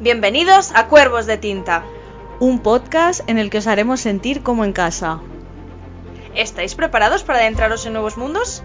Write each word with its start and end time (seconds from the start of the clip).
Bienvenidos 0.00 0.72
a 0.74 0.88
Cuervos 0.88 1.26
de 1.26 1.38
Tinta. 1.38 1.84
Un 2.40 2.58
podcast 2.58 3.20
en 3.28 3.38
el 3.38 3.48
que 3.48 3.58
os 3.58 3.66
haremos 3.66 4.00
sentir 4.00 4.42
como 4.42 4.64
en 4.64 4.72
casa. 4.72 5.20
¿Estáis 6.34 6.74
preparados 6.74 7.22
para 7.22 7.38
adentraros 7.38 7.86
en 7.86 7.92
nuevos 7.92 8.16
mundos? 8.16 8.62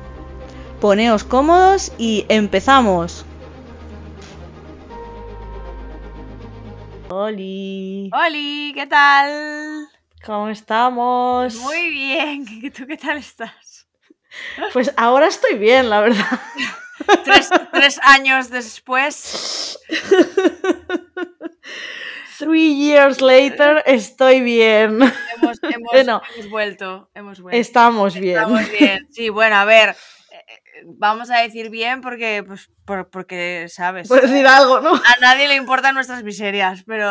Poneos 0.81 1.23
cómodos 1.23 1.93
y 1.99 2.25
empezamos. 2.29 3.25
Oli, 7.09 8.09
¡Holi! 8.11 8.71
¿Qué 8.73 8.87
tal? 8.87 9.87
¿cómo 10.25 10.49
estamos? 10.49 11.55
Muy 11.55 11.89
bien. 11.89 12.71
¿Tú 12.75 12.85
qué 12.87 12.97
tal 12.97 13.17
estás? 13.17 13.87
Pues 14.73 14.93
ahora 14.97 15.27
estoy 15.27 15.57
bien, 15.57 15.89
la 15.89 16.01
verdad. 16.01 16.39
Tres, 17.23 17.49
tres 17.71 17.99
años 18.03 18.49
después. 18.49 19.79
Three 22.37 22.73
years 22.75 23.21
later, 23.21 23.83
estoy 23.85 24.39
bien. 24.41 25.01
Hemos, 25.01 25.59
hemos- 25.61 25.91
Bueno. 25.91 26.21
hemos 26.35 26.49
vuelto. 26.49 27.09
Hemos 27.13 27.41
vuelto. 27.41 27.57
Estamos 27.59 28.13
bien. 28.15 28.37
Estamos 28.37 28.71
bien. 28.71 29.07
Sí, 29.11 29.29
bueno, 29.29 29.57
a 29.57 29.65
ver. 29.65 29.95
Vamos 30.85 31.29
a 31.31 31.39
decir 31.39 31.69
bien 31.69 32.01
porque, 32.01 32.43
pues, 32.45 32.69
por- 32.85 33.09
porque, 33.09 33.67
¿sabes? 33.69 34.07
Por 34.07 34.21
decir 34.21 34.45
algo, 34.47 34.79
¿no? 34.81 34.93
A 34.95 35.19
nadie 35.21 35.47
le 35.47 35.55
importan 35.55 35.93
nuestras 35.95 36.23
miserias, 36.23 36.83
pero 36.87 37.07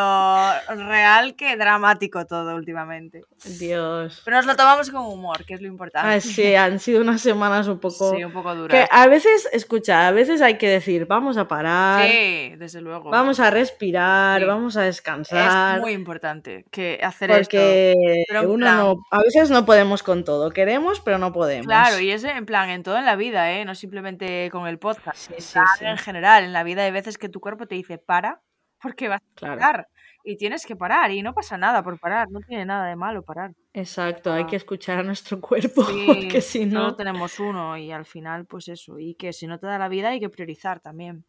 real 0.69 1.37
que 1.37 1.57
dramático 1.57 2.27
todo 2.27 2.57
últimamente. 2.57 3.23
Dios. 3.59 4.23
Pero 4.25 4.37
nos 4.39 4.47
lo 4.47 4.57
tomamos 4.57 4.91
con 4.91 5.07
humor, 5.07 5.45
que 5.45 5.55
es 5.55 5.61
lo 5.61 5.69
importante. 5.69 6.09
Ah, 6.17 6.21
sí, 6.21 6.55
han 6.55 6.81
sido 6.81 7.01
unas 7.03 7.21
semanas 7.21 7.69
un 7.69 7.79
poco... 7.79 8.15
Sí, 8.17 8.25
un 8.25 8.33
poco 8.33 8.51
Que 8.53 8.57
dura. 8.59 8.89
a 8.91 9.07
veces, 9.07 9.49
escucha, 9.53 10.09
a 10.09 10.11
veces 10.11 10.43
hay 10.43 10.59
que 10.59 10.69
decir, 10.69 11.07
vamos 11.07 11.37
a 11.37 11.47
parar, 11.47 12.09
Sí, 12.09 12.55
desde 12.57 12.81
luego. 12.81 13.11
vamos 13.11 13.39
a 13.41 13.51
respirar, 13.51 14.41
Sí. 14.41 14.47
vamos 14.47 14.77
a 14.77 14.83
descansar. 14.83 15.77
Es 15.77 15.81
muy 15.81 15.93
importante 15.93 16.65
que 16.71 16.99
hacer 17.03 17.31
esto. 17.31 17.43
porque 17.43 17.95
pero 18.29 18.43
uno 18.51 18.57
plan- 18.67 18.77
no, 18.79 18.97
a 19.11 19.23
veces 19.23 19.51
no 19.51 19.65
podemos 19.65 20.03
con 20.03 20.25
todo, 20.25 20.51
queremos, 20.51 21.01
pero 21.01 21.19
no 21.19 21.33
podemos. 21.33 21.67
Claro, 21.67 22.01
y 22.01 22.11
es 22.11 22.25
en 22.25 22.47
plan 22.47 22.69
en 22.71 22.83
todo 22.83 22.99
en 22.99 23.05
la 23.05 23.15
vida, 23.17 23.53
¿eh? 23.53 23.58
No 23.65 23.75
simplemente 23.75 24.49
con 24.51 24.67
el 24.67 24.79
podcast. 24.79 25.19
Sí, 25.29 25.35
en 25.35 25.41
sí, 25.43 25.53
plan, 25.55 25.67
sí. 25.79 25.85
En 25.85 25.97
general, 25.99 26.45
en 26.45 26.53
la 26.53 26.63
vida 26.65 26.85
hay 26.85 26.91
veces 26.91 27.19
que 27.19 27.29
tu 27.29 27.41
cuerpo 27.41 27.67
te 27.67 27.75
dice 27.75 27.99
para, 27.99 28.41
porque 28.81 29.09
vas 29.09 29.21
a 29.37 29.41
parar. 29.41 29.89
Y 30.25 30.37
tienes 30.37 30.67
que 30.67 30.77
parar, 30.77 31.11
y 31.11 31.23
no 31.23 31.33
pasa 31.33 31.57
nada 31.57 31.83
por 31.83 31.99
parar, 31.99 32.29
no 32.31 32.41
tiene 32.41 32.65
nada 32.67 32.87
de 32.89 32.97
malo 32.97 33.23
parar. 33.23 33.53
Exacto, 33.73 34.33
hay 34.33 34.43
Ah. 34.43 34.47
que 34.47 34.57
escuchar 34.57 34.99
a 34.99 35.03
nuestro 35.03 35.41
cuerpo, 35.41 35.83
Sí, 35.87 36.05
porque 36.07 36.41
si 36.41 36.69
solo 36.69 36.81
no, 36.89 36.97
tenemos 36.97 37.39
uno, 37.41 37.77
y 37.79 37.93
al 37.93 38.05
final, 38.05 38.45
pues 38.45 38.69
eso. 38.69 38.99
Y 38.99 39.15
que 39.15 39.33
si 39.33 39.47
no 39.47 39.59
te 39.59 39.67
da 39.67 39.79
la 39.79 39.89
vida, 39.89 40.09
hay 40.11 40.21
que 40.21 40.29
priorizar 40.29 40.81
también. 40.81 41.25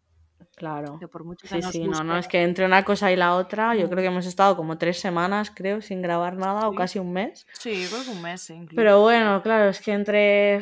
claro. 0.56 0.98
Que 1.00 1.08
por 1.08 1.24
mucho 1.26 1.48
que 1.48 1.56
Sí, 1.56 1.60
nos 1.62 1.72
sí, 1.72 1.84
no, 1.88 2.04
no, 2.04 2.18
es 2.18 2.28
que 2.28 2.42
entre 2.44 2.66
una 2.66 2.84
cosa 2.84 3.12
y 3.12 3.16
la 3.16 3.36
otra, 3.36 3.76
yo 3.76 3.86
Mm. 3.88 3.90
creo 3.90 4.02
que 4.02 4.08
hemos 4.08 4.26
estado 4.26 4.56
como 4.58 4.78
tres 4.78 5.00
semanas, 5.00 5.52
creo, 5.56 5.82
sin 5.82 6.02
grabar 6.02 6.36
nada, 6.38 6.68
o 6.68 6.74
casi 6.76 6.98
un 7.00 7.12
mes. 7.14 7.46
Sí, 7.54 7.86
creo 7.90 8.04
que 8.04 8.10
un 8.10 8.22
mes, 8.22 8.50
incluso. 8.50 8.76
Pero 8.76 9.02
bueno, 9.02 9.42
claro, 9.42 9.70
es 9.70 9.80
que 9.82 9.92
entre... 9.94 10.62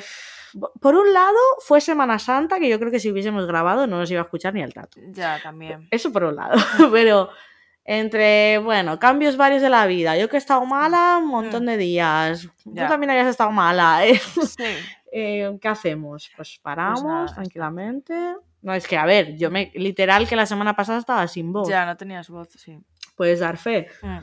Por 0.80 0.96
un 0.96 1.14
lado, 1.14 1.38
fue 1.60 1.82
Semana 1.82 2.20
Santa, 2.20 2.60
que 2.60 2.70
yo 2.70 2.80
creo 2.80 2.92
que 2.92 3.00
si 3.00 3.12
hubiésemos 3.12 3.46
grabado 3.46 3.88
no 3.88 3.98
nos 4.00 4.10
iba 4.12 4.22
a 4.22 4.24
escuchar 4.24 4.54
ni 4.54 4.62
el 4.62 4.74
tato. 4.74 5.00
Ya, 5.12 5.40
también. 5.42 5.88
Eso 5.92 6.12
por 6.12 6.24
un 6.24 6.36
lado. 6.36 6.56
Pero 6.92 7.30
entre, 7.84 8.58
bueno, 8.60 9.00
cambios 9.00 9.38
varios 9.38 9.62
de 9.62 9.70
la 9.70 9.86
vida. 9.88 10.18
Yo 10.18 10.30
que 10.30 10.36
he 10.36 10.40
estado 10.40 10.66
mala 10.66 11.18
un 11.18 11.28
montón 11.28 11.66
de 11.66 11.78
días. 11.78 12.46
Mm. 12.66 12.74
Ya. 12.74 12.84
Tú 12.86 12.92
también 12.92 13.12
habías 13.12 13.28
estado 13.28 13.52
mala. 13.52 14.06
¿eh? 14.06 14.20
Sí. 14.20 14.64
Eh, 15.10 15.58
¿Qué 15.62 15.68
hacemos? 15.70 16.30
Pues 16.36 16.60
paramos 16.62 17.02
nada, 17.02 17.34
tranquilamente. 17.34 18.14
No, 18.62 18.74
es 18.74 18.86
que, 18.86 18.98
a 18.98 19.06
ver, 19.06 19.38
yo 19.38 19.50
me. 19.50 19.72
Literal 19.74 20.28
que 20.28 20.36
la 20.36 20.46
semana 20.46 20.76
pasada 20.76 21.00
estaba 21.00 21.26
sin 21.30 21.54
voz. 21.54 21.70
Ya, 21.70 21.86
no 21.86 21.96
tenías 21.96 22.30
voz, 22.30 22.50
sí. 22.50 22.78
Puedes 23.16 23.40
dar 23.40 23.56
fe. 23.56 23.88
Mm. 24.02 24.18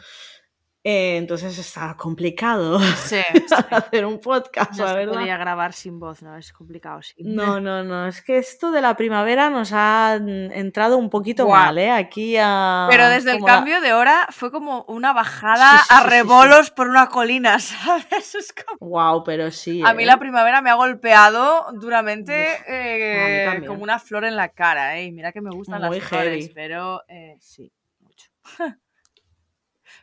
Eh, 0.86 1.17
entonces 1.17 1.56
estaba 1.58 1.96
complicado 1.96 2.78
Sí, 2.78 3.17
sí. 3.48 3.55
hacer 3.70 4.05
un 4.05 4.20
podcast, 4.20 4.72
No 4.78 4.84
la 4.84 4.92
verdad. 4.92 5.14
podía 5.14 5.39
grabar 5.39 5.72
sin 5.72 5.98
voz, 5.98 6.22
¿no? 6.22 6.36
Es 6.36 6.52
complicado, 6.52 7.00
sí. 7.00 7.14
No, 7.24 7.58
no, 7.58 7.83
no. 7.83 8.06
Es 8.06 8.20
que 8.20 8.36
esto 8.36 8.70
de 8.70 8.83
la 8.83 8.95
primavera 8.95 9.48
nos 9.48 9.70
ha 9.72 10.18
mm, 10.20 10.52
entrado 10.52 10.98
un 10.98 11.08
poquito 11.08 11.48
mal, 11.48 11.78
¿eh? 11.78 11.90
Aquí 11.90 12.36
a. 12.39 12.86
Pero 12.90 13.08
desde 13.08 13.33
el 13.33 13.40
la- 13.40 13.46
cambio 13.46 13.80
de 13.80 13.95
hora 13.95 14.27
fue 14.30 14.50
como 14.52 14.84
una 14.86 15.14
bajada 15.14 15.78
Sí, 15.78 15.84
a 15.89 16.02
rebolos 16.02 16.70
por 16.70 16.89
una 16.90 17.08
colina, 17.08 17.58
¿sabes? 17.61 18.34
Es 18.34 18.52
como- 18.52 18.90
Wow, 18.90 19.24
pero 19.24 19.51
sí. 19.51 19.80
A 19.86 19.95
mí 19.95 20.02
¿eh? 20.02 20.06
la 20.06 20.18
primavera 20.18 20.61
me 20.61 20.68
ha 20.68 20.74
golpeado 20.74 21.64
duramente 21.80 22.58
eh, 22.68 23.62
como 23.66 23.83
una 23.83 23.98
flor 23.98 24.27
en 24.27 24.36
la 24.36 24.51
cara, 24.51 24.98
¿eh? 24.98 25.05
Y 25.05 25.12
mira 25.12 25.33
que 25.33 25.40
me 25.40 25.51
gustan 25.51 25.80
Muy 25.80 25.98
las 26.01 26.08
flores, 26.11 26.45
heavy. 26.45 26.52
pero 26.55 27.02
eh, 27.08 27.39
sí, 27.40 27.72
mucho. 28.01 28.28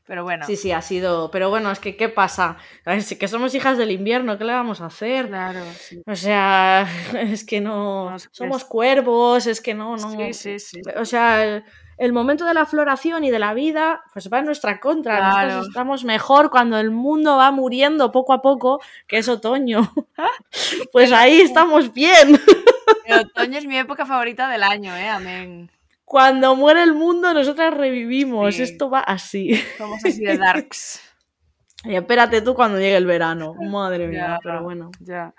pero 0.05 0.23
bueno, 0.23 0.45
Sí, 0.45 0.55
sí, 0.55 0.71
ha 0.71 0.81
sido. 0.81 1.31
Pero 1.31 1.49
bueno, 1.49 1.71
es 1.71 1.79
que, 1.79 1.95
¿qué 1.95 2.09
pasa? 2.09 2.57
A 2.85 2.91
ver, 2.91 3.03
sí 3.03 3.17
que 3.17 3.27
somos 3.27 3.53
hijas 3.55 3.77
del 3.77 3.91
invierno, 3.91 4.37
¿qué 4.37 4.43
le 4.43 4.53
vamos 4.53 4.81
a 4.81 4.87
hacer? 4.87 5.27
claro, 5.27 5.61
sí. 5.79 6.01
O 6.05 6.15
sea, 6.15 6.85
es 7.19 7.45
que 7.45 7.61
no. 7.61 8.15
Es 8.15 8.29
somos 8.31 8.63
es- 8.63 8.67
cuervos, 8.67 9.47
es 9.47 9.61
que 9.61 9.73
no, 9.73 9.95
no. 9.97 10.11
Sí, 10.11 10.33
sí, 10.33 10.59
sí. 10.59 10.81
O 10.97 11.05
sea, 11.05 11.43
el, 11.45 11.63
el 11.97 12.13
momento 12.13 12.45
de 12.45 12.53
la 12.53 12.65
floración 12.65 13.23
y 13.23 13.29
de 13.31 13.39
la 13.39 13.53
vida, 13.53 14.01
pues 14.13 14.29
va 14.31 14.39
en 14.39 14.45
nuestra 14.45 14.79
contra. 14.79 15.19
Nosotros 15.19 15.45
Claro. 15.45 15.61
estamos 15.67 16.03
mejor 16.03 16.49
cuando 16.49 16.77
el 16.79 16.91
mundo 16.91 17.37
va 17.37 17.51
muriendo 17.51 18.11
poco 18.11 18.33
a 18.33 18.41
poco, 18.41 18.81
que 19.07 19.19
es 19.19 19.29
otoño. 19.29 19.93
pues 20.91 21.11
ahí 21.11 21.41
estamos 21.41 21.93
bien. 21.93 22.39
El 23.05 23.19
otoño 23.19 23.57
es 23.57 23.65
mi 23.65 23.77
época 23.77 24.05
favorita 24.05 24.49
del 24.49 24.63
año, 24.63 24.95
¿eh? 24.95 25.09
Amén. 25.09 25.69
Cuando 26.11 26.57
muere 26.57 26.83
el 26.83 26.93
mundo, 26.93 27.33
nosotras 27.33 27.73
revivimos. 27.73 28.53
Sí. 28.55 28.63
Esto 28.63 28.89
va 28.89 28.99
así. 28.99 29.55
Somos 29.77 30.03
así 30.03 30.19
de 30.25 30.37
darks. 30.37 30.99
Y 31.85 31.95
espérate 31.95 32.41
tú 32.41 32.53
cuando 32.53 32.77
llegue 32.79 32.97
el 32.97 33.05
verano. 33.07 33.55
Madre 33.55 34.07
mía, 34.07 34.27
Ya. 34.33 34.39
pero 34.43 34.61
bueno. 34.61 34.91
Ya, 34.99 35.33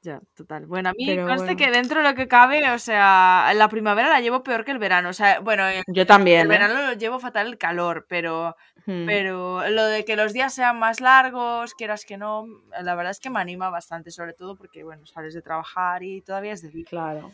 ya, 0.00 0.20
total. 0.34 0.64
Bueno, 0.66 0.88
a 0.88 0.92
mí 0.94 1.04
Pero 1.06 1.26
conste 1.26 1.54
bueno. 1.54 1.58
que 1.58 1.70
dentro 1.70 2.00
de 2.02 2.08
lo 2.08 2.14
que 2.14 2.28
cabe, 2.28 2.70
o 2.70 2.78
sea, 2.78 3.52
la 3.54 3.68
primavera 3.68 4.08
la 4.08 4.20
llevo 4.20 4.42
peor 4.42 4.64
que 4.64 4.70
el 4.72 4.78
verano. 4.78 5.10
O 5.10 5.12
sea, 5.12 5.40
bueno, 5.40 5.64
Yo 5.88 6.06
también. 6.06 6.40
el 6.42 6.46
¿eh? 6.46 6.48
verano 6.48 6.86
lo 6.86 6.92
llevo 6.94 7.18
fatal 7.18 7.46
el 7.48 7.58
calor, 7.58 8.06
pero, 8.08 8.56
Hmm. 8.86 9.04
pero 9.06 9.68
lo 9.68 9.84
de 9.84 10.04
que 10.06 10.16
los 10.16 10.32
días 10.32 10.54
sean 10.54 10.78
más 10.78 11.00
largos, 11.02 11.74
quieras 11.74 12.04
que 12.06 12.16
no, 12.16 12.46
la 12.80 12.94
verdad 12.94 13.10
es 13.10 13.20
que 13.20 13.28
me 13.28 13.40
anima 13.40 13.68
bastante, 13.68 14.10
sobre 14.12 14.32
todo 14.32 14.56
porque, 14.56 14.84
bueno, 14.84 15.04
sales 15.04 15.34
de 15.34 15.42
trabajar 15.42 16.02
y 16.04 16.22
todavía 16.22 16.52
es 16.52 16.62
de 16.62 16.70
día. 16.70 16.86
Claro. 16.88 17.32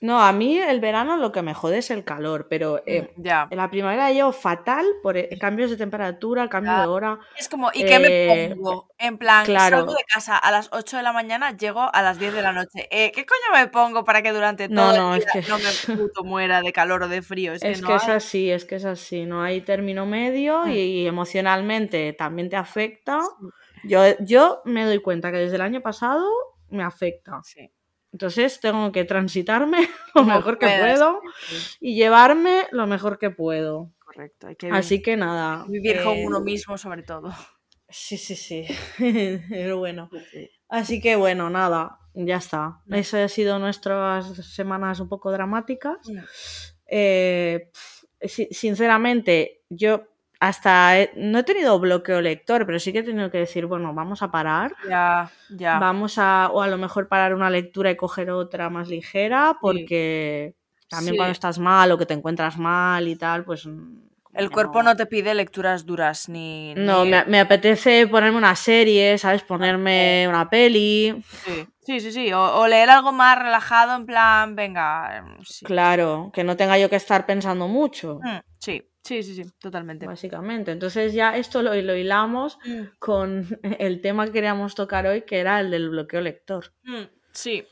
Mm. 0.00 0.06
No, 0.06 0.20
a 0.22 0.32
mí 0.32 0.56
el 0.58 0.78
verano 0.80 1.16
lo 1.16 1.32
que 1.32 1.42
me 1.42 1.54
jode 1.54 1.78
es 1.78 1.90
el 1.90 2.04
calor, 2.04 2.46
pero 2.48 2.82
eh, 2.86 3.12
Ya. 3.16 3.48
en 3.50 3.56
la 3.58 3.68
primavera 3.68 4.12
llevo 4.12 4.30
fatal 4.32 4.86
por 5.02 5.16
eh, 5.16 5.28
cambios 5.40 5.70
de 5.70 5.76
temperatura, 5.76 6.48
cambio 6.48 6.72
de 6.78 6.86
hora. 6.86 7.18
Es 7.36 7.48
como, 7.48 7.70
¿y 7.74 7.84
qué 7.84 7.98
me 7.98 8.44
Eh, 8.44 8.54
pongo? 8.54 8.88
En 8.98 9.18
plan, 9.18 9.44
claro. 9.44 9.78
salgo 9.78 9.94
de 9.94 10.04
casa 10.04 10.36
a 10.36 10.50
las 10.52 10.68
8 10.72 10.96
de 10.98 11.02
la 11.02 11.12
mañana, 11.12 11.56
llego 11.56 11.88
a 11.92 12.02
las 12.02 12.18
10 12.18 12.32
de 12.32 12.42
la 12.42 12.52
noche. 12.52 12.86
Eh, 12.90 13.10
¿Qué 13.12 13.26
coño 13.26 13.60
me 13.60 13.66
pongo 13.68 14.04
para 14.04 14.22
que 14.22 14.32
durante 14.32 14.68
todo 14.68 14.96
no, 14.96 15.14
el 15.14 15.20
es 15.22 15.26
día 15.32 15.42
que- 15.42 15.48
no 15.48 15.58
me 15.58 15.64
puto 16.12 16.24
muera 16.24 16.62
de 16.62 16.72
calor 16.72 17.02
o 17.02 17.08
de 17.08 17.20
frío? 17.22 17.52
Es, 17.54 17.62
Es 17.62 17.82
que 17.82 17.94
es 17.94 18.08
así, 18.08 18.50
es 18.50 18.64
que 18.64 18.76
es 18.76 18.84
así. 18.84 19.24
No 19.26 19.42
hay 19.42 19.62
término 19.62 20.06
medio 20.06 20.64
Mm. 20.66 20.70
y 20.70 21.06
emocionalmente 21.06 22.12
también 22.12 22.48
te 22.48 22.56
afecta. 22.56 23.20
Yo, 23.84 24.00
yo 24.20 24.60
me 24.64 24.84
doy 24.84 25.00
cuenta 25.00 25.30
que 25.32 25.38
desde 25.38 25.56
el 25.56 25.62
año 25.62 25.80
pasado 25.80 26.24
me 26.70 26.82
afecta. 26.84 27.40
Sí. 27.44 27.70
Entonces 28.18 28.58
tengo 28.58 28.90
que 28.90 29.04
transitarme 29.04 29.78
lo 30.16 30.24
mejor 30.24 30.58
que 30.58 30.66
puedo 30.66 31.20
sí, 31.46 31.76
y 31.80 31.94
llevarme 31.94 32.66
lo 32.72 32.88
mejor 32.88 33.16
que 33.16 33.30
puedo. 33.30 33.92
correcto. 34.04 34.48
Hay 34.48 34.56
que 34.56 34.68
Así 34.72 35.00
que 35.00 35.16
nada. 35.16 35.64
vivir 35.68 36.02
con 36.02 36.16
eh, 36.16 36.24
uno 36.26 36.40
mismo, 36.40 36.76
sobre 36.76 37.04
todo. 37.04 37.32
Sí, 37.88 38.18
sí, 38.18 38.34
sí. 38.34 38.66
Pero 39.48 39.78
bueno. 39.78 40.10
Así 40.68 41.00
que 41.00 41.14
bueno, 41.14 41.48
nada, 41.48 42.00
ya 42.12 42.38
está. 42.38 42.80
Mm. 42.86 42.94
Eso 42.94 43.18
ha 43.18 43.28
sido 43.28 43.60
nuestras 43.60 44.34
semanas 44.52 44.98
un 44.98 45.08
poco 45.08 45.30
dramáticas. 45.30 45.98
Eh, 46.86 47.70
sinceramente, 48.20 49.62
yo 49.68 50.08
hasta 50.40 50.98
he- 51.00 51.12
no 51.16 51.38
he 51.40 51.42
tenido 51.42 51.78
bloqueo 51.78 52.20
lector, 52.20 52.64
pero 52.66 52.78
sí 52.78 52.92
que 52.92 53.00
he 53.00 53.02
tenido 53.02 53.30
que 53.30 53.38
decir, 53.38 53.66
bueno, 53.66 53.92
vamos 53.94 54.22
a 54.22 54.30
parar. 54.30 54.72
Ya, 54.88 55.30
ya. 55.50 55.78
Vamos 55.78 56.18
a, 56.18 56.50
o 56.52 56.62
a 56.62 56.68
lo 56.68 56.78
mejor 56.78 57.08
parar 57.08 57.34
una 57.34 57.50
lectura 57.50 57.90
y 57.90 57.96
coger 57.96 58.30
otra 58.30 58.70
más 58.70 58.88
ligera, 58.88 59.56
porque 59.60 60.54
también 60.88 61.14
Sí. 61.14 61.16
cuando 61.18 61.32
estás 61.32 61.58
mal 61.58 61.90
o 61.92 61.98
que 61.98 62.06
te 62.06 62.14
encuentras 62.14 62.56
mal 62.58 63.08
y 63.08 63.16
tal, 63.16 63.44
pues... 63.44 63.66
mm, 63.66 64.06
El 64.34 64.50
cuerpo 64.50 64.82
no 64.84 64.94
te 64.94 65.06
pide 65.06 65.34
lecturas 65.34 65.84
duras 65.84 66.28
ni. 66.28 66.72
No, 66.76 67.04
ni- 67.04 67.10
me, 67.10 67.24
me 67.24 67.40
apetece 67.40 68.06
ponerme 68.06 68.38
una 68.38 68.54
serie, 68.54 69.18
¿sabes? 69.18 69.42
Ponerme 69.42 70.26
una 70.28 70.48
peli. 70.48 71.20
Sí, 71.44 71.66
sí, 71.84 72.00
sí. 72.00 72.12
sí. 72.12 72.32
O, 72.32 72.40
o 72.60 72.68
leer 72.68 72.88
algo 72.90 73.10
más 73.10 73.36
relajado, 73.38 73.96
en 73.96 74.06
plan, 74.06 74.54
venga. 74.54 75.24
Sí. 75.44 75.64
Claro, 75.66 76.30
que 76.32 76.44
no 76.44 76.56
tenga 76.56 76.78
yo 76.78 76.88
que 76.88 76.96
estar 76.96 77.26
pensando 77.26 77.66
mucho, 77.66 78.20
Mm, 78.22 78.38
sí, 78.60 78.82
sí, 79.08 79.22
sí, 79.22 79.34
sí, 79.34 79.44
totalmente. 79.58 80.06
básicamente. 80.06 80.70
Entonces 80.72 81.12
ya 81.12 81.36
esto 81.36 81.62
lo, 81.62 81.74
lo 81.74 81.96
hilamos 81.96 82.58
Mm, 82.64 82.82
con 82.98 83.46
el 83.78 84.00
tema 84.00 84.26
que 84.26 84.32
queríamos 84.32 84.74
tocar 84.74 85.06
hoy, 85.06 85.22
que 85.22 85.38
era 85.40 85.60
el 85.60 85.70
del 85.70 85.90
bloqueo 85.90 86.20
lector. 86.20 86.72
mm, 86.84 87.04
sí. 87.32 87.66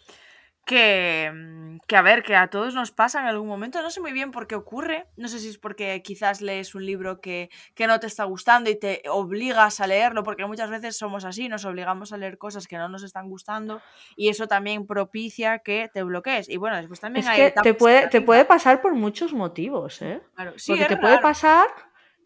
Que, 0.67 1.31
mm, 1.33 1.79
que, 1.87 1.97
a 1.97 2.03
ver, 2.03 2.23
que 2.25 2.35
a 2.35 2.49
todos 2.49 2.75
nos 2.75 2.91
pasa 2.91 3.21
en 3.21 3.27
algún 3.27 3.49
momento, 3.49 3.81
no 3.81 3.91
sé 3.91 4.01
muy 4.01 4.13
bien 4.13 4.33
por 4.33 4.49
qué 4.49 4.57
ocurre, 4.57 5.07
no 5.17 5.29
sé 5.29 5.39
si 5.39 5.49
es 5.49 5.59
porque 5.59 6.03
quizás 6.03 6.43
lees 6.43 6.75
un 6.75 6.85
libro 6.85 7.21
que, 7.21 7.51
que, 7.75 7.87
no 7.87 8.01
te 8.01 8.09
está 8.09 8.25
gustando 8.25 8.69
y 8.69 8.75
te 8.75 9.03
obligas 9.09 9.81
a 9.81 9.87
leerlo, 9.87 10.25
porque 10.25 10.45
muchas 10.45 10.69
veces 10.69 10.99
somos 10.99 11.25
así, 11.25 11.49
nos 11.49 11.65
obligamos 11.65 12.13
a 12.13 12.17
leer 12.17 12.37
cosas 12.37 12.67
que 12.67 12.77
no 12.77 12.89
nos 12.89 13.05
están 13.05 13.29
gustando 13.29 13.81
y 14.17 14.29
eso 14.29 14.49
también 14.49 14.87
propicia 14.87 15.61
que 15.61 15.89
te 15.95 16.03
bloquees. 16.03 16.49
Y 16.49 16.57
bueno, 16.57 16.77
después 16.77 16.99
también 16.99 17.25
es 17.25 17.31
hay... 17.31 17.37
Que 17.39 17.55
te 17.63 17.75
puede, 17.75 18.09
te 18.09 18.21
puede 18.21 18.45
pasar 18.45 18.83
por 18.83 18.95
muchos 18.95 19.33
motivos, 19.33 20.03
¿eh? 20.03 20.21
Claro, 20.35 20.55
sí, 20.57 20.73
porque 20.73 20.87
te 20.87 20.97
puede 20.97 21.21
pasar 21.21 21.69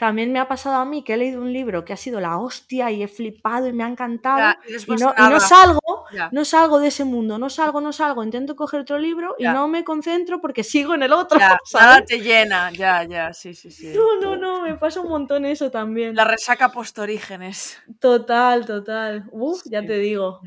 también 0.00 0.32
me 0.32 0.38
ha 0.41 0.49
pasado 0.49 0.76
a 0.76 0.85
mí 0.87 1.05
que 1.05 1.12
he 1.12 1.17
leído 1.19 1.43
un 1.43 1.52
libro 1.52 1.85
que 1.85 1.93
ha 1.93 1.97
sido 1.99 2.20
la 2.20 2.38
hostia 2.38 2.91
y 2.91 3.02
he 3.02 3.06
flipado 3.06 3.69
y 3.69 3.75
me 3.75 3.85
ha 3.85 3.87
encantado 3.87 4.38
Ya, 4.38 4.58
y 4.67 4.91
no, 4.97 5.11
y 5.11 5.20
nada. 5.20 5.29
no 5.29 5.41
salgo, 5.41 6.06
Ya. 6.11 6.31
no 6.32 6.44
salgo 6.47 6.79
de 6.81 6.88
ese 6.88 7.05
mundo, 7.05 7.37
no 7.38 7.50
salgo, 7.50 7.82
no 7.82 7.93
salgo, 7.93 8.25
intento 8.25 8.56
coger 8.56 8.81
otro 8.81 8.99
libro 8.99 9.37
y 9.38 9.44
no 9.44 9.69
me 9.69 9.85
concentro 9.85 10.41
porque 10.41 10.64
sigo 10.64 10.94
en 10.94 11.02
el 11.02 11.12
otro, 11.12 11.38
nada 11.75 12.02
te 12.02 12.19
llena, 12.20 12.70
ya, 12.73 13.05
ya, 13.05 13.35
sí, 13.35 13.52
sí, 13.52 13.70
sí. 13.70 13.93
No, 13.94 14.19
no, 14.19 14.37
no, 14.37 14.62
me 14.62 14.79
pasa 14.79 15.02
un 15.02 15.11
montón 15.11 15.44
eso 15.44 15.70
también. 15.70 16.14
La 16.17 16.25
resaca 16.25 16.70
postorígenes. 16.70 17.76
Total, 17.99 18.64
total. 18.64 19.29
Uf, 19.32 19.61
ya 19.67 19.85
te 19.85 19.99
digo. 19.99 20.41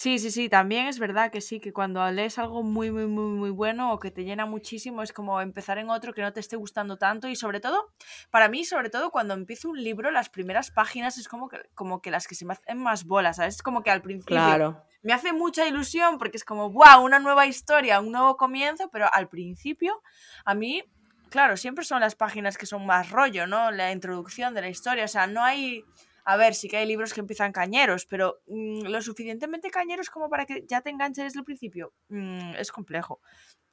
Sí, 0.00 0.18
sí, 0.18 0.30
sí, 0.30 0.48
también 0.48 0.86
es 0.86 0.98
verdad 0.98 1.30
que 1.30 1.42
sí, 1.42 1.60
que 1.60 1.74
cuando 1.74 2.10
lees 2.10 2.38
algo 2.38 2.62
muy, 2.62 2.90
muy, 2.90 3.06
muy, 3.06 3.36
muy 3.36 3.50
bueno 3.50 3.92
o 3.92 3.98
que 3.98 4.10
te 4.10 4.24
llena 4.24 4.46
muchísimo, 4.46 5.02
es 5.02 5.12
como 5.12 5.42
empezar 5.42 5.76
en 5.76 5.90
otro 5.90 6.14
que 6.14 6.22
no 6.22 6.32
te 6.32 6.40
esté 6.40 6.56
gustando 6.56 6.96
tanto 6.96 7.28
y 7.28 7.36
sobre 7.36 7.60
todo, 7.60 7.92
para 8.30 8.48
mí, 8.48 8.64
sobre 8.64 8.88
todo 8.88 9.10
cuando 9.10 9.34
empiezo 9.34 9.68
un 9.68 9.84
libro, 9.84 10.10
las 10.10 10.30
primeras 10.30 10.70
páginas 10.70 11.18
es 11.18 11.28
como 11.28 11.50
que, 11.50 11.58
como 11.74 12.00
que 12.00 12.10
las 12.10 12.26
que 12.26 12.34
se 12.34 12.46
me 12.46 12.54
hacen 12.54 12.78
más 12.78 13.04
bolas, 13.04 13.36
¿sabes? 13.36 13.56
Es 13.56 13.62
como 13.62 13.82
que 13.82 13.90
al 13.90 14.00
principio 14.00 14.36
Claro. 14.36 14.82
me 15.02 15.12
hace 15.12 15.34
mucha 15.34 15.66
ilusión 15.66 16.16
porque 16.16 16.38
es 16.38 16.46
como, 16.46 16.70
wow, 16.70 17.04
una 17.04 17.18
nueva 17.18 17.46
historia, 17.46 18.00
un 18.00 18.12
nuevo 18.12 18.38
comienzo, 18.38 18.88
pero 18.90 19.06
al 19.12 19.28
principio 19.28 20.00
a 20.46 20.54
mí, 20.54 20.82
claro, 21.28 21.58
siempre 21.58 21.84
son 21.84 22.00
las 22.00 22.14
páginas 22.14 22.56
que 22.56 22.64
son 22.64 22.86
más 22.86 23.10
rollo, 23.10 23.46
¿no? 23.46 23.70
La 23.70 23.92
introducción 23.92 24.54
de 24.54 24.62
la 24.62 24.70
historia, 24.70 25.04
o 25.04 25.08
sea, 25.08 25.26
no 25.26 25.44
hay... 25.44 25.84
A 26.24 26.36
ver, 26.36 26.54
sí 26.54 26.68
que 26.68 26.76
hay 26.76 26.86
libros 26.86 27.12
que 27.14 27.20
empiezan 27.20 27.52
cañeros, 27.52 28.06
pero 28.06 28.40
mm, 28.46 28.86
lo 28.86 29.02
suficientemente 29.02 29.70
cañeros 29.70 30.10
como 30.10 30.28
para 30.28 30.46
que 30.46 30.64
ya 30.66 30.80
te 30.80 30.90
enganches 30.90 31.24
desde 31.24 31.38
el 31.40 31.44
principio, 31.44 31.92
mm, 32.08 32.54
es 32.58 32.72
complejo. 32.72 33.20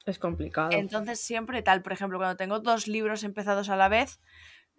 Es 0.06 0.20
complicado. 0.20 0.70
Entonces 0.72 1.20
siempre 1.20 1.62
tal, 1.62 1.82
por 1.82 1.94
ejemplo, 1.94 2.18
cuando 2.18 2.38
tengo 2.38 2.60
dos 2.60 2.88
libros 2.88 3.24
empezados 3.24 3.70
a 3.70 3.76
la 3.76 3.90
vez, 3.90 4.22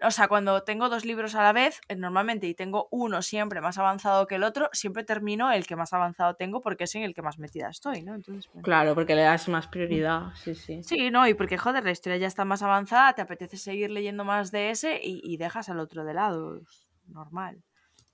o 0.00 0.10
sea, 0.10 0.28
cuando 0.28 0.62
tengo 0.62 0.88
dos 0.88 1.04
libros 1.04 1.34
a 1.34 1.42
la 1.42 1.52
vez, 1.52 1.80
eh, 1.88 1.96
normalmente 1.96 2.46
y 2.46 2.54
tengo 2.54 2.88
uno 2.90 3.20
siempre 3.20 3.60
más 3.60 3.78
avanzado 3.78 4.26
que 4.26 4.36
el 4.36 4.44
otro, 4.44 4.70
siempre 4.72 5.02
termino 5.02 5.50
el 5.50 5.66
que 5.66 5.74
más 5.74 5.92
avanzado 5.92 6.34
tengo 6.34 6.60
porque 6.60 6.84
es 6.84 6.94
en 6.94 7.02
el 7.02 7.14
que 7.14 7.22
más 7.22 7.38
metida 7.38 7.68
estoy, 7.68 8.02
¿no? 8.02 8.14
Entonces, 8.14 8.48
bueno. 8.52 8.62
Claro, 8.62 8.94
porque 8.94 9.16
le 9.16 9.22
das 9.22 9.48
más 9.48 9.66
prioridad, 9.66 10.32
sí, 10.36 10.54
sí. 10.54 10.82
Sí, 10.84 11.10
no, 11.10 11.26
y 11.26 11.34
porque 11.34 11.58
joder, 11.58 11.84
la 11.84 11.90
historia 11.90 12.18
ya 12.18 12.28
está 12.28 12.44
más 12.44 12.62
avanzada, 12.62 13.12
te 13.14 13.22
apetece 13.22 13.56
seguir 13.56 13.90
leyendo 13.90 14.24
más 14.24 14.52
de 14.52 14.70
ese 14.70 15.00
y, 15.02 15.20
y 15.24 15.36
dejas 15.36 15.68
al 15.68 15.80
otro 15.80 16.04
de 16.04 16.14
lado, 16.14 16.60
normal. 17.08 17.62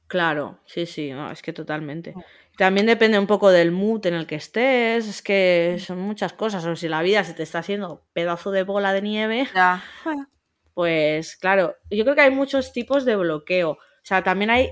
Claro, 0.06 0.60
sí, 0.66 0.86
sí, 0.86 1.10
no, 1.12 1.30
es 1.30 1.42
que 1.42 1.52
totalmente. 1.52 2.12
Mm. 2.14 2.20
También 2.58 2.86
depende 2.86 3.18
un 3.18 3.26
poco 3.26 3.50
del 3.50 3.72
mood 3.72 4.06
en 4.06 4.14
el 4.14 4.26
que 4.26 4.36
estés, 4.36 5.08
es 5.08 5.22
que 5.22 5.76
son 5.80 5.98
muchas 6.00 6.32
cosas, 6.34 6.64
o 6.66 6.76
si 6.76 6.88
la 6.88 7.02
vida 7.02 7.24
se 7.24 7.34
te 7.34 7.42
está 7.42 7.58
haciendo 7.60 8.06
pedazo 8.12 8.50
de 8.52 8.62
bola 8.62 8.92
de 8.92 9.02
nieve, 9.02 9.48
Ya. 9.54 9.82
pues 10.74 11.36
claro, 11.36 11.76
yo 11.90 12.04
creo 12.04 12.14
que 12.14 12.20
hay 12.22 12.30
muchos 12.30 12.72
tipos 12.72 13.04
de 13.04 13.16
bloqueo. 13.16 13.72
O 13.72 13.78
sea, 14.02 14.22
también 14.22 14.50
hay, 14.50 14.70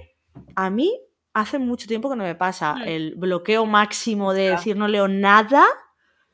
a 0.55 0.71
mí 0.71 1.01
hace 1.35 1.59
mucho 1.59 1.87
tiempo 1.89 2.11
que 2.11 2.17
no 2.17 2.25
me 2.25 2.35
pasa 2.35 2.75
Mm. 2.75 2.83
el 2.89 3.15
bloqueo 3.17 3.67
máximo 3.67 4.33
de 4.35 4.45
Ya. 4.47 4.51
decir 4.53 4.77
no 4.77 4.87
leo 4.89 5.09
nada, 5.09 5.65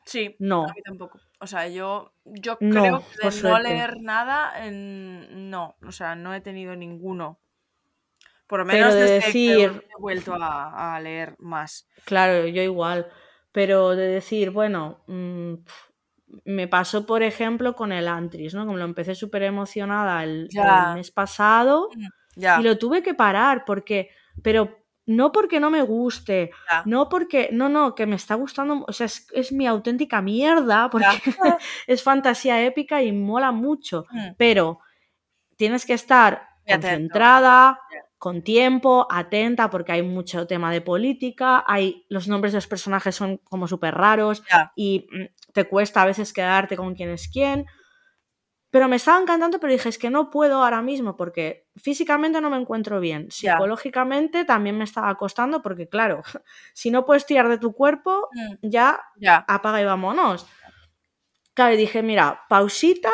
Sí, 0.04 0.36
no. 0.38 0.64
a 0.64 0.74
mí 0.74 0.82
tampoco. 0.82 1.20
O 1.40 1.46
sea, 1.46 1.68
yo, 1.68 2.12
yo 2.24 2.56
No, 2.60 2.82
creo 2.82 3.04
que 3.20 3.28
de 3.30 3.42
no 3.42 3.58
leer 3.60 4.00
nada, 4.00 4.66
en- 4.66 5.50
no, 5.50 5.76
o 5.86 5.92
sea, 5.92 6.14
no 6.16 6.34
he 6.34 6.40
tenido 6.40 6.74
ninguno. 6.76 7.38
Por 8.48 8.60
lo 8.60 8.64
menos 8.64 8.94
de 8.94 9.00
desde 9.00 9.16
decir- 9.26 9.80
que 9.80 9.86
he 9.86 10.00
vuelto 10.00 10.34
a, 10.34 10.94
a 10.96 11.00
leer 11.00 11.36
más. 11.38 11.86
Claro, 12.04 12.46
yo 12.46 12.62
igual. 12.62 13.06
Pero 13.52 13.94
de 13.94 14.06
decir, 14.06 14.50
bueno, 14.50 15.04
mm, 15.06 15.54
me 16.44 16.68
pasó, 16.68 17.06
por 17.06 17.22
ejemplo, 17.22 17.74
con 17.74 17.92
el 17.92 18.08
Antris, 18.08 18.54
¿no? 18.54 18.66
Como 18.66 18.78
lo 18.78 18.84
empecé 18.84 19.14
súper 19.14 19.42
emocionada 19.42 20.22
el, 20.24 20.48
mes 20.94 21.10
pasado 21.10 21.88
Ya, 22.36 22.60
y 22.60 22.62
lo 22.62 22.78
tuve 22.78 23.02
que 23.02 23.14
parar 23.14 23.64
porque, 23.64 24.10
pero 24.42 24.78
no 25.06 25.32
porque 25.32 25.58
no 25.58 25.70
me 25.70 25.82
guste, 25.82 26.50
ya, 26.70 26.82
no 26.84 27.08
porque, 27.08 27.48
no, 27.52 27.68
no, 27.68 27.94
que 27.94 28.06
me 28.06 28.16
está 28.16 28.34
gustando, 28.34 28.84
o 28.86 28.92
sea, 28.92 29.06
es, 29.06 29.26
es 29.32 29.52
mi 29.52 29.66
auténtica 29.66 30.20
mierda 30.20 30.90
porque 30.90 31.06
es 31.86 32.02
fantasía 32.02 32.62
épica 32.64 33.02
y 33.02 33.12
mola 33.12 33.50
mucho, 33.52 34.04
Mm, 34.10 34.30
pero 34.36 34.80
tienes 35.56 35.84
que 35.86 35.94
estar 35.94 36.48
Muy 36.66 36.74
concentrada. 36.74 37.80
Con 38.18 38.42
tiempo, 38.42 39.06
atenta, 39.10 39.70
porque 39.70 39.92
hay 39.92 40.02
mucho 40.02 40.46
tema 40.46 40.72
de 40.72 40.80
política, 40.80 41.64
hay 41.66 42.04
los 42.08 42.26
nombres 42.28 42.52
de 42.52 42.56
los 42.58 42.66
personajes 42.66 43.14
son 43.14 43.38
como 43.38 43.68
súper 43.68 43.94
raros 43.94 44.42
y 44.74 45.06
mm, 45.10 45.52
te 45.52 45.64
cuesta 45.68 46.02
a 46.02 46.06
veces 46.06 46.32
quedarte 46.32 46.76
con 46.76 46.94
quién 46.94 47.10
es 47.10 47.28
quién. 47.28 47.66
Pero 48.70 48.86
me 48.86 48.96
estaba 48.96 49.18
encantando, 49.18 49.58
pero 49.60 49.72
dije, 49.72 49.88
es 49.88 49.96
que 49.98 50.10
no 50.10 50.28
puedo 50.28 50.62
ahora 50.62 50.82
mismo 50.82 51.16
porque 51.16 51.66
físicamente 51.76 52.40
no 52.40 52.50
me 52.50 52.58
encuentro 52.58 53.00
bien. 53.00 53.30
Psicológicamente 53.30 54.44
también 54.44 54.76
me 54.76 54.84
estaba 54.84 55.14
costando 55.16 55.62
porque, 55.62 55.88
claro, 55.88 56.22
si 56.74 56.90
no 56.90 57.06
puedes 57.06 57.24
tirar 57.24 57.48
de 57.48 57.58
tu 57.58 57.72
cuerpo, 57.72 58.28
Mm, 58.32 58.68
ya 58.68 59.00
Ya, 59.16 59.44
apaga 59.48 59.80
y 59.80 59.84
vámonos. 59.86 60.46
Claro, 61.54 61.74
y 61.74 61.78
dije, 61.78 62.02
mira, 62.02 62.42
pausita 62.48 63.10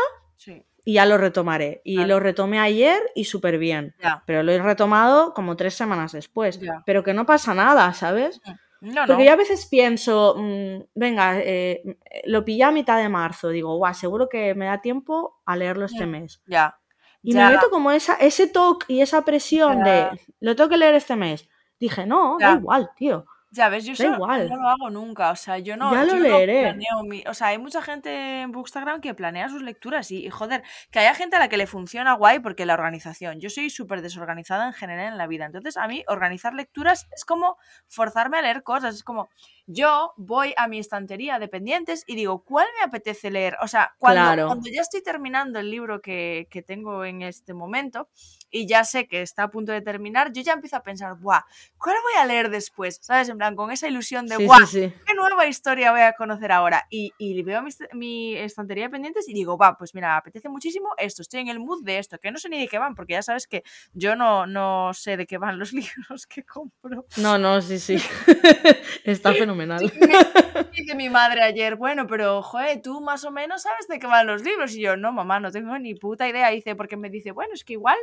y 0.84 0.94
ya 0.94 1.06
lo 1.06 1.16
retomaré. 1.18 1.80
Y 1.84 1.94
Claro. 1.96 2.08
lo 2.14 2.20
retomé 2.20 2.58
ayer 2.60 3.00
y 3.14 3.24
súper 3.24 3.58
bien. 3.58 3.94
ya. 4.02 4.22
Pero 4.26 4.42
lo 4.42 4.52
he 4.52 4.58
retomado 4.60 5.32
como 5.34 5.56
tres 5.56 5.74
semanas 5.74 6.12
después. 6.12 6.60
Ya. 6.60 6.82
Pero 6.86 7.02
que 7.02 7.14
no 7.14 7.24
pasa 7.26 7.54
nada, 7.54 7.92
¿sabes? 7.94 8.40
No, 8.80 8.92
no. 9.02 9.06
Porque 9.06 9.24
yo 9.24 9.32
a 9.32 9.36
veces 9.36 9.64
pienso, 9.66 10.34
mm, 10.36 10.82
venga, 10.94 11.38
eh, 11.40 11.82
lo 12.24 12.44
pillé 12.44 12.64
a 12.64 12.70
mitad 12.70 12.98
de 12.98 13.08
marzo. 13.08 13.48
Digo, 13.48 13.76
guau, 13.78 13.94
seguro 13.94 14.28
que 14.28 14.54
me 14.54 14.66
da 14.66 14.82
tiempo 14.82 15.40
a 15.46 15.56
leerlo 15.56 15.86
este 15.86 16.04
Mm. 16.06 16.10
mes. 16.10 16.42
Ya. 16.46 16.78
Y 17.22 17.32
Ya. 17.32 17.46
me 17.48 17.54
meto 17.54 17.70
como 17.70 17.90
esa, 17.90 18.16
ese 18.16 18.46
toque 18.46 18.84
y 18.92 19.00
esa 19.00 19.24
presión 19.24 19.82
de, 19.82 20.08
lo 20.40 20.54
tengo 20.54 20.68
que 20.68 20.76
leer 20.76 20.94
este 20.94 21.16
mes. 21.16 21.48
Dije, 21.80 22.04
no, 22.04 22.36
da 22.38 22.52
igual, 22.56 22.90
tío. 22.96 23.24
Ya 23.54 23.68
ves, 23.68 23.84
yo 23.84 23.92
eso 23.92 24.04
igual. 24.14 24.48
no 24.48 24.56
lo 24.56 24.68
hago 24.68 24.90
nunca, 24.90 25.30
o 25.30 25.36
sea, 25.36 25.58
yo 25.58 25.76
no, 25.76 25.92
Ya 25.92 26.04
lo 26.04 26.14
yo 26.14 26.14
no 26.16 26.20
leeré. 26.20 26.62
planeo 26.62 27.04
mi, 27.04 27.22
o 27.28 27.34
sea, 27.34 27.48
hay 27.48 27.58
mucha 27.58 27.80
gente 27.82 28.40
en 28.40 28.50
Bookstagram 28.50 29.00
que 29.00 29.14
planea 29.14 29.48
sus 29.48 29.62
lecturas 29.62 30.10
y, 30.10 30.26
y, 30.26 30.30
joder, 30.30 30.64
que 30.90 30.98
haya 30.98 31.14
gente 31.14 31.36
a 31.36 31.38
la 31.38 31.48
que 31.48 31.56
le 31.56 31.68
funciona 31.68 32.14
guay 32.14 32.40
porque 32.40 32.66
la 32.66 32.74
organización, 32.74 33.38
yo 33.40 33.50
soy 33.50 33.70
súper 33.70 34.02
desorganizada 34.02 34.66
en 34.66 34.72
general 34.72 35.12
en 35.12 35.18
la 35.18 35.28
vida, 35.28 35.46
entonces 35.46 35.76
a 35.76 35.86
mí 35.86 36.04
organizar 36.08 36.52
lecturas 36.52 37.06
es 37.14 37.24
como 37.24 37.56
forzarme 37.86 38.38
a 38.38 38.42
leer 38.42 38.64
cosas, 38.64 38.96
es 38.96 39.04
como, 39.04 39.28
yo 39.66 40.12
voy 40.16 40.52
a 40.56 40.68
mi 40.68 40.78
estantería 40.78 41.38
de 41.38 41.48
pendientes 41.48 42.04
y 42.06 42.16
digo, 42.16 42.44
¿cuál 42.44 42.66
me 42.78 42.84
apetece 42.84 43.30
leer? 43.30 43.56
O 43.62 43.68
sea, 43.68 43.94
cuando, 43.98 44.20
Claro. 44.22 44.46
cuando 44.48 44.68
ya 44.70 44.82
estoy 44.82 45.02
terminando 45.02 45.58
el 45.58 45.70
libro 45.70 46.00
que, 46.00 46.48
que 46.50 46.62
tengo 46.62 47.04
en 47.04 47.22
este 47.22 47.54
momento 47.54 48.08
y 48.50 48.66
ya 48.66 48.84
sé 48.84 49.08
que 49.08 49.22
está 49.22 49.44
a 49.44 49.50
punto 49.50 49.72
de 49.72 49.80
terminar, 49.80 50.32
yo 50.32 50.42
ya 50.42 50.52
empiezo 50.52 50.76
a 50.76 50.82
pensar, 50.82 51.14
¡buah! 51.18 51.40
¿Cuál 51.78 51.96
voy 52.02 52.20
a 52.22 52.26
leer 52.26 52.50
después? 52.50 52.98
¿Sabes? 53.02 53.28
En 53.28 53.38
plan, 53.38 53.56
con 53.56 53.70
esa 53.70 53.88
ilusión 53.88 54.26
de, 54.26 54.36
Sí, 54.36 54.46
¡buah! 54.46 54.66
sí, 54.66 54.84
sí. 54.88 54.92
¿Qué 55.06 55.14
nueva 55.14 55.46
historia 55.46 55.90
voy 55.92 56.02
a 56.02 56.12
conocer 56.12 56.52
ahora? 56.52 56.84
Y, 56.90 57.12
y 57.18 57.42
veo 57.42 57.62
mi, 57.62 57.70
mi 57.94 58.36
estantería 58.36 58.84
de 58.84 58.90
pendientes 58.90 59.28
y 59.28 59.32
digo, 59.34 59.56
va, 59.58 59.76
pues 59.76 59.94
mira, 59.94 60.08
me 60.08 60.14
apetece 60.18 60.48
muchísimo 60.48 60.90
esto, 60.98 61.22
estoy 61.22 61.40
en 61.40 61.48
el 61.48 61.58
mood 61.58 61.82
de 61.82 61.98
esto, 61.98 62.18
que 62.18 62.30
no 62.30 62.38
sé 62.38 62.48
ni 62.48 62.60
de 62.60 62.68
qué 62.68 62.78
van, 62.78 62.94
porque 62.94 63.14
ya 63.14 63.22
sabes 63.22 63.46
que 63.48 63.62
yo 63.92 64.14
no, 64.14 64.46
no 64.46 64.92
sé 64.94 65.16
de 65.16 65.26
qué 65.26 65.38
van 65.38 65.58
los 65.58 65.72
libros 66.18 66.26
que 66.26 66.44
compro. 66.44 67.06
No, 67.16 67.38
no, 67.38 67.60
sí, 67.62 67.78
sí. 67.78 67.96
Está 69.04 69.32
fenomenal. 69.32 69.53
Dice 70.72 70.94
mi 70.94 71.08
madre 71.08 71.42
ayer, 71.42 71.76
bueno, 71.76 72.06
pero, 72.06 72.42
joder, 72.42 72.80
tú 72.82 73.00
más 73.00 73.24
o 73.24 73.30
menos 73.30 73.62
sabes 73.62 73.86
de 73.88 73.98
qué 73.98 74.06
van 74.06 74.26
los 74.26 74.42
libros. 74.42 74.74
Y 74.74 74.80
yo, 74.80 74.96
no, 74.96 75.12
mamá, 75.12 75.40
no 75.40 75.50
tengo 75.50 75.78
ni 75.78 75.94
puta 75.94 76.28
idea. 76.28 76.48
Dice, 76.50 76.74
porque 76.74 76.96
me 76.96 77.10
dice, 77.10 77.32
bueno, 77.32 77.54
es 77.54 77.64
que 77.64 77.74
igual 77.74 77.96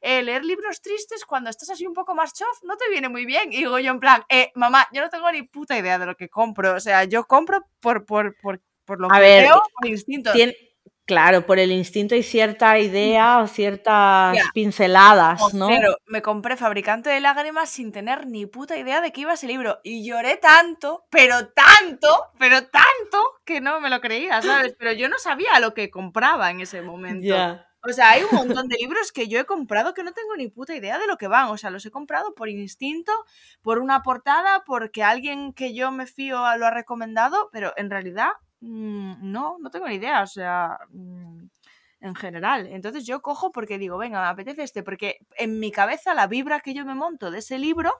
eh, 0.00 0.22
leer 0.22 0.44
libros 0.44 0.80
tristes 0.80 1.24
cuando 1.24 1.50
estás 1.50 1.70
así 1.70 1.86
un 1.86 1.94
poco 1.94 2.14
más 2.14 2.32
chof 2.34 2.62
no 2.62 2.76
te 2.76 2.88
viene 2.90 3.08
muy 3.08 3.26
bien. 3.26 3.52
Y 3.52 3.58
digo 3.58 3.78
yo, 3.78 3.90
en 3.92 4.00
plan, 4.00 4.22
eh, 4.28 4.50
mamá, 4.54 4.86
yo 4.92 5.02
no 5.02 5.08
tengo 5.08 5.30
ni 5.32 5.42
puta 5.42 5.78
idea 5.78 5.98
de 5.98 6.06
lo 6.06 6.16
que 6.16 6.28
compro. 6.28 6.74
O 6.74 6.80
sea, 6.80 7.04
yo 7.04 7.24
compro 7.24 7.66
por, 7.80 8.04
por, 8.04 8.36
por, 8.40 8.60
por 8.84 9.00
lo 9.00 9.08
A 9.10 9.14
que 9.14 9.20
ver, 9.20 9.42
veo, 9.44 9.62
por 9.78 9.88
instinto. 9.88 10.32
Tien- 10.32 10.54
claro, 11.06 11.46
por 11.46 11.58
el 11.58 11.72
instinto 11.72 12.14
y 12.14 12.22
cierta 12.22 12.78
idea 12.78 13.38
o 13.38 13.46
ciertas 13.46 14.36
pinceladas, 14.52 15.54
¿no? 15.54 15.68
Pero 15.68 15.96
me 16.06 16.20
compré 16.20 16.56
Fabricante 16.56 17.10
de 17.10 17.20
Lágrimas 17.20 17.70
sin 17.70 17.92
tener 17.92 18.26
ni 18.26 18.44
puta 18.46 18.76
idea 18.76 19.00
de 19.00 19.12
qué 19.12 19.22
iba 19.22 19.34
ese 19.34 19.46
libro. 19.46 19.78
Y 19.84 20.04
lloré 20.06 20.36
tanto, 20.36 21.06
pero 21.10 21.48
tanto, 21.48 22.08
pero 22.38 22.66
tanto, 22.66 23.40
que 23.44 23.60
no 23.60 23.80
me 23.80 23.88
lo 23.88 24.00
creía, 24.00 24.42
¿sabes? 24.42 24.74
Pero 24.78 24.92
yo 24.92 25.08
no 25.08 25.18
sabía 25.18 25.60
lo 25.60 25.72
que 25.72 25.90
compraba 25.90 26.50
en 26.50 26.60
ese 26.60 26.82
momento. 26.82 27.34
O 27.88 27.92
sea, 27.92 28.10
hay 28.10 28.24
un 28.24 28.34
montón 28.34 28.66
de 28.66 28.78
libros 28.78 29.12
que 29.12 29.28
yo 29.28 29.38
he 29.38 29.44
comprado 29.44 29.94
que 29.94 30.02
no 30.02 30.12
tengo 30.12 30.34
ni 30.36 30.48
puta 30.48 30.74
idea 30.74 30.98
de 30.98 31.06
lo 31.06 31.16
que 31.16 31.28
van. 31.28 31.50
O 31.50 31.56
sea, 31.56 31.70
los 31.70 31.86
he 31.86 31.92
comprado 31.92 32.34
por 32.34 32.48
instinto, 32.48 33.12
por 33.62 33.78
una 33.78 34.02
portada, 34.02 34.64
porque 34.64 35.04
alguien 35.04 35.52
que 35.52 35.72
yo 35.72 35.92
me 35.92 36.06
fío 36.06 36.38
lo 36.56 36.66
ha 36.66 36.70
recomendado, 36.72 37.48
pero 37.52 37.72
en 37.76 37.88
realidad 37.90 38.32
no, 38.60 39.58
no 39.58 39.70
tengo 39.70 39.88
ni 39.88 39.96
idea. 39.96 40.22
O 40.22 40.26
sea, 40.26 40.78
mm, 40.90 41.44
en 42.00 42.14
general. 42.14 42.66
Entonces 42.66 43.06
yo 43.06 43.20
cojo 43.20 43.52
porque 43.52 43.78
digo, 43.78 43.98
venga, 43.98 44.20
me 44.20 44.28
apetece 44.28 44.62
este, 44.62 44.82
porque 44.82 45.18
en 45.36 45.58
mi 45.58 45.72
cabeza 45.72 46.14
la 46.14 46.26
vibra 46.26 46.60
que 46.60 46.74
yo 46.74 46.84
me 46.84 46.94
monto 46.94 47.30
de 47.30 47.38
ese 47.38 47.58
libro 47.58 47.92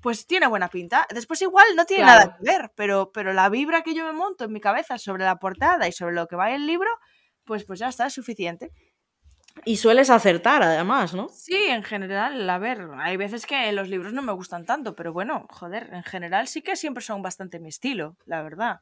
pues 0.00 0.26
tiene 0.26 0.46
buena 0.46 0.68
pinta. 0.68 1.06
Después 1.12 1.42
igual 1.42 1.66
no 1.76 1.84
tiene 1.84 2.04
nada 2.04 2.36
que 2.36 2.44
ver, 2.44 2.70
pero, 2.76 3.10
pero 3.12 3.32
la 3.32 3.48
vibra 3.48 3.82
que 3.82 3.94
yo 3.94 4.04
me 4.04 4.12
monto 4.12 4.44
en 4.44 4.52
mi 4.52 4.60
cabeza 4.60 4.98
sobre 4.98 5.24
la 5.24 5.36
portada 5.36 5.88
y 5.88 5.92
sobre 5.92 6.14
lo 6.14 6.26
que 6.26 6.36
va 6.36 6.50
en 6.50 6.56
el 6.56 6.66
libro, 6.66 6.88
pues, 7.44 7.64
pues 7.64 7.80
ya 7.80 7.88
está, 7.88 8.06
es 8.06 8.14
suficiente. 8.14 8.70
Y 9.64 9.78
sueles 9.78 10.08
acertar, 10.08 10.62
además, 10.62 11.14
¿no? 11.14 11.28
Sí, 11.30 11.56
en 11.68 11.82
general, 11.82 12.48
a 12.48 12.58
ver, 12.58 12.88
hay 12.98 13.16
veces 13.16 13.44
que 13.44 13.72
los 13.72 13.88
libros 13.88 14.12
no 14.12 14.22
me 14.22 14.32
gustan 14.32 14.64
tanto, 14.64 14.94
pero 14.94 15.12
bueno, 15.12 15.48
joder, 15.50 15.92
en 15.92 16.04
general 16.04 16.46
sí 16.46 16.62
que 16.62 16.76
siempre 16.76 17.02
son 17.02 17.22
bastante 17.22 17.58
mi 17.58 17.68
estilo, 17.68 18.16
la 18.24 18.42
verdad. 18.42 18.80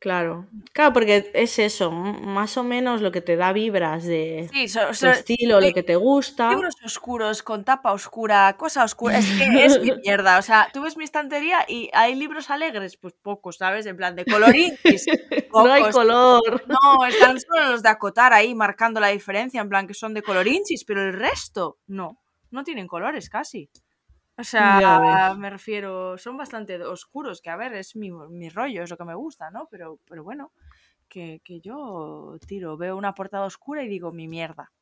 Claro, 0.00 0.46
claro, 0.72 0.94
porque 0.94 1.30
es 1.34 1.58
eso, 1.58 1.90
más 1.90 2.56
o 2.56 2.64
menos 2.64 3.02
lo 3.02 3.12
que 3.12 3.20
te 3.20 3.36
da 3.36 3.52
vibras 3.52 4.06
de 4.06 4.48
estilo, 4.50 5.60
lo 5.60 5.72
que 5.74 5.82
te 5.82 5.94
gusta. 5.94 6.48
Libros 6.48 6.74
oscuros, 6.82 7.42
con 7.42 7.66
tapa 7.66 7.92
oscura, 7.92 8.56
cosa 8.56 8.82
oscura, 8.82 9.18
es 9.18 9.26
que 9.26 9.66
es 9.66 9.78
mi 9.82 9.92
mierda. 9.96 10.38
O 10.38 10.42
sea, 10.42 10.70
tú 10.72 10.80
ves 10.80 10.96
mi 10.96 11.04
estantería 11.04 11.66
y 11.68 11.90
hay 11.92 12.14
libros 12.14 12.48
alegres, 12.48 12.96
pues 12.96 13.12
pocos, 13.12 13.58
¿sabes? 13.58 13.84
En 13.84 13.98
plan 13.98 14.16
de 14.16 14.24
colorín. 14.24 14.74
no 15.52 15.70
hay 15.70 15.90
color. 15.90 16.64
No, 16.66 17.04
están 17.04 17.38
solo 17.38 17.72
los 17.72 17.82
de 17.82 17.90
acotar 17.90 18.32
ahí 18.32 18.54
marcando 18.54 19.00
la 19.00 19.08
diferencia, 19.08 19.60
en 19.60 19.68
plan 19.68 19.86
que 19.86 19.92
son 19.92 20.14
de 20.14 20.22
colorinchis, 20.22 20.84
pero 20.86 21.02
el 21.02 21.12
resto 21.12 21.78
no, 21.86 22.22
no 22.50 22.64
tienen 22.64 22.86
colores 22.86 23.28
casi. 23.28 23.68
O 24.40 24.44
sea, 24.44 25.34
me 25.36 25.50
refiero, 25.50 26.16
son 26.16 26.38
bastante 26.38 26.82
oscuros, 26.82 27.42
que 27.42 27.50
a 27.50 27.56
ver, 27.56 27.74
es 27.74 27.94
mi, 27.94 28.10
rollo, 28.48 28.82
es 28.82 28.88
lo 28.88 28.96
que 28.96 29.04
me 29.04 29.14
gusta, 29.14 29.50
¿no? 29.50 29.68
Pero, 29.70 29.98
pero 30.08 30.24
bueno, 30.24 30.52
que, 31.08 31.42
yo 31.62 32.38
tiro, 32.46 32.78
veo 32.78 32.96
una 32.96 33.14
portada 33.14 33.44
oscura 33.44 33.82
y 33.84 33.88
digo, 33.88 34.12
mi 34.12 34.28
mierda. 34.28 34.72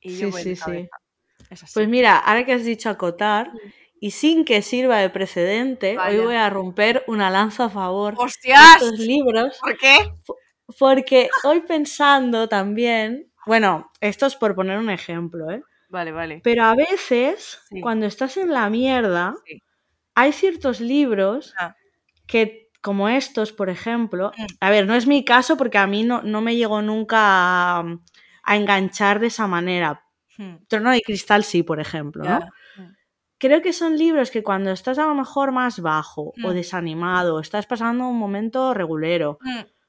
Y 0.00 0.16
sí, 0.16 0.32
sí, 0.32 0.56
sí. 0.56 0.88
Pues 1.74 1.88
mira, 1.88 2.18
ahora 2.18 2.46
que 2.46 2.54
has 2.54 2.64
dicho 2.64 2.88
acotar, 2.88 3.52
y 4.00 4.12
sin 4.12 4.46
que 4.46 4.62
sirva 4.62 4.98
de 4.98 5.10
precedente, 5.10 5.98
hoy 5.98 6.18
voy 6.18 6.36
a 6.36 6.48
romper 6.48 7.04
una 7.06 7.30
lanza 7.30 7.66
a 7.66 7.70
favor 7.70 8.14
¡Hostias! 8.16 8.80
de 8.80 8.86
estos 8.86 8.98
libros. 8.98 9.58
¿Por 9.60 9.76
qué? 9.76 9.96
Porque 10.78 11.28
hoy 11.44 11.60
pensando 11.60 12.48
también, 12.48 13.30
bueno, 13.44 13.90
esto 14.00 14.24
es 14.24 14.36
por 14.36 14.54
poner 14.54 14.78
un 14.78 14.88
ejemplo, 14.88 15.50
¿eh? 15.50 15.62
Vale, 15.88 16.12
vale. 16.12 16.40
Pero 16.42 16.64
a 16.64 16.74
veces, 16.74 17.60
cuando 17.80 18.06
estás 18.06 18.36
en 18.36 18.52
la 18.52 18.68
mierda, 18.70 19.34
hay 20.14 20.32
ciertos 20.32 20.80
libros 20.80 21.54
ah. 21.58 21.76
que, 22.26 22.70
como 22.80 23.08
estos, 23.08 23.52
por 23.52 23.68
ejemplo, 23.68 24.32
mm. 24.36 24.44
a 24.60 24.70
ver, 24.70 24.86
no 24.86 24.94
es 24.94 25.06
mi 25.06 25.24
caso 25.24 25.56
porque 25.56 25.78
a 25.78 25.86
mí 25.86 26.02
no, 26.02 26.22
no 26.22 26.40
me 26.40 26.56
llegó 26.56 26.82
nunca 26.82 27.78
a, 27.78 27.84
enganchar 28.48 29.20
de 29.20 29.28
esa 29.28 29.46
manera. 29.46 30.02
Hmm. 30.38 30.56
Trono 30.68 30.90
de 30.90 31.00
cristal 31.00 31.44
sí, 31.44 31.62
por 31.62 31.80
ejemplo, 31.80 32.22
¿no? 32.24 32.40
Creo 33.38 33.60
que 33.60 33.72
son 33.72 33.98
libros 33.98 34.30
que 34.30 34.42
cuando 34.42 34.70
estás 34.70 34.98
a 34.98 35.06
lo 35.06 35.14
mejor 35.14 35.52
más 35.52 35.80
bajo 35.80 36.32
o 36.42 36.50
hmm. 36.50 36.54
desanimado, 36.54 37.40
estás 37.40 37.66
pasando 37.66 38.06
un 38.08 38.18
momento 38.18 38.72
regulero, 38.72 39.38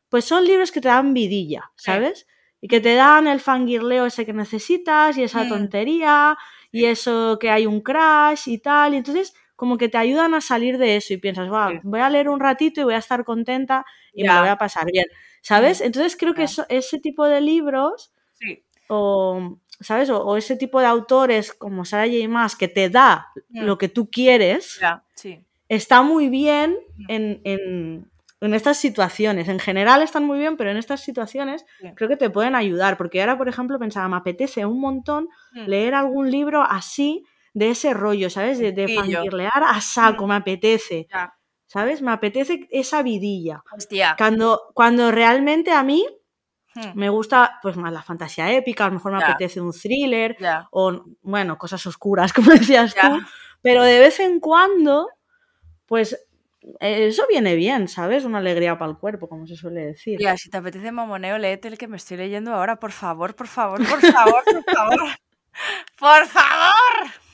pues 0.10 0.26
son 0.26 0.46
libros 0.46 0.72
que 0.72 0.82
te 0.82 0.88
dan 0.88 1.14
vidilla, 1.14 1.72
¿sabes? 1.76 2.28
Y 2.62 2.68
que 2.68 2.82
te 2.82 2.96
dan 2.96 3.28
el 3.28 3.40
fangirleo 3.40 4.06
ese 4.06 4.26
que 4.26 4.34
necesitas 4.34 5.18
y 5.18 5.24
esa 5.24 5.44
mm. 5.44 5.50
tontería 5.50 6.38
y 6.72 6.86
eso 6.86 7.38
que 7.40 7.50
hay 7.50 7.66
un 7.66 7.82
crash 7.82 8.48
y 8.48 8.58
tal. 8.60 8.94
Y 8.94 8.98
entonces 8.98 9.34
como 9.56 9.78
que 9.78 9.90
te 9.90 9.98
ayudan 9.98 10.34
a 10.36 10.42
salir 10.42 10.78
de 10.78 10.98
eso 10.98 11.14
y 11.14 11.18
piensas, 11.18 11.50
voy 11.84 12.00
a 12.00 12.10
leer 12.10 12.30
un 12.30 12.40
ratito 12.40 12.82
y 12.82 12.84
voy 12.84 12.94
a 12.94 13.00
estar 13.00 13.24
contenta 13.24 13.86
y 14.14 14.24
me 14.24 14.34
lo 14.34 14.40
voy 14.40 14.50
a 14.50 14.58
pasar 14.58 14.86
bien. 14.92 15.06
¿Sabes? 15.42 15.82
Entonces 15.82 16.16
creo 16.16 16.34
que 16.34 16.46
ese 16.70 17.00
tipo 17.00 17.26
de 17.26 17.42
libros 17.42 18.12
o, 18.88 19.58
¿sabes? 19.80 20.10
O, 20.10 20.38
ese 20.38 20.56
tipo 20.56 20.80
de 20.80 20.86
autores 20.86 21.54
como 21.54 21.86
Sarah 21.86 22.06
J. 22.06 22.28
Maas 22.28 22.56
que 22.56 22.68
te 22.68 22.90
da 22.90 23.30
mm. 23.50 23.62
lo 23.62 23.78
que 23.78 23.90
tú 23.90 24.10
quieres, 24.10 24.80
está 25.70 26.02
muy 26.04 26.30
bien 26.30 26.78
mm. 26.98 27.06
en 27.10 28.12
en 28.42 28.54
estas 28.54 28.78
situaciones. 28.78 29.48
En 29.48 29.60
general 29.60 30.02
están 30.02 30.26
muy 30.26 30.38
bien, 30.38 30.58
pero 30.58 30.70
en 30.70 30.78
estas 30.78 31.02
situaciones 31.02 31.66
creo 31.96 32.10
que 32.10 32.18
te 32.18 32.30
pueden 32.30 32.56
ayudar. 32.56 32.98
Porque 32.98 33.22
ahora, 33.22 33.38
por 33.38 33.50
ejemplo, 33.50 33.80
pensaba, 33.80 34.08
me 34.08 34.18
apetece 34.18 34.66
un 34.66 34.80
montón 34.80 35.30
mm. 35.54 35.66
leer 35.66 35.96
algún 35.96 36.30
libro 36.30 36.62
así, 36.62 37.26
de 37.54 37.72
ese 37.72 37.94
rollo, 37.94 38.30
¿sabes? 38.30 38.60
De, 38.60 38.72
de 38.72 38.88
fangirlear 38.94 39.64
a 39.66 39.82
saco, 39.82 40.26
mm. 40.26 40.30
me 40.30 40.36
apetece. 40.36 41.08
¿Sabes? 41.66 42.02
Me 42.02 42.12
apetece 42.12 42.68
esa 42.70 43.02
vidilla. 43.02 43.64
Hostia. 43.76 44.16
Cuando, 44.18 44.72
cuando 44.74 45.12
realmente 45.12 45.72
a 45.72 45.84
mí 45.84 46.06
hmm. 46.76 46.92
me 46.94 47.10
gusta 47.10 47.60
pues 47.62 47.76
más 47.76 47.92
la 47.92 48.04
fantasía 48.04 48.54
épica, 48.54 48.86
a 48.86 48.88
lo 48.88 48.94
mejor 48.94 49.12
me 49.12 49.22
apetece 49.22 49.60
un 49.60 49.74
thriller 49.74 50.38
o, 50.72 51.04
bueno, 51.24 51.58
cosas 51.58 51.86
oscuras, 51.86 52.32
como 52.34 52.52
decías 52.52 52.96
tú. 52.96 53.20
Pero 53.62 53.84
de 53.84 54.00
vez 54.00 54.22
en 54.22 54.40
cuando, 54.40 55.10
pues 55.88 56.27
eso 56.80 57.24
viene 57.30 57.56
bien, 57.56 57.88
¿sabes? 57.88 58.26
Una 58.26 58.40
alegría 58.40 58.78
para 58.78 58.92
el 58.92 58.98
cuerpo, 58.98 59.28
como 59.28 59.48
se 59.48 59.56
suele 59.56 59.86
decir. 59.86 60.20
Ya, 60.20 60.38
si 60.38 60.50
te 60.50 60.58
apetece 60.58 60.92
mamoneo, 60.92 61.38
léete 61.38 61.68
el 61.68 61.78
que 61.78 61.88
me 61.88 61.98
estoy 61.98 62.18
leyendo 62.18 62.54
ahora, 62.54 62.78
por 62.78 62.92
favor, 62.92 63.36
por 63.36 63.48
favor, 63.48 63.80
por 63.88 64.02
favor, 64.02 64.44
por 64.44 64.76
favor. 64.76 65.00
¡Por 66.00 66.28
favor! 66.28 67.27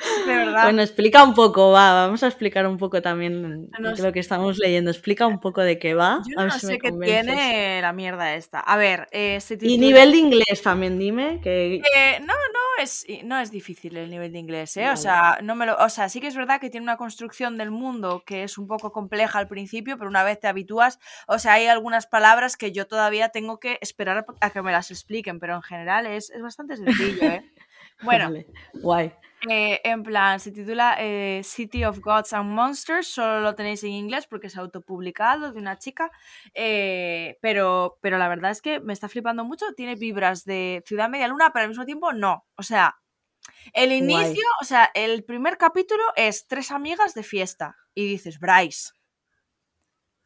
De 0.26 0.34
verdad. 0.34 0.64
Bueno, 0.64 0.82
explica 0.82 1.22
un 1.24 1.34
poco, 1.34 1.72
va, 1.72 2.06
vamos 2.06 2.22
a 2.22 2.26
explicar 2.26 2.66
un 2.66 2.78
poco 2.78 3.02
también 3.02 3.70
lo 3.78 4.12
que 4.12 4.20
estamos 4.20 4.58
leyendo. 4.58 4.90
Explica 4.90 5.26
un 5.26 5.40
poco 5.40 5.60
de 5.60 5.78
qué 5.78 5.94
va. 5.94 6.20
Yo 6.26 6.44
no 6.44 6.50
sé 6.50 6.78
qué 6.78 6.92
tiene 6.92 7.80
la 7.82 7.92
mierda 7.92 8.34
esta. 8.34 8.60
A 8.60 8.76
ver, 8.76 9.08
eh, 9.12 9.38
Y 9.60 9.78
nivel 9.78 10.12
de 10.12 10.18
inglés 10.18 10.62
también, 10.62 10.98
dime. 10.98 11.40
Que... 11.42 11.76
Eh, 11.76 12.20
no, 12.20 12.34
no 12.34 12.82
es, 12.82 13.06
no 13.24 13.38
es 13.38 13.50
difícil 13.50 13.96
el 13.96 14.10
nivel 14.10 14.32
de 14.32 14.38
inglés, 14.38 14.76
¿eh? 14.76 14.90
O 14.90 14.96
sea, 14.96 15.38
no 15.42 15.54
me 15.54 15.66
lo, 15.66 15.76
o 15.76 15.88
sea, 15.88 16.08
sí 16.08 16.20
que 16.20 16.26
es 16.26 16.36
verdad 16.36 16.60
que 16.60 16.70
tiene 16.70 16.84
una 16.84 16.96
construcción 16.96 17.58
del 17.58 17.70
mundo 17.70 18.22
que 18.24 18.42
es 18.44 18.58
un 18.58 18.66
poco 18.66 18.92
compleja 18.92 19.38
al 19.38 19.48
principio, 19.48 19.98
pero 19.98 20.08
una 20.08 20.22
vez 20.22 20.40
te 20.40 20.48
habitúas, 20.48 20.98
o 21.26 21.38
sea, 21.38 21.54
hay 21.54 21.66
algunas 21.66 22.06
palabras 22.06 22.56
que 22.56 22.72
yo 22.72 22.86
todavía 22.86 23.30
tengo 23.30 23.60
que 23.60 23.78
esperar 23.80 24.26
a 24.40 24.50
que 24.50 24.62
me 24.62 24.72
las 24.72 24.90
expliquen, 24.90 25.38
pero 25.38 25.54
en 25.54 25.62
general 25.62 26.06
es, 26.06 26.30
es 26.30 26.42
bastante 26.42 26.76
sencillo, 26.76 27.22
¿eh? 27.22 27.44
Bueno, 28.02 28.32
guay. 28.80 29.12
Eh, 29.48 29.80
en 29.84 30.02
plan, 30.02 30.38
se 30.38 30.52
titula 30.52 30.96
eh, 30.98 31.40
City 31.44 31.84
of 31.84 32.00
Gods 32.00 32.34
and 32.34 32.50
Monsters, 32.50 33.08
solo 33.08 33.40
lo 33.40 33.54
tenéis 33.54 33.82
en 33.84 33.92
inglés 33.92 34.26
porque 34.26 34.48
es 34.48 34.56
autopublicado 34.56 35.52
de 35.52 35.58
una 35.58 35.78
chica, 35.78 36.10
eh, 36.52 37.38
pero, 37.40 37.98
pero 38.02 38.18
la 38.18 38.28
verdad 38.28 38.50
es 38.50 38.60
que 38.60 38.80
me 38.80 38.92
está 38.92 39.08
flipando 39.08 39.44
mucho, 39.44 39.72
tiene 39.74 39.94
vibras 39.94 40.44
de 40.44 40.82
Ciudad 40.86 41.08
Media 41.08 41.28
Luna, 41.28 41.52
pero 41.52 41.62
al 41.62 41.70
mismo 41.70 41.86
tiempo 41.86 42.12
no, 42.12 42.44
o 42.54 42.62
sea, 42.62 43.00
el 43.72 43.92
inicio, 43.92 44.44
o 44.60 44.64
sea, 44.64 44.90
el 44.92 45.24
primer 45.24 45.56
capítulo 45.56 46.02
es 46.16 46.46
tres 46.46 46.70
amigas 46.70 47.14
de 47.14 47.22
fiesta 47.22 47.76
y 47.94 48.06
dices, 48.06 48.38
Bryce. 48.40 48.90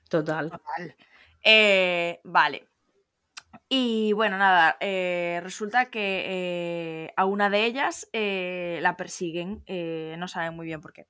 Total. 0.09 0.51
Total. 0.51 0.97
vale. 2.25 2.69
Y 3.69 4.13
bueno, 4.13 4.39
nada, 4.39 4.77
eh, 4.81 5.41
resulta 5.43 5.91
que 5.91 6.25
eh, 7.07 7.13
a 7.17 7.25
una 7.25 7.51
de 7.51 7.65
ellas 7.65 8.09
eh, 8.13 8.79
la 8.83 8.97
persiguen, 8.97 9.65
no 10.19 10.29
saben 10.29 10.55
muy 10.55 10.67
bien 10.67 10.81
por 10.81 10.93
qué. 10.93 11.07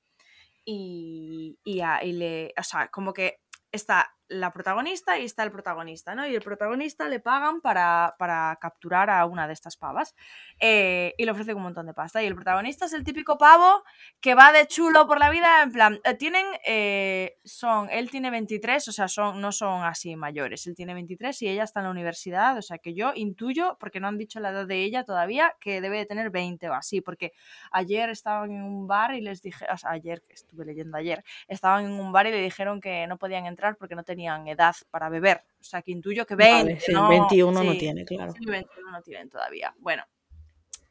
Y, 0.65 1.59
y, 1.63 1.81
y, 1.81 2.13
le, 2.13 2.53
o 2.57 2.63
sea, 2.63 2.87
como 2.87 3.13
que 3.13 3.39
está 3.71 4.15
la 4.27 4.51
protagonista 4.51 5.19
y 5.19 5.25
está 5.25 5.43
el 5.43 5.51
protagonista, 5.51 6.15
¿no? 6.15 6.25
Y 6.27 6.35
el 6.35 6.41
protagonista 6.41 7.07
le 7.07 7.19
pagan 7.19 7.61
para, 7.61 8.15
capturar 8.59 9.09
a 9.09 9.25
una 9.25 9.47
de 9.47 9.53
estas 9.53 9.77
pavas 9.77 10.15
eh, 10.59 11.13
y 11.17 11.25
le 11.25 11.31
ofrecen 11.31 11.57
un 11.57 11.63
montón 11.63 11.85
de 11.85 11.93
pasta. 11.93 12.23
Y 12.23 12.25
el 12.25 12.35
protagonista 12.35 12.85
es 12.85 12.93
el 12.93 13.03
típico 13.03 13.37
pavo 13.37 13.83
que 14.19 14.33
va 14.33 14.51
de 14.51 14.67
chulo 14.67 15.05
por 15.07 15.19
la 15.19 15.29
vida, 15.29 15.61
en 15.61 15.71
plan, 15.71 15.99
eh, 16.03 16.15
tienen, 16.15 16.45
eh, 16.65 17.37
son, 17.43 17.89
él 17.91 18.09
tiene 18.09 18.31
23, 18.31 18.87
o 18.87 18.91
sea, 18.91 19.07
son, 19.07 19.41
no 19.41 19.51
son 19.51 19.83
así 19.83 20.15
mayores, 20.15 20.65
él 20.65 20.75
tiene 20.75 20.93
23 20.93 21.41
y 21.43 21.49
ella 21.49 21.63
está 21.63 21.81
en 21.81 21.85
la 21.85 21.91
universidad, 21.91 22.57
o 22.57 22.61
sea, 22.61 22.79
que 22.79 22.93
yo 22.93 23.11
intuyo, 23.15 23.77
porque 23.79 23.99
no 23.99 24.07
han 24.07 24.17
dicho 24.17 24.39
la 24.39 24.49
edad 24.49 24.65
de 24.65 24.83
ella 24.83 25.03
todavía, 25.03 25.53
que 25.59 25.81
debe 25.81 25.99
de 25.99 26.05
tener 26.05 26.31
20 26.31 26.69
o 26.69 26.73
así, 26.73 27.01
porque 27.01 27.33
ayer 27.71 28.09
estaban 28.09 28.51
en 28.51 28.63
un 28.63 28.87
bar 28.87 29.13
y 29.13 29.21
les 29.21 29.41
dije, 29.41 29.65
ayer, 29.83 30.23
estuve 30.29 30.65
leyendo 30.65 30.97
ayer, 30.97 31.23
estaban 31.47 31.85
en 31.85 31.91
un 31.91 32.11
bar 32.11 32.25
y 32.27 32.31
le 32.31 32.41
dijeron 32.41 32.81
que 32.81 33.05
no 33.07 33.17
podían 33.17 33.45
entrar 33.45 33.77
porque 33.77 33.95
no 33.95 34.03
tenían 34.03 34.14
tenían 34.15 34.47
edad 34.47 34.73
para 34.89 35.09
beber. 35.09 35.43
O 35.59 35.63
sea, 35.63 35.81
que 35.81 35.91
intuyo 35.91 36.25
que 36.25 36.35
20. 36.35 36.91
no, 36.93 37.09
21 37.09 37.63
no 37.63 37.77
tiene, 37.77 38.05
claro. 38.05 38.33
21 38.33 38.91
no 38.91 39.01
tienen 39.01 39.29
todavía. 39.29 39.75
Bueno, 39.79 40.03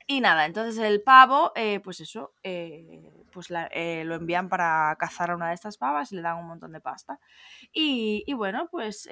Y 0.07 0.21
nada, 0.21 0.45
entonces 0.45 0.79
el 0.85 1.03
pavo, 1.03 1.53
eh, 1.57 1.81
pues 1.81 1.99
eso, 2.01 2.35
eh, 2.43 3.11
pues 3.33 3.49
eh, 3.71 4.03
lo 4.05 4.17
envían 4.17 4.51
para 4.51 4.95
cazar 4.99 5.31
a 5.31 5.35
una 5.35 5.49
de 5.49 5.55
estas 5.55 5.79
pavas 5.79 6.13
y 6.13 6.17
le 6.17 6.21
dan 6.23 6.37
un 6.37 6.47
montón 6.47 6.73
de 6.73 6.81
pasta. 6.83 7.19
Y, 7.73 8.31
bueno, 8.35 8.69
pues 8.71 9.09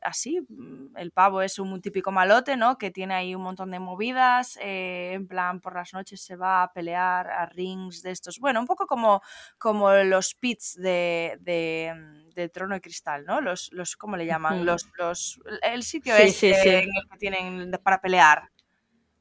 así, 0.00 0.40
mm, 0.48 0.96
el 0.96 1.10
pavo 1.10 1.42
es 1.42 1.58
un 1.58 1.80
típico 1.82 2.12
malote, 2.12 2.56
¿no? 2.56 2.78
Que 2.78 2.92
tiene 2.92 3.14
ahí 3.14 3.34
un 3.34 3.42
montón 3.42 3.72
de 3.72 3.80
movidas, 3.80 4.56
en 4.60 5.26
plan, 5.26 5.60
por 5.60 5.74
las 5.74 5.92
noches 5.92 6.22
se 6.24 6.36
va 6.36 6.62
a 6.62 6.72
pelear 6.72 7.28
a 7.28 7.46
rings 7.46 8.02
de 8.02 8.12
estos, 8.12 8.38
bueno, 8.38 8.60
un 8.60 8.66
poco 8.66 8.86
como, 8.86 9.22
como 9.58 9.92
los 9.92 10.34
pits 10.36 10.76
de, 10.76 11.36
de, 11.40 12.48
Trono 12.50 12.76
de 12.76 12.80
Cristal, 12.80 13.24
¿no? 13.26 13.40
Los, 13.40 13.70
los 13.72 13.96
¿cómo 13.96 14.16
le 14.16 14.26
llaman? 14.26 14.64
Los, 14.64 14.88
los, 14.98 15.40
el 15.62 15.82
sitio 15.82 16.14
es 16.14 16.42
este 16.42 16.84
en 16.84 16.88
el 16.88 17.08
que 17.10 17.18
tienen 17.18 17.72
para 17.82 18.00
pelear. 18.00 18.51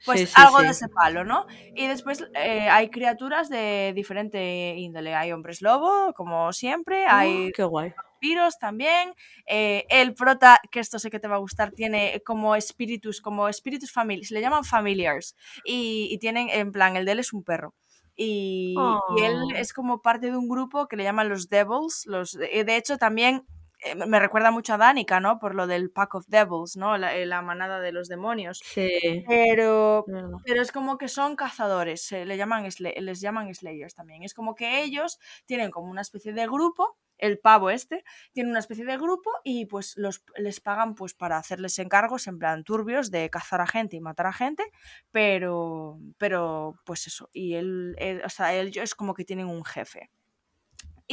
Pues 0.05 0.37
algo 0.37 0.61
de 0.61 0.69
ese 0.69 0.87
palo, 0.89 1.23
¿no? 1.23 1.45
Y 1.75 1.87
después 1.87 2.25
eh, 2.33 2.67
hay 2.69 2.89
criaturas 2.89 3.49
de 3.49 3.93
diferente 3.95 4.75
índole. 4.77 5.13
Hay 5.13 5.31
hombres 5.31 5.61
lobo, 5.61 6.13
como 6.13 6.51
siempre. 6.53 7.05
Oh, 7.05 7.11
hay 7.11 7.51
qué 7.51 7.63
guay. 7.63 7.93
vampiros 7.95 8.57
también. 8.57 9.13
Eh, 9.45 9.85
el 9.89 10.13
prota, 10.15 10.59
que 10.71 10.79
esto 10.79 10.97
sé 10.97 11.09
que 11.11 11.19
te 11.19 11.27
va 11.27 11.35
a 11.35 11.39
gustar, 11.39 11.71
tiene 11.71 12.21
como 12.25 12.55
espíritus, 12.55 13.21
como 13.21 13.47
espíritus 13.47 13.91
familiares. 13.91 14.31
Le 14.31 14.41
llaman 14.41 14.63
familiars. 14.63 15.35
Y, 15.65 16.17
tienen, 16.19 16.49
en 16.49 16.71
plan, 16.71 16.95
el 16.95 17.05
de 17.05 17.11
él 17.11 17.19
es 17.19 17.33
un 17.33 17.43
perro. 17.43 17.75
Y, 18.15 18.75
y, 19.17 19.23
él 19.23 19.35
oh. 19.35 19.55
es 19.55 19.71
como 19.73 20.01
parte 20.01 20.31
de 20.31 20.37
un 20.37 20.49
grupo 20.49 20.87
que 20.87 20.95
le 20.95 21.03
llaman 21.03 21.29
los 21.29 21.47
Devils. 21.49 22.05
Los, 22.07 22.31
de 22.33 22.75
hecho, 22.75 22.97
también 22.97 23.35
eh, 23.35 23.60
me 24.07 24.19
recuerda 24.19 24.51
mucho 24.51 24.73
a 24.73 24.77
Danica, 24.77 25.19
¿no? 25.19 25.39
Por 25.39 25.55
lo 25.55 25.67
del 25.67 25.91
Pack 25.91 26.15
of 26.15 26.27
Devils, 26.27 26.77
¿no? 26.77 26.97
La, 26.97 27.15
eh, 27.17 27.25
manada 27.41 27.79
de 27.79 27.91
los 27.91 28.07
demonios. 28.07 28.61
Sí. 28.63 29.23
Pero, 29.27 30.05
pero 30.45 30.61
es 30.61 30.71
como 30.71 30.97
que 30.97 31.07
son 31.07 31.35
cazadores, 31.35 32.03
se 32.03 32.25
le 32.25 32.37
llaman, 32.37 32.67
les 32.79 33.21
llaman 33.21 33.53
Slayers 33.53 33.95
también. 33.95 34.23
Es 34.23 34.33
como 34.33 34.55
que 34.55 34.83
ellos 34.83 35.19
tienen 35.45 35.71
como 35.71 35.89
una 35.89 36.01
especie 36.01 36.33
de 36.33 36.45
grupo, 36.45 36.97
el 37.17 37.39
pavo 37.39 37.69
este, 37.69 38.03
tiene 38.33 38.49
una 38.49 38.59
especie 38.59 38.83
de 38.83 38.97
grupo 38.97 39.29
y 39.43 39.67
pues 39.67 39.95
los, 39.95 40.23
les 40.35 40.59
pagan 40.59 40.95
pues 40.95 41.13
para 41.13 41.37
hacerles 41.37 41.77
encargos 41.79 42.27
en 42.27 42.39
plan 42.39 42.63
turbios 42.63 43.11
de 43.11 43.29
cazar 43.29 43.61
a 43.61 43.67
gente 43.67 43.95
y 43.95 44.01
matar 44.01 44.27
a 44.27 44.33
gente, 44.33 44.63
pero, 45.11 45.99
pero 46.17 46.75
pues 46.83 47.07
eso, 47.07 47.29
y 47.31 47.53
él, 47.53 47.95
él 47.99 48.21
o 48.25 48.29
sea, 48.29 48.53
ellos 48.55 48.83
es 48.83 48.95
como 48.95 49.13
que 49.13 49.23
tienen 49.23 49.47
un 49.47 49.63
jefe. 49.63 50.09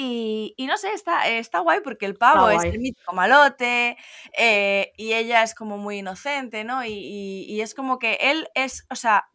Y, 0.00 0.54
no 0.68 0.76
sé, 0.76 0.92
está, 0.92 1.26
está 1.26 1.58
guay 1.58 1.80
porque 1.82 2.06
el 2.06 2.14
pavo 2.14 2.48
es 2.50 2.62
el 2.62 2.78
mítico 2.78 3.12
malote 3.14 3.96
eh, 4.32 4.92
y 4.96 5.12
ella 5.12 5.42
es 5.42 5.56
como 5.56 5.76
muy 5.76 5.98
inocente, 5.98 6.62
¿no? 6.62 6.84
Y, 6.84 7.60
es 7.60 7.74
como 7.74 7.98
que 7.98 8.16
él 8.20 8.48
es, 8.54 8.86
o 8.90 8.94
sea, 8.94 9.28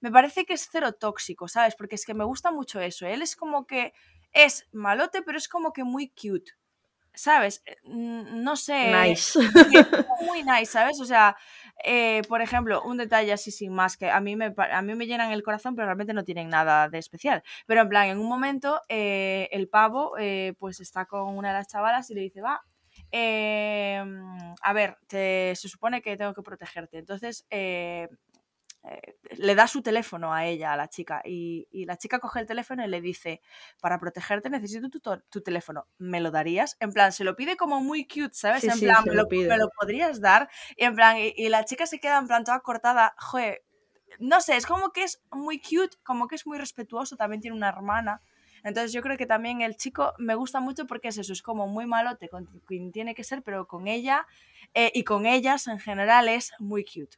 me 0.00 0.10
parece 0.10 0.44
que 0.44 0.52
es 0.52 0.68
cero 0.70 0.92
tóxico, 0.92 1.48
¿sabes? 1.48 1.74
Porque 1.76 1.94
es 1.94 2.04
que 2.04 2.12
me 2.12 2.24
gusta 2.24 2.50
mucho 2.50 2.78
eso. 2.78 3.06
Él 3.06 3.22
es 3.22 3.36
como 3.36 3.66
que 3.66 3.94
es 4.32 4.68
malote, 4.70 5.22
pero 5.22 5.38
es 5.38 5.48
como 5.48 5.72
que 5.72 5.82
muy 5.82 6.10
cute. 6.10 6.52
¿Sabes? 7.14 7.62
Eh, 7.66 7.76
no 7.84 8.56
sé. 8.56 8.92
Nice. 8.92 9.38
Muy 10.26 10.42
nice, 10.42 10.66
¿sabes? 10.66 11.00
O 11.00 11.04
sea, 11.04 11.36
eh, 11.84 12.22
por 12.28 12.40
ejemplo, 12.40 12.82
un 12.82 12.96
detalle 12.96 13.32
así 13.32 13.50
sin 13.50 13.72
más 13.72 13.96
que 13.96 14.10
a 14.10 14.20
mí, 14.20 14.36
me, 14.36 14.54
a 14.56 14.82
mí 14.82 14.94
me 14.94 15.06
llenan 15.06 15.32
el 15.32 15.42
corazón, 15.42 15.74
pero 15.74 15.86
realmente 15.86 16.14
no 16.14 16.24
tienen 16.24 16.48
nada 16.48 16.88
de 16.88 16.98
especial. 16.98 17.42
Pero 17.66 17.82
en 17.82 17.88
plan, 17.88 18.08
en 18.08 18.18
un 18.18 18.28
momento, 18.28 18.80
eh, 18.88 19.48
el 19.52 19.68
pavo 19.68 20.12
pues 20.58 20.80
está 20.80 21.06
con 21.06 21.36
una 21.36 21.48
de 21.48 21.54
las 21.54 21.68
chavalas 21.68 22.10
y 22.10 22.14
le 22.14 22.22
dice, 22.22 22.40
va, 22.40 22.62
em, 23.10 24.54
a 24.62 24.72
ver, 24.72 24.96
se 25.08 25.54
supone 25.54 26.00
que 26.02 26.16
tengo 26.16 26.34
que 26.34 26.42
protegerte. 26.42 26.98
Entonces, 26.98 27.46
eh, 28.84 29.16
le 29.36 29.54
da 29.54 29.68
su 29.68 29.80
teléfono 29.80 30.34
a 30.34 30.44
ella, 30.44 30.72
a 30.72 30.76
la 30.76 30.88
chica, 30.88 31.22
y, 31.24 31.68
la 31.86 31.96
chica 31.96 32.18
coge 32.18 32.40
el 32.40 32.46
teléfono 32.46 32.84
y 32.84 32.88
le 32.88 33.00
dice, 33.00 33.40
para 33.80 33.98
protegerte 33.98 34.50
necesito 34.50 34.88
tu, 35.30 35.40
teléfono, 35.40 35.86
¿me 35.98 36.20
lo 36.20 36.32
darías? 36.32 36.76
En 36.80 36.92
plan, 36.92 37.12
se 37.12 37.22
lo 37.22 37.36
pide 37.36 37.56
como 37.56 37.80
muy 37.80 38.06
cute, 38.06 38.34
¿sabes? 38.34 38.64
en 38.64 38.78
plan, 38.80 39.04
me 39.06 39.14
lo, 39.14 39.68
podrías 39.78 40.20
dar? 40.20 40.50
Y 40.76 40.84
en 40.84 40.96
plan, 40.96 41.16
y, 41.18 41.48
la 41.48 41.64
chica 41.64 41.86
se 41.86 42.00
queda 42.00 42.18
en 42.18 42.26
plan 42.26 42.44
toda 42.44 42.60
cortada, 42.60 43.14
joder, 43.18 43.62
no 44.18 44.40
sé, 44.40 44.56
es 44.56 44.66
como 44.66 44.90
que 44.90 45.04
es 45.04 45.22
muy 45.30 45.60
cute, 45.60 45.96
como 46.02 46.26
que 46.26 46.34
es 46.34 46.46
muy 46.46 46.58
respetuoso, 46.58 47.16
también 47.16 47.40
tiene 47.40 47.56
una 47.56 47.68
hermana. 47.68 48.20
Entonces 48.64 48.92
yo 48.92 49.02
creo 49.02 49.16
que 49.16 49.26
también 49.26 49.60
el 49.60 49.76
chico 49.76 50.12
me 50.18 50.34
gusta 50.34 50.60
mucho 50.60 50.86
porque 50.86 51.08
es 51.08 51.18
eso, 51.18 51.32
es 51.32 51.42
como 51.42 51.66
muy 51.66 51.86
malote 51.86 52.28
con 52.28 52.46
quien 52.66 52.92
tiene 52.92 53.14
que 53.14 53.24
ser, 53.24 53.42
pero 53.42 53.66
con 53.66 53.88
ella 53.88 54.26
eh, 54.74 54.92
y 54.94 55.04
con 55.04 55.26
ellas 55.26 55.66
en 55.66 55.80
general 55.80 56.28
es 56.28 56.52
muy 56.58 56.84
cute. 56.84 57.16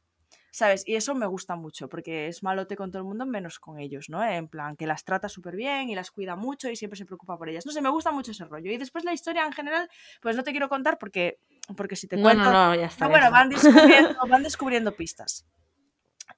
¿Sabes? 0.54 0.84
Y 0.86 0.94
eso 0.94 1.16
me 1.16 1.26
gusta 1.26 1.56
mucho, 1.56 1.88
porque 1.88 2.28
es 2.28 2.44
malote 2.44 2.76
con 2.76 2.92
todo 2.92 3.00
el 3.02 3.08
mundo 3.08 3.26
menos 3.26 3.58
con 3.58 3.80
ellos, 3.80 4.08
¿no? 4.08 4.24
En 4.24 4.46
plan, 4.46 4.76
que 4.76 4.86
las 4.86 5.02
trata 5.02 5.28
súper 5.28 5.56
bien 5.56 5.90
y 5.90 5.96
las 5.96 6.12
cuida 6.12 6.36
mucho 6.36 6.70
y 6.70 6.76
siempre 6.76 6.96
se 6.96 7.04
preocupa 7.04 7.36
por 7.36 7.48
ellas. 7.48 7.66
No 7.66 7.72
sé, 7.72 7.82
me 7.82 7.88
gusta 7.88 8.12
mucho 8.12 8.30
ese 8.30 8.44
rollo. 8.44 8.70
Y 8.70 8.76
después 8.76 9.04
la 9.04 9.12
historia 9.12 9.44
en 9.44 9.52
general, 9.52 9.90
pues 10.22 10.36
no 10.36 10.44
te 10.44 10.52
quiero 10.52 10.68
contar 10.68 10.96
porque, 10.96 11.40
porque 11.76 11.96
si 11.96 12.06
te 12.06 12.20
cuento... 12.20 12.44
No, 12.44 12.68
no, 12.68 12.74
ya 12.76 12.86
está. 12.86 13.08
bueno, 13.08 13.32
Van, 13.32 13.48
descubriendo, 13.48 14.16
van 14.28 14.42
descubriendo 14.44 14.94
pistas 14.94 15.44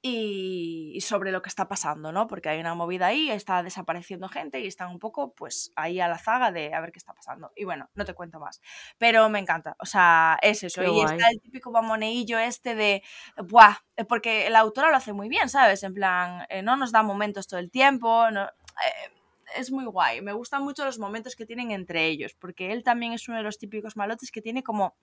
y, 0.07 1.01
sobre 1.01 1.33
lo 1.33 1.43
que 1.43 1.49
está 1.49 1.69
pasando, 1.69 2.13
¿no? 2.13 2.27
Porque 2.27 2.49
hay 2.49 2.61
una 2.61 2.75
movida 2.75 3.07
ahí, 3.07 3.31
está 3.31 3.63
desapareciendo 3.63 4.29
gente 4.29 4.61
y 4.61 4.67
están 4.67 4.91
un 4.91 4.99
poco, 4.99 5.35
pues, 5.35 5.73
ahí 5.77 6.01
a 6.01 6.09
la 6.09 6.19
zaga 6.19 6.53
de 6.53 6.73
a 6.75 6.81
ver 6.81 6.93
qué 6.93 6.99
está 6.99 7.13
pasando. 7.13 7.53
Y 7.57 7.65
bueno, 7.65 7.89
no 7.95 8.05
te 8.05 8.15
cuento 8.15 8.39
más. 8.41 8.61
Pero 8.99 9.29
me 9.29 9.39
encanta, 9.39 9.77
o 9.79 9.87
sea, 9.87 10.39
es 10.43 10.63
eso. 10.63 10.83
y 10.83 11.01
está 11.01 11.29
el 11.29 11.41
típico 11.41 11.71
mamoneillo 11.71 12.39
este 12.39 12.75
de, 12.75 13.03
¡buah! 13.37 13.77
Eh, 13.97 14.05
porque 14.05 14.49
la 14.51 14.61
autora 14.61 14.91
lo 14.91 14.97
hace 14.97 15.13
muy 15.13 15.29
bien, 15.29 15.49
¿sabes? 15.49 15.83
En 15.83 15.95
plan, 15.95 16.47
eh, 16.49 16.63
no 16.63 16.77
nos 16.77 16.93
da 16.93 17.03
momentos 17.03 17.47
todo 17.47 17.61
el 17.61 17.71
tiempo, 17.71 18.31
no, 18.31 18.45
eh, 18.45 19.13
es 19.57 19.71
muy 19.71 19.85
guay. 19.87 20.21
Me 20.23 20.33
gustan 20.33 20.63
mucho 20.63 20.85
los 20.85 20.99
momentos 20.99 21.37
que 21.37 21.47
tienen 21.47 21.71
entre 21.71 22.07
ellos, 22.07 22.35
porque 22.35 22.73
él 22.73 22.83
también 22.83 23.13
es 23.13 23.29
uno 23.29 23.39
de 23.39 23.45
los 23.45 23.59
típicos 23.59 23.97
malotes 23.97 24.31
que 24.31 24.43
tiene 24.43 24.63
como 24.63 24.97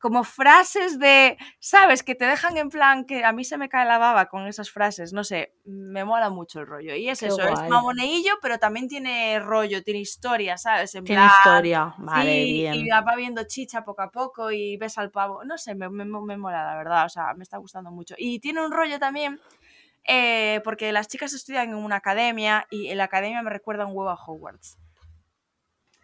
como 0.00 0.24
frases 0.24 0.98
de, 0.98 1.36
¿sabes? 1.58 2.02
Que 2.02 2.14
te 2.14 2.24
dejan 2.24 2.56
en 2.56 2.70
plan 2.70 3.04
que 3.04 3.22
a 3.22 3.32
mí 3.32 3.44
se 3.44 3.58
me 3.58 3.68
cae 3.68 3.86
la 3.86 3.98
baba 3.98 4.26
con 4.26 4.46
esas 4.46 4.70
frases, 4.70 5.12
no 5.12 5.22
sé, 5.24 5.54
me 5.66 6.04
mola 6.04 6.30
mucho 6.30 6.60
el 6.60 6.66
rollo. 6.66 6.96
Y 6.96 7.08
es 7.08 7.22
eso, 7.22 7.42
es 7.42 7.68
mamoneillo, 7.68 8.32
pero 8.40 8.58
también 8.58 8.88
tiene 8.88 9.38
rollo, 9.38 9.82
tiene 9.84 10.00
historia, 10.00 10.56
¿sabes? 10.56 10.94
En 10.94 11.04
tiene 11.04 11.26
historia, 11.26 11.94
vale, 11.98 12.44
bien. 12.44 12.74
Y 12.74 12.88
va 12.88 13.14
viendo 13.14 13.44
chicha 13.44 13.84
poco 13.84 14.02
a 14.02 14.10
poco 14.10 14.50
y 14.50 14.78
ves 14.78 14.96
al 14.96 15.10
pavo, 15.10 15.44
no 15.44 15.58
sé, 15.58 15.74
me, 15.74 15.90
me, 15.90 16.04
mola 16.04 16.64
la 16.64 16.76
verdad, 16.76 17.04
o 17.04 17.10
sea, 17.10 17.34
me 17.34 17.42
está 17.42 17.58
gustando 17.58 17.90
mucho. 17.90 18.14
Y 18.18 18.40
tiene 18.40 18.64
un 18.64 18.72
rollo 18.72 18.98
también... 18.98 19.38
Eh, 20.04 20.62
porque 20.64 20.92
las 20.92 21.08
chicas 21.08 21.34
estudian 21.34 21.68
en 21.68 21.74
una 21.74 21.96
academia 21.96 22.66
y 22.70 22.88
en 22.88 22.96
la 22.96 23.04
academia 23.04 23.42
me 23.42 23.50
recuerda 23.50 23.84
un 23.84 23.94
huevo 23.94 24.08
a 24.08 24.14
Hogwarts. 24.14 24.78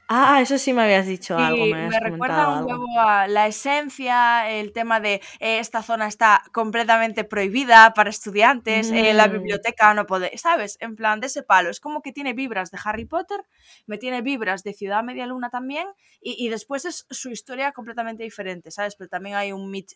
Ah, 0.09 0.41
eso 0.41 0.57
sí 0.57 0.73
me 0.73 0.83
habías 0.83 1.07
dicho 1.07 1.37
algo. 1.37 1.67
Me, 1.67 1.89
me 1.89 1.99
recuerda 1.99 2.61
un 2.61 2.67
poco 2.67 3.01
a 3.01 3.27
la 3.27 3.49
esencia, 3.49 4.49
el 4.49 4.73
tema 4.73 5.01
de 5.01 5.15
eh, 5.41 5.59
esta 5.59 5.83
zona 5.83 6.07
está 6.07 6.45
completamente 6.53 7.25
prohibida 7.25 7.93
para 7.93 8.11
estudiantes, 8.11 8.93
eh, 8.93 9.13
la 9.15 9.27
mm. 9.27 9.33
biblioteca 9.33 9.95
no 9.95 10.07
puede, 10.07 10.39
¿sabes? 10.39 10.77
En 10.81 10.95
plan 10.95 11.19
de 11.19 11.27
ese 11.27 11.43
palo. 11.43 11.71
Es 11.71 11.81
como 11.81 12.03
que 12.03 12.13
tiene 12.13 12.35
vibras 12.35 12.71
de 12.71 12.79
Harry 12.85 13.05
Potter, 13.05 13.41
me 13.87 13.99
tiene 13.99 14.23
vibras 14.23 14.63
de 14.63 14.75
Ciudad 14.75 15.03
Media 15.03 15.27
Luna 15.27 15.51
también, 15.51 15.89
y, 16.21 16.49
después 16.49 16.85
es 16.85 17.07
su 17.11 17.31
historia 17.31 17.73
completamente 17.73 18.23
diferente, 18.23 18.71
¿sabes? 18.71 18.97
Pero 18.97 19.09
también 19.09 19.37
hay 19.37 19.53
un 19.53 19.71
Mid, 19.71 19.87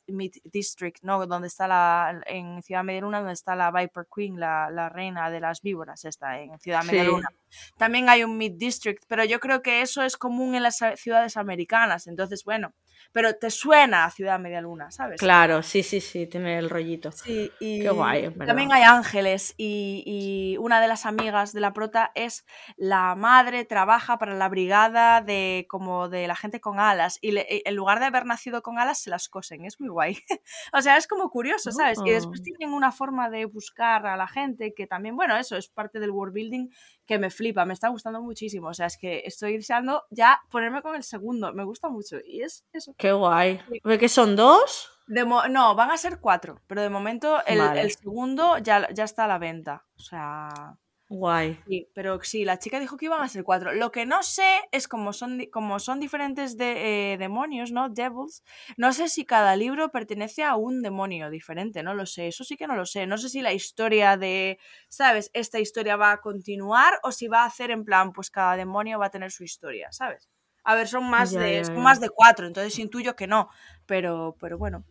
District, 0.44 0.98
¿no? 1.02 1.26
Donde 1.26 1.48
está 1.48 1.66
la, 1.66 2.20
en 2.26 2.62
Ciudad 2.62 2.84
Media 2.84 3.00
Luna, 3.00 3.18
donde 3.18 3.32
está 3.32 3.56
la 3.56 3.70
Viper 3.70 4.06
Queen, 4.14 4.38
la, 4.38 4.70
la 4.70 4.88
reina 4.88 5.30
de 5.30 5.40
las 5.40 5.60
víboras, 5.60 6.04
esta, 6.04 6.40
en 6.40 6.58
Ciudad 6.58 6.84
Media 6.84 7.04
Luna. 7.04 7.28
También 7.76 8.08
hay 8.08 8.24
un 8.24 8.36
Mid 8.36 8.52
District, 8.56 9.02
pero 9.08 9.24
yo 9.24 9.40
creo 9.40 9.62
que 9.62 9.82
eso 9.82 10.02
es 10.02 10.16
común 10.16 10.54
en 10.54 10.62
las 10.62 10.82
ciudades 10.96 11.36
americanas. 11.36 12.06
Entonces, 12.06 12.44
bueno, 12.44 12.74
pero 13.12 13.34
te 13.34 13.50
suena 13.50 14.04
a 14.04 14.10
Ciudad 14.10 14.38
Media 14.38 14.60
Luna, 14.60 14.90
¿sabes? 14.90 15.18
Claro, 15.18 15.62
sí, 15.62 15.82
sí, 15.82 16.00
sí, 16.00 16.26
tiene 16.26 16.58
el 16.58 16.70
rollito. 16.70 17.10
Sí, 17.10 17.50
y 17.58 17.80
Qué 17.80 17.90
guay, 17.90 18.30
también 18.46 18.72
hay 18.72 18.82
ángeles 18.82 19.54
y, 19.56 20.56
una 20.60 20.80
de 20.80 20.88
las 20.88 21.06
amigas 21.06 21.52
de 21.52 21.60
la 21.60 21.72
prota 21.72 22.12
es 22.14 22.44
la 22.76 23.14
madre, 23.14 23.64
trabaja 23.64 24.18
para 24.18 24.34
la 24.34 24.48
brigada 24.48 25.20
de 25.22 25.66
como 25.68 26.08
de 26.08 26.28
la 26.28 26.36
gente 26.36 26.60
con 26.60 26.78
alas 26.78 27.18
y 27.20 27.34
en 27.36 27.74
lugar 27.74 27.98
de 27.98 28.06
haber 28.06 28.26
nacido 28.26 28.62
con 28.62 28.78
alas 28.78 29.00
se 29.02 29.10
las 29.10 29.28
cosen, 29.28 29.64
es 29.64 29.80
muy 29.80 29.88
guay. 29.88 30.18
o 30.72 30.82
sea, 30.82 30.96
es 30.96 31.06
como 31.06 31.30
curioso, 31.30 31.72
¿sabes? 31.72 31.98
Y 32.04 32.10
después 32.10 32.40
oh. 32.40 32.44
tienen 32.44 32.72
una 32.74 32.92
forma 32.92 33.30
de 33.30 33.46
buscar 33.46 34.06
a 34.06 34.16
la 34.16 34.28
gente 34.28 34.74
que 34.74 34.86
también, 34.86 35.16
bueno, 35.16 35.36
eso 35.36 35.56
es 35.56 35.68
parte 35.68 35.98
del 35.98 36.10
world 36.10 36.34
building 36.34 36.68
que 37.10 37.18
me 37.18 37.30
flipa, 37.30 37.64
me 37.64 37.74
está 37.74 37.88
gustando 37.88 38.22
muchísimo, 38.22 38.68
o 38.68 38.74
sea, 38.74 38.86
es 38.86 38.96
que 38.96 39.22
estoy 39.24 39.56
deseando 39.56 40.04
ya 40.10 40.40
ponerme 40.48 40.80
con 40.80 40.94
el 40.94 41.02
segundo, 41.02 41.52
me 41.52 41.64
gusta 41.64 41.88
mucho 41.88 42.18
y 42.24 42.42
es 42.42 42.64
eso. 42.72 42.94
Qué 42.96 43.10
guay. 43.10 43.60
¿Ve 43.82 43.98
que 43.98 44.08
son 44.08 44.36
dos? 44.36 44.88
no, 45.08 45.74
van 45.74 45.90
a 45.90 45.96
ser 45.96 46.20
cuatro, 46.20 46.60
pero 46.68 46.82
de 46.82 46.88
momento 46.88 47.44
el, 47.46 47.90
segundo 47.90 48.58
ya, 48.58 48.88
ya 48.94 49.02
está 49.02 49.24
a 49.24 49.26
la 49.26 49.38
venta. 49.38 49.84
O 49.96 49.98
sea, 49.98 50.78
Guay. 51.10 51.58
Sí, 51.66 51.88
pero 51.92 52.22
sí, 52.22 52.44
la 52.44 52.60
chica 52.60 52.78
dijo 52.78 52.96
que 52.96 53.06
iban 53.06 53.20
a 53.20 53.28
ser 53.28 53.42
cuatro. 53.42 53.72
Lo 53.72 53.90
que 53.90 54.06
no 54.06 54.22
sé 54.22 54.60
es 54.70 54.86
como 54.86 55.12
son, 55.12 55.40
como 55.50 55.80
son 55.80 55.98
diferentes 55.98 56.56
de, 56.56 57.14
eh, 57.14 57.18
demonios, 57.18 57.72
¿no? 57.72 57.88
Devils. 57.88 58.44
No 58.76 58.92
sé 58.92 59.08
si 59.08 59.24
cada 59.24 59.56
libro 59.56 59.90
pertenece 59.90 60.44
a 60.44 60.54
un 60.54 60.82
demonio 60.82 61.28
diferente, 61.28 61.82
no 61.82 61.94
lo 61.94 62.06
sé. 62.06 62.28
Eso 62.28 62.44
sí 62.44 62.56
que 62.56 62.68
no 62.68 62.76
lo 62.76 62.86
sé. 62.86 63.08
No 63.08 63.18
sé 63.18 63.28
si 63.28 63.42
la 63.42 63.52
historia 63.52 64.16
de, 64.16 64.60
¿sabes? 64.88 65.32
Esta 65.34 65.58
historia 65.58 65.96
va 65.96 66.12
a 66.12 66.20
continuar 66.20 67.00
o 67.02 67.10
si 67.10 67.26
va 67.26 67.42
a 67.42 67.46
hacer 67.46 67.72
en 67.72 67.84
plan, 67.84 68.12
pues 68.12 68.30
cada 68.30 68.54
demonio 68.56 69.00
va 69.00 69.06
a 69.06 69.10
tener 69.10 69.32
su 69.32 69.42
historia, 69.42 69.90
¿sabes? 69.90 70.30
A 70.62 70.76
ver, 70.76 70.86
son 70.86 71.10
más, 71.10 71.32
de, 71.32 71.64
son 71.64 71.82
más 71.82 72.00
de 72.00 72.10
cuatro, 72.10 72.46
entonces 72.46 72.78
intuyo 72.78 73.16
que 73.16 73.26
no. 73.26 73.48
Pero, 73.84 74.36
pero 74.38 74.58
bueno 74.58 74.84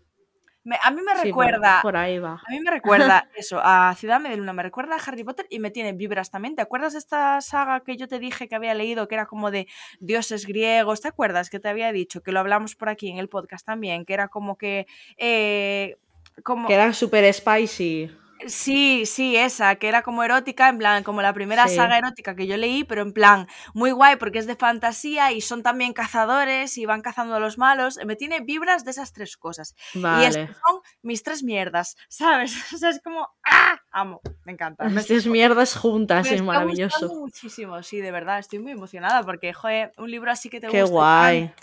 a 0.82 0.92
mí 0.92 1.02
me 1.02 1.14
recuerda. 1.14 1.80
por, 1.82 1.96
ahí 1.96 2.20
va. 2.20 2.42
A 2.46 2.52
mí 2.52 2.60
me 2.60 2.72
recuerda 2.72 3.30
eso, 3.36 3.60
a 3.64 3.96
Ciudad 3.96 4.20
Medelluna, 4.20 4.54
me 4.54 4.64
recuerda 4.64 4.96
a 4.96 5.00
Harry 5.00 5.24
Potter 5.24 5.48
y 5.50 5.60
me 5.60 5.72
tiene 5.72 5.94
vibras 5.94 6.32
también. 6.32 6.56
¿Te 6.56 6.62
acuerdas 6.62 6.94
de 6.94 7.00
esta 7.00 7.42
saga 7.42 7.82
que 7.82 7.98
yo 7.98 8.08
te 8.08 8.20
dije 8.20 8.48
que 8.48 8.56
había 8.56 8.74
leído, 8.74 9.08
que 9.08 9.16
era 9.16 9.26
como 9.26 9.52
de 9.52 9.68
dioses 10.00 10.46
griegos? 10.46 11.02
¿Te 11.02 11.08
acuerdas 11.08 11.50
que 11.50 11.60
te 11.60 11.70
había 11.70 11.92
dicho? 11.92 12.22
Que 12.22 12.32
lo 12.32 12.40
hablamos 12.40 12.76
por 12.76 12.90
aquí 12.90 13.10
en 13.10 13.18
el 13.18 13.30
podcast 13.30 13.66
también, 13.66 14.06
que 14.06 14.14
era 14.14 14.28
como 14.28 14.58
que. 14.58 14.86
Eh, 15.18 15.98
como... 16.44 16.68
Que 16.68 16.76
era 16.76 16.94
súper 16.94 17.34
spicy. 17.34 18.12
Sí, 18.48 19.06
sí, 19.06 19.36
esa, 19.36 19.76
que 19.76 19.88
era 19.88 20.02
como 20.02 20.24
erótica, 20.24 20.70
en 20.70 20.78
plan, 20.78 21.04
como 21.04 21.22
la 21.22 21.34
primera 21.34 21.68
saga 21.68 21.98
erótica 21.98 22.36
que 22.36 22.48
yo 22.48 22.56
leí, 22.56 22.86
pero 22.86 23.02
en 23.02 23.12
plan, 23.12 23.48
muy 23.74 23.92
guay 23.92 24.16
porque 24.16 24.40
es 24.40 24.48
de 24.48 24.56
fantasía 24.56 25.32
y 25.34 25.42
son 25.42 25.62
también 25.62 25.92
cazadores 25.94 26.78
y 26.78 26.86
van 26.86 27.02
cazando 27.02 27.36
a 27.36 27.40
los 27.40 27.58
malos. 27.58 28.00
Me 28.06 28.16
tiene 28.16 28.40
vibras 28.40 28.86
de 28.86 28.92
esas 28.92 29.12
tres 29.12 29.36
cosas. 29.36 29.76
Y 29.94 30.24
estas 30.24 30.56
son 30.66 30.80
mis 31.02 31.24
tres 31.24 31.44
mierdas, 31.44 31.98
¿sabes? 32.10 32.56
O 32.74 32.78
sea, 32.78 32.90
es 32.90 33.02
como, 33.02 33.28
¡ah! 33.44 33.80
Amo, 33.92 34.22
me 34.46 34.54
encanta. 34.54 34.86
Mis 34.86 35.08
tres 35.08 35.28
mierdas 35.28 35.76
juntas, 35.76 36.32
es 36.32 36.42
maravilloso. 36.42 37.08
muchísimo, 37.14 37.84
sí, 37.84 38.00
de 38.00 38.12
verdad, 38.12 38.40
estoy 38.40 38.60
muy 38.60 38.72
emocionada 38.72 39.24
porque, 39.24 39.52
joder, 39.54 39.92
un 39.98 40.10
libro 40.10 40.32
así 40.32 40.50
que 40.50 40.62
te 40.62 40.68
Qué 40.68 40.84
guay. 40.84 41.54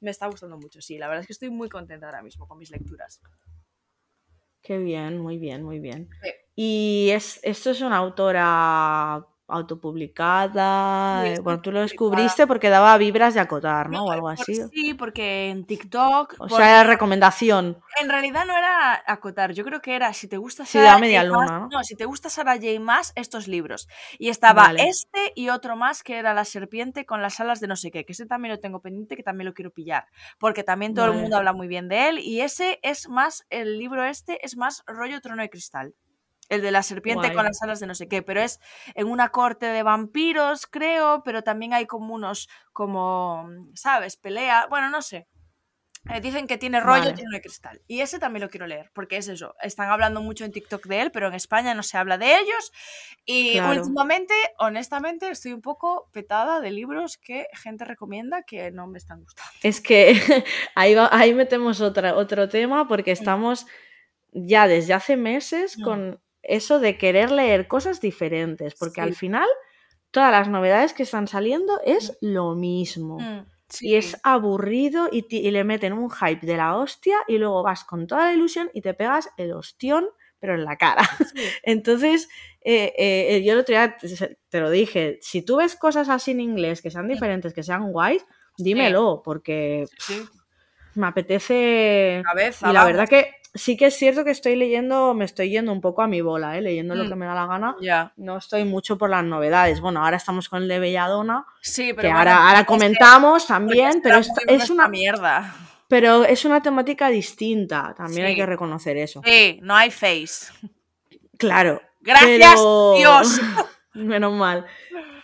Me 0.00 0.10
está 0.10 0.26
gustando 0.26 0.58
mucho, 0.58 0.82
sí, 0.82 0.98
la 0.98 1.08
verdad 1.08 1.22
es 1.22 1.26
que 1.26 1.32
estoy 1.32 1.48
muy 1.48 1.70
contenta 1.70 2.06
ahora 2.06 2.22
mismo 2.22 2.46
con 2.46 2.58
mis 2.58 2.70
lecturas. 2.70 3.22
Qué 4.66 4.78
bien, 4.78 5.18
muy 5.18 5.38
bien, 5.38 5.62
muy 5.62 5.78
bien. 5.78 6.10
Y 6.56 7.10
es, 7.12 7.38
esto 7.44 7.70
es 7.70 7.82
una 7.82 7.98
autora 7.98 9.24
autopublicada. 9.48 11.26
Eh, 11.26 11.40
bueno, 11.40 11.60
tú 11.60 11.70
lo 11.70 11.80
descubriste 11.80 12.46
porque 12.46 12.68
daba 12.68 12.96
vibras 12.98 13.34
de 13.34 13.40
acotar, 13.40 13.90
¿no? 13.90 14.06
o 14.06 14.10
algo 14.10 14.28
así. 14.28 14.54
Sí, 14.72 14.94
porque 14.94 15.50
en 15.50 15.64
TikTok. 15.64 16.34
O 16.38 16.48
sea, 16.48 16.80
era 16.80 16.84
recomendación. 16.84 17.78
En 18.00 18.08
realidad 18.08 18.44
no 18.46 18.56
era 18.56 19.02
acotar, 19.06 19.52
yo 19.52 19.64
creo 19.64 19.80
que 19.80 19.94
era 19.94 20.12
si 20.12 20.28
te 20.28 20.36
gusta 20.36 20.64
Sarah 20.66 20.98
media 20.98 21.24
luna, 21.24 21.68
¿no? 21.70 21.82
si 21.84 21.94
te 21.94 22.04
gusta 22.04 22.28
Sarah 22.28 22.54
J. 22.54 22.80
más 22.80 23.12
estos 23.14 23.48
libros. 23.48 23.88
Y 24.18 24.28
estaba 24.28 24.72
este 24.76 25.32
y 25.34 25.48
otro 25.50 25.76
más 25.76 26.02
que 26.02 26.18
era 26.18 26.34
La 26.34 26.44
serpiente 26.44 27.06
con 27.06 27.22
las 27.22 27.40
alas 27.40 27.60
de 27.60 27.68
no 27.68 27.76
sé 27.76 27.90
qué, 27.90 28.04
que 28.04 28.12
ese 28.12 28.26
también 28.26 28.54
lo 28.54 28.60
tengo 28.60 28.80
pendiente, 28.80 29.16
que 29.16 29.22
también 29.22 29.46
lo 29.46 29.54
quiero 29.54 29.70
pillar. 29.70 30.06
Porque 30.38 30.64
también 30.64 30.94
todo 30.94 31.06
el 31.06 31.12
mundo 31.12 31.36
habla 31.36 31.52
muy 31.52 31.68
bien 31.68 31.88
de 31.88 32.08
él. 32.08 32.18
Y 32.18 32.40
ese 32.40 32.80
es 32.82 33.08
más, 33.08 33.46
el 33.50 33.78
libro 33.78 34.04
este 34.04 34.44
es 34.44 34.56
más 34.56 34.82
rollo 34.86 35.20
trono 35.20 35.42
de 35.42 35.50
cristal. 35.50 35.94
El 36.48 36.62
de 36.62 36.70
la 36.70 36.82
serpiente 36.82 37.32
con 37.32 37.44
las 37.44 37.62
alas 37.62 37.80
de 37.80 37.86
no 37.86 37.94
sé 37.94 38.08
qué, 38.08 38.22
pero 38.22 38.40
es 38.40 38.60
en 38.94 39.08
una 39.08 39.30
corte 39.30 39.66
de 39.66 39.82
vampiros, 39.82 40.66
creo, 40.66 41.22
pero 41.24 41.42
también 41.42 41.74
hay 41.74 41.86
como 41.86 42.14
unos, 42.14 42.48
como, 42.72 43.48
¿sabes? 43.74 44.16
Pelea, 44.16 44.66
bueno, 44.68 44.90
no 44.90 45.02
sé. 45.02 45.26
Eh, 46.08 46.20
dicen 46.20 46.46
que 46.46 46.56
tiene 46.56 46.80
rollo, 46.80 47.14
tiene 47.14 47.30
de 47.32 47.40
cristal. 47.40 47.80
Y 47.88 48.00
ese 48.00 48.18
también 48.18 48.42
lo 48.42 48.50
quiero 48.50 48.66
leer, 48.66 48.90
porque 48.94 49.16
es 49.16 49.28
eso. 49.28 49.54
Están 49.60 49.90
hablando 49.90 50.20
mucho 50.20 50.44
en 50.44 50.52
TikTok 50.52 50.86
de 50.86 51.02
él, 51.02 51.10
pero 51.10 51.28
en 51.28 51.34
España 51.34 51.74
no 51.74 51.82
se 51.82 51.98
habla 51.98 52.16
de 52.16 52.38
ellos. 52.38 52.72
Y 53.24 53.58
últimamente, 53.58 54.34
honestamente, 54.58 55.28
estoy 55.30 55.52
un 55.52 55.62
poco 55.62 56.08
petada 56.12 56.60
de 56.60 56.70
libros 56.70 57.18
que 57.18 57.48
gente 57.54 57.84
recomienda 57.84 58.42
que 58.42 58.70
no 58.70 58.86
me 58.86 58.98
están 58.98 59.20
gustando. 59.20 59.50
Es 59.62 59.80
que 59.80 60.14
ahí, 60.76 60.94
ahí 61.10 61.34
metemos 61.34 61.80
otra, 61.80 62.14
otro 62.14 62.48
tema, 62.48 62.86
porque 62.86 63.10
mm. 63.10 63.18
estamos 63.18 63.66
ya 64.32 64.68
desde 64.68 64.94
hace 64.94 65.16
meses 65.16 65.76
mm. 65.76 65.82
con 65.82 66.20
eso 66.48 66.80
de 66.80 66.98
querer 66.98 67.30
leer 67.30 67.68
cosas 67.68 68.00
diferentes, 68.00 68.74
porque 68.74 69.00
al 69.00 69.14
final 69.14 69.48
todas 70.10 70.32
las 70.32 70.48
novedades 70.48 70.92
que 70.92 71.02
están 71.02 71.28
saliendo 71.28 71.80
es 71.84 72.12
mm. 72.20 72.26
lo 72.26 72.54
mismo. 72.54 73.18
Mm, 73.18 73.46
y 73.80 73.96
es 73.96 74.16
aburrido 74.22 75.08
y, 75.10 75.50
le 75.50 75.64
meten 75.64 75.92
un 75.92 76.10
hype 76.10 76.46
de 76.46 76.56
la 76.56 76.76
hostia 76.76 77.16
y 77.26 77.38
luego 77.38 77.62
vas 77.62 77.84
con 77.84 78.06
toda 78.06 78.26
la 78.26 78.32
ilusión 78.32 78.70
y 78.72 78.80
te 78.80 78.94
pegas 78.94 79.28
el 79.36 79.52
ostión, 79.52 80.06
pero 80.38 80.54
en 80.54 80.64
la 80.64 80.76
cara. 80.76 81.02
Entonces, 81.62 82.28
eh, 82.62 82.94
eh, 82.96 83.42
yo 83.44 83.54
el 83.54 83.58
otro 83.58 83.74
día 83.74 83.96
te, 84.48 84.60
lo 84.60 84.70
dije, 84.70 85.18
si 85.20 85.42
tú 85.42 85.56
ves 85.56 85.76
cosas 85.76 86.08
así 86.08 86.30
en 86.30 86.40
inglés 86.40 86.80
que 86.80 86.90
sean 86.90 87.08
diferentes, 87.08 87.52
que 87.54 87.62
sean 87.64 87.90
guays, 87.92 88.24
dímelo, 88.56 89.20
porque 89.24 89.86
me 90.94 91.08
apetece... 91.08 92.22
y 92.62 92.72
la 92.72 92.84
verdad 92.84 93.08
que 93.08 93.34
sí 93.56 93.76
que 93.76 93.86
es 93.86 93.96
cierto 93.96 94.24
que 94.24 94.30
estoy 94.30 94.56
leyendo, 94.56 95.14
me 95.14 95.24
estoy 95.24 95.50
yendo 95.50 95.72
un 95.72 95.80
poco 95.80 96.02
a 96.02 96.06
mi 96.06 96.20
bola, 96.20 96.56
¿eh? 96.56 96.62
leyendo 96.62 96.94
lo 96.94 97.04
mm. 97.04 97.08
que 97.08 97.14
me 97.16 97.26
da 97.26 97.34
la 97.34 97.46
gana. 97.46 97.76
No 98.16 98.36
estoy 98.36 98.64
mucho 98.64 98.96
por 98.96 99.10
las 99.10 99.24
novedades. 99.24 99.80
Bueno, 99.80 100.04
ahora 100.04 100.16
estamos 100.16 100.48
con 100.48 100.62
el 100.62 100.68
de 100.68 100.78
Belladona, 100.78 101.46
sí, 101.60 101.92
pero 101.94 102.08
que 102.08 102.12
ahora, 102.12 102.48
ahora 102.48 102.64
comentamos 102.64 103.46
también, 103.46 104.00
pero 104.02 104.18
es, 104.18 104.70
una 104.70 104.88
mierda. 104.88 105.54
Pero 105.88 106.24
es 106.24 106.44
una 106.44 106.62
temática 106.62 107.08
distinta, 107.08 107.94
también 107.96 108.26
hay 108.26 108.36
que 108.36 108.46
reconocer 108.46 108.96
eso. 108.96 109.22
Sí, 109.24 109.58
no 109.62 109.74
hay 109.74 109.90
face. 109.90 110.52
Claro. 111.38 111.82
Gracias, 112.00 112.60
Dios. 112.96 113.40
Menos 113.94 114.32
mal. 114.32 114.66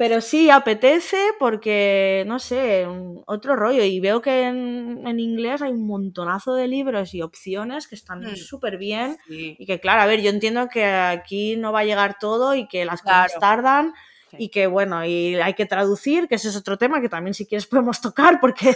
Pero 0.02 0.20
sí, 0.20 0.50
apetece 0.50 1.30
porque, 1.38 2.24
no 2.26 2.40
sé, 2.40 2.88
otro 3.24 3.54
rollo. 3.54 3.84
Y 3.84 4.00
veo 4.00 4.20
que 4.20 4.48
en, 4.48 5.20
inglés 5.20 5.62
hay 5.62 5.70
un 5.70 5.86
montonazo 5.86 6.56
de 6.56 6.66
libros 6.66 7.14
y 7.14 7.22
opciones 7.22 7.86
que 7.86 7.94
están 7.94 8.20
mm. 8.20 8.34
súper 8.34 8.78
bien. 8.78 9.16
Y 9.28 9.64
que, 9.64 9.78
claro, 9.78 10.02
a 10.02 10.06
ver, 10.06 10.20
yo 10.20 10.30
entiendo 10.30 10.66
que 10.68 10.84
aquí 10.84 11.54
no 11.54 11.70
va 11.70 11.80
a 11.80 11.84
llegar 11.84 12.18
todo 12.18 12.56
y 12.56 12.66
que 12.66 12.84
las 12.84 13.00
cosas 13.00 13.38
tardan. 13.38 13.94
Y 14.36 14.48
que 14.48 14.66
bueno, 14.66 15.04
y 15.04 15.36
hay 15.36 15.54
que 15.54 15.66
traducir, 15.66 16.26
que 16.26 16.34
ese 16.34 16.48
es 16.48 16.56
otro 16.56 16.78
tema 16.78 17.00
que 17.00 17.08
también 17.08 17.34
si 17.34 17.46
quieres 17.46 17.66
podemos 17.68 18.00
tocar, 18.00 18.40
porque 18.40 18.74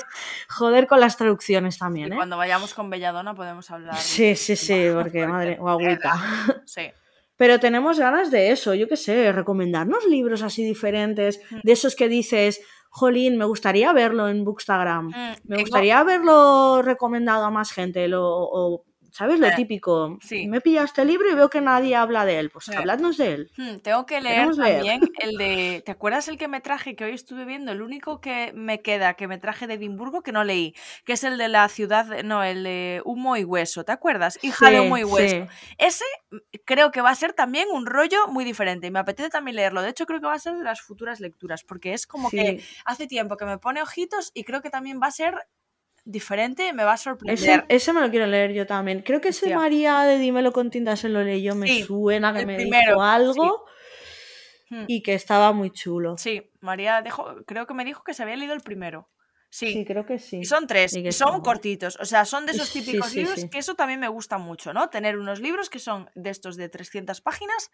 joder 0.49 0.87
con 0.87 1.01
las 1.01 1.17
traducciones 1.17 1.77
también. 1.77 2.13
¿eh? 2.13 2.17
Cuando 2.17 2.37
vayamos 2.37 2.73
con 2.73 2.89
Belladona 2.89 3.35
podemos 3.35 3.69
hablar. 3.73 3.97
Sí, 3.97 4.37
sí, 4.37 4.55
sí, 4.55 4.91
porque 4.95 5.27
madre, 5.27 5.57
guaguita. 5.57 6.23
Sí. 6.67 6.83
Pero 7.37 7.61
tenemos 7.61 7.99
ganas 7.99 8.31
de 8.31 8.51
eso, 8.51 8.75
yo 8.75 8.89
qué 8.89 8.97
sé, 8.97 9.33
recomendarnos 9.33 10.07
libros 10.07 10.43
así 10.43 10.65
diferentes, 10.65 11.41
mm. 11.51 11.59
de 11.63 11.73
esos 11.73 11.95
que 11.95 12.09
dices, 12.09 12.61
jolín, 12.89 13.37
me 13.37 13.45
gustaría 13.45 13.93
verlo 13.93 14.29
en 14.29 14.45
Bookstagram, 14.45 15.09
mm, 15.09 15.35
me 15.45 15.59
gustaría 15.59 15.99
haberlo 15.99 16.83
recomendado 16.83 17.45
a 17.45 17.51
más 17.51 17.73
gente, 17.73 18.09
lo, 18.09 18.25
o 18.25 18.85
¿Sabes? 19.17 19.41
Lo 19.41 19.47
eh, 19.47 19.53
típico. 19.57 20.19
Sí. 20.21 20.47
Me 20.47 20.61
pillado 20.61 20.85
este 20.85 21.03
libro 21.07 21.31
y 21.31 21.35
veo 21.35 21.49
que 21.49 21.63
nadie 21.63 21.97
habla 21.97 22.27
de 22.27 22.39
él. 22.39 22.51
Pues 22.51 22.67
sí. 22.67 22.75
habladnos 22.75 23.17
de 23.17 23.33
él. 23.33 23.51
Hmm, 23.57 23.79
tengo 23.79 24.05
que 24.05 24.21
leer 24.21 24.55
también 24.55 25.01
el 25.21 25.39
de. 25.39 25.83
¿Te 25.87 25.93
acuerdas 25.93 26.29
el 26.29 26.37
que 26.37 26.49
me 26.49 26.61
traje 26.61 26.95
que 26.97 27.05
hoy 27.05 27.13
estuve 27.13 27.47
viendo? 27.47 27.73
El 27.73 27.81
único 27.81 28.21
que 28.21 28.53
me 28.55 28.83
queda 28.83 29.15
que 29.15 29.27
me 29.27 29.39
traje 29.39 29.67
de 29.67 29.75
Edimburgo 29.75 30.21
que 30.21 30.33
no 30.33 30.45
leí, 30.45 30.75
que 31.07 31.15
es 31.15 31.25
el 31.25 31.39
de 31.39 31.49
la 31.49 31.67
ciudad. 31.71 32.25
No, 32.25 32.45
el 32.45 32.63
de 32.63 33.01
Humo 33.07 33.39
y 33.39 33.45
Hueso. 33.45 33.85
¿Te 33.85 33.93
acuerdas? 33.93 34.39
Hija 34.43 34.71
de 34.71 34.81
Humo 34.81 34.99
y 34.99 35.05
Hueso. 35.05 35.49
Ese 35.79 36.05
mm, 36.31 36.37
creo 36.67 36.91
que 36.91 37.01
va 37.01 37.09
a 37.09 37.15
ser 37.15 37.33
también 37.33 37.69
un 37.73 37.87
rollo 37.87 38.29
muy 38.29 38.45
diferente 38.45 38.89
y 38.89 38.91
me 38.91 38.99
apetece 38.99 39.31
también 39.31 39.57
leerlo. 39.57 39.81
De 39.81 39.89
hecho, 39.89 40.05
creo 40.05 40.21
que 40.21 40.27
va 40.27 40.35
a 40.35 40.39
ser 40.39 40.59
de 40.59 40.63
las 40.63 40.83
futuras 40.83 41.21
lecturas 41.21 41.65
porque 41.65 41.95
es 41.95 42.07
como 42.07 42.29
que 42.29 42.63
hace 42.85 43.07
tiempo 43.07 43.39
que 43.39 43.47
me 43.47 43.57
pone 43.57 43.81
ojitos 43.81 44.31
y 44.35 44.45
creo 44.45 44.61
que 44.61 44.69
también 44.69 45.01
va 45.03 45.07
a 45.07 45.11
ser 45.11 45.37
diferente, 46.07 46.73
me 46.73 46.85
va 46.85 46.95
a 46.95 46.97
sorprender. 46.97 47.65
Ese, 47.69 47.93
me 47.93 48.01
lo 48.01 48.11
quiero 48.11 48.27
leer 48.27 48.53
yo 48.53 48.65
también. 48.67 49.03
Creo 49.03 49.21
que 49.21 49.29
ese 49.29 49.55
María 49.55 50.01
de 50.03 50.19
Dímelo 50.19 50.53
con 50.53 50.71
tinta 50.71 50.97
se 50.97 51.09
lo 51.09 51.23
leyó, 51.23 51.55
me 51.55 51.83
suena 51.83 52.33
que 52.33 52.47
me 52.47 52.57
dijo 52.57 53.03
algo 53.03 53.67
hmm. 54.71 54.85
y 54.87 55.03
que 55.03 55.15
estaba 55.15 55.53
muy 55.53 55.71
chulo. 55.71 56.17
Sí, 56.17 56.51
María 56.61 57.03
dejó, 57.03 57.37
creo 57.45 57.67
que 57.67 57.75
me 57.75 57.85
dijo 57.85 58.05
que 58.05 58.15
se 58.15 58.23
había 58.23 58.37
leído 58.37 58.55
el 58.55 58.63
primero. 58.63 59.09
Sí. 59.57 59.85
creo 59.87 60.05
que 60.05 60.19
sí. 60.19 60.41
Y 60.41 60.45
son 60.45 60.67
tres, 60.67 60.95
son 61.13 61.41
cortitos. 61.41 61.97
O 61.99 62.05
sea, 62.05 62.27
son 62.27 62.45
de 62.45 62.53
esos 62.53 62.71
típicos 62.71 63.15
libros 63.15 63.47
que 63.51 63.59
eso 63.59 63.75
también 63.75 63.99
me 63.99 64.09
gusta 64.09 64.37
mucho, 64.37 64.75
¿no? 64.75 64.91
Tener 64.91 65.17
unos 65.17 65.41
libros 65.41 65.71
que 65.71 65.79
son 65.79 66.11
de 66.15 66.29
estos 66.29 66.57
de 66.57 66.69
300 66.69 67.23
páginas, 67.23 67.71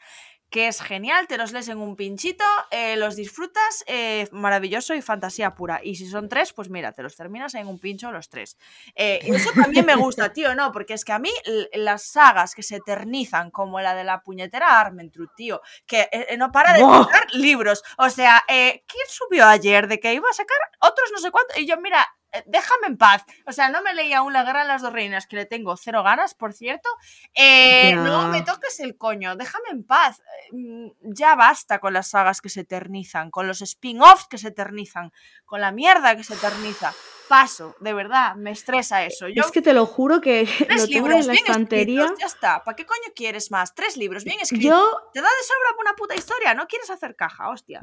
que 0.49 0.69
es 0.69 0.81
genial, 0.81 1.27
te 1.27 1.37
los 1.39 1.53
lees 1.53 1.67
en 1.69 1.79
un 1.79 1.97
pinchito, 1.97 2.45
eh, 2.71 2.95
los 2.97 3.17
disfrutas, 3.17 3.83
eh, 3.89 4.29
maravilloso 4.31 4.95
y 4.95 5.03
fantasía 5.03 5.57
pura. 5.57 5.81
Y 5.83 5.97
si 5.97 6.07
son 6.07 6.29
tres, 6.29 6.53
pues 6.53 6.71
mira, 6.71 6.93
te 6.93 7.03
los 7.03 7.17
terminas 7.17 7.55
en 7.55 7.67
un 7.67 7.81
pincho 7.81 8.13
los 8.13 8.29
tres. 8.29 8.57
Eh, 8.95 9.19
y 9.25 9.35
eso 9.35 9.51
también 9.53 9.85
me 9.85 9.97
gusta, 9.97 10.33
tío, 10.33 10.55
¿no? 10.55 10.71
Porque 10.71 10.95
es 10.95 11.05
que 11.05 11.13
a 11.13 11.19
mí 11.19 11.33
las 11.73 12.05
sagas 12.05 12.55
que 12.55 12.63
se 12.63 12.77
eternizan, 12.77 13.51
como 13.51 13.81
la 13.81 13.97
de 13.97 14.05
la 14.05 14.23
puñetera 14.23 14.79
Armentrude, 14.79 15.31
tío, 15.37 15.61
que 15.87 16.09
no 16.39 16.53
para 16.53 16.75
de 16.75 16.81
sacar 16.81 17.27
libros. 17.33 17.83
O 17.99 18.09
sea, 18.09 18.45
¿quién 18.47 19.07
subió 19.09 19.47
ayer 19.47 19.89
de 19.89 19.99
que 19.99 20.15
iba 20.15 20.29
a 20.31 20.33
sacar 20.33 20.59
otros 20.81 21.11
no 21.13 21.19
sé 21.19 21.33
cuántos? 21.33 21.59
Y 21.59 21.67
yo, 21.67 21.72
mira, 21.79 22.07
eh, 22.33 22.43
déjame 22.47 22.87
en 22.87 22.97
paz. 22.97 23.25
O 23.47 23.53
sea, 23.53 23.69
no 23.69 23.83
me 23.83 23.95
leí 23.95 24.13
aún 24.15 24.33
La 24.33 24.43
Guerra 24.45 24.63
de 24.63 24.69
las 24.69 24.83
Dos 24.83 24.93
Reinas, 24.93 25.27
que 25.27 25.37
le 25.37 25.45
tengo 25.45 25.77
cero 25.77 26.03
ganas, 26.03 26.35
por 26.35 26.55
cierto. 26.55 26.89
Eh, 27.35 27.95
no 27.95 28.29
me 28.29 28.43
toques 28.43 28.81
el 28.81 28.97
coño, 28.97 29.37
déjame 29.37 29.69
en 29.71 29.85
paz. 29.85 30.23
Mm, 30.51 30.89
ya 31.03 31.35
basta 31.35 31.79
con 31.79 31.93
las 31.93 32.09
sagas 32.09 32.41
que 32.41 32.49
se 32.49 32.61
eternizan, 32.61 33.31
con 33.31 33.47
los 33.47 33.61
spin-offs 33.61 34.27
que 34.29 34.39
se 34.39 34.49
eternizan, 34.49 35.13
con 35.45 35.61
la 35.61 35.73
mierda 35.73 36.17
que 36.17 36.25
se 36.25 36.35
eterniza. 36.35 36.93
Paso, 37.29 37.77
de 37.81 37.95
verdad, 37.95 38.35
me 38.35 38.51
estresa 38.51 39.05
eso. 39.05 39.29
Yo, 39.29 39.43
es 39.43 39.51
que 39.51 39.63
te 39.63 39.73
lo 39.73 39.87
juro 39.87 40.21
que 40.21 40.45
lo 40.69 40.87
tengo 40.87 41.11
en 41.11 41.27
la 41.27 41.35
estantería. 41.35 42.13
ya 42.19 42.27
está, 42.27 42.65
¿para 42.65 42.77
qué 42.77 42.87
coño 42.87 43.13
quieres 43.15 43.51
más? 43.51 43.75
Tres 43.75 43.97
libros 43.97 44.25
bien 44.25 44.39
escritos. 44.41 44.97
Te 45.13 45.21
da 45.21 45.29
de 45.29 45.45
sobra 45.45 45.81
una 45.81 45.95
puta 45.95 46.15
historia, 46.15 46.55
no 46.55 46.67
quieres 46.67 46.91
hacer 46.91 47.15
caja, 47.15 47.51
hostia. 47.51 47.83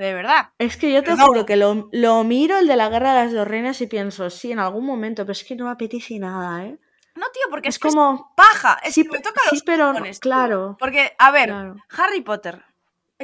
De 0.00 0.14
verdad. 0.14 0.48
Es 0.56 0.78
que 0.78 0.90
yo 0.90 1.04
te 1.04 1.14
juro 1.14 1.44
que 1.44 1.56
lo, 1.56 2.24
miro 2.24 2.58
el 2.58 2.66
de 2.66 2.74
la 2.74 2.88
guerra 2.88 3.12
de 3.12 3.24
las 3.24 3.34
dos 3.34 3.46
reinas 3.46 3.82
y 3.82 3.86
pienso, 3.86 4.30
sí, 4.30 4.50
en 4.50 4.58
algún 4.58 4.86
momento, 4.86 5.24
pero 5.24 5.32
es 5.32 5.44
que 5.44 5.54
no 5.54 5.66
me 5.66 5.72
apetece 5.72 6.18
nada, 6.18 6.64
¿eh? 6.64 6.78
No, 7.16 7.26
tío, 7.34 7.42
porque 7.50 7.68
es, 7.68 7.78
como 7.78 8.32
paja. 8.34 8.78
Es 8.82 8.94
sí, 8.94 9.02
que 9.02 9.10
me 9.10 9.18
toca 9.18 9.42
sí, 9.50 9.60
pero 9.66 9.92
claro. 10.18 10.76
Porque, 10.78 11.14
a 11.18 11.30
ver, 11.30 11.52
Harry 11.98 12.22
Potter, 12.22 12.64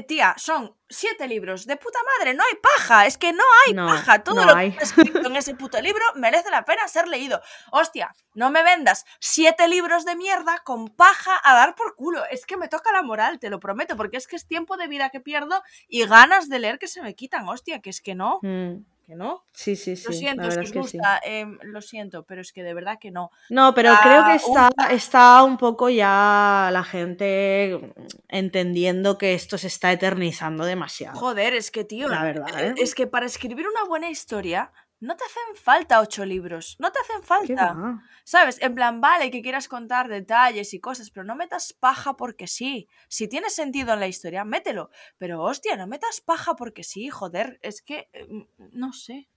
tía, 0.03 0.35
son 0.37 0.77
siete 0.89 1.27
libros 1.27 1.67
de 1.67 1.77
puta 1.77 1.99
madre, 2.19 2.35
no 2.35 2.45
hay 2.45 2.55
paja, 2.57 3.07
es 3.07 3.19
que 3.19 3.33
no 3.33 3.43
hay 3.65 3.75
paja. 3.75 4.23
Todo 4.23 4.45
lo 4.45 4.55
que 4.55 4.67
está 4.67 4.83
escrito 4.85 5.27
en 5.27 5.37
ese 5.37 5.55
puto 5.55 5.81
libro 5.81 6.03
merece 6.15 6.51
la 6.51 6.65
pena 6.65 6.87
ser 6.89 7.09
leído. 7.09 7.41
Hostia, 7.71 8.15
no 8.35 8.51
me 8.51 8.63
vendas 8.63 9.05
siete 9.21 9.69
libros 9.69 10.05
de 10.05 10.17
mierda 10.17 10.63
con 10.65 10.89
paja 10.89 11.41
a 11.43 11.55
dar 11.55 11.75
por 11.75 11.97
culo. 11.97 12.25
Es 12.31 12.47
que 12.47 12.57
me 12.57 12.69
toca 12.69 12.93
la 12.93 13.03
moral, 13.03 13.39
te 13.39 13.51
lo 13.51 13.61
prometo, 13.61 13.97
porque 13.97 14.17
es 14.17 14.27
que 14.27 14.37
es 14.37 14.47
tiempo 14.47 14.77
de 14.77 14.89
vida 14.89 15.11
que 15.11 15.21
pierdo 15.21 15.63
y 15.89 16.07
ganas 16.07 16.49
de 16.49 16.59
leer 16.59 16.79
que 16.79 16.89
se 16.89 17.03
me 17.03 17.15
quitan, 17.15 17.49
hostia, 17.49 17.81
que 17.81 17.91
es 17.91 18.01
que 18.01 18.15
no. 18.15 18.41
Mm 18.43 18.96
que 19.07 19.15
no. 19.15 19.45
Sí, 19.53 19.77
sí, 19.77 19.97
sí. 19.97 20.05
Lo 20.09 20.13
siento, 20.13 20.49
es 20.49 20.73
que, 20.73 20.79
gusta, 20.81 21.21
em, 21.25 21.59
lo 21.63 21.81
siento, 21.81 22.25
pero 22.25 22.41
es 22.41 22.53
que 22.53 22.63
de 22.65 22.75
verdad 22.75 22.99
que 23.01 23.13
no. 23.13 23.31
No, 23.51 23.73
pero 23.73 23.95
creo 24.03 24.25
que 24.27 24.35
está, 24.35 24.69
está 24.91 25.43
un 25.45 25.57
poco 25.57 25.89
ya 25.89 26.69
la 26.73 26.83
gente 26.83 27.95
entendiendo 28.29 29.17
que 29.17 29.35
esto 29.35 29.59
se 29.59 29.69
está 29.69 29.93
eternizando 29.93 30.65
demasiado. 30.65 31.19
Joder, 31.19 31.55
es 31.55 31.71
que, 31.71 31.85
tío, 31.85 32.09
la 32.09 32.25
verdad, 32.25 32.49
eh, 32.59 32.69
¿eh? 32.69 32.75
es 32.79 32.95
que 32.95 33.07
para 33.07 33.27
escribir 33.27 33.67
una 33.69 33.85
buena 33.85 34.11
historia 34.11 34.73
no 35.01 35.17
te 35.17 35.25
hacen 35.25 35.63
falta 35.63 36.01
ocho 36.01 36.25
libros, 36.25 36.77
no 36.79 36.91
te 36.91 36.99
hacen 37.01 37.23
falta. 37.23 38.01
¿Sabes? 38.25 38.61
En 38.63 38.75
plan, 38.75 39.01
vale 39.01 39.31
que 39.31 39.43
quieras 39.43 39.69
contar 39.69 40.09
detalles 40.09 40.73
y 40.75 40.81
cosas, 40.81 41.11
pero 41.11 41.25
no 41.25 41.37
metas 41.37 41.73
paja 41.73 42.15
porque 42.15 42.47
sí. 42.47 42.89
Si 43.09 43.29
tiene 43.29 43.51
sentido 43.51 43.93
en 43.93 44.01
la 44.01 44.09
historia, 44.09 44.45
mételo. 44.45 44.91
Pero 45.19 45.43
hostia, 45.43 45.77
no 45.77 45.87
metas 45.87 46.21
paja 46.21 46.57
porque 46.57 46.83
sí, 46.83 47.09
joder, 47.09 47.59
es 47.63 47.83
que 47.83 48.09
em, 48.13 48.47
no 48.73 48.93
sé. 48.93 49.29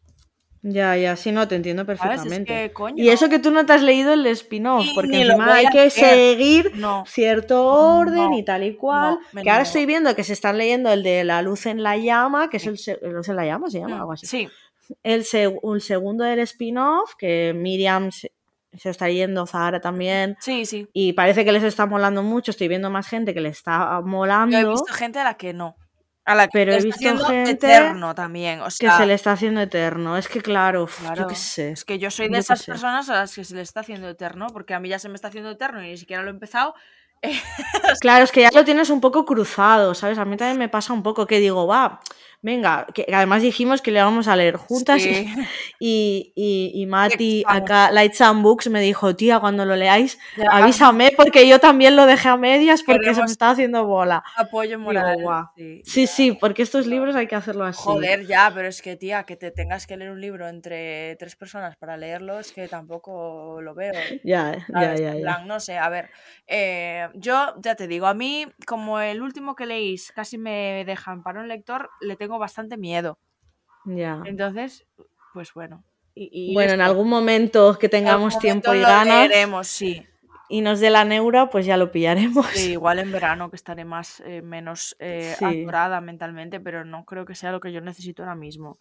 Ya, 0.61 0.97
ya, 0.97 1.15
sí, 1.15 1.31
no, 1.31 1.47
te 1.47 1.55
entiendo 1.55 1.85
perfectamente. 1.85 2.73
Y 2.97 3.09
eso 3.09 3.29
que 3.29 3.39
tú 3.39 3.49
no 3.49 3.65
te 3.65 3.71
has 3.71 3.81
leído 3.81 4.11
el 4.11 4.25
spin-off, 4.27 4.87
porque 4.93 5.21
encima 5.21 5.53
hay 5.53 5.67
que 5.67 5.89
seguir 5.89 6.73
cierto 7.05 7.65
orden 7.65 8.33
y 8.33 8.43
tal 8.43 8.63
y 8.63 8.75
cual. 8.75 9.19
que 9.41 9.49
ahora 9.49 9.63
estoy 9.63 9.85
viendo 9.85 10.13
que 10.15 10.25
se 10.25 10.33
están 10.33 10.57
leyendo 10.57 10.91
el 10.91 11.01
de 11.01 11.23
La 11.23 11.41
luz 11.41 11.65
en 11.65 11.81
la 11.81 11.95
llama, 11.95 12.49
que 12.49 12.57
es 12.57 12.67
el, 12.67 12.99
luz 13.13 13.29
en 13.29 13.35
la 13.37 13.45
llama, 13.45 13.69
se 13.69 13.79
llama 13.79 13.95
mm, 13.95 13.99
algo 13.99 14.11
así. 14.13 14.27
Sí 14.27 14.49
el, 15.03 15.23
segundo 15.23 16.23
del 16.23 16.39
spin-off, 16.39 17.15
que 17.17 17.53
Miriam 17.55 18.11
se, 18.11 18.31
está 18.71 19.09
yendo, 19.09 19.45
Zahara 19.45 19.79
también. 19.79 20.37
Sí, 20.39 20.65
sí. 20.65 20.87
Y 20.93 21.13
parece 21.13 21.45
que 21.45 21.51
les 21.51 21.63
está 21.63 21.85
molando 21.85 22.23
mucho. 22.23 22.51
Estoy 22.51 22.67
viendo 22.67 22.89
más 22.89 23.07
gente 23.07 23.33
que 23.33 23.41
le 23.41 23.49
está 23.49 24.01
molando. 24.01 24.59
Yo 24.59 24.67
he 24.67 24.71
visto 24.71 24.93
gente 24.93 25.19
a 25.19 25.23
la 25.23 25.35
que 25.35 25.53
no. 25.53 25.75
A 26.25 26.35
la 26.35 26.47
que 26.47 26.51
pero 26.53 26.73
he 26.73 26.81
visto 26.81 27.17
gente 27.25 27.51
eterno 27.51 28.13
también, 28.13 28.61
o 28.61 28.69
sea, 28.69 28.91
que 28.91 28.97
se 28.97 29.07
le 29.07 29.15
está 29.15 29.31
haciendo 29.31 29.61
eterno. 29.61 30.15
Es 30.15 30.27
que 30.27 30.41
claro, 30.41 30.87
yo 31.17 31.27
qué 31.27 31.33
sé. 31.33 31.71
Es 31.71 31.83
que 31.83 31.97
yo 31.97 32.11
soy 32.11 32.29
de 32.29 32.37
esas 32.37 32.63
personas 32.63 33.09
a 33.09 33.15
las 33.15 33.33
que 33.33 33.43
se 33.43 33.55
le 33.55 33.61
está 33.61 33.79
haciendo 33.79 34.07
eterno, 34.07 34.47
porque 34.53 34.75
a 34.75 34.79
mí 34.79 34.89
ya 34.89 34.99
se 34.99 35.09
me 35.09 35.15
está 35.15 35.29
haciendo 35.29 35.49
eterno 35.49 35.83
y 35.83 35.89
ni 35.89 35.97
siquiera 35.97 36.21
lo 36.21 36.29
he 36.29 36.33
empezado. 36.33 36.75
claro, 37.99 38.23
es 38.23 38.31
que 38.31 38.41
ya 38.41 38.49
lo 38.53 38.63
tienes 38.63 38.89
un 38.89 39.01
poco 39.01 39.25
cruzado, 39.25 39.93
¿sabes? 39.93 40.17
A 40.17 40.25
mí 40.25 40.37
también 40.37 40.57
me 40.57 40.69
pasa 40.69 40.93
un 40.93 41.03
poco 41.03 41.25
que 41.25 41.39
digo, 41.39 41.67
va, 41.67 41.99
venga, 42.41 42.87
que 42.93 43.05
además 43.13 43.41
dijimos 43.41 43.81
que 43.81 43.91
le 43.91 44.01
vamos 44.01 44.27
a 44.27 44.35
leer 44.35 44.55
juntas 44.55 45.01
y, 45.79 46.31
y, 46.35 46.85
Mati 46.85 47.43
acá, 47.45 47.91
Lights 47.91 48.21
and 48.21 48.41
Books, 48.41 48.69
me 48.69 48.79
dijo, 48.81 49.15
tía, 49.15 49.39
cuando 49.39 49.65
lo 49.65 49.75
leáis, 49.75 50.17
avísame 50.49 51.11
porque 51.15 51.47
yo 51.47 51.59
también 51.59 51.95
lo 51.95 52.05
dejé 52.05 52.29
a 52.29 52.37
medias 52.37 52.83
porque 52.83 53.13
se 53.13 53.21
me 53.21 53.27
está 53.27 53.51
haciendo 53.51 53.85
bola. 53.85 54.23
Apoyo 54.35 54.79
moral. 54.79 55.17
sí, 55.83 56.07
sí, 56.07 56.31
porque 56.31 56.61
estos 56.61 56.87
libros 56.87 57.15
hay 57.15 57.27
que 57.27 57.35
hacerlo 57.35 57.65
así. 57.65 57.81
Joder, 57.81 58.25
ya, 58.25 58.51
pero 58.53 58.67
es 58.67 58.81
que, 58.81 58.95
tía, 58.95 59.23
que 59.23 59.35
te 59.35 59.51
tengas 59.51 59.85
que 59.85 59.97
leer 59.97 60.11
un 60.11 60.21
libro 60.21 60.47
entre 60.47 61.15
tres 61.17 61.35
personas 61.35 61.75
para 61.75 61.97
leerlo, 61.97 62.39
es 62.39 62.51
que 62.51 62.67
tampoco 62.67 63.59
lo 63.61 63.73
veo. 63.73 63.93
Ya, 64.23 64.65
ya, 64.69 64.95
ya, 64.95 65.39
No 65.45 65.59
sé, 65.59 65.77
a 65.77 65.89
ver, 65.89 66.09
eh, 66.47 67.09
yo 67.15 67.55
ya 67.61 67.75
te 67.75 67.87
digo, 67.87 68.07
a 68.07 68.13
mí, 68.13 68.45
como 68.65 68.99
el 68.99 69.21
último 69.21 69.55
que 69.55 69.65
leís 69.65 70.11
casi 70.13 70.37
me 70.37 70.83
dejan 70.85 71.23
para 71.23 71.41
un 71.41 71.47
lector, 71.47 71.89
le 72.01 72.15
tengo 72.15 72.28
bastante 72.37 72.77
miedo. 72.77 73.17
Ya. 73.85 74.21
Entonces, 74.25 74.85
pues 75.33 75.53
bueno. 75.53 75.83
Y, 76.15 76.53
bueno, 76.53 76.73
en 76.73 76.81
algún 76.81 77.07
momento 77.07 77.77
que 77.79 77.87
tengamos 77.87 78.37
tiempo 78.39 78.73
y 78.73 78.81
ganas. 78.81 79.67
sí. 79.67 80.05
Y 80.51 80.61
nos 80.61 80.79
dé 80.79 80.89
la 80.89 81.05
neura, 81.05 81.51
pues 81.51 81.67
ya 81.67 81.77
lo 81.77 81.91
pillaremos. 81.91 82.47
Sí, 82.47 82.71
igual 82.71 82.97
en 82.97 83.11
verano 83.11 83.51
que 83.51 83.55
estaré 83.55 83.85
más 83.85 84.19
eh, 84.25 84.41
menos 84.41 84.95
eh, 84.97 85.35
mentalmente, 86.01 86.59
pero 86.59 86.83
no 86.83 87.05
creo 87.05 87.23
que 87.23 87.35
sea 87.35 87.51
lo 87.51 87.59
que 87.59 87.71
yo 87.71 87.81
necesito 87.81 88.23
ahora 88.23 88.33
mismo. 88.33 88.79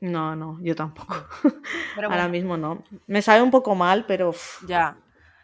No, 0.00 0.36
no, 0.36 0.58
yo 0.60 0.76
tampoco. 0.76 1.16
ahora 1.96 2.28
mismo 2.28 2.58
no. 2.58 2.84
Me 3.06 3.22
sabe 3.22 3.40
un 3.40 3.50
poco 3.50 3.74
mal, 3.74 4.04
pero. 4.06 4.34
Ya. 4.66 4.98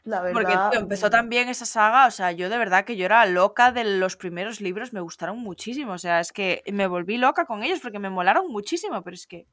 Porque 0.05 0.55
empezó 0.73 1.09
también 1.09 1.49
esa 1.49 1.65
saga, 1.65 2.07
o 2.07 2.11
sea, 2.11 2.31
yo 2.33 2.51
de 2.51 2.59
verdad 2.59 2.85
que 2.85 2.97
yo 2.97 3.07
era 3.07 3.25
loca 3.25 3.73
de 3.73 3.85
los 3.85 4.17
primeros 4.17 4.61
libros, 4.61 4.93
me 4.93 5.01
gustaron 5.01 5.39
muchísimo, 5.39 5.93
o 5.93 5.99
sea, 5.99 6.21
es 6.21 6.31
que 6.31 6.63
me 6.71 6.87
volví 6.87 7.17
loca 7.17 7.47
con 7.47 7.63
ellos 7.63 7.81
porque 7.81 7.99
me 7.99 8.11
molaron 8.11 8.49
muchísimo, 8.49 9.03
pero 9.03 9.15
es 9.15 9.27
que 9.27 9.47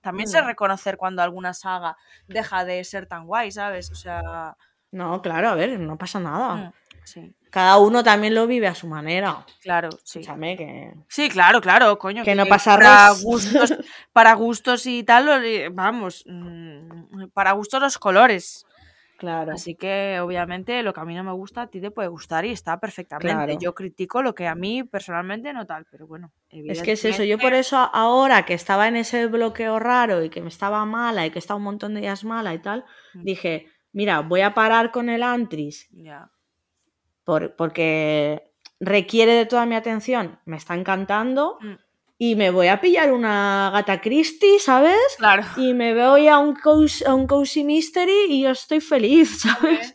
también 0.00 0.28
sé 0.28 0.40
reconocer 0.40 0.96
cuando 0.96 1.22
alguna 1.22 1.54
saga 1.54 1.96
deja 2.26 2.64
de 2.64 2.82
ser 2.82 3.06
tan 3.06 3.26
guay, 3.26 3.52
¿sabes? 3.52 3.90
O 3.92 3.94
sea... 3.94 4.56
No, 4.90 5.22
claro, 5.22 5.50
a 5.50 5.54
ver, 5.54 5.78
no 5.78 5.96
pasa 5.96 6.18
nada. 6.18 6.54
Mm, 6.56 6.72
sí. 7.04 7.34
Cada 7.50 7.78
uno 7.78 8.02
también 8.02 8.34
lo 8.34 8.46
vive 8.46 8.66
a 8.66 8.74
su 8.74 8.88
manera. 8.88 9.44
Claro, 9.60 9.90
sí. 10.02 10.20
que... 10.20 10.92
Sí, 11.08 11.28
claro, 11.28 11.60
claro, 11.60 11.98
coño. 11.98 12.24
Que, 12.24 12.34
no 12.34 12.46
pasa 12.46 12.76
para 12.76 13.10
gustos, 13.22 13.74
para 14.12 14.34
gustos 14.34 14.86
y 14.86 15.04
tal, 15.04 15.72
vamos, 15.72 16.24
mm, 16.26 17.28
para 17.32 17.52
gustos 17.52 17.80
los 17.80 17.98
colores. 17.98 18.66
Claro. 19.18 19.52
Así 19.52 19.74
que 19.74 20.20
obviamente 20.20 20.80
lo 20.84 20.94
que 20.94 21.00
a 21.00 21.04
mí 21.04 21.12
no 21.12 21.24
me 21.24 21.32
gusta 21.32 21.62
a 21.62 21.66
ti 21.66 21.80
te 21.80 21.90
puede 21.90 22.06
gustar 22.06 22.44
y 22.44 22.52
está 22.52 22.78
perfectamente. 22.78 23.58
Yo 23.60 23.74
critico 23.74 24.22
lo 24.22 24.32
que 24.32 24.46
a 24.46 24.54
mí 24.54 24.84
personalmente 24.84 25.52
no 25.52 25.66
tal, 25.66 25.86
pero 25.90 26.06
bueno. 26.06 26.30
Es 26.50 26.82
que 26.82 26.92
es 26.92 27.04
eso, 27.04 27.24
yo 27.24 27.36
por 27.36 27.52
eso 27.52 27.76
ahora 27.76 28.44
que 28.44 28.54
estaba 28.54 28.86
en 28.86 28.94
ese 28.94 29.26
bloqueo 29.26 29.80
raro 29.80 30.22
y 30.22 30.30
que 30.30 30.40
me 30.40 30.48
estaba 30.48 30.84
mala 30.84 31.26
y 31.26 31.30
que 31.30 31.40
estaba 31.40 31.58
un 31.58 31.64
montón 31.64 31.94
de 31.94 32.00
días 32.02 32.22
mala 32.22 32.54
y 32.54 32.60
tal, 32.60 32.84
mm. 33.14 33.24
dije, 33.24 33.66
mira, 33.90 34.20
voy 34.20 34.42
a 34.42 34.54
parar 34.54 34.92
con 34.92 35.08
el 35.08 35.24
Antris. 35.24 35.88
Ya. 35.90 36.30
Por, 37.24 37.56
porque 37.56 38.52
requiere 38.78 39.32
de 39.32 39.46
toda 39.46 39.66
mi 39.66 39.74
atención, 39.74 40.38
me 40.44 40.56
está 40.56 40.76
encantando. 40.76 41.58
Mm 41.60 41.87
y 42.20 42.34
me 42.34 42.50
voy 42.50 42.66
a 42.66 42.80
pillar 42.80 43.12
una 43.12 43.70
gata 43.72 44.00
Christie, 44.00 44.58
¿sabes? 44.58 44.98
Claro. 45.18 45.44
Y 45.56 45.72
me 45.72 45.94
voy 45.94 46.26
a 46.26 46.38
un 46.38 46.56
cozy, 46.56 47.04
a 47.04 47.14
un 47.14 47.28
cozy 47.28 47.62
mystery 47.62 48.26
y 48.28 48.42
yo 48.42 48.50
estoy 48.50 48.80
feliz, 48.80 49.40
¿sabes? 49.42 49.94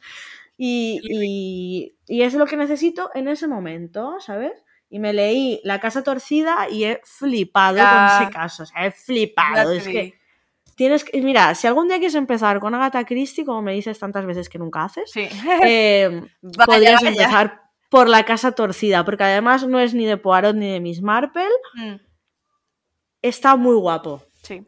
Y, 0.56 1.02
y, 1.04 1.98
y, 2.08 2.22
es 2.22 2.34
lo 2.36 2.46
que 2.46 2.56
necesito 2.56 3.12
en 3.14 3.28
ese 3.28 3.48
momento, 3.48 4.16
¿sabes? 4.20 4.54
Y 4.90 5.00
me 5.00 5.12
leí 5.12 5.60
La 5.64 5.80
Casa 5.80 6.04
Torcida 6.04 6.70
y 6.70 6.86
he 6.86 7.02
flipado 7.04 7.80
con 7.80 8.24
ese 8.24 8.32
caso, 8.32 8.64
o 8.64 8.66
sea, 8.68 8.86
he 8.86 8.92
flipado. 8.92 9.72
es 9.72 9.84
que 9.84 10.14
tienes 10.76 11.04
que, 11.04 11.20
mira, 11.22 11.56
si 11.56 11.68
algún 11.68 11.88
día 11.88 11.98
quieres 11.98 12.16
empezar 12.16 12.60
con 12.60 12.74
Agatha 12.74 13.04
Christie, 13.04 13.44
como 13.44 13.62
me 13.64 13.74
dices 13.74 14.00
tantas 14.00 14.26
veces 14.26 14.48
que 14.48 14.60
nunca 14.60 14.86
haces, 14.86 15.12
eh, 15.16 16.22
podrías 16.66 17.04
empezar 17.04 17.64
por 17.90 18.08
La 18.08 18.24
Casa 18.24 18.54
Torcida, 18.54 19.04
porque 19.04 19.24
además 19.24 19.68
no 19.68 19.80
es 19.80 19.94
ni 19.94 20.06
de 20.06 20.18
Poirot 20.18 20.56
ni 20.56 20.72
de 20.72 20.80
Miss 20.80 21.02
Marple. 21.02 21.50
Mm 21.74 22.13
está 23.24 23.56
muy 23.56 23.76
guapo. 23.76 24.22
Sí. 24.44 24.68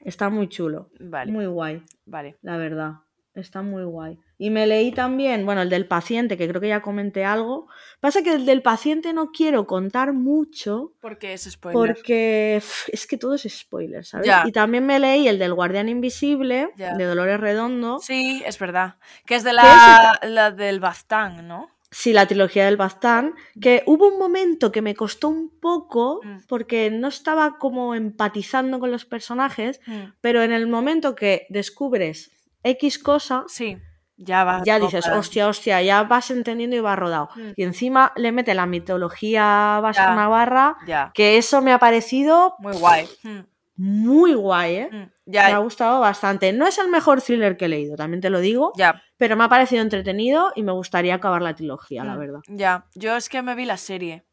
Está 0.00 0.30
muy 0.30 0.48
chulo. 0.48 0.88
Vale. 0.98 1.30
Muy 1.30 1.46
guay. 1.46 1.82
Vale. 2.06 2.38
La 2.40 2.56
verdad. 2.56 2.92
Está 3.34 3.60
muy 3.60 3.84
guay. 3.84 4.18
Y 4.38 4.50
me 4.50 4.66
leí 4.66 4.92
también, 4.92 5.44
bueno, 5.44 5.62
el 5.62 5.68
del 5.68 5.86
paciente, 5.86 6.38
que 6.38 6.48
creo 6.48 6.60
que 6.60 6.68
ya 6.68 6.80
comenté 6.80 7.24
algo. 7.24 7.68
Pasa 8.00 8.22
que 8.22 8.34
el 8.34 8.46
del 8.46 8.62
paciente 8.62 9.12
no 9.12 9.30
quiero 9.30 9.66
contar 9.66 10.14
mucho. 10.14 10.92
Porque 11.00 11.34
es 11.34 11.44
spoiler. 11.50 11.94
Porque 11.94 12.56
es 12.56 13.06
que 13.06 13.18
todo 13.18 13.34
es 13.34 13.42
spoiler, 13.42 14.04
¿sabes? 14.04 14.30
Y 14.46 14.52
también 14.52 14.86
me 14.86 14.98
leí 14.98 15.28
el 15.28 15.38
del 15.38 15.52
Guardián 15.52 15.88
Invisible, 15.88 16.70
de 16.76 17.04
Dolores 17.04 17.40
Redondo. 17.40 17.98
Sí, 17.98 18.42
es 18.46 18.58
verdad. 18.58 18.96
Que 19.26 19.34
es 19.34 19.44
de 19.44 19.52
la, 19.52 20.18
la 20.22 20.50
del 20.50 20.80
Bastán, 20.80 21.46
¿no? 21.48 21.75
Sí, 21.90 22.12
la 22.12 22.26
trilogía 22.26 22.66
del 22.66 22.76
Baztán, 22.76 23.34
que 23.60 23.82
hubo 23.86 24.08
un 24.08 24.18
momento 24.18 24.72
que 24.72 24.82
me 24.82 24.94
costó 24.94 25.28
un 25.28 25.50
poco 25.60 26.20
Mm. 26.22 26.38
porque 26.48 26.90
no 26.90 27.08
estaba 27.08 27.58
como 27.58 27.94
empatizando 27.94 28.80
con 28.80 28.90
los 28.90 29.04
personajes, 29.04 29.80
Mm. 29.86 30.12
pero 30.20 30.42
en 30.42 30.52
el 30.52 30.66
momento 30.66 31.14
que 31.14 31.46
descubres 31.48 32.32
X 32.64 32.98
cosa, 32.98 33.44
Sí, 33.46 33.78
ya 34.16 34.42
va. 34.44 34.62
ya 34.64 34.80
dices, 34.80 35.06
hostia, 35.08 35.46
hostia, 35.48 35.80
ya 35.82 36.02
vas 36.02 36.30
entendiendo 36.32 36.74
y 36.76 36.80
vas 36.80 36.98
rodado. 36.98 37.28
Mm. 37.36 37.50
Y 37.56 37.62
encima 37.62 38.12
le 38.16 38.32
mete 38.32 38.54
la 38.54 38.66
mitología 38.66 39.78
vasca 39.82 40.14
navarra, 40.14 40.76
Ya, 40.86 41.12
que 41.14 41.38
eso 41.38 41.62
me 41.62 41.72
ha 41.72 41.78
parecido 41.78 42.56
muy 42.58 42.72
guay. 42.76 43.08
Mm, 43.22 43.38
muy 43.76 44.34
guay, 44.34 44.74
¿eh? 44.76 44.88
mm. 44.90 44.96
Me 44.96 45.06
ha 45.42 45.48
Ya, 45.48 45.58
gustado 45.58 46.00
bastante. 46.00 46.52
No 46.52 46.66
es 46.66 46.78
el 46.78 46.88
mejor 46.88 47.20
thriller 47.20 47.56
que 47.56 47.64
he 47.64 47.68
leído, 47.68 47.96
también 47.96 48.20
te 48.20 48.30
lo 48.30 48.40
digo, 48.40 48.72
ya. 48.76 49.02
pero 49.16 49.36
me 49.36 49.44
ha 49.44 49.48
parecido 49.48 49.82
entretenido 49.82 50.52
y 50.54 50.62
me 50.62 50.72
gustaría 50.72 51.14
acabar 51.14 51.42
la 51.42 51.54
trilogía, 51.54 52.04
la 52.04 52.14
Mm, 52.14 52.18
verdad. 52.18 52.40
Ya, 52.48 52.86
yo 52.94 53.16
es 53.16 53.28
que 53.28 53.42
me 53.42 53.54
vi 53.54 53.64
la 53.64 53.76
serie. 53.76 54.24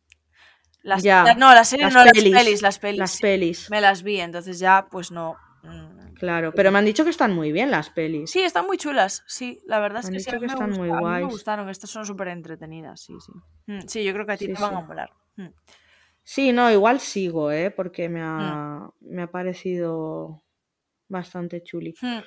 Las, 0.84 1.04
Ya, 1.04 1.24
la- 1.24 1.34
no, 1.36 1.54
la 1.54 1.64
serie 1.64 1.86
las 1.86 1.94
no, 1.94 2.04
pelis, 2.04 2.24
las 2.34 2.44
pelis, 2.44 2.62
las 2.62 2.80
pelis. 2.80 3.00
Las 3.00 3.18
pelis. 3.20 3.70
Me 3.72 3.82
las 3.82 4.04
vi, 4.04 4.20
entonces 4.20 4.60
ya, 4.60 4.88
pues 4.92 5.12
no. 5.12 5.36
mm. 5.64 6.14
Claro, 6.20 6.54
pero 6.54 6.72
me 6.72 6.78
han 6.80 6.86
dicho 6.86 7.04
que 7.04 7.10
están 7.10 7.34
muy 7.34 7.52
bien 7.52 7.72
las 7.72 7.90
pelis. 7.90 8.30
Sí, 8.32 8.44
están 8.44 8.66
muy 8.68 8.78
chulas, 8.78 9.24
sí, 9.28 9.60
la 9.66 9.80
verdad 9.80 10.00
es 10.00 10.06
Me 10.06 10.10
han 10.10 10.14
que 10.14 10.20
dicho 10.20 10.40
me 10.40 10.46
están 10.46 10.70
muy 10.72 10.90
guays. 10.90 11.26
me 11.26 11.32
gustaron, 11.32 11.70
estas 11.70 11.90
son 11.90 12.06
súper 12.06 12.28
entretenidas, 12.30 13.02
sí, 13.02 13.14
sí. 13.20 13.32
Sí, 13.88 14.04
yo 14.04 14.14
creo 14.14 14.26
que 14.26 14.34
a 14.34 14.38
ti 14.38 14.46
Sí, 14.46 14.54
te 14.54 14.62
van 14.62 14.72
sí. 14.72 14.78
a 14.78 14.82
molar. 14.82 15.10
Mm. 16.24 16.26
Sí, 16.26 16.52
no, 16.54 16.72
igual 16.72 17.00
sigo, 17.00 17.52
¿eh? 17.52 17.70
Porque 17.72 18.08
me 18.10 18.22
ha, 18.24 18.90
me 19.02 19.24
ha 19.24 19.28
parecido 19.32 20.44
bastante 21.10 21.62
chuli. 21.64 21.94
Mm. 22.02 22.20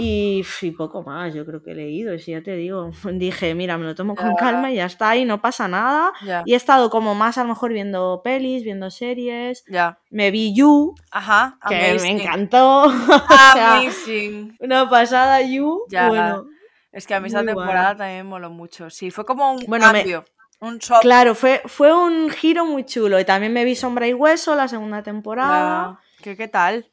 Y, 0.00 0.44
poco 0.76 1.02
más, 1.02 1.34
yo 1.34 1.44
creo 1.44 1.60
que 1.60 1.72
he 1.72 1.74
leído. 1.74 2.14
Y 2.14 2.20
si 2.20 2.30
ya 2.30 2.40
te 2.42 2.54
digo, 2.54 2.90
dije, 3.14 3.54
mira, 3.56 3.76
me 3.78 3.84
lo 3.86 3.94
tomo 3.96 4.14
con 4.14 4.36
calma 4.36 4.70
y 4.70 4.76
ya 4.76 4.84
está, 4.86 5.16
y 5.16 5.24
no 5.24 5.40
pasa 5.40 5.66
nada. 5.66 6.12
Y 6.44 6.52
he 6.52 6.56
estado 6.56 6.88
como 6.90 7.14
más 7.16 7.36
a 7.38 7.42
lo 7.42 7.48
mejor 7.48 7.72
viendo 7.72 8.20
pelis, 8.22 8.62
viendo 8.62 8.90
series. 8.90 9.64
ya. 9.68 9.98
Me 10.10 10.30
vi 10.30 10.54
You, 10.54 10.94
Ajá, 11.10 11.58
que 11.68 11.74
me 11.74 11.90
amazing. 11.90 12.20
encantó. 12.20 12.84
O 12.84 13.52
sea, 13.54 13.78
Amazing. 13.78 14.56
una 14.60 14.88
pasada 14.88 15.40
You. 15.42 15.82
Ya. 15.88 16.08
Bueno, 16.08 16.46
Es 16.92 17.06
que 17.06 17.14
a 17.14 17.20
mí 17.20 17.26
esa 17.28 17.42
Muy 17.42 17.52
guay. 17.54 17.66
temporada 17.66 17.96
también 17.96 18.18
me 18.24 18.30
moló 18.30 18.50
mucho. 18.50 18.90
Sí, 18.90 19.10
fue 19.10 19.24
como 19.24 19.52
un 19.52 19.64
Bueno, 19.66 19.86
me- 19.92 19.98
cambio. 20.00 20.24
Un 20.60 20.78
shock. 20.78 21.00
claro, 21.02 21.34
fue, 21.34 21.62
fue 21.66 21.92
un 21.94 22.30
giro 22.30 22.64
muy 22.66 22.84
chulo. 22.84 23.18
Y 23.20 23.24
también 23.24 23.52
me 23.52 23.64
vi 23.64 23.74
Sombra 23.76 24.06
y 24.08 24.14
Hueso, 24.14 24.54
la 24.54 24.68
segunda 24.68 25.02
temporada. 25.02 26.00
¿Qué, 26.22 26.36
¿Qué 26.36 26.48
tal? 26.48 26.90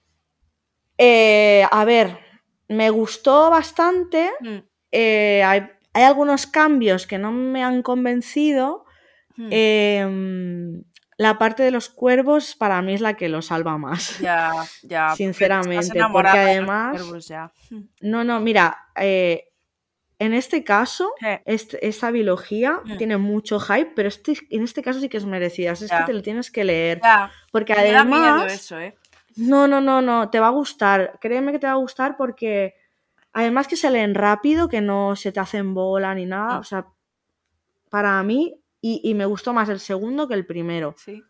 Eh, 0.98 1.66
a 1.72 1.84
ver, 1.86 2.18
me 2.68 2.90
gustó 2.90 3.50
bastante. 3.50 4.32
Mm, 4.40 4.58
eh, 4.92 5.44
hay, 5.44 5.68
hay 5.94 6.04
algunos 6.04 6.48
cambios 6.48 7.08
que 7.08 7.18
no 7.18 7.32
me 7.32 7.64
han 7.64 7.82
convencido. 7.82 8.86
mm. 9.36 9.50
Em, 9.52 10.84
la 11.18 11.38
parte 11.38 11.64
de 11.64 11.72
los 11.72 11.88
cuervos 11.90 12.56
para 12.56 12.82
mí 12.82 12.94
es 12.94 13.00
la 13.02 13.14
que 13.16 13.30
lo 13.30 13.42
salva 13.42 13.78
más. 13.78 14.20
Ya, 14.20 14.52
ya. 14.84 15.16
Sinceramente, 15.16 15.98
porque 16.12 16.30
además- 16.30 17.02
cuervos 17.02 17.28
ya. 17.28 17.52
Mm. 17.70 17.80
No, 18.02 18.24
no, 18.26 18.40
mira, 18.42 18.78
eh, 18.98 19.48
en 20.20 20.34
este 20.34 20.64
caso, 20.64 21.12
este- 21.46 21.86
esta 21.88 22.12
biología 22.12 22.82
Mm. 22.86 22.98
tiene 22.98 23.18
mucho 23.18 23.60
hype, 23.60 23.92
pero 23.96 24.08
este, 24.08 24.34
en 24.50 24.64
este 24.64 24.82
caso 24.82 25.00
sí 25.00 25.10
que 25.10 25.18
es 25.18 25.26
merecida. 25.26 25.72
Es 25.72 25.82
que 25.82 26.04
te 26.06 26.14
lo 26.14 26.22
tienes 26.22 26.52
que 26.52 26.64
leer. 26.64 27.02
Ya, 27.04 27.32
Porque 27.52 27.74
me 27.74 27.80
además. 27.82 28.54
eso, 28.54 28.80
¿eh? 28.80 28.96
No, 29.36 29.68
no, 29.68 29.82
no, 29.82 30.02
no, 30.02 30.30
te 30.30 30.40
va 30.40 30.48
a 30.48 30.52
gustar. 30.52 31.18
Créeme 31.20 31.52
que 31.52 31.60
te 31.60 31.68
va 31.68 31.74
a 31.74 31.78
gustar 31.78 32.16
porque 32.16 32.76
además 33.34 33.68
que 33.68 33.76
se 33.76 33.92
leen 33.92 34.16
rápido, 34.16 34.70
que 34.70 34.80
no 34.80 35.16
se 35.18 35.32
te 35.34 35.40
hacen 35.42 35.74
bola 35.74 36.16
ni 36.16 36.26
nada. 36.26 36.56
Mm. 36.56 36.60
O 36.60 36.64
sea, 36.64 36.88
para 37.90 38.22
mí, 38.24 38.60
y, 38.82 39.02
y 39.04 39.14
me 39.14 39.26
gustó 39.26 39.52
más 39.54 39.68
el 39.70 39.80
segundo 39.80 40.28
que 40.28 40.34
el 40.36 40.46
primero. 40.46 40.96
Sí. 40.98 41.22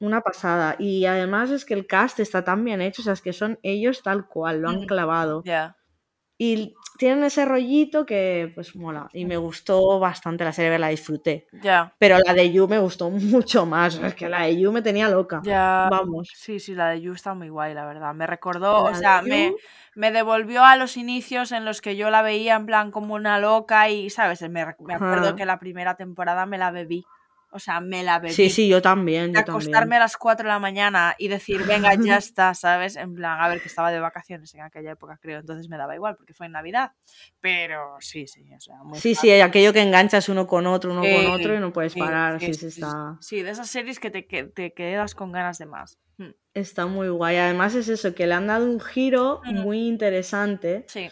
Una 0.00 0.20
pasada. 0.22 0.74
Y 0.78 1.04
además 1.04 1.50
es 1.50 1.64
que 1.64 1.74
el 1.74 1.86
cast 1.86 2.18
está 2.20 2.42
tan 2.42 2.64
bien 2.64 2.80
hecho, 2.80 3.02
o 3.02 3.04
sea, 3.04 3.12
es 3.12 3.20
que 3.22 3.32
son 3.32 3.58
ellos 3.62 4.02
tal 4.02 4.26
cual, 4.26 4.60
lo 4.62 4.68
han 4.70 4.80
Mm. 4.82 4.86
clavado. 4.86 5.42
Ya. 5.44 5.76
Y 6.38 6.74
tienen 7.00 7.24
ese 7.24 7.46
rollito 7.46 8.04
que 8.04 8.52
pues 8.54 8.76
mola. 8.76 9.08
Y 9.14 9.24
me 9.24 9.38
gustó 9.38 9.98
bastante 9.98 10.44
la 10.44 10.52
serie, 10.52 10.78
la 10.78 10.88
disfruté. 10.88 11.46
Ya. 11.62 11.94
Pero 11.98 12.18
la 12.22 12.34
de 12.34 12.52
You 12.52 12.68
me 12.68 12.78
gustó 12.78 13.08
mucho 13.10 13.64
más. 13.64 13.94
Es 13.96 14.14
que 14.14 14.28
la 14.28 14.42
de 14.42 14.60
You 14.60 14.70
me 14.70 14.82
tenía 14.82 15.08
loca. 15.08 15.40
Ya. 15.42 15.88
Vamos. 15.90 16.28
Sí, 16.36 16.60
sí, 16.60 16.74
la 16.74 16.90
de 16.90 17.00
You 17.00 17.14
está 17.14 17.32
muy 17.32 17.48
guay, 17.48 17.72
la 17.72 17.86
verdad. 17.86 18.12
Me 18.12 18.26
recordó, 18.26 18.84
o 18.84 18.90
La 18.90 18.96
sea, 18.98 19.22
me, 19.22 19.46
You- 19.48 19.56
me 19.94 20.12
devolvió 20.12 20.62
a 20.62 20.76
los 20.76 20.98
inicios 20.98 21.52
en 21.52 21.64
los 21.64 21.80
que 21.80 21.96
yo 21.96 22.10
la 22.10 22.20
veía 22.20 22.54
en 22.56 22.66
plan 22.66 22.90
como 22.90 23.14
una 23.14 23.38
loca 23.38 23.88
y, 23.88 24.10
¿sabes? 24.10 24.42
Me, 24.42 24.48
me 24.50 24.62
acuerdo 24.94 25.36
que 25.36 25.46
la 25.46 25.58
primera 25.58 25.94
temporada 25.96 26.44
me 26.44 26.58
la 26.58 26.70
bebí. 26.70 27.06
O 27.52 27.58
sea, 27.58 27.80
me 27.80 28.02
la 28.04 28.18
bebí. 28.20 28.32
Sí, 28.32 28.48
sí, 28.48 28.68
yo 28.68 28.80
también. 28.80 29.32
de 29.32 29.38
Yo 29.40 29.44
también. 29.44 29.50
acostarme 29.68 29.96
a 29.96 30.00
las 30.00 30.16
4 30.16 30.44
de 30.44 30.52
la 30.52 30.58
mañana 30.60 31.14
y 31.18 31.28
decir, 31.28 31.64
venga, 31.66 31.90
ya 31.94 32.16
está, 32.16 32.54
¿sabes? 32.54 32.96
En 32.96 33.14
plan, 33.14 33.40
a 33.40 33.48
ver, 33.48 33.60
que 33.60 33.68
estaba 33.68 33.90
de 33.90 33.98
vacaciones 34.00 34.54
en 34.54 34.60
aquella 34.62 34.92
época, 34.92 35.18
creo, 35.20 35.40
entonces 35.40 35.68
me 35.68 35.76
daba 35.76 35.94
igual 35.96 36.16
porque 36.16 36.32
fue 36.32 36.46
en 36.46 36.52
Navidad. 36.52 36.92
Pero 37.40 37.96
sí, 38.00 38.26
sí, 38.26 38.44
o 38.54 38.60
sea, 38.60 38.76
muy 38.84 38.98
Sí, 38.98 39.14
fan. 39.14 39.20
sí, 39.22 39.40
aquello 39.40 39.72
que 39.72 39.82
enganchas 39.82 40.28
uno 40.28 40.46
con 40.46 40.66
otro, 40.66 40.92
uno 40.92 41.02
con 41.02 41.26
otro 41.26 41.54
y 41.54 41.58
no 41.58 41.72
puedes 41.72 41.94
parar. 41.94 42.38
sí, 42.40 42.54
Sí, 42.54 42.66
está, 42.66 43.16
Sí, 43.20 43.42
de 43.42 43.50
esas 43.50 43.68
series 43.68 43.98
que 43.98 44.10
te, 44.10 44.26
que 44.26 44.44
te 44.44 44.72
quedas 44.72 45.14
con 45.14 45.32
ganas 45.32 45.58
de 45.58 45.66
más. 45.66 45.98
Mm, 46.18 46.30
está 46.54 46.86
muy 46.86 47.08
guay. 47.08 47.36
Además 47.38 47.74
es 47.74 47.88
eso, 47.88 48.14
que 48.14 48.26
le 48.26 48.34
han 48.34 48.46
dado 48.46 48.64
un 48.66 48.78
giro 48.80 49.40
muy 49.44 49.88
interesante, 49.88 50.84
Sí. 50.86 51.10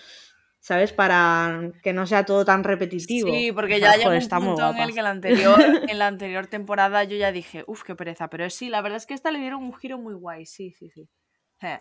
¿Sabes? 0.61 0.93
Para 0.93 1.71
que 1.83 1.93
no 1.93 2.07
sea 2.07 2.25
todo 2.25 2.45
tan 2.45 2.65
repetitivo. 2.65 3.31
Sí, 3.31 3.53
porque 3.53 3.81
ya 3.81 3.97
llegó 3.97 4.11
un 4.11 4.29
punto 4.29 4.71
en 4.71 4.79
el 4.79 4.95
que 4.95 5.03
la 5.03 5.11
anterior, 5.11 5.59
en 5.89 5.99
la 5.99 6.07
anterior 6.07 6.47
temporada 6.47 7.05
yo 7.05 7.17
ya 7.17 7.33
dije, 7.33 7.65
uff, 7.67 7.83
qué 7.83 7.95
pereza. 7.95 8.29
Pero 8.29 8.49
sí, 8.51 8.69
la 8.69 8.81
verdad 8.83 8.97
es 8.97 9.07
que 9.07 9.15
esta 9.15 9.31
le 9.31 9.39
dieron 9.39 9.63
un 9.63 9.75
giro 9.75 9.99
muy 9.99 10.15
guay, 10.15 10.47
sí, 10.47 10.73
sí, 10.73 10.91
sí. 10.91 11.09
Eh, 11.63 11.81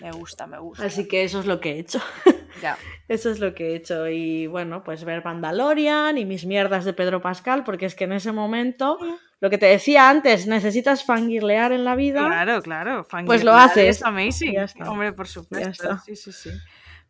Me 0.00 0.12
gusta, 0.12 0.46
me 0.46 0.58
gusta. 0.58 0.84
Así 0.86 1.08
que 1.08 1.24
eso 1.24 1.40
es 1.40 1.46
lo 1.46 1.60
que 1.60 1.72
he 1.72 1.78
hecho. 1.80 2.00
Ya. 2.62 2.76
Eso 3.06 3.30
es 3.30 3.38
lo 3.38 3.54
que 3.54 3.68
he 3.68 3.76
hecho. 3.76 4.08
Y 4.08 4.48
bueno, 4.48 4.82
pues 4.82 5.04
ver 5.04 5.22
Mandalorian 5.24 6.18
y 6.18 6.24
mis 6.24 6.44
mierdas 6.44 6.84
de 6.84 6.92
Pedro 6.92 7.20
Pascal, 7.20 7.62
porque 7.62 7.86
es 7.86 7.94
que 7.94 8.04
en 8.04 8.12
ese 8.12 8.32
momento, 8.32 8.98
lo 9.38 9.48
que 9.48 9.58
te 9.58 9.66
decía 9.66 10.10
antes, 10.10 10.48
necesitas 10.48 11.04
fangirlear 11.04 11.70
en 11.70 11.84
la 11.84 11.94
vida. 11.94 12.26
Claro, 12.26 12.60
claro. 12.60 13.06
Pues 13.26 13.44
lo 13.44 13.54
haces. 13.54 13.98
Es 13.98 14.02
amazing. 14.02 14.54
Ya. 14.54 14.66
Hombre, 14.88 15.12
por 15.12 15.28
supuesto. 15.28 15.70
está. 15.70 15.98
Sí, 15.98 16.16
sí, 16.16 16.32
sí. 16.32 16.50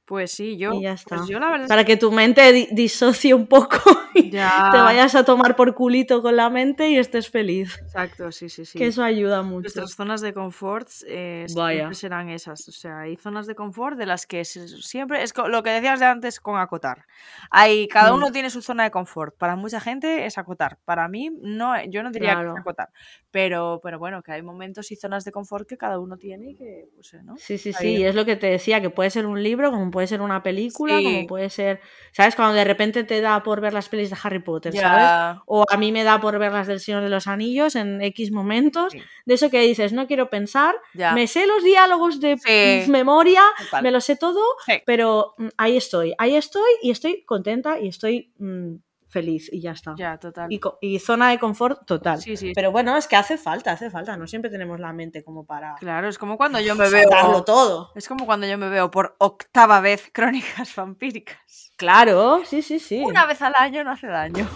Pues 0.09 0.33
sí, 0.33 0.57
yo. 0.57 0.73
Y 0.73 0.85
ya 0.85 0.93
está. 0.93 1.17
Pues 1.17 1.29
yo 1.29 1.39
la 1.39 1.49
verdad 1.51 1.65
es 1.65 1.69
Para 1.69 1.85
que 1.85 1.99
tu 1.99 2.11
mente 2.11 2.51
di- 2.51 2.69
disocie 2.73 3.35
un 3.35 3.47
poco 3.47 3.77
y 4.15 4.31
Ya. 4.31 4.71
te 4.73 4.79
vayas 4.79 5.15
a 5.15 5.23
tomar 5.23 5.55
por 5.55 5.75
culito 5.75 6.23
con 6.23 6.35
la 6.35 6.49
mente 6.49 6.89
y 6.89 6.97
estés 6.97 7.29
feliz. 7.29 7.77
Exacto, 7.83 8.33
sí, 8.33 8.49
sí, 8.49 8.65
sí. 8.65 8.79
Que 8.79 8.87
eso 8.87 9.03
ayuda 9.05 9.43
mucho. 9.43 9.65
Nuestras 9.65 9.91
zonas 9.93 10.23
de 10.23 10.33
confort 10.33 10.89
eh, 11.07 11.45
siempre 11.47 11.95
serán 11.95 12.31
esas. 12.31 12.67
O 12.69 12.73
sea, 12.73 13.01
hay 13.01 13.17
zonas 13.17 13.47
de 13.47 13.55
confort 13.55 13.99
de 13.99 14.07
las 14.07 14.27
que 14.27 14.47
siempre. 14.47 15.23
Es 15.23 15.35
lo 15.37 15.63
que 15.63 15.71
decías 15.71 16.01
de 16.01 16.07
antes 16.07 16.41
con 16.41 16.59
acotar. 16.59 17.05
Hay, 17.51 17.87
cada 17.89 18.13
Mm. 18.13 18.17
uno 18.17 18.33
tiene 18.33 18.49
su 18.49 18.63
zona 18.63 18.85
de 18.85 18.91
confort. 18.91 19.37
Para 19.37 19.57
mucha 19.57 19.79
gente 19.79 20.25
es 20.25 20.39
acotar. 20.39 20.79
Para 20.87 21.07
mí, 21.09 21.31
no, 21.43 21.75
yo 21.85 22.03
no 22.03 22.11
diría 22.11 22.35
que 22.37 22.49
es 22.49 22.57
acotar. 22.59 22.89
Pero, 23.31 23.81
pero 23.83 23.99
bueno, 23.99 24.23
que 24.23 24.33
hay 24.33 24.41
momentos 24.41 24.91
y 24.91 24.97
zonas 24.97 25.27
de 25.27 25.33
confort 25.33 25.69
que 25.69 25.77
cada 25.77 25.99
uno 25.99 26.17
tiene 26.17 26.53
y 26.53 26.55
que, 26.55 26.89
pues, 26.95 27.13
eh, 27.13 27.21
¿no? 27.23 27.37
Sí, 27.37 27.59
sí, 27.59 27.75
sí, 27.75 28.03
es 28.03 28.15
lo 28.15 28.25
que 28.25 28.37
te 28.37 28.47
decía, 28.47 28.81
que 28.81 28.89
puede 28.89 29.11
ser 29.11 29.27
un 29.27 29.43
libro, 29.43 29.71
como 29.71 29.91
puede 29.99 30.07
ser 30.07 30.21
una 30.23 30.45
película, 30.45 30.99
Sí. 30.99 31.03
como 31.05 31.27
puede 31.27 31.51
ser, 31.51 31.81
¿sabes? 32.13 32.37
Cuando 32.37 32.55
de 32.55 32.63
repente 32.63 33.03
te 33.03 33.21
da 33.21 33.43
por 33.43 33.61
ver 33.61 33.73
las 33.73 33.89
pelis 33.89 34.11
de 34.11 34.17
Harry 34.23 34.39
Potter, 34.39 34.73
¿sabes? 34.73 35.11
O 35.47 35.65
a 35.69 35.77
mí 35.77 35.91
me 35.91 36.05
da 36.05 36.21
por 36.21 36.39
ver 36.39 36.53
las 36.53 36.69
del 36.69 36.79
Señor 36.79 37.03
de 37.03 37.09
los 37.09 37.27
Anillos 37.27 37.75
en 37.75 38.01
X 38.01 38.31
momentos, 38.31 38.93
Sí. 38.93 39.01
de 39.27 39.35
eso 39.35 39.51
que 39.51 39.61
dices, 39.63 39.93
no 39.93 40.07
quiero 40.07 40.31
pensar, 40.31 40.77
me 41.15 41.27
sé 41.27 41.49
los 41.49 41.65
diálogos 41.65 42.21
de 42.21 42.37
Sí. 42.39 42.89
memoria, 42.93 43.43
me 43.83 43.91
lo 43.91 44.01
sé 44.01 44.15
todo, 44.15 44.41
pero 44.87 45.35
mm, 45.37 45.49
ahí 45.57 45.77
estoy, 45.77 46.15
ahí 46.19 46.37
estoy 46.37 46.71
y 46.81 46.93
estoy 46.93 47.25
contenta 47.25 47.81
y 47.81 47.89
estoy 47.89 48.33
mm, 48.39 48.75
feliz 49.09 49.49
y 49.53 49.61
ya 49.61 49.73
está. 49.73 49.95
Ya, 49.97 50.19
total. 50.19 50.53
Y, 50.53 50.61
y 50.81 50.99
zona 50.99 51.31
de 51.31 51.39
confort 51.39 51.85
total. 51.87 52.21
Sí, 52.21 52.37
sí. 52.37 52.53
Pero 52.55 52.71
bueno, 52.71 52.97
es 52.97 53.07
que 53.09 53.17
hace 53.17 53.39
falta, 53.39 53.73
hace 53.73 53.91
falta, 53.91 54.17
no 54.17 54.27
siempre 54.27 54.51
tenemos 54.51 54.79
la 54.81 54.93
mente 54.93 55.25
como 55.25 55.45
para 55.47 55.75
Claro, 55.77 56.09
es 56.09 56.19
como 56.19 56.37
cuando 56.37 56.61
yo 56.61 56.75
me 56.75 56.89
veo. 56.91 57.43
todo. 57.45 57.91
Es 57.95 58.07
como 58.09 58.27
cuando 58.27 58.47
yo 58.47 58.59
me 58.59 58.69
veo 58.69 58.91
por 58.91 59.17
octava 59.19 59.81
vez 59.81 60.11
crónicas 60.13 60.75
vampíricas. 60.77 61.73
Claro, 61.77 62.43
sí, 62.45 62.63
sí, 62.63 62.79
sí. 62.79 63.03
Una 63.05 63.27
vez 63.27 63.41
al 63.43 63.55
año 63.57 63.83
no 63.85 63.93
hace 63.93 64.07
daño. 64.09 64.47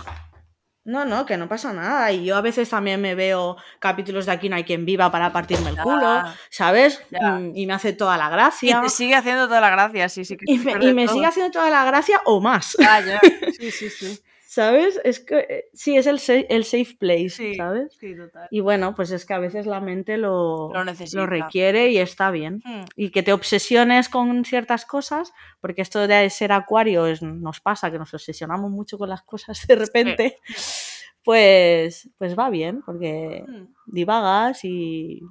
No, 0.85 1.05
no, 1.05 1.25
que 1.27 1.37
no 1.37 1.47
pasa 1.49 1.73
nada. 1.73 2.11
Y 2.11 2.25
yo 2.25 2.35
a 2.37 2.41
veces 2.41 2.69
también 2.69 3.01
me 3.01 3.15
veo 3.15 3.57
capítulos 3.79 4.27
de 4.27 4.33
Aquí 4.33 4.49
no 4.49 4.57
hay 4.57 4.65
quien 4.65 4.85
viva 4.85 5.13
para 5.13 5.33
partirme 5.33 5.71
el 5.71 5.77
Ya. 5.77 5.83
culo, 5.85 6.23
¿sabes? 6.51 7.01
Ya. 7.11 7.21
Mm, 7.39 7.53
Y 7.55 7.67
me 7.69 7.75
hace 7.75 7.93
toda 7.93 8.17
la 8.17 8.27
Y 8.27 8.31
gracia. 8.33 8.81
te 8.81 8.89
sigue 8.89 9.15
haciendo 9.15 9.47
toda 9.47 9.61
la 9.61 9.71
gracia, 9.71 10.09
sí, 10.09 10.25
sí. 10.25 10.37
Que 10.37 10.45
Y 10.49 10.59
me, 10.59 11.05
y 11.05 11.09
sigue 11.09 11.27
haciendo 11.27 11.53
toda 11.53 11.71
la 11.71 11.85
gracia 11.85 12.21
o 12.25 12.41
más. 12.41 12.77
Ya. 12.81 13.21
Sí, 13.61 13.71
sí, 13.71 13.91
sí. 13.91 14.21
¿Sabes? 14.53 15.01
Es 15.03 15.19
que 15.19 15.47
eh, 15.49 15.65
sí, 15.73 15.97
es 15.97 16.07
el, 16.07 16.21
el 16.51 16.65
safe 16.65 16.95
place, 16.99 17.55
¿sabes? 17.57 17.97
Sí, 17.99 18.15
total. 18.15 18.49
Y 18.51 18.61
bueno, 18.61 18.95
pues 18.95 19.11
es 19.11 19.25
que 19.25 19.33
a 19.33 19.39
veces 19.39 19.65
la 19.65 19.81
mente 19.81 20.19
lo, 20.19 20.71
lo, 21.15 21.27
requiere 21.27 21.89
y 21.89 21.97
está 21.97 22.31
bien. 22.31 22.61
Hmm. 22.63 22.85
Y 22.95 23.09
que 23.13 23.23
te 23.23 23.33
obsesiones 23.33 24.11
con 24.11 24.45
ciertas 24.45 24.85
cosas, 24.85 25.33
porque 25.63 25.81
esto 25.81 26.07
de 26.07 26.29
ser 26.29 26.53
acuario 26.53 27.07
nos 27.23 27.63
pasa, 27.63 27.91
que 27.91 27.99
nos 27.99 28.13
obsesionamos 28.13 28.71
mucho 28.71 28.99
con 28.99 29.09
las 29.09 29.23
cosas 29.23 29.67
de 29.67 29.75
repente, 29.75 30.37
pues, 31.25 32.11
pues 32.19 32.39
va 32.39 32.51
bien, 32.51 32.83
porque 32.85 33.47
hmm. 33.49 33.75
divagas 33.87 34.67
y 34.67 35.23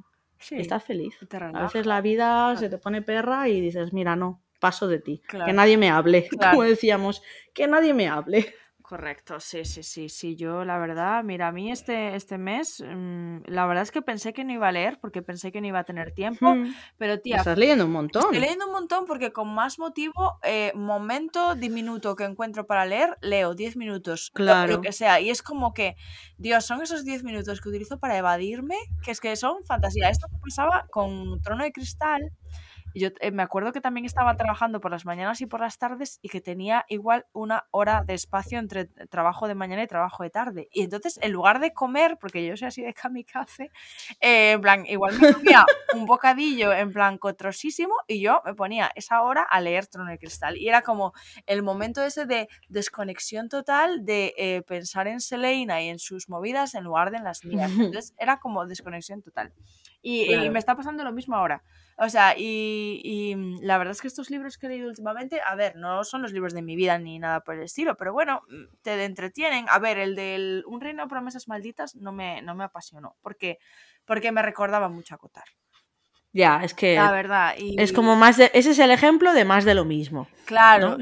estás 0.50 0.84
feliz. 0.84 1.16
A 1.54 1.62
veces 1.62 1.86
la 1.86 2.02
vida 2.02 2.58
se 2.58 2.70
te 2.70 2.80
pone 2.80 3.04
perra 3.04 3.48
y 3.48 3.62
dices, 3.62 3.94
mira, 3.94 4.16
no, 4.16 4.42
paso 4.60 4.88
de 4.88 4.98
ti, 4.98 5.22
que 5.28 5.54
nadie 5.54 5.78
me 5.78 5.92
hable, 5.92 6.28
como 6.52 6.64
decíamos, 6.64 7.22
que 7.54 7.68
nadie 7.68 7.94
me 7.94 8.08
hable. 8.08 8.56
Correcto, 8.92 9.40
sí, 9.40 9.64
sí, 9.64 9.84
sí, 9.84 10.10
sí. 10.10 10.36
Yo, 10.36 10.66
la 10.66 10.78
verdad, 10.78 11.24
mira, 11.24 11.48
a 11.48 11.54
mí 11.54 11.72
este, 11.72 12.14
este 12.18 12.38
mes, 12.38 12.84
mm, 12.86 13.44
la 13.46 13.66
verdad 13.66 13.84
es 13.84 13.92
que 13.92 14.02
pensé 14.02 14.34
que 14.34 14.44
no 14.44 14.52
iba 14.52 14.68
a 14.68 14.72
leer 14.74 15.00
porque 15.00 15.22
pensé 15.22 15.54
que 15.54 15.62
no 15.62 15.68
iba 15.68 15.80
a 15.80 15.86
tener 15.86 16.12
tiempo, 16.12 16.54
pero 16.98 17.18
tía. 17.22 17.38
Estás 17.38 17.58
leyendo 17.58 17.86
un 17.86 17.94
montón. 17.94 18.24
Estoy 18.24 18.40
leyendo 18.40 18.66
un 18.66 18.74
montón 18.74 19.06
porque 19.06 19.32
con 19.32 19.48
más 19.56 19.80
motivo, 19.80 20.40
eh, 20.44 20.74
momento 20.76 21.56
diminuto 21.56 22.18
que 22.18 22.26
encuentro 22.26 22.68
para 22.68 22.86
leer, 22.86 23.18
leo 23.22 23.56
10 23.56 23.78
minutos, 23.78 24.30
claro. 24.34 24.74
lo, 24.74 24.82
que 24.82 24.92
sea. 24.92 25.22
Y 25.22 25.30
es 25.30 25.42
como 25.42 25.74
que, 25.74 25.96
Dios, 26.38 26.66
son 26.66 26.82
esos 26.82 27.06
10 27.06 27.24
minutos 27.24 27.62
que 27.62 27.70
utilizo 27.70 27.98
para 27.98 28.18
evadirme, 28.18 28.76
que 29.06 29.12
es 29.12 29.22
que 29.22 29.34
son 29.38 29.64
fantasía. 29.64 30.10
Esto 30.10 30.28
me 30.34 30.40
pasaba 30.40 30.86
con 30.92 31.42
Trono 31.42 31.64
de 31.64 31.72
Cristal 31.72 32.34
yo 33.00 33.10
eh, 33.20 33.32
me 33.32 33.44
acuerdo 33.44 33.72
que 33.72 33.82
también 33.82 34.06
estaba 34.06 34.36
trabajando 34.36 34.82
por 34.82 34.92
las 34.92 35.06
mañanas 35.06 35.40
y 35.42 35.46
por 35.46 35.62
las 35.62 35.78
tardes 35.78 36.20
y 36.22 36.30
que 36.30 36.42
tenía 36.42 36.86
igual 36.90 37.26
una 37.32 37.66
hora 37.72 38.04
de 38.06 38.14
espacio 38.14 38.60
entre 38.60 38.86
trabajo 38.86 39.48
de 39.48 39.56
mañana 39.56 39.84
y 39.84 39.88
trabajo 39.88 40.24
de 40.24 40.30
tarde. 40.30 40.68
Y 40.72 40.84
entonces, 40.84 41.20
en 41.22 41.32
lugar 41.32 41.60
de 41.60 41.72
comer, 41.74 42.18
porque 42.20 42.46
yo 42.46 42.58
soy 42.58 42.68
así 42.68 42.82
de 42.82 42.94
kamikaze, 42.94 43.72
eh, 44.20 44.52
en 44.52 44.62
plan, 44.62 44.86
igual 44.86 45.20
me 45.20 45.34
comía 45.34 45.66
un 45.94 46.06
bocadillo 46.06 46.74
en 46.74 46.92
plan 46.92 47.18
cotrosísimo 47.18 47.94
y 48.08 48.22
yo 48.22 48.42
me 48.46 48.54
ponía 48.54 48.92
esa 48.96 49.22
hora 49.22 49.44
a 49.44 49.62
leer 49.62 49.88
Trono 49.88 50.12
de 50.12 50.18
Cristal. 50.18 50.58
Y 50.58 50.68
era 50.68 50.82
como 50.82 51.14
el 51.46 51.64
momento 51.64 52.04
ese 52.04 52.26
de 52.26 52.50
desconexión 52.68 53.48
total 53.48 54.04
de 54.04 54.34
eh, 54.38 54.64
pensar 54.68 55.08
en 55.08 55.22
Selena 55.22 55.82
y 55.82 55.88
en 55.90 56.00
sus 56.00 56.30
movidas 56.30 56.76
en 56.76 56.84
lugar 56.84 57.12
de 57.12 57.22
en 57.22 57.24
las 57.24 57.46
mías. 57.46 57.72
Entonces, 57.96 58.14
era 58.18 58.40
como 58.40 58.66
desconexión 58.66 59.22
total. 59.22 59.54
Y, 60.02 60.34
y 60.34 60.50
me 60.50 60.60
está 60.60 60.76
pasando 60.76 61.04
lo 61.04 61.12
mismo 61.12 61.36
ahora. 61.36 61.64
O 62.04 62.10
sea, 62.10 62.34
y, 62.36 63.34
mm, 63.36 63.60
la 63.62 63.78
verdad 63.78 63.92
es 63.92 64.02
que 64.02 64.08
estos 64.08 64.32
libros 64.32 64.58
que 64.58 64.66
he 64.66 64.70
leído 64.70 64.90
últimamente, 64.90 65.40
a 65.46 65.54
ver, 65.56 65.76
no 65.76 66.04
son 66.04 66.24
los 66.24 66.34
libros 66.34 66.54
de 66.54 66.64
mi 66.64 66.76
vida 66.76 66.98
ni 66.98 67.20
nada 67.20 67.42
por 67.42 67.56
el 67.56 67.62
estilo, 67.62 67.96
pero 67.96 68.12
bueno, 68.12 68.42
mm, 68.50 68.78
te 68.82 69.04
entretienen. 69.04 69.66
A 69.70 69.78
ver, 69.78 70.00
el 70.00 70.16
del 70.16 70.64
Un 70.66 70.82
reino 70.82 71.04
de 71.04 71.10
promesas 71.10 71.48
malditas 71.48 71.96
no 71.96 72.12
me, 72.12 72.42
no 72.42 72.56
me 72.56 72.64
apasionó, 72.64 73.18
porque, 73.22 73.60
porque 74.06 74.32
me 74.32 74.42
recordaba 74.42 74.90
mucho 74.90 75.14
a 75.14 75.20
Cotar. 75.20 75.46
Ya, 76.34 76.62
es 76.64 76.74
que. 76.74 76.96
La 76.96 77.12
verdad. 77.12 77.54
Es 77.58 77.92
como 77.92 78.16
más 78.16 78.38
de. 78.38 78.52
Ese 78.54 78.72
es 78.72 78.80
el 78.80 78.92
ejemplo 78.92 79.34
de 79.34 79.46
más 79.46 79.66
de 79.66 79.76
lo 79.76 79.86
mismo. 79.86 80.28
Claro. 80.46 80.98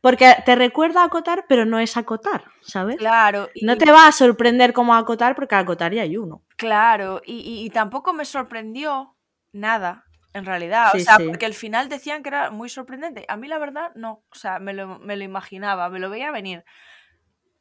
Porque 0.00 0.34
te 0.44 0.54
recuerda 0.54 1.02
a 1.02 1.06
acotar, 1.06 1.46
pero 1.48 1.64
no 1.64 1.78
es 1.78 1.96
acotar, 1.96 2.44
¿sabes? 2.60 2.96
Claro. 2.96 3.48
No 3.62 3.76
te 3.76 3.90
va 3.90 4.06
a 4.06 4.12
sorprender 4.12 4.72
como 4.72 4.94
acotar, 4.94 5.34
porque 5.34 5.54
acotar 5.54 5.92
ya 5.92 6.02
hay 6.02 6.16
uno. 6.16 6.42
Claro. 6.56 7.20
y, 7.24 7.68
tampoco 7.70 8.12
me 8.12 8.24
sorprendió 8.24 9.16
nada, 9.52 10.04
en 10.36 10.44
realidad. 10.44 10.90
o 10.94 10.98
sea, 10.98 11.18
porque 11.18 11.46
al 11.46 11.54
final 11.54 11.88
decían 11.88 12.22
que 12.22 12.28
era 12.28 12.50
muy 12.50 12.68
sorprendente. 12.68 13.24
A 13.28 13.36
mí 13.36 13.48
la 13.48 13.58
verdad 13.58 13.90
no, 13.94 14.22
o 14.30 14.34
sea, 14.34 14.58
me 14.58 14.74
lo, 14.74 14.98
me 14.98 15.16
lo 15.16 15.24
imaginaba, 15.24 15.88
me 15.88 15.98
lo 15.98 16.10
veía 16.10 16.30
venir. 16.30 16.64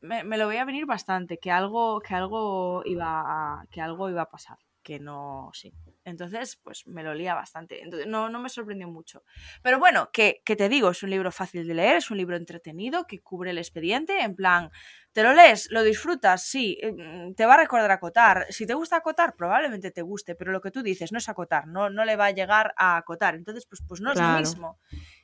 Me, 0.02 0.24
me, 0.24 0.38
lo 0.38 0.48
veía 0.48 0.66
venir 0.66 0.86
bastante, 0.86 1.40
que 1.40 1.52
algo, 1.52 2.00
que 2.02 2.14
algo 2.14 2.84
iba 2.86 3.24
a, 3.26 3.66
que 3.72 3.82
algo 3.82 4.10
iba 4.10 4.24
a 4.24 4.30
pasar, 4.30 4.58
que 4.84 5.00
no, 5.00 5.50
sí. 5.54 5.74
Entonces, 6.06 6.56
pues 6.64 6.88
me 6.88 7.04
lo 7.04 7.14
lía 7.14 7.34
bastante. 7.34 7.82
Entonces, 7.82 8.08
no, 8.08 8.30
no 8.30 8.40
me 8.40 8.50
sorprendió 8.50 8.88
mucho. 8.88 9.24
Pero 9.62 9.80
bueno, 9.80 10.10
que, 10.14 10.42
que, 10.46 10.56
te 10.56 10.70
digo, 10.70 10.92
es 10.92 11.04
un 11.04 11.10
libro 11.10 11.32
fácil 11.32 11.68
de 11.68 11.74
leer, 11.74 11.98
es 11.98 12.10
un 12.12 12.18
libro 12.18 12.38
entretenido, 12.38 13.06
que 13.08 13.20
cubre 13.22 13.52
el 13.52 13.58
expediente, 13.58 14.22
en 14.22 14.36
plan, 14.36 14.72
¿Te 15.16 15.24
lo 15.24 15.34
lees? 15.34 15.72
¿Lo 15.72 15.82
disfrutas? 15.82 16.44
Sí. 16.44 16.78
Mm, 16.84 17.36
¿Te 17.36 17.46
va 17.46 17.54
a 17.54 17.58
recordar 17.58 17.90
acotar? 17.90 18.48
Si 18.50 18.68
te 18.68 18.74
gusta 18.74 18.98
acotar, 18.98 19.34
probablemente 19.38 19.90
te 19.90 20.02
guste, 20.02 20.36
pero 20.36 20.52
lo 20.52 20.60
que 20.60 20.72
tú 20.72 20.84
dices 20.84 21.14
no 21.14 21.20
es 21.20 21.30
acotar, 21.30 21.68
no, 21.68 21.90
no 21.90 22.04
le 22.04 22.18
va 22.18 22.26
a 22.26 22.32
llegar 22.32 22.74
a 22.76 22.98
acotar. 22.98 23.34
Entonces, 23.34 23.66
pues, 23.66 23.82
pues 23.88 24.02
no 24.02 24.12
es 24.12 24.20
lo 24.20 24.28
mismo. 24.38 24.78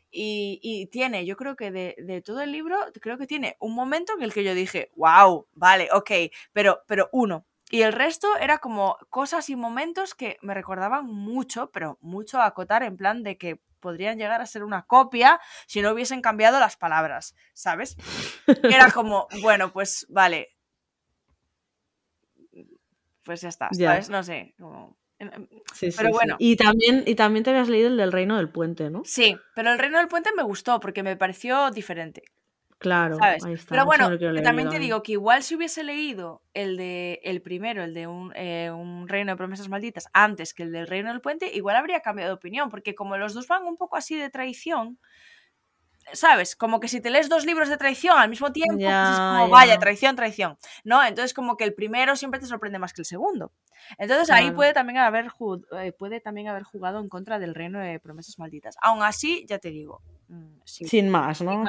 Y, 0.09 0.88
tiene, 0.93 1.25
yo 1.25 1.36
creo 1.36 1.57
que 1.57 1.71
de, 1.71 2.21
todo 2.25 2.39
el 2.39 2.53
libro, 2.53 2.77
creo 3.01 3.17
que 3.17 3.27
tiene 3.27 3.57
un 3.59 3.75
momento 3.75 4.13
en 4.15 4.23
el 4.23 4.34
que 4.34 4.45
yo 4.45 4.53
dije, 4.53 4.91
wow, 4.95 5.45
vale, 5.55 5.89
ok, 5.91 6.11
pero, 6.53 6.84
pero 6.88 7.09
uno. 7.11 7.45
Y 7.72 7.84
el 7.84 7.93
resto 7.93 8.38
era 8.38 8.57
como 8.57 8.97
cosas 9.09 9.49
y 9.49 9.55
momentos 9.55 10.13
que 10.13 10.38
me 10.41 10.53
recordaban 10.53 11.05
mucho, 11.05 11.72
pero 11.72 11.97
mucho 12.01 12.39
a 12.39 12.45
acotar 12.45 12.84
en 12.84 12.97
plan 12.97 13.24
de 13.24 13.38
que 13.38 13.61
podrían 13.80 14.17
llegar 14.17 14.41
a 14.41 14.45
ser 14.45 14.63
una 14.63 14.86
copia 14.86 15.39
si 15.67 15.82
no 15.82 15.91
hubiesen 15.91 16.22
cambiado 16.22 16.59
las 16.59 16.76
palabras, 16.76 17.34
¿sabes? 17.53 17.95
Era 18.63 18.91
como, 18.93 19.28
bueno, 19.41 19.72
pues 19.72 20.05
vale. 20.09 20.49
Pues 23.24 23.41
ya 23.41 23.49
está, 23.49 23.69
¿sabes? 23.72 24.09
No 24.09 24.22
sé. 24.22 24.53
pero 25.97 26.09
bueno. 26.11 26.36
Y, 26.39 26.57
también, 26.57 27.03
y 27.05 27.15
también 27.15 27.45
te 27.45 27.51
habías 27.51 27.69
leído 27.69 27.88
el 27.88 27.97
del 27.97 28.11
Reino 28.11 28.36
del 28.36 28.49
Puente, 28.49 28.89
¿no? 28.89 29.03
Sí, 29.05 29.38
pero 29.55 29.72
el 29.72 29.80
Reino 29.80 29.97
del 29.97 30.09
Puente 30.09 30.32
me 30.36 30.43
gustó 30.43 30.82
porque 30.82 31.03
me 31.03 31.15
pareció 31.15 31.72
diferente. 31.72 32.24
Claro, 32.82 33.19
Pero 33.69 33.86
bueno, 33.86 34.09
también 34.41 34.69
te 34.69 34.79
digo 34.79 35.03
que 35.03 35.11
igual 35.11 35.43
si 35.43 35.55
hubiese 35.55 35.84
leído 35.84 36.41
el 36.55 36.77
de 36.77 37.19
el 37.23 37.43
primero, 37.43 37.84
el 37.84 37.93
de 37.93 38.07
un, 38.07 38.34
eh, 38.36 38.71
un, 38.71 39.07
reino 39.07 39.34
de 39.34 39.38
promesas 39.38 39.69
malditas, 39.69 40.07
antes 40.13 40.55
que 40.55 40.63
el 40.63 40.71
del 40.71 40.88
reino 40.88 41.09
del 41.09 41.21
puente, 41.21 41.55
igual 41.55 41.75
habría 41.75 41.99
cambiado 41.99 42.32
de 42.32 42.38
opinión, 42.38 42.71
porque 42.71 42.95
como 42.95 43.17
los 43.17 43.36
dos 43.36 43.47
van 43.47 43.65
un 43.65 43.77
poco 43.77 43.97
así 43.97 44.15
de 44.15 44.32
traición, 44.32 44.97
¿sabes? 46.13 46.55
Como 46.55 46.79
que 46.79 46.88
si 46.88 47.01
te 47.01 47.11
lees 47.11 47.29
dos 47.29 47.45
libros 47.45 47.69
de 47.69 47.77
traición 47.77 48.17
al 48.17 48.29
mismo 48.29 48.51
tiempo, 48.51 48.77
pues 48.77 49.09
es 49.11 49.17
como, 49.19 49.49
vaya, 49.49 49.77
traición, 49.77 50.15
traición. 50.15 50.57
¿No? 50.84 51.03
Entonces 51.03 51.36
como 51.36 51.57
que 51.57 51.65
el 51.65 51.75
primero 51.75 52.15
siempre 52.15 52.39
te 52.39 52.47
sorprende 52.47 52.79
más 52.79 52.93
que 52.93 53.01
el 53.01 53.05
segundo. 53.05 53.51
Entonces 53.99 54.32
ahí 54.32 54.49
puede 54.49 54.73
también, 54.73 54.97
haber, 54.97 55.27
eh, 55.79 55.91
puede 55.91 56.19
también 56.19 56.47
haber 56.47 56.63
jugado 56.63 56.99
en 56.99 57.09
contra 57.09 57.38
del 57.38 57.53
reino 57.53 57.79
de 57.79 57.99
promesas 57.99 58.39
malditas. 58.39 58.75
Aún 58.82 59.03
así, 59.03 59.45
ya 59.47 59.59
te 59.59 59.69
digo, 59.69 60.01
Mm, 60.32 60.61
sin 60.63 61.09
más, 61.09 61.41
¿no? 61.41 61.65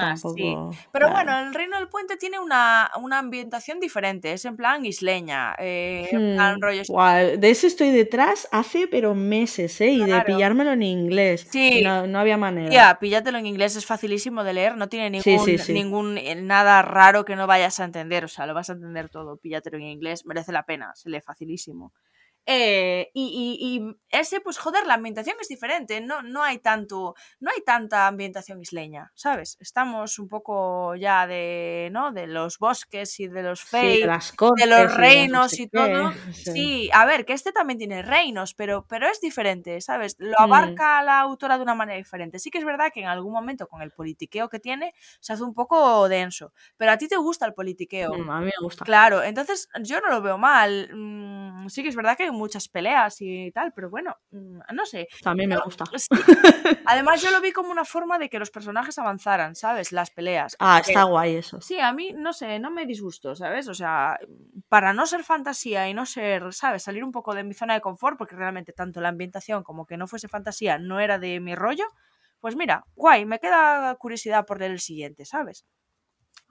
Pero 0.92 1.10
bueno, 1.10 1.36
el 1.40 1.52
Reino 1.52 1.76
del 1.78 1.88
Puente 1.88 2.16
tiene 2.16 2.38
una, 2.38 2.88
ambientación 3.10 3.80
diferente, 3.80 4.32
es 4.32 4.44
en 4.44 4.56
plan 4.56 4.86
isleña, 4.86 5.56
eh, 5.58 6.08
hmm, 6.12 7.40
De 7.40 7.50
eso 7.50 7.66
estoy 7.66 7.90
detrás 7.90 8.46
hace 8.52 8.86
pero 8.86 9.16
meses, 9.16 9.80
¿eh? 9.80 9.90
Y 9.90 10.04
de 10.04 10.20
pillármelo 10.20 10.70
en 10.70 10.84
inglés. 10.84 11.48
Sí. 11.50 11.82
No, 11.82 12.16
había 12.20 12.36
manera. 12.36 12.70
Ya, 12.70 12.98
píllatelo 13.00 13.38
en 13.38 13.46
inglés, 13.46 13.74
es 13.74 13.84
facilísimo 13.84 14.44
de 14.44 14.52
leer, 14.52 14.76
no 14.76 14.88
tiene 14.88 15.10
ningún, 15.10 15.56
ningún 15.68 16.18
eh, 16.18 16.36
nada 16.36 16.82
raro 16.82 17.24
que 17.24 17.34
no 17.34 17.48
vayas 17.48 17.80
a 17.80 17.84
entender, 17.84 18.24
o 18.24 18.28
sea, 18.28 18.46
lo 18.46 18.54
vas 18.54 18.70
a 18.70 18.74
entender 18.74 19.08
todo, 19.08 19.38
píllatelo 19.38 19.78
en 19.78 19.84
inglés, 19.84 20.24
merece 20.24 20.52
la 20.52 20.62
pena, 20.62 20.92
se 20.94 21.10
lee 21.10 21.20
facilísimo. 21.20 21.92
Eh, 22.44 23.10
y, 23.14 23.94
ese, 24.10 24.40
pues 24.40 24.58
joder, 24.58 24.86
la 24.86 24.94
ambientación 24.94 25.36
es 25.40 25.48
diferente, 25.48 26.00
no, 26.00 26.22
no 26.22 26.42
hay 26.42 26.58
tanto, 26.58 27.14
no 27.40 27.50
hay 27.50 27.62
tanta 27.64 28.08
ambientación 28.08 28.60
isleña, 28.60 29.10
¿sabes? 29.14 29.56
Estamos 29.60 30.18
un 30.18 30.28
poco 30.28 30.94
ya 30.96 31.26
de, 31.26 31.88
¿no? 31.92 32.12
De 32.12 32.26
los 32.26 32.58
bosques 32.58 33.18
y 33.20 33.28
de 33.28 33.42
los 33.42 33.62
fey, 33.62 34.02
de, 34.02 34.66
los 34.66 34.94
reinos 34.94 35.58
y, 35.58 35.68
todo. 35.68 36.12
Sí. 36.32 36.90
a 36.92 37.06
ver, 37.06 37.24
que 37.24 37.32
este 37.32 37.52
también 37.52 37.78
tiene 37.78 38.02
reinos, 38.02 38.54
pero, 38.54 38.86
pero 38.86 39.08
es 39.08 39.20
diferente, 39.20 39.80
¿sabes? 39.80 40.16
Lo 40.18 40.36
mm. 40.38 40.42
abarca 40.42 41.02
la 41.02 41.20
autora 41.20 41.56
de 41.56 41.62
una 41.62 41.74
manera 41.74 41.96
diferente. 41.96 42.38
Sí 42.38 42.50
que 42.50 42.58
es 42.58 42.64
verdad 42.64 42.90
que 42.92 43.00
en 43.00 43.06
algún 43.06 43.32
momento 43.32 43.68
con 43.68 43.82
el 43.82 43.92
politiqueo 43.92 44.48
que 44.48 44.58
tiene 44.58 44.94
se 45.20 45.32
hace 45.32 45.44
un 45.44 45.54
poco 45.54 46.08
denso, 46.08 46.52
pero 46.76 46.90
a 46.90 46.98
ti 46.98 47.08
te 47.08 47.16
gusta 47.16 47.46
el 47.46 47.54
politiqueo. 47.54 48.12
Mm, 48.12 48.30
a 48.30 48.40
mí 48.40 48.46
me 48.46 48.52
gusta. 48.60 48.84
Claro, 48.84 49.22
entonces 49.22 49.68
yo 49.80 50.00
no 50.00 50.08
lo 50.08 50.20
veo 50.20 50.38
mal. 50.38 50.90
Mm, 50.92 51.68
sí 51.68 51.82
que 51.82 51.88
es 51.88 51.96
verdad 51.96 52.16
que 52.16 52.31
muchas 52.32 52.68
peleas 52.68 53.16
y 53.20 53.50
tal, 53.52 53.72
pero 53.74 53.90
bueno, 53.90 54.16
mm, 54.30 54.58
no 54.74 54.86
sé. 54.86 55.08
También 55.22 55.50
me 55.50 55.58
gusta. 55.58 55.84
Además, 56.86 57.22
yo 57.22 57.30
lo 57.30 57.40
vi 57.40 57.52
como 57.52 57.70
una 57.70 57.84
forma 57.84 58.18
de 58.18 58.28
que 58.28 58.38
los 58.38 58.50
personajes 58.50 58.98
avanzaran, 58.98 59.54
¿sabes? 59.54 59.92
Las 59.92 60.10
peleas. 60.10 60.56
Ah, 60.58 60.80
está 60.84 61.04
guay 61.04 61.36
eso. 61.36 61.60
Sí, 61.60 61.78
a 61.78 61.92
mí, 61.92 62.12
no 62.14 62.32
sé, 62.32 62.58
no 62.58 62.70
me 62.70 62.86
disgusto, 62.86 63.34
¿sabes? 63.34 63.68
O 63.68 63.74
sea, 63.74 64.18
para 64.68 64.92
no 64.92 65.06
ser 65.06 65.24
fantasía 65.24 65.88
y 65.88 65.94
no 65.94 66.06
ser, 66.06 66.52
¿sabes? 66.52 66.82
Salir 66.82 67.04
un 67.04 67.12
poco 67.12 67.34
de 67.34 67.44
mi 67.44 67.54
zona 67.54 67.74
de 67.74 67.80
confort, 67.80 68.18
porque 68.18 68.36
realmente 68.36 68.72
tanto 68.72 69.00
la 69.00 69.08
ambientación 69.08 69.62
como 69.62 69.86
que 69.86 69.96
no 69.96 70.06
fuese 70.06 70.28
fantasía 70.28 70.78
no 70.78 71.00
era 71.00 71.18
de 71.18 71.40
mi 71.40 71.54
rollo, 71.54 71.84
pues 72.40 72.56
mira, 72.56 72.84
guay, 72.96 73.24
me 73.24 73.38
queda 73.38 73.94
curiosidad 73.96 74.44
por 74.46 74.58
leer 74.58 74.72
el 74.72 74.80
siguiente, 74.80 75.24
¿sabes? 75.24 75.64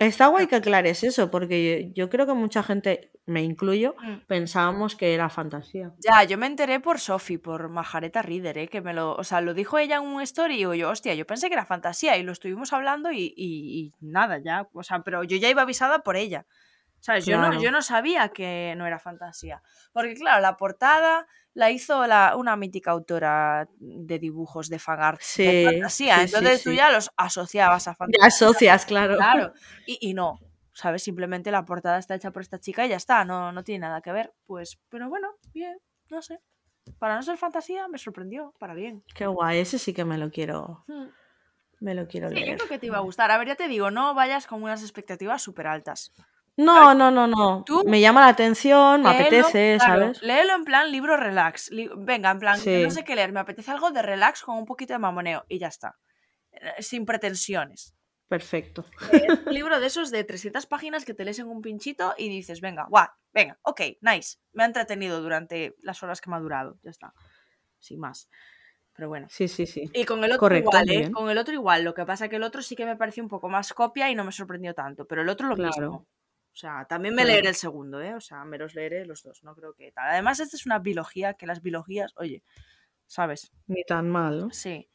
Está 0.02 0.28
guay 0.28 0.48
que 0.48 0.56
aclares 0.56 1.04
eso, 1.04 1.30
porque 1.30 1.92
yo, 1.94 2.10
creo 2.10 2.26
que 2.26 2.34
mucha 2.34 2.64
gente, 2.64 3.12
me 3.28 3.44
incluyo, 3.44 3.96
mm. 4.02 4.26
pensábamos 4.26 4.96
que 4.96 5.14
era 5.14 5.30
fantasía. 5.30 5.94
Ya, 6.00 6.24
yo 6.24 6.40
me 6.40 6.48
enteré 6.48 6.80
por 6.80 7.00
Sophie, 7.00 7.38
por 7.38 7.70
Majareta 7.70 8.24
Reader, 8.24 8.58
¿eh? 8.58 8.68
que 8.68 8.82
me 8.82 8.96
lo, 8.96 9.14
o 9.14 9.24
sea, 9.24 9.42
lo 9.42 9.54
dijo 9.54 9.78
ella 9.78 9.98
en 9.98 10.04
un 10.08 10.24
story 10.24 10.56
y 10.56 10.58
digo 10.58 10.74
yo, 10.74 10.90
hostia, 10.90 11.14
yo 11.14 11.28
pensé 11.28 11.50
que 11.50 11.54
era 11.54 11.68
fantasía 11.68 12.18
y 12.18 12.24
lo 12.24 12.32
estuvimos 12.32 12.74
hablando 12.74 13.12
y, 13.12 13.94
nada, 14.00 14.40
ya, 14.40 14.68
o 14.74 14.82
sea, 14.82 15.04
pero 15.04 15.24
yo 15.24 15.38
ya 15.38 15.50
iba 15.50 15.62
avisada 15.62 16.00
por 16.00 16.16
ella. 16.16 16.48
¿Sabes? 17.02 17.26
Yo, 17.26 17.38
no, 17.40 17.60
yo 17.60 17.72
no 17.72 17.82
sabía 17.82 18.30
que 18.30 18.76
no 18.78 18.86
era 18.86 19.00
fantasía. 19.00 19.62
Porque, 19.92 20.14
claro, 20.14 20.40
la 20.40 20.56
portada 20.56 21.28
la 21.56 21.72
hizo 21.72 22.06
la, 22.06 22.36
una 22.38 22.56
mítica 22.56 22.92
autora 22.92 23.68
de 23.80 24.20
dibujos 24.20 24.70
de 24.70 24.78
Fagar 24.78 25.18
de 25.36 25.70
fantasía. 25.72 26.22
Entonces 26.22 26.64
tú 26.64 26.72
ya 26.72 26.92
los 26.92 27.12
asociabas 27.18 27.88
a 27.88 27.96
fantasía. 27.96 28.22
Ya 28.22 28.28
asocias, 28.28 28.86
claro. 28.86 29.18
Claro. 29.18 29.54
Y, 29.88 29.98
y, 30.00 30.14
no, 30.14 30.40
¿sabes? 30.74 31.02
Simplemente 31.02 31.50
la 31.50 31.66
portada 31.66 31.98
está 31.98 32.14
hecha 32.14 32.32
por 32.32 32.44
esta 32.44 32.60
chica 32.60 32.86
y 32.86 32.90
ya 32.90 32.98
está, 32.98 33.26
no, 33.26 33.52
no 33.52 33.64
tiene 33.64 33.80
nada 33.80 34.02
que 34.02 34.12
ver. 34.12 34.32
Pues, 34.46 34.80
pero 34.90 35.10
bueno, 35.10 35.28
bien, 35.54 35.80
no 36.10 36.22
sé. 36.22 36.40
Para 37.00 37.16
no 37.16 37.24
ser 37.24 37.38
fantasía 37.38 37.88
me 37.88 37.98
sorprendió, 37.98 38.54
para 38.60 38.76
bien. 38.76 39.04
Qué 39.16 39.26
guay, 39.26 39.58
ese 39.58 39.80
sí 39.80 39.92
que 39.92 40.06
me 40.06 40.20
lo 40.20 40.30
quiero. 40.30 40.84
Hmm. 40.88 41.08
Me 41.80 41.96
lo 41.96 42.08
quiero 42.08 42.30
sí, 42.30 42.36
leer. 42.36 42.50
Yo 42.50 42.56
creo 42.58 42.70
que 42.70 42.78
te 42.78 42.86
iba 42.86 42.98
a 42.98 43.02
gustar. 43.02 43.32
A 43.32 43.40
ver, 43.40 43.48
ya 43.48 43.56
te 43.56 43.68
digo, 43.68 43.90
no 43.90 44.14
vayas 44.14 44.46
con 44.46 44.62
unas 44.62 44.84
expectativas 44.84 45.42
súper 45.42 45.66
altas. 45.66 46.14
No, 46.58 46.94
no, 46.94 47.12
no, 47.12 47.28
no. 47.28 47.66
Me 47.86 48.02
llama 48.02 48.22
la 48.22 48.28
atención, 48.28 49.02
me 49.02 49.10
apetece, 49.10 49.80
¿sabes? 49.80 50.22
Léelo 50.22 50.56
en 50.56 50.64
plan 50.64 50.92
libro 50.92 51.18
relax. 51.18 51.70
Venga, 51.98 52.32
en 52.32 52.40
plan, 52.40 52.60
no 52.60 52.92
sé 52.92 53.04
qué 53.04 53.16
leer, 53.16 53.32
me 53.32 53.40
apetece 53.40 53.72
algo 53.72 53.92
de 53.92 54.02
relax 54.02 54.44
con 54.44 54.58
un 54.58 54.66
poquito 54.66 54.94
de 54.94 55.00
mamoneo 55.00 55.46
y 55.48 55.60
ya 55.60 55.68
está. 55.68 55.98
Eh, 56.52 56.82
sin 56.82 57.06
pretensiones. 57.06 57.96
Perfecto. 58.28 58.86
un 59.48 59.54
libro 59.54 59.80
de 59.80 59.88
esos 59.88 60.12
de 60.12 60.24
300 60.24 60.66
páginas 60.66 61.04
que 61.04 61.14
te 61.14 61.26
lees 61.26 61.40
en 61.40 61.48
un 61.48 61.62
pinchito 61.62 62.14
y 62.18 62.30
dices, 62.30 62.62
venga, 62.62 62.86
guau, 62.90 63.08
venga, 63.34 63.60
ok, 63.64 63.82
nice. 64.02 64.38
Me 64.54 64.64
ha 64.64 64.68
entretenido 64.68 65.22
durante 65.22 65.76
las 65.80 66.02
horas 66.04 66.22
que 66.22 66.30
me 66.30 66.38
ha 66.38 66.40
durado, 66.40 66.78
ya 66.84 66.92
está. 66.92 67.14
Sin 67.80 68.00
más. 68.00 68.30
Pero 68.94 69.10
bueno. 69.10 69.28
Sí, 69.30 69.48
sí, 69.48 69.66
sí. 69.66 69.90
Y 69.94 70.06
con 70.06 70.24
el 70.24 70.34
otro 70.34 70.56
igual, 70.56 70.90
¿eh? 70.90 71.12
Con 71.12 71.30
el 71.30 71.38
otro 71.38 71.54
igual. 71.54 71.84
Lo 71.84 71.94
que 71.94 72.06
pasa 72.06 72.26
es 72.26 72.30
que 72.30 72.36
el 72.36 72.44
otro 72.44 72.62
sí 72.62 72.76
que 72.76 72.86
me 72.86 72.96
pareció 72.96 73.24
un 73.24 73.30
poco 73.30 73.50
más 73.50 73.74
copia 73.74 74.10
y 74.10 74.16
no 74.16 74.24
me 74.24 74.32
sorprendió 74.32 74.74
tanto. 74.74 75.06
Pero 75.06 75.24
el 75.24 75.30
otro 75.30 75.48
lo 75.48 75.56
mismo. 75.56 76.08
O 76.54 76.56
sea, 76.56 76.86
también 76.86 77.16
me 77.16 77.24
leeré 77.24 77.50
el 77.50 77.56
segundo, 77.56 78.02
¿eh? 78.02 78.14
O 78.14 78.20
sea, 78.20 78.44
me 78.44 78.58
los 78.58 78.76
leeré 78.76 79.06
los 79.06 79.24
dos, 79.24 79.44
no 79.44 79.56
creo 79.56 79.74
que 79.74 79.92
tal. 79.92 80.10
Además, 80.10 80.40
esta 80.40 80.58
es 80.58 80.66
una 80.66 80.80
biología, 80.80 81.34
que 81.36 81.48
las 81.48 81.62
biologías, 81.62 82.14
oye, 82.18 82.44
¿sabes? 83.08 83.52
Ni 83.68 83.84
tan 83.84 84.10
mal, 84.10 84.40
¿no? 84.40 84.52
Sí. 84.52 84.90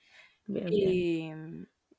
Bien, 0.46 0.68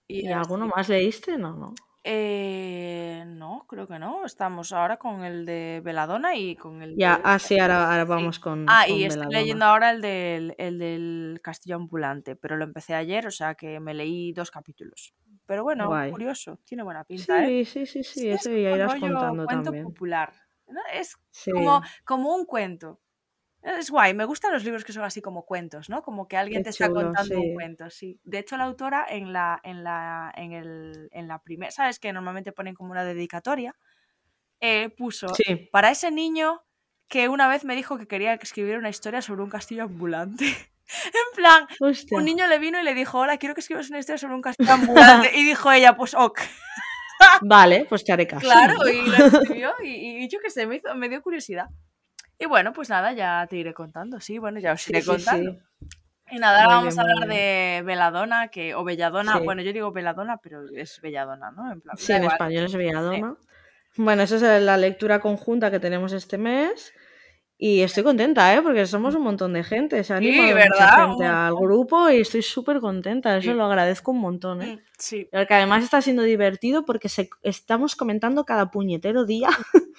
y, 0.07 0.21
¿Y, 0.21 0.27
alguno 0.31 0.67
más 0.67 0.87
leíste? 0.89 1.37
No, 1.37 1.53
no. 1.53 1.73
Eh, 2.09 3.25
no, 3.27 3.65
creo 3.67 3.85
que 3.85 3.99
no. 3.99 4.23
Estamos 4.23 4.71
ahora 4.71 4.95
con 4.95 5.25
el 5.25 5.45
de 5.45 5.81
Veladona 5.83 6.35
y 6.35 6.55
con 6.55 6.81
el. 6.81 6.95
Ya, 6.95 7.19
ah, 7.23 7.37
sí, 7.37 7.59
ahora, 7.59 8.05
vamos 8.05 8.39
con. 8.39 8.65
Ah, 8.69 8.87
y 8.87 9.03
estoy 9.03 9.27
leyendo 9.29 9.65
ahora 9.65 9.91
el 9.91 10.01
del, 10.01 10.55
el 10.57 10.79
del 10.79 11.41
Castillo 11.43 11.75
Ambulante, 11.75 12.37
pero 12.37 12.55
lo 12.55 12.63
empecé 12.63 12.93
ayer, 12.93 13.27
o 13.27 13.31
sea 13.31 13.55
que 13.55 13.81
me 13.81 13.93
leí 13.93 14.31
dos 14.31 14.51
capítulos. 14.51 15.13
Pero 15.47 15.63
bueno, 15.63 15.89
curioso, 16.11 16.59
tiene 16.65 16.83
buena 16.83 17.05
pinta. 17.05 17.47
Sí, 17.47 17.61
¿eh? 17.61 17.65
sí, 17.65 17.85
sí, 17.85 18.03
sí, 18.03 18.29
eso 18.29 18.51
ya 18.51 18.71
irás 18.71 18.95
contando 18.95 19.45
cuento 19.45 19.71
popular. 19.71 20.33
Es 20.93 21.15
como, 21.51 21.81
como 22.03 22.35
un 22.35 22.45
cuento. 22.45 23.01
Es 23.63 23.89
guay, 23.89 24.13
me 24.13 24.25
gustan 24.25 24.53
los 24.53 24.63
libros 24.63 24.83
que 24.83 24.93
son 24.93 25.03
así 25.03 25.21
como 25.21 25.45
cuentos, 25.45 25.89
¿no? 25.89 26.03
Como 26.03 26.27
que 26.27 26.37
alguien 26.37 26.63
te 26.63 26.69
está 26.69 26.89
contando 26.89 27.39
un 27.39 27.53
cuento, 27.53 27.89
sí. 27.89 28.19
De 28.23 28.39
hecho, 28.39 28.57
la 28.57 28.65
autora 28.65 29.05
en 29.09 29.33
la, 29.33 29.59
en 29.63 29.83
la, 29.83 30.31
en 30.35 30.51
el, 30.51 31.09
en 31.11 31.27
la 31.27 31.41
primera, 31.41 31.71
¿sabes? 31.71 31.97
Que 31.97 32.11
normalmente 32.11 32.51
ponen 32.51 32.75
como 32.75 32.91
una 32.91 33.05
dedicatoria, 33.05 33.73
eh, 34.59 34.89
puso 34.89 35.27
para 35.71 35.91
ese 35.91 36.11
niño 36.11 36.61
que 37.07 37.29
una 37.29 37.47
vez 37.47 37.63
me 37.63 37.75
dijo 37.75 37.97
que 37.97 38.07
quería 38.07 38.33
escribir 38.33 38.77
una 38.77 38.89
historia 38.89 39.21
sobre 39.21 39.43
un 39.43 39.49
castillo 39.49 39.83
ambulante. 39.83 40.45
En 41.05 41.35
plan, 41.35 41.67
un 42.11 42.25
niño 42.25 42.47
le 42.47 42.59
vino 42.59 42.79
y 42.79 42.83
le 42.83 42.93
dijo, 42.93 43.19
hola, 43.19 43.37
quiero 43.37 43.53
que 43.53 43.61
escribas 43.61 43.89
una 43.89 43.99
historia 43.99 44.17
sobre 44.17 44.35
un 44.35 44.41
castillo 44.41 44.71
ambulante. 44.71 45.31
y 45.35 45.43
dijo 45.43 45.71
ella, 45.71 45.95
pues 45.95 46.13
ok. 46.13 46.39
Vale, 47.41 47.85
pues 47.89 48.03
te 48.03 48.13
haré 48.13 48.27
caso. 48.27 48.45
Claro, 48.45 48.87
y 48.87 49.01
lo 49.09 49.25
escribió 49.25 49.73
y, 49.83 50.27
yo 50.29 50.39
qué 50.41 50.49
sé, 50.49 50.65
me, 50.65 50.77
hizo, 50.77 50.95
me 50.95 51.09
dio 51.09 51.21
curiosidad. 51.21 51.67
Y 52.39 52.45
bueno, 52.45 52.71
pues 52.71 52.89
nada, 52.89 53.13
ya 53.13 53.45
te 53.49 53.57
iré 53.57 53.73
contando, 53.73 54.19
sí, 54.19 54.37
bueno, 54.37 54.59
ya 54.59 54.73
os 54.73 54.89
iré 54.89 55.03
contando. 55.03 55.57
Y 56.29 56.39
nada, 56.39 56.63
ahora 56.63 56.75
vamos 56.75 56.97
a 56.97 57.01
hablar 57.01 57.27
de 57.27 57.81
Veladona, 57.85 58.49
que, 58.49 58.75
o 58.75 58.83
Belladona, 58.83 59.39
bueno, 59.39 59.61
yo 59.61 59.71
digo 59.71 59.91
Veladona, 59.91 60.37
pero 60.37 60.65
es 60.75 60.99
Belladona, 61.01 61.51
¿no? 61.51 61.71
En 61.71 61.81
plan, 61.81 61.97
sí, 61.97 62.11
en 62.11 62.25
español 62.25 62.65
es 62.65 62.75
Belladona. 62.75 63.35
Bueno, 63.95 64.23
esa 64.23 64.35
es 64.35 64.63
la 64.63 64.77
lectura 64.77 65.19
conjunta 65.19 65.71
que 65.71 65.79
tenemos 65.79 66.13
este 66.13 66.37
mes. 66.37 66.93
Y 67.59 67.81
estoy 67.81 68.03
contenta, 68.03 68.53
¿eh? 68.53 68.61
Porque 68.61 68.85
somos 68.85 69.15
un 69.15 69.23
montón 69.23 69.53
de 69.53 69.63
gente. 69.63 70.03
Se 70.03 70.13
ha 70.13 70.17
animado 70.17 70.55
mucha 70.55 71.07
gente 71.07 71.25
al 71.25 71.55
grupo 71.55 72.07
y 72.09 72.21
estoy 72.21 72.43
súper 72.43 72.79
contenta. 72.79 73.35
Eso 73.35 73.53
lo 73.55 73.65
agradezco 73.65 74.11
un 74.11 74.19
montón, 74.19 74.61
¿eh? 74.61 74.75
Mm, 74.75 74.79
sí. 74.99 75.27
Porque 75.31 75.55
además 75.55 75.83
está 75.83 76.01
siendo 76.01 76.21
divertido 76.21 76.85
porque 76.85 77.09
se, 77.09 77.29
estamos 77.41 77.95
comentando 77.95 78.45
cada 78.45 78.69
puñetero 78.69 79.25
día. 79.25 79.49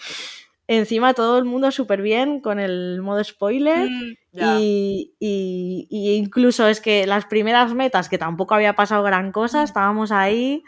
Encima 0.68 1.14
todo 1.14 1.38
el 1.38 1.46
mundo 1.46 1.72
súper 1.72 2.00
bien 2.00 2.40
con 2.40 2.60
el 2.60 3.00
modo 3.02 3.24
spoiler. 3.24 3.90
Mm, 3.90 4.16
y, 4.60 5.14
y, 5.18 6.14
incluso 6.14 6.68
es 6.68 6.80
que 6.80 7.08
las 7.08 7.24
primeras 7.24 7.74
metas, 7.74 8.08
que 8.08 8.18
tampoco 8.18 8.54
había 8.54 8.74
pasado 8.74 9.02
gran 9.02 9.32
cosa, 9.32 9.62
mm. 9.62 9.64
estábamos 9.64 10.12
ahí. 10.12 10.62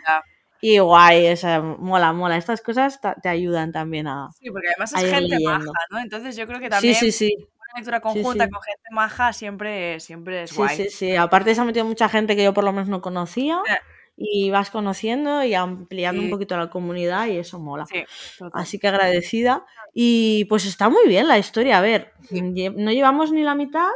Y 0.60 0.78
guay, 0.78 1.26
esa, 1.26 1.60
mola, 1.60 2.12
mola. 2.12 2.36
Estas 2.36 2.60
cosas 2.60 3.00
te 3.22 3.28
ayudan 3.28 3.72
también 3.72 4.06
a. 4.06 4.28
Sí, 4.38 4.50
porque 4.50 4.68
además 4.68 4.92
es 4.92 5.12
gente 5.12 5.38
maja, 5.44 5.72
¿no? 5.90 5.98
Entonces 5.98 6.36
yo 6.36 6.46
creo 6.46 6.60
que 6.60 6.68
también. 6.68 6.94
Sí, 6.94 7.10
sí, 7.10 7.28
sí. 7.28 7.36
Una 7.36 7.78
lectura 7.78 8.00
conjunta 8.00 8.48
con 8.48 8.60
gente 8.62 8.88
maja 8.90 9.32
siempre, 9.32 10.00
siempre 10.00 10.42
es 10.42 10.54
guay. 10.54 10.76
Sí, 10.76 10.84
sí, 10.84 10.90
sí. 10.90 11.16
Aparte 11.16 11.54
se 11.54 11.60
ha 11.60 11.64
metido 11.64 11.84
mucha 11.84 12.08
gente 12.08 12.36
que 12.36 12.44
yo 12.44 12.52
por 12.52 12.64
lo 12.64 12.72
menos 12.72 12.88
no 12.88 13.00
conocía. 13.00 13.62
Eh. 13.68 13.78
Y 14.22 14.50
vas 14.50 14.70
conociendo 14.70 15.42
y 15.44 15.54
ampliando 15.54 16.20
un 16.20 16.28
poquito 16.28 16.54
la 16.58 16.68
comunidad 16.68 17.26
y 17.28 17.38
eso 17.38 17.58
mola. 17.58 17.86
Sí, 17.86 18.04
Así 18.52 18.78
que 18.78 18.88
agradecida. 18.88 19.64
Y 19.94 20.44
pues 20.44 20.66
está 20.66 20.90
muy 20.90 21.08
bien 21.08 21.26
la 21.26 21.38
historia. 21.38 21.78
A 21.78 21.80
ver, 21.80 22.12
no 22.30 22.92
llevamos 22.92 23.32
ni 23.32 23.42
la 23.44 23.54
mitad. 23.54 23.88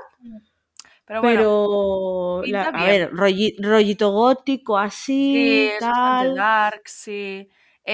Pero, 1.21 2.45
bueno, 2.47 2.69
a 2.73 2.85
ver, 2.87 3.11
rollito, 3.13 4.11
gótico 4.13 4.79
así, 4.79 5.75
sí, 5.79 5.79
tal. 5.79 6.35
dark, 6.35 6.83
sí. 6.89 7.49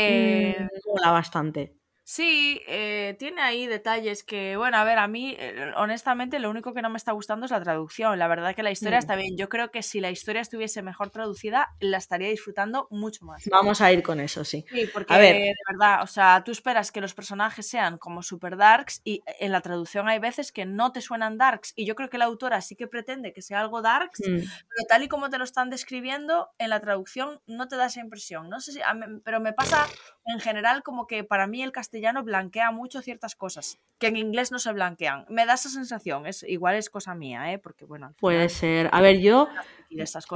Mm, 0.07 0.53
eh, 0.53 0.69
mola 0.87 1.11
bastante. 1.13 1.80
Sí, 2.13 2.61
eh, 2.67 3.15
tiene 3.21 3.41
ahí 3.41 3.69
detalles 3.69 4.25
que, 4.25 4.57
bueno, 4.57 4.79
a 4.79 4.83
ver, 4.83 4.99
a 4.99 5.07
mí, 5.07 5.37
eh, 5.39 5.71
honestamente, 5.77 6.41
lo 6.41 6.51
único 6.51 6.75
que 6.75 6.83
no 6.83 6.91
me 6.91 6.97
está 6.97 7.13
gustando 7.13 7.47
es 7.47 7.53
la 7.53 7.63
traducción. 7.63 8.19
La 8.19 8.27
verdad 8.27 8.53
que 8.57 8.65
la 8.65 8.73
historia 8.73 8.99
mm. 8.99 8.99
está 8.99 9.15
bien. 9.15 9.37
Yo 9.37 9.49
creo 9.49 9.71
que 9.71 9.85
si 9.85 10.01
la 10.01 10.11
historia 10.11 10.43
estuviese 10.43 10.83
mejor 10.83 11.11
traducida, 11.11 11.69
la 11.79 11.99
estaría 11.99 12.29
disfrutando 12.29 12.89
mucho 12.91 13.25
más. 13.27 13.45
Vamos 13.49 13.81
a 13.81 13.93
ir 13.93 14.03
con 14.03 14.19
eso, 14.19 14.45
sí. 14.45 14.65
Sí, 14.69 14.91
porque 14.93 15.15
de 15.15 15.55
verdad, 15.71 16.03
o 16.03 16.09
sea, 16.09 16.43
tú 16.45 16.51
esperas 16.51 16.91
que 16.91 17.01
los 17.01 17.15
personajes 17.15 17.69
sean 17.69 17.97
como 17.97 18.25
super 18.25 18.57
darks 18.57 19.03
y 19.05 19.23
en 19.39 19.53
la 19.53 19.61
traducción 19.61 20.09
hay 20.09 20.19
veces 20.19 20.51
que 20.51 20.67
no 20.67 20.91
te 20.91 21.03
suenan 21.03 21.39
darks. 21.39 21.75
Y 21.77 21.87
yo 21.87 21.95
creo 21.95 22.11
que 22.11 22.19
la 22.19 22.25
autora 22.25 22.61
sí 22.61 22.75
que 22.75 22.89
pretende 22.89 23.33
que 23.33 23.41
sea 23.41 23.61
algo 23.61 23.83
darks, 23.83 24.19
mm. 24.19 24.35
pero 24.35 24.87
tal 24.89 25.05
y 25.05 25.09
como 25.09 25.31
te 25.31 25.39
lo 25.39 25.45
están 25.45 25.71
describiendo, 25.71 26.49
en 26.59 26.71
la 26.71 26.81
traducción 26.81 27.41
no 27.47 27.69
te 27.69 27.77
da 27.77 27.87
esa 27.87 28.01
impresión. 28.01 28.49
No 28.49 28.59
sé 28.59 28.73
si, 28.73 28.81
pero 29.25 29.39
me 29.39 29.53
pasa 29.53 29.87
en 30.27 30.41
general 30.41 30.83
como 30.83 31.07
que 31.07 31.23
para 31.23 31.47
mí 31.47 31.63
el 31.63 31.71
castellano 31.71 32.00
blanquea 32.23 32.71
mucho 32.71 33.03
ciertas 33.03 33.35
cosas 33.35 33.79
que 33.99 34.09
en 34.09 34.17
inglés 34.17 34.51
no 34.51 34.59
se 34.59 34.73
blanquean. 34.73 35.27
Me 35.29 35.45
da 35.47 35.55
esa 35.55 35.69
sensación, 35.69 36.27
es 36.27 36.43
igual 36.43 36.75
es 36.75 36.89
cosa 36.89 37.15
mía, 37.15 37.53
¿eh? 37.53 37.59
porque 37.59 37.85
bueno. 37.85 38.15
Puede 38.19 38.49
ser. 38.49 38.89
A 38.93 39.01
ver, 39.01 39.21
yo 39.21 39.49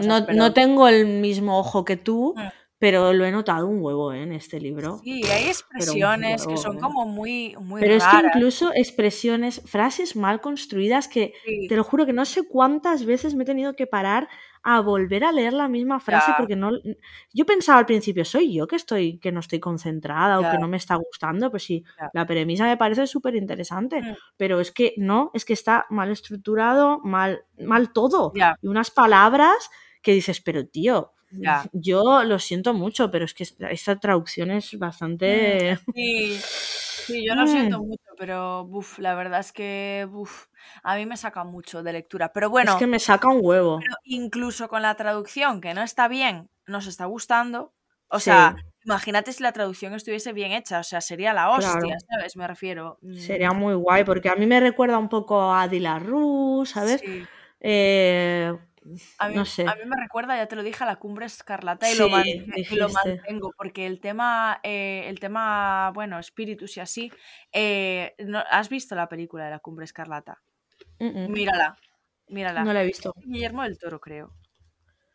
no, 0.03 0.53
tengo 0.53 0.87
el 0.87 1.07
mismo 1.07 1.59
ojo 1.59 1.85
que 1.85 1.97
tú. 1.97 2.35
Mm. 2.37 2.49
Pero 2.79 3.13
lo 3.13 3.25
he 3.25 3.31
notado 3.31 3.67
un 3.67 3.81
huevo 3.81 4.13
¿eh? 4.13 4.23
en 4.23 4.33
este 4.33 4.61
libro. 4.61 4.99
Sí, 5.03 5.23
hay 5.25 5.47
expresiones 5.47 6.47
que 6.47 6.57
son 6.57 6.77
¿eh? 6.77 6.81
como 6.81 7.07
muy, 7.07 7.57
muy 7.61 7.81
Pero 7.81 7.95
es 7.95 8.05
que 8.05 8.27
incluso 8.27 8.73
expresiones, 8.75 9.63
frases 9.65 10.17
mal 10.17 10.41
construidas 10.41 11.09
que 11.09 11.33
te 11.69 11.77
lo 11.77 11.85
juro 11.85 12.05
que 12.05 12.13
no 12.13 12.25
sé 12.25 12.47
cuántas 12.49 13.05
veces 13.05 13.35
me 13.35 13.45
he 13.45 13.47
tenido 13.47 13.75
que 13.75 13.87
parar 13.87 14.29
a 14.65 14.81
volver 14.81 15.25
a 15.25 15.31
leer 15.31 15.53
la 15.53 15.69
misma 15.69 16.01
frase 16.01 16.33
porque 16.39 16.57
no 16.57 16.71
yo 17.33 17.45
pensaba 17.45 17.79
al 17.79 17.87
principio 17.87 18.25
soy 18.25 18.55
yo 18.55 18.67
que 18.67 18.77
estoy 18.77 19.19
que 19.19 19.31
no 19.31 19.41
estoy 19.41 19.61
concentrada 19.61 20.41
o 20.41 20.51
que 20.51 20.59
no 20.59 20.69
me 20.69 20.79
está 20.79 20.95
gustando 20.97 21.51
pues 21.51 21.65
sí 21.65 21.85
la 22.15 22.25
premisa 22.25 22.65
me 22.65 22.79
parece 22.79 23.07
súper 23.07 23.37
interesante 23.37 24.01
mm. 24.01 24.17
pero 24.39 24.61
es 24.61 24.73
que 24.73 24.95
no 24.97 25.31
es 25.35 25.45
que 25.45 25.53
está 25.53 25.85
mal 25.91 26.11
estructurado 26.11 26.99
mal 27.05 27.45
mal 27.59 27.93
todo 27.93 28.33
y 28.63 28.67
unas 28.67 28.91
palabras 28.91 29.71
que 30.01 30.13
dices 30.13 30.41
pero 30.41 30.67
tío 30.67 31.13
yo 31.73 32.25
lo 32.25 32.39
siento 32.39 32.75
mucho 32.75 33.11
pero 33.11 33.25
es 33.25 33.35
que 33.35 33.47
esta 33.71 33.97
traducción 33.97 34.51
es 34.51 34.79
bastante 34.79 35.79
mm, 35.87 35.93
sí, 35.95 36.39
sí 36.41 37.27
yo 37.27 37.35
lo 37.35 37.47
siento 37.47 37.83
mm. 37.83 37.87
mucho 37.87 38.05
pero 38.19 38.63
uf, 38.65 38.99
la 38.99 39.15
verdad 39.15 39.41
es 39.41 39.53
que 39.53 40.09
uf, 40.13 40.47
a 40.83 40.97
mí 40.97 41.07
me 41.07 41.17
saca 41.17 41.45
mucho 41.45 41.83
de 41.83 41.93
lectura. 41.93 42.33
Pero 42.33 42.51
bueno. 42.51 42.73
Es 42.73 42.79
que 42.79 42.87
me 42.87 42.99
saca 42.99 43.29
un 43.29 43.41
huevo. 43.43 43.81
incluso 44.05 44.69
con 44.69 44.83
la 44.83 44.95
traducción, 44.95 45.61
que 45.61 45.75
no 45.75 45.83
está 45.83 46.09
bien, 46.09 46.49
nos 46.67 46.87
está 46.87 47.07
gustando. 47.07 47.73
O 48.09 48.21
sea, 48.21 48.55
imagínate 48.85 49.33
si 49.33 49.43
la 49.43 49.53
traducción 49.53 49.95
estuviese 49.95 50.33
bien 50.33 50.53
hecha, 50.53 50.79
o 50.81 50.85
sea, 50.85 51.01
sería 51.01 51.33
la 51.33 51.51
hostia, 51.51 51.97
¿sabes? 52.09 52.37
Me 52.37 52.47
refiero. 52.47 52.99
Sería 53.17 53.51
mm. 53.51 53.59
muy 53.59 53.75
guay, 53.75 54.05
porque 54.05 54.29
a 54.29 54.37
mí 54.37 54.47
me 54.47 54.61
recuerda 54.61 54.99
un 54.99 55.09
poco 55.09 55.53
a 55.53 55.67
Dilarru, 55.67 56.65
¿sabes? 56.67 57.03
Eh, 57.61 58.57
a 59.19 59.29
mí, 59.29 59.35
no 59.35 59.45
sé. 59.45 59.63
a 59.63 59.75
mí 59.75 59.83
me 59.87 59.97
recuerda, 60.01 60.37
ya 60.37 60.47
te 60.47 60.57
lo 60.57 60.63
dije, 60.63 60.85
a 60.85 60.87
la 60.87 60.97
cumbre 60.97 61.27
escarlata 61.27 61.91
y, 61.91 61.97
lo, 61.97 62.09
mantengo, 62.09 63.53
porque 63.57 63.87
el 63.87 64.01
tema, 64.01 64.61
eh, 64.63 65.05
el 65.07 65.21
tema, 65.21 65.91
bueno, 65.95 66.19
espíritus 66.19 66.77
y 66.77 66.81
así, 66.81 67.13
eh, 67.53 68.15
¿has 68.51 68.69
visto 68.69 68.95
la 68.95 69.09
película 69.09 69.45
de 69.45 69.51
la 69.51 69.59
cumbre 69.59 69.85
escarlata? 69.85 70.43
Mírala, 70.99 71.77
mírala. 72.29 72.65
No 72.65 72.73
la 72.73 72.83
he 72.83 72.87
visto. 72.87 73.15
Guillermo 73.17 73.63
del 73.63 73.79
Toro, 73.79 74.01
creo. 74.01 74.35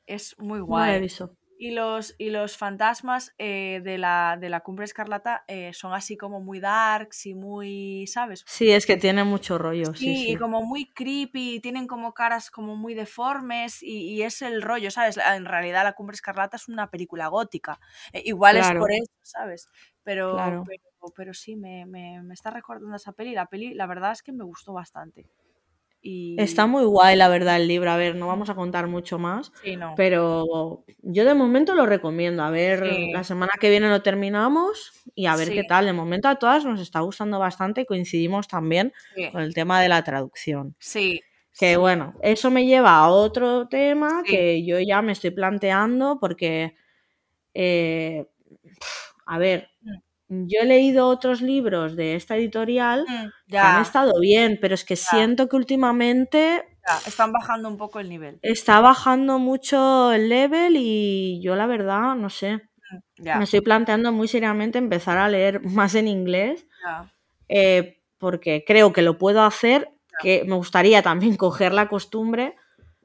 Es 0.05 0.37
muy 0.39 0.59
guay. 0.59 0.85
No 0.85 0.91
la 0.91 0.97
he 0.97 1.01
visto. 1.01 1.38
Y 1.61 1.71
los, 1.71 2.15
y 2.17 2.29
los 2.29 2.55
fantasmas 2.55 3.35
eh, 3.37 3.81
de, 3.83 3.97
la, 3.97 4.37
de 4.39 4.47
la 4.47 4.61
cumbre 4.61 4.85
escarlata 4.85 5.43
eh, 5.49 5.73
son 5.73 5.93
así 5.93 6.15
como 6.15 6.39
muy 6.39 6.61
darks 6.61 7.25
y 7.25 7.33
muy, 7.35 8.07
¿sabes? 8.07 8.45
Sí, 8.47 8.71
es 8.71 8.85
que 8.85 8.95
tienen 8.95 9.27
mucho 9.27 9.57
rollo. 9.57 9.93
Sí, 9.93 10.15
sí, 10.15 10.31
y 10.31 10.35
como 10.37 10.61
muy 10.61 10.89
creepy, 10.93 11.59
tienen 11.59 11.85
como 11.85 12.13
caras 12.13 12.49
como 12.49 12.77
muy 12.77 12.93
deformes 12.93 13.83
y, 13.83 14.21
es 14.21 14.41
el 14.41 14.61
rollo, 14.61 14.89
¿sabes? 14.89 15.17
En 15.17 15.43
realidad 15.43 15.83
la 15.83 15.91
cumbre 15.91 16.15
escarlata 16.15 16.55
es 16.55 16.69
una 16.69 16.89
película 16.89 17.27
gótica. 17.27 17.77
Eh, 18.13 18.21
igual 18.23 18.55
es 18.55 18.71
por 18.71 18.93
eso, 18.93 19.11
¿sabes? 19.21 19.67
Pero, 20.03 20.37
pero, 20.65 21.13
pero, 21.13 21.33
sí, 21.33 21.57
me, 21.57 21.85
me, 21.85 22.23
me 22.23 22.35
está 22.35 22.51
recordando 22.51 22.95
esa 22.95 23.11
peli. 23.11 23.33
La 23.33 23.47
peli, 23.47 23.73
la 23.73 23.85
verdad 23.85 24.13
es 24.13 24.23
que 24.23 24.31
me 24.31 24.45
gustó 24.45 24.71
bastante. 24.71 25.25
Está 26.01 26.65
muy 26.65 26.85
guay, 26.85 27.15
la 27.17 27.27
verdad, 27.27 27.57
el 27.57 27.67
libro. 27.67 27.91
A 27.91 27.97
ver, 27.97 28.15
no 28.15 28.27
vamos 28.27 28.49
a 28.49 28.55
contar 28.55 28.87
mucho 28.87 29.19
más. 29.19 29.51
Pero 29.95 30.85
yo 31.01 31.25
de 31.25 31.33
momento 31.33 31.75
lo 31.75 31.85
recomiendo. 31.85 32.43
A 32.43 32.49
ver, 32.49 32.83
la 33.11 33.23
semana 33.23 33.51
que 33.59 33.69
viene 33.69 33.89
lo 33.89 34.01
terminamos 34.01 34.93
y 35.15 35.25
a 35.25 35.35
ver 35.35 35.49
qué 35.49 35.63
tal. 35.63 35.85
De 35.85 35.93
momento 35.93 36.27
a 36.27 36.35
todas 36.35 36.65
nos 36.65 36.79
está 36.79 37.01
gustando 37.01 37.39
bastante 37.39 37.81
y 37.81 37.85
coincidimos 37.85 38.47
también 38.47 38.93
con 39.31 39.41
el 39.41 39.53
tema 39.53 39.81
de 39.81 39.89
la 39.89 40.03
traducción. 40.03 40.75
Sí. 40.79 41.21
Que 41.57 41.75
bueno, 41.75 42.13
eso 42.21 42.49
me 42.51 42.65
lleva 42.65 42.97
a 42.97 43.09
otro 43.09 43.67
tema 43.67 44.23
que 44.25 44.63
yo 44.65 44.79
ya 44.79 45.01
me 45.01 45.11
estoy 45.11 45.31
planteando 45.31 46.17
porque, 46.19 46.75
eh, 47.53 48.25
a 49.25 49.37
ver. 49.37 49.69
Yo 50.29 50.61
he 50.61 50.65
leído 50.65 51.07
otros 51.07 51.41
libros 51.41 51.95
de 51.95 52.15
esta 52.15 52.37
editorial 52.37 53.03
mm, 53.07 53.49
que 53.49 53.57
han 53.57 53.81
estado 53.81 54.19
bien, 54.19 54.59
pero 54.61 54.75
es 54.75 54.85
que 54.85 54.95
siento 54.95 55.49
que 55.49 55.55
últimamente 55.55 56.63
están 57.07 57.31
bajando 57.31 57.67
un 57.67 57.77
poco 57.77 57.99
el 57.99 58.09
nivel. 58.09 58.39
Está 58.43 58.79
bajando 58.79 59.39
mucho 59.39 60.11
el 60.11 60.29
level 60.29 60.75
y 60.77 61.41
yo 61.41 61.55
la 61.55 61.65
verdad 61.65 62.15
no 62.15 62.29
sé. 62.29 62.61
Mm, 63.17 63.37
me 63.37 63.43
estoy 63.43 63.61
planteando 63.61 64.11
muy 64.11 64.27
seriamente 64.27 64.77
empezar 64.77 65.17
a 65.17 65.29
leer 65.29 65.61
más 65.63 65.95
en 65.95 66.07
inglés 66.07 66.67
eh, 67.47 68.01
porque 68.19 68.63
creo 68.65 68.93
que 68.93 69.01
lo 69.01 69.17
puedo 69.17 69.41
hacer, 69.41 69.89
que 70.21 70.43
me 70.45 70.55
gustaría 70.55 71.01
también 71.01 71.35
coger 71.37 71.73
la 71.73 71.87
costumbre. 71.87 72.55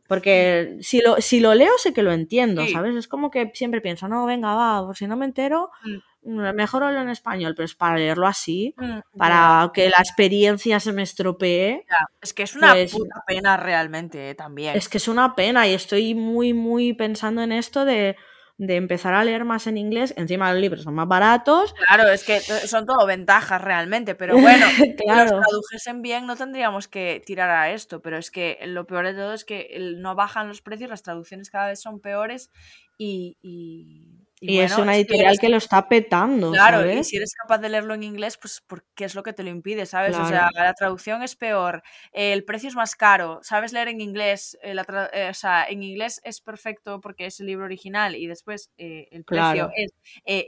Porque 0.07 0.77
si 0.81 1.01
lo, 1.01 1.17
si 1.21 1.41
lo 1.41 1.55
leo 1.55 1.73
sé 1.79 1.93
que 1.95 2.03
lo 2.03 2.13
entiendo, 2.13 2.67
¿sabes? 2.69 2.95
Es 2.95 3.09
como 3.09 3.31
que 3.31 3.51
siempre 3.55 3.81
pienso, 3.81 4.07
no, 4.07 4.27
venga, 4.27 4.55
va, 4.55 4.85
por 4.85 4.97
si 4.97 5.07
no 5.07 5.17
me 5.17 5.25
entero, 5.25 5.71
mm. 5.85 5.97
Mm, 6.25 6.55
mejor 6.55 6.83
hablo 6.83 7.01
en 7.01 7.11
español, 7.11 7.55
pero 7.55 7.67
es 7.67 7.75
para 7.75 7.97
leerlo 7.97 8.27
así, 8.27 8.75
mm, 8.77 9.19
para 9.19 9.71
que 9.75 9.91
la 9.91 9.99
experiencia 9.99 10.81
se 10.81 10.93
me 10.93 11.03
estropee. 11.03 11.85
Es 12.21 12.33
que 12.33 12.45
es 12.45 12.57
una 12.57 12.73
pues 12.73 12.93
puta 12.93 13.23
pena 13.27 13.57
realmente 13.57 14.31
eh, 14.31 14.35
también. 14.35 14.77
Es 14.77 14.89
que 14.89 14.99
es 14.99 15.09
una 15.09 15.35
pena 15.35 15.69
y 15.69 15.75
estoy 15.75 16.15
muy, 16.15 16.55
muy 16.55 16.95
pensando 16.95 17.43
en 17.43 17.53
esto 17.53 17.85
de, 17.85 18.17
empezar 18.59 19.15
a 19.15 19.25
leer 19.25 19.45
más 19.45 19.67
en 19.67 19.77
inglés. 19.77 20.15
Encima 20.17 20.53
los 20.53 20.61
libros 20.61 20.83
son 20.85 20.95
más 20.95 21.09
baratos. 21.09 21.75
Claro, 21.87 22.09
es 22.11 22.25
que 22.25 22.41
son 22.41 22.87
todo 22.87 23.07
ventajas 23.07 23.61
realmente, 23.61 24.15
pero 24.15 24.39
bueno, 24.39 24.67
si 24.77 24.95
los 25.07 25.31
tradujesen 25.31 26.03
bien 26.03 26.27
no 26.27 26.37
tendríamos 26.37 26.89
que 26.89 27.23
tirar 27.25 27.51
a 27.51 27.71
esto, 27.71 28.01
pero 28.01 28.19
es 28.19 28.31
que 28.31 28.59
lo 28.67 28.87
peor 28.87 29.07
de 29.07 29.15
todo 29.15 29.35
es 29.35 29.45
que 29.45 29.95
no 29.99 30.15
bajan 30.15 30.49
los 30.49 30.63
precios, 30.63 30.91
las 30.91 31.03
traducciones 31.03 31.51
cada 31.51 31.69
vez 31.69 31.81
son 31.81 32.01
peores 32.01 32.51
y 32.99 33.37
y, 33.43 34.14
es 34.47 34.77
una 34.79 34.97
editorial 34.97 35.39
que 35.39 35.49
lo 35.49 35.57
está 35.57 35.89
petando. 35.89 36.53
Claro, 36.53 36.91
y 36.91 37.05
si 37.05 37.17
eres 37.17 37.35
capaz 37.35 37.59
de 37.59 37.69
leerlo 37.69 37.95
en 37.95 38.03
inglés, 38.03 38.39
pues 38.39 38.63
¿qué 38.95 39.05
es 39.05 39.15
lo 39.15 39.23
que 39.23 39.33
te 39.33 39.43
lo 39.43 39.51
impide? 39.51 39.87
¿Sabes? 39.87 40.17
O 40.17 40.27
sea, 40.27 40.51
la 40.55 40.75
traducción 40.75 41.23
es 41.23 41.37
peor, 41.37 41.83
el 42.13 42.45
precio 42.45 42.69
es 42.69 42.75
más 42.75 42.95
caro, 42.95 43.41
sabes 43.43 43.73
leer 43.73 43.89
en 43.89 44.01
inglés, 44.01 44.59
eh, 44.63 44.75
eh, 45.13 45.29
o 45.31 45.35
sea, 45.35 45.65
en 45.65 45.83
inglés 45.83 46.21
es 46.25 46.41
perfecto 46.41 47.01
porque 47.01 47.27
es 47.27 47.41
el 47.41 47.47
libro 47.47 47.65
original 47.65 48.17
y 48.17 48.27
después 48.27 48.71
eh, 48.77 49.09
el 49.11 49.25
precio 49.25 49.71
es 49.75 49.93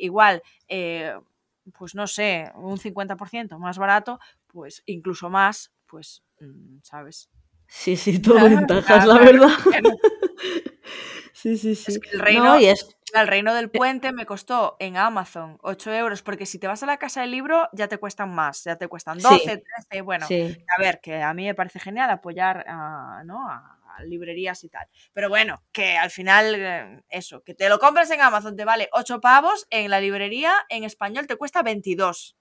igual, 0.01 0.43
pues 1.73 1.95
no 1.95 2.07
sé, 2.07 2.51
un 2.55 2.79
50% 2.79 3.59
más 3.59 3.79
barato, 3.79 4.19
pues 4.47 4.83
incluso 4.87 5.31
más, 5.31 5.73
pues, 5.87 6.23
mm, 6.41 6.79
¿sabes? 6.83 7.29
Sí, 7.69 7.97
sí, 7.97 8.19
todo 8.23 8.43
ventajas, 8.43 9.07
la 9.07 9.19
verdad. 9.19 9.51
sí, 11.37 11.57
sí, 11.57 11.75
sí. 11.75 12.01
el 12.13 12.21
reino, 12.21 12.59
y 12.59 12.67
es 12.67 12.97
el 13.15 13.27
reino 13.29 13.55
del 13.55 13.71
puente 13.71 14.13
me 14.13 14.27
costó 14.27 14.77
en 14.79 14.97
Amazon 14.97 15.59
8 15.63 15.95
euros, 15.95 16.23
porque 16.23 16.47
si 16.47 16.59
te 16.59 16.67
vas 16.67 16.83
a 16.83 16.87
la 16.87 16.99
casa 16.99 17.21
del 17.21 17.31
libro 17.31 17.69
ya 17.73 17.89
te 17.89 17.99
cuestan 17.99 18.35
más, 18.35 18.65
ya 18.65 18.77
te 18.77 18.89
cuestan 18.89 19.19
12, 19.19 19.65
13, 19.89 20.01
bueno, 20.03 20.27
a 20.27 20.81
ver, 20.81 21.01
que 21.01 21.23
a 21.23 21.33
mí 21.35 21.45
me 21.45 21.55
parece 21.55 21.79
genial 21.79 22.11
apoyar 22.11 22.65
a, 22.69 23.23
¿no? 23.25 23.49
a, 23.49 23.73
librerías 24.05 24.63
y 24.63 24.69
tal. 24.69 24.87
Pero 25.15 25.31
bueno, 25.31 25.63
que 25.73 25.97
al 25.97 26.11
final 26.11 26.55
eh, 26.55 27.03
eso, 27.09 27.43
que 27.43 27.55
te 27.55 27.67
lo 27.71 27.79
compras 27.79 28.11
en 28.11 28.21
Amazon 28.21 28.55
te 28.55 28.67
vale 28.67 28.91
8 28.93 29.23
pavos, 29.23 29.67
en 29.71 29.91
la 29.91 30.01
librería 30.01 30.53
en 30.69 30.85
español 30.85 31.27
te 31.27 31.37
cuesta 31.37 31.63
22. 31.63 32.37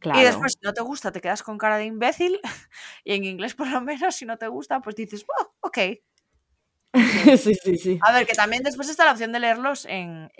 Claro. 0.00 0.18
Y 0.18 0.24
después, 0.24 0.54
si 0.54 0.66
no 0.66 0.72
te 0.72 0.82
gusta, 0.82 1.12
te 1.12 1.20
quedas 1.20 1.44
con 1.44 1.56
cara 1.56 1.76
de 1.76 1.84
imbécil. 1.84 2.40
Y 3.04 3.14
en 3.14 3.22
inglés, 3.22 3.54
por 3.54 3.68
lo 3.68 3.80
menos, 3.80 4.16
si 4.16 4.24
no 4.24 4.36
te 4.38 4.48
gusta, 4.48 4.80
pues 4.80 4.96
dices, 4.96 5.24
oh, 5.28 5.54
ok, 5.60 5.78
sí, 7.38 7.54
sí, 7.54 7.76
sí. 7.78 7.98
A 8.02 8.12
ver, 8.12 8.26
que 8.26 8.34
también 8.34 8.62
después 8.62 8.88
está 8.90 9.04
la 9.06 9.12
opción 9.12 9.32
de 9.32 9.40
leerlos 9.40 9.86
en, 9.88 10.30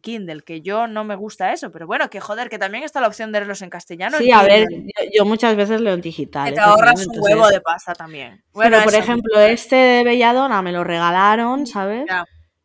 Kindle, 0.00 0.42
que 0.42 0.62
yo 0.62 0.86
no 0.86 1.04
me 1.04 1.14
gusta 1.14 1.52
eso, 1.52 1.70
pero 1.70 1.86
bueno, 1.86 2.08
que 2.08 2.20
joder, 2.20 2.48
que 2.48 2.58
también 2.58 2.84
está 2.84 3.00
la 3.00 3.08
opción 3.08 3.32
de 3.32 3.40
leerlos 3.40 3.62
en 3.62 3.70
castellano. 3.70 4.18
Sí, 4.18 4.30
a 4.32 4.42
ver, 4.42 4.66
yo, 5.14 5.24
muchas 5.24 5.56
veces 5.56 5.80
leo 5.80 5.94
en 5.94 6.00
digital. 6.00 6.48
Que 6.48 6.54
te 6.54 6.60
ahorras 6.60 7.06
un 7.06 7.20
huevo 7.20 7.48
de 7.48 7.60
pasta 7.60 7.92
también. 7.94 8.42
Bueno, 8.52 8.78
por 8.82 8.94
ejemplo, 8.94 9.40
este 9.40 9.76
de 9.76 10.04
Belladona 10.04 10.62
me 10.62 10.72
lo 10.72 10.84
regalaron, 10.84 11.66
¿sabes? 11.66 12.06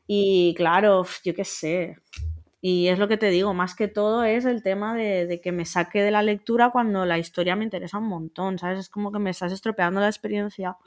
Y 0.08 0.54
claro, 0.56 1.06
yo 1.24 1.34
qué 1.34 1.46
sé. 1.46 1.98
Y 2.66 2.88
es 2.88 2.98
lo 2.98 3.10
que 3.10 3.18
te 3.18 3.30
digo, 3.30 3.54
más 3.54 3.76
que 3.76 3.90
todo 3.90 4.24
es 4.24 4.46
el 4.46 4.64
tema 4.64 4.96
de, 4.96 5.42
que 5.44 5.52
me 5.52 5.66
saque 5.66 6.02
de 6.02 6.12
la 6.12 6.24
lectura 6.24 6.70
cuando 6.70 7.06
la 7.06 7.18
historia 7.18 7.58
me 7.58 7.66
interesa 7.66 7.98
un 7.98 8.08
montón, 8.08 8.58
¿sabes? 8.58 8.80
Es 8.80 8.90
como 8.90 9.12
que 9.12 9.20
me 9.20 9.32
estás 9.32 9.52
estropeando 9.52 10.00
la 10.00 10.08
experiencia. 10.08 10.78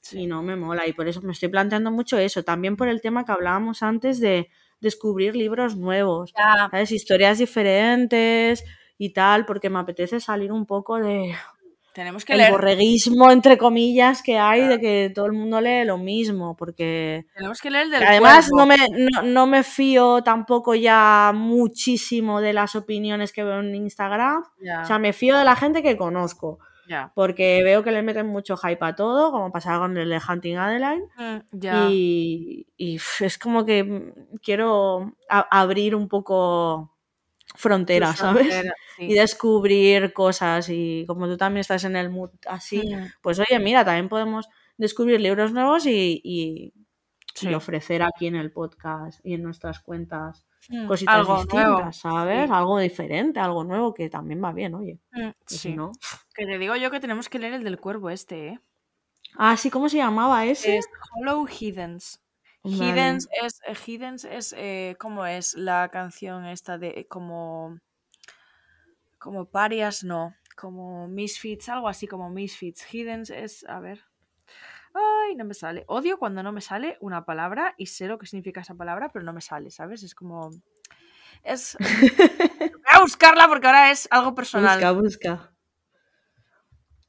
Sí, 0.00 0.26
no 0.26 0.42
me 0.42 0.56
mola 0.56 0.86
y 0.86 0.92
por 0.92 1.08
eso 1.08 1.20
me 1.22 1.32
estoy 1.32 1.48
planteando 1.48 1.90
mucho 1.90 2.18
eso. 2.18 2.42
También 2.42 2.76
por 2.76 2.88
el 2.88 3.00
tema 3.00 3.24
que 3.24 3.32
hablábamos 3.32 3.82
antes 3.82 4.20
de 4.20 4.48
descubrir 4.80 5.34
libros 5.34 5.76
nuevos, 5.76 6.32
¿sabes? 6.34 6.92
Historias 6.92 7.38
diferentes 7.38 8.64
y 8.96 9.12
tal, 9.12 9.44
porque 9.44 9.70
me 9.70 9.78
apetece 9.78 10.20
salir 10.20 10.52
un 10.52 10.66
poco 10.66 10.98
de 10.98 11.34
tenemos 11.98 12.24
que 12.24 12.34
el 12.34 12.52
borreguismo 12.52 13.32
entre 13.32 13.58
comillas 13.58 14.22
que 14.22 14.38
hay 14.38 14.68
de 14.68 14.78
que 14.78 15.10
todo 15.12 15.26
el 15.26 15.32
mundo 15.32 15.60
lee 15.60 15.84
lo 15.84 15.98
mismo, 15.98 16.56
porque 16.56 17.26
tenemos 17.34 17.60
que 17.60 17.70
leer 17.70 17.86
el 17.86 17.90
del 17.90 18.04
además 18.04 18.48
no 18.56 18.66
me, 18.66 18.76
no, 19.24 19.46
me 19.48 19.64
fío 19.64 20.22
tampoco 20.22 20.76
ya 20.76 21.32
muchísimo 21.34 22.40
de 22.40 22.52
las 22.52 22.76
opiniones 22.76 23.32
que 23.32 23.42
veo 23.42 23.58
en 23.58 23.74
Instagram, 23.74 24.44
o 24.82 24.86
sea, 24.86 25.00
me 25.00 25.12
fío 25.12 25.36
de 25.36 25.44
la 25.44 25.56
gente 25.56 25.82
que 25.82 25.96
conozco. 25.96 26.60
Porque 27.14 27.62
veo 27.62 27.82
que 27.82 27.92
le 27.92 28.02
meten 28.02 28.26
mucho 28.26 28.56
hype 28.56 28.84
a 28.84 28.94
todo, 28.94 29.30
como 29.30 29.52
pasaba 29.52 29.80
con 29.80 29.96
el 29.96 30.08
de 30.08 30.20
Hunting 30.26 30.56
Adeline. 30.56 31.04
Mm, 31.16 31.90
y, 31.90 32.66
es 33.20 33.38
como 33.38 33.64
que 33.64 34.12
quiero 34.42 35.14
abrir 35.28 35.94
un 35.94 36.08
poco 36.08 36.96
fronteras, 37.54 38.18
¿sabes? 38.18 38.48
Y 39.00 39.14
descubrir 39.14 40.12
cosas. 40.12 40.68
Y 40.70 41.04
como 41.06 41.28
tú 41.28 41.36
también 41.36 41.60
estás 41.60 41.84
en 41.84 41.94
el 41.94 42.10
mood 42.10 42.30
así, 42.46 42.78
mm. 42.78 43.12
pues 43.22 43.38
oye, 43.38 43.58
mira, 43.60 43.84
también 43.84 44.08
podemos 44.08 44.48
descubrir 44.76 45.20
libros 45.20 45.52
nuevos 45.52 45.86
y, 45.86 46.20
y 46.24 47.54
ofrecer 47.54 48.02
aquí 48.02 48.26
en 48.26 48.34
el 48.34 48.50
podcast 48.50 49.24
y 49.24 49.34
en 49.34 49.44
nuestras 49.44 49.78
cuentas 49.78 50.48
Mm, 50.68 50.86
cositas 50.86 51.14
algo 51.14 51.36
distintas, 51.36 51.96
¿sabes? 51.96 52.50
Algo 52.50 52.78
diferente, 52.78 53.40
algo 53.40 53.64
nuevo 53.64 53.94
que 53.94 54.10
también 54.10 54.42
va 54.42 54.52
bien, 54.52 54.74
oye. 54.74 54.98
Mm, 55.12 55.30
sí. 55.46 55.76
Que 56.38 56.46
te 56.46 56.56
digo 56.56 56.76
yo 56.76 56.92
que 56.92 57.00
tenemos 57.00 57.28
que 57.28 57.40
leer 57.40 57.54
el 57.54 57.64
del 57.64 57.80
cuervo 57.80 58.10
este, 58.10 58.46
¿eh? 58.46 58.60
Ah, 59.36 59.56
sí, 59.56 59.70
¿cómo 59.70 59.88
se 59.88 59.96
llamaba 59.96 60.46
ese? 60.46 60.78
Es 60.78 60.88
Hollow 61.16 61.48
Hiddens. 61.48 62.22
Hiddens 62.62 63.28
es, 63.42 63.60
eh, 63.66 63.74
Hiddens 63.74 64.24
es 64.24 64.54
eh, 64.56 64.94
¿cómo 65.00 65.26
es 65.26 65.54
la 65.54 65.88
canción 65.88 66.46
esta 66.46 66.78
de 66.78 67.08
como 67.08 67.80
como 69.18 69.46
parias, 69.46 70.04
no, 70.04 70.32
como 70.56 71.08
Misfits, 71.08 71.68
algo 71.70 71.88
así 71.88 72.06
como 72.06 72.30
Misfits. 72.30 72.86
Hiddens 72.94 73.30
es, 73.30 73.64
a 73.68 73.80
ver, 73.80 74.04
ay, 74.94 75.34
no 75.34 75.44
me 75.44 75.54
sale. 75.54 75.84
Odio 75.88 76.20
cuando 76.20 76.44
no 76.44 76.52
me 76.52 76.60
sale 76.60 76.98
una 77.00 77.24
palabra 77.24 77.74
y 77.76 77.86
sé 77.86 78.06
lo 78.06 78.16
que 78.16 78.26
significa 78.26 78.60
esa 78.60 78.76
palabra, 78.76 79.08
pero 79.12 79.24
no 79.24 79.32
me 79.32 79.40
sale, 79.40 79.72
¿sabes? 79.72 80.04
Es 80.04 80.14
como... 80.14 80.50
es... 81.42 81.76
Voy 82.60 82.94
a 82.94 83.00
buscarla 83.00 83.48
porque 83.48 83.66
ahora 83.66 83.90
es 83.90 84.06
algo 84.12 84.36
personal. 84.36 84.78
Busca, 84.78 84.92
busca. 84.92 85.57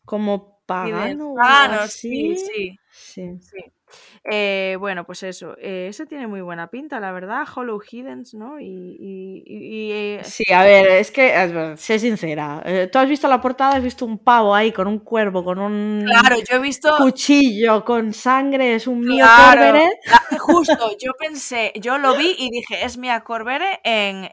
Como 0.09 0.59
pagano. 0.65 1.35
Pagano, 1.35 1.87
sí, 1.87 2.35
sí. 2.35 2.79
sí. 2.91 3.37
sí. 3.39 3.71
Eh, 4.23 4.75
bueno, 4.79 5.05
pues 5.05 5.23
eso, 5.23 5.55
eh, 5.57 5.87
ese 5.89 6.05
tiene 6.05 6.27
muy 6.27 6.41
buena 6.41 6.69
pinta, 6.69 6.99
la 6.99 7.11
verdad, 7.11 7.47
Hollow 7.53 7.81
Hiddens, 7.81 8.33
¿no? 8.33 8.59
Y, 8.59 9.91
eh, 9.91 10.21
Sí, 10.23 10.43
a 10.51 10.63
ver, 10.63 10.87
es 10.87 11.11
que, 11.11 11.75
sé 11.77 11.99
sincera, 11.99 12.63
tú 12.91 12.99
has 12.99 13.09
visto 13.09 13.27
la 13.27 13.41
portada, 13.41 13.77
has 13.77 13.83
visto 13.83 14.05
un 14.05 14.19
pavo 14.19 14.53
ahí 14.53 14.71
con 14.71 14.87
un 14.87 14.99
cuervo, 14.99 15.43
con 15.43 15.59
un 15.59 16.05
claro, 16.05 16.37
yo 16.49 16.57
he 16.57 16.59
visto... 16.59 16.95
cuchillo, 16.97 17.83
con 17.83 18.13
sangre, 18.13 18.75
es 18.75 18.87
un 18.87 18.99
mío 19.01 19.25
Corbere. 19.25 19.89
justo, 20.39 20.97
yo 20.99 21.13
pensé, 21.17 21.71
yo 21.75 21.97
lo 21.97 22.15
vi 22.15 22.35
y 22.37 22.49
dije, 22.49 22.83
es 22.83 22.97
Mia 22.97 23.21
Corbere 23.21 23.79
en, 23.83 24.27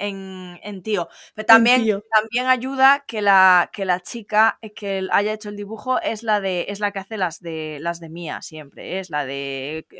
en, 0.62 0.82
tío, 0.82 1.08
pero 1.34 1.46
también, 1.46 2.02
también 2.10 2.46
ayuda 2.46 3.04
que 3.06 3.22
la, 3.22 3.70
que 3.72 3.84
la 3.84 4.00
chica 4.00 4.58
que 4.74 5.06
haya 5.10 5.32
hecho 5.32 5.48
el 5.48 5.56
dibujo 5.56 6.00
es 6.00 6.22
la, 6.22 6.40
de, 6.40 6.66
es 6.68 6.80
la 6.80 6.92
que 6.92 6.98
hace 6.98 7.16
las 7.16 7.40
de, 7.40 7.78
las 7.80 8.00
de 8.00 8.08
Mia 8.08 8.42
siempre, 8.42 8.98
es 8.98 9.10
la 9.10 9.24
de 9.24 9.45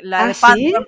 la 0.03 0.25
¿Ah, 0.25 0.27
de 0.29 0.35
Phantom 0.35 0.85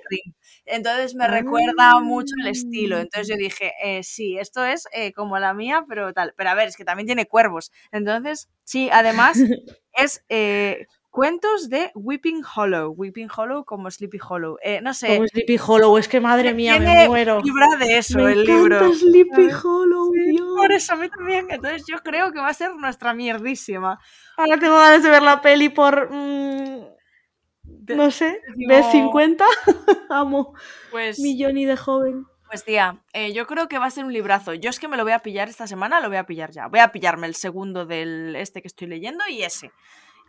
Entonces 0.65 1.15
me 1.15 1.27
recuerda 1.27 1.99
mucho 1.99 2.33
el 2.41 2.47
estilo. 2.47 2.97
Ah. 2.97 3.01
Entonces 3.01 3.27
yo 3.27 3.35
dije, 3.35 3.73
eh, 3.83 4.03
sí, 4.03 4.37
esto 4.37 4.63
es 4.63 4.87
eh, 4.91 5.13
como 5.13 5.37
la 5.39 5.53
mía, 5.53 5.85
pero 5.87 6.13
tal. 6.13 6.33
Pero 6.37 6.49
a 6.49 6.55
ver, 6.55 6.69
es 6.69 6.77
que 6.77 6.85
también 6.85 7.07
tiene 7.07 7.27
cuervos. 7.27 7.71
Entonces, 7.91 8.49
sí, 8.63 8.89
además 8.91 9.37
es 9.93 10.23
eh, 10.29 10.87
cuentos 11.09 11.69
de 11.69 11.91
Weeping 11.95 12.43
Hollow. 12.55 12.93
Weeping 12.95 13.29
Hollow 13.35 13.65
como 13.65 13.89
Sleepy 13.89 14.19
Hollow. 14.27 14.57
no 14.81 14.93
sé. 14.93 15.15
Como 15.15 15.27
Sleepy 15.27 15.59
Hollow, 15.65 15.97
es 15.97 16.07
que 16.07 16.19
madre 16.19 16.53
mía, 16.53 16.79
me 16.79 17.07
muero. 17.07 17.41
Libra 17.41 17.67
de 17.79 17.97
eso 17.97 18.27
el 18.27 18.43
libro. 18.43 18.93
Sleepy 18.93 19.49
Hollow, 19.63 20.11
Por 20.55 20.71
eso 20.71 20.93
a 20.93 20.95
mí 20.97 21.09
también. 21.09 21.47
Entonces 21.49 21.83
yo 21.87 21.97
creo 21.99 22.31
que 22.31 22.39
va 22.39 22.49
a 22.49 22.53
ser 22.53 22.75
nuestra 22.75 23.13
mierdísima. 23.13 23.99
Ahora 24.37 24.57
tengo 24.59 24.77
ganas 24.77 25.03
de 25.03 25.09
ver 25.09 25.21
la 25.21 25.41
peli 25.41 25.69
por. 25.69 26.09
No 27.87 28.11
sé, 28.11 28.41
de 28.55 28.83
50, 28.83 29.45
amo. 30.09 30.53
Pues, 30.91 31.19
mi 31.19 31.41
Johnny 31.41 31.65
de 31.65 31.77
joven. 31.77 32.25
Pues 32.47 32.63
tía, 32.63 33.03
eh, 33.13 33.31
yo 33.31 33.45
creo 33.45 33.67
que 33.67 33.77
va 33.77 33.85
a 33.85 33.91
ser 33.91 34.05
un 34.05 34.13
librazo. 34.13 34.53
Yo 34.55 34.69
es 34.71 34.79
que 34.79 34.87
me 34.87 34.97
lo 34.97 35.03
voy 35.03 35.11
a 35.11 35.19
pillar 35.19 35.49
esta 35.49 35.67
semana, 35.67 35.99
lo 35.99 36.07
voy 36.07 36.17
a 36.17 36.25
pillar 36.25 36.51
ya. 36.51 36.67
Voy 36.67 36.79
a 36.79 36.91
pillarme 36.91 37.27
el 37.27 37.35
segundo 37.35 37.85
del 37.85 38.35
este 38.35 38.61
que 38.61 38.67
estoy 38.67 38.87
leyendo 38.87 39.23
y 39.29 39.43
ese 39.43 39.71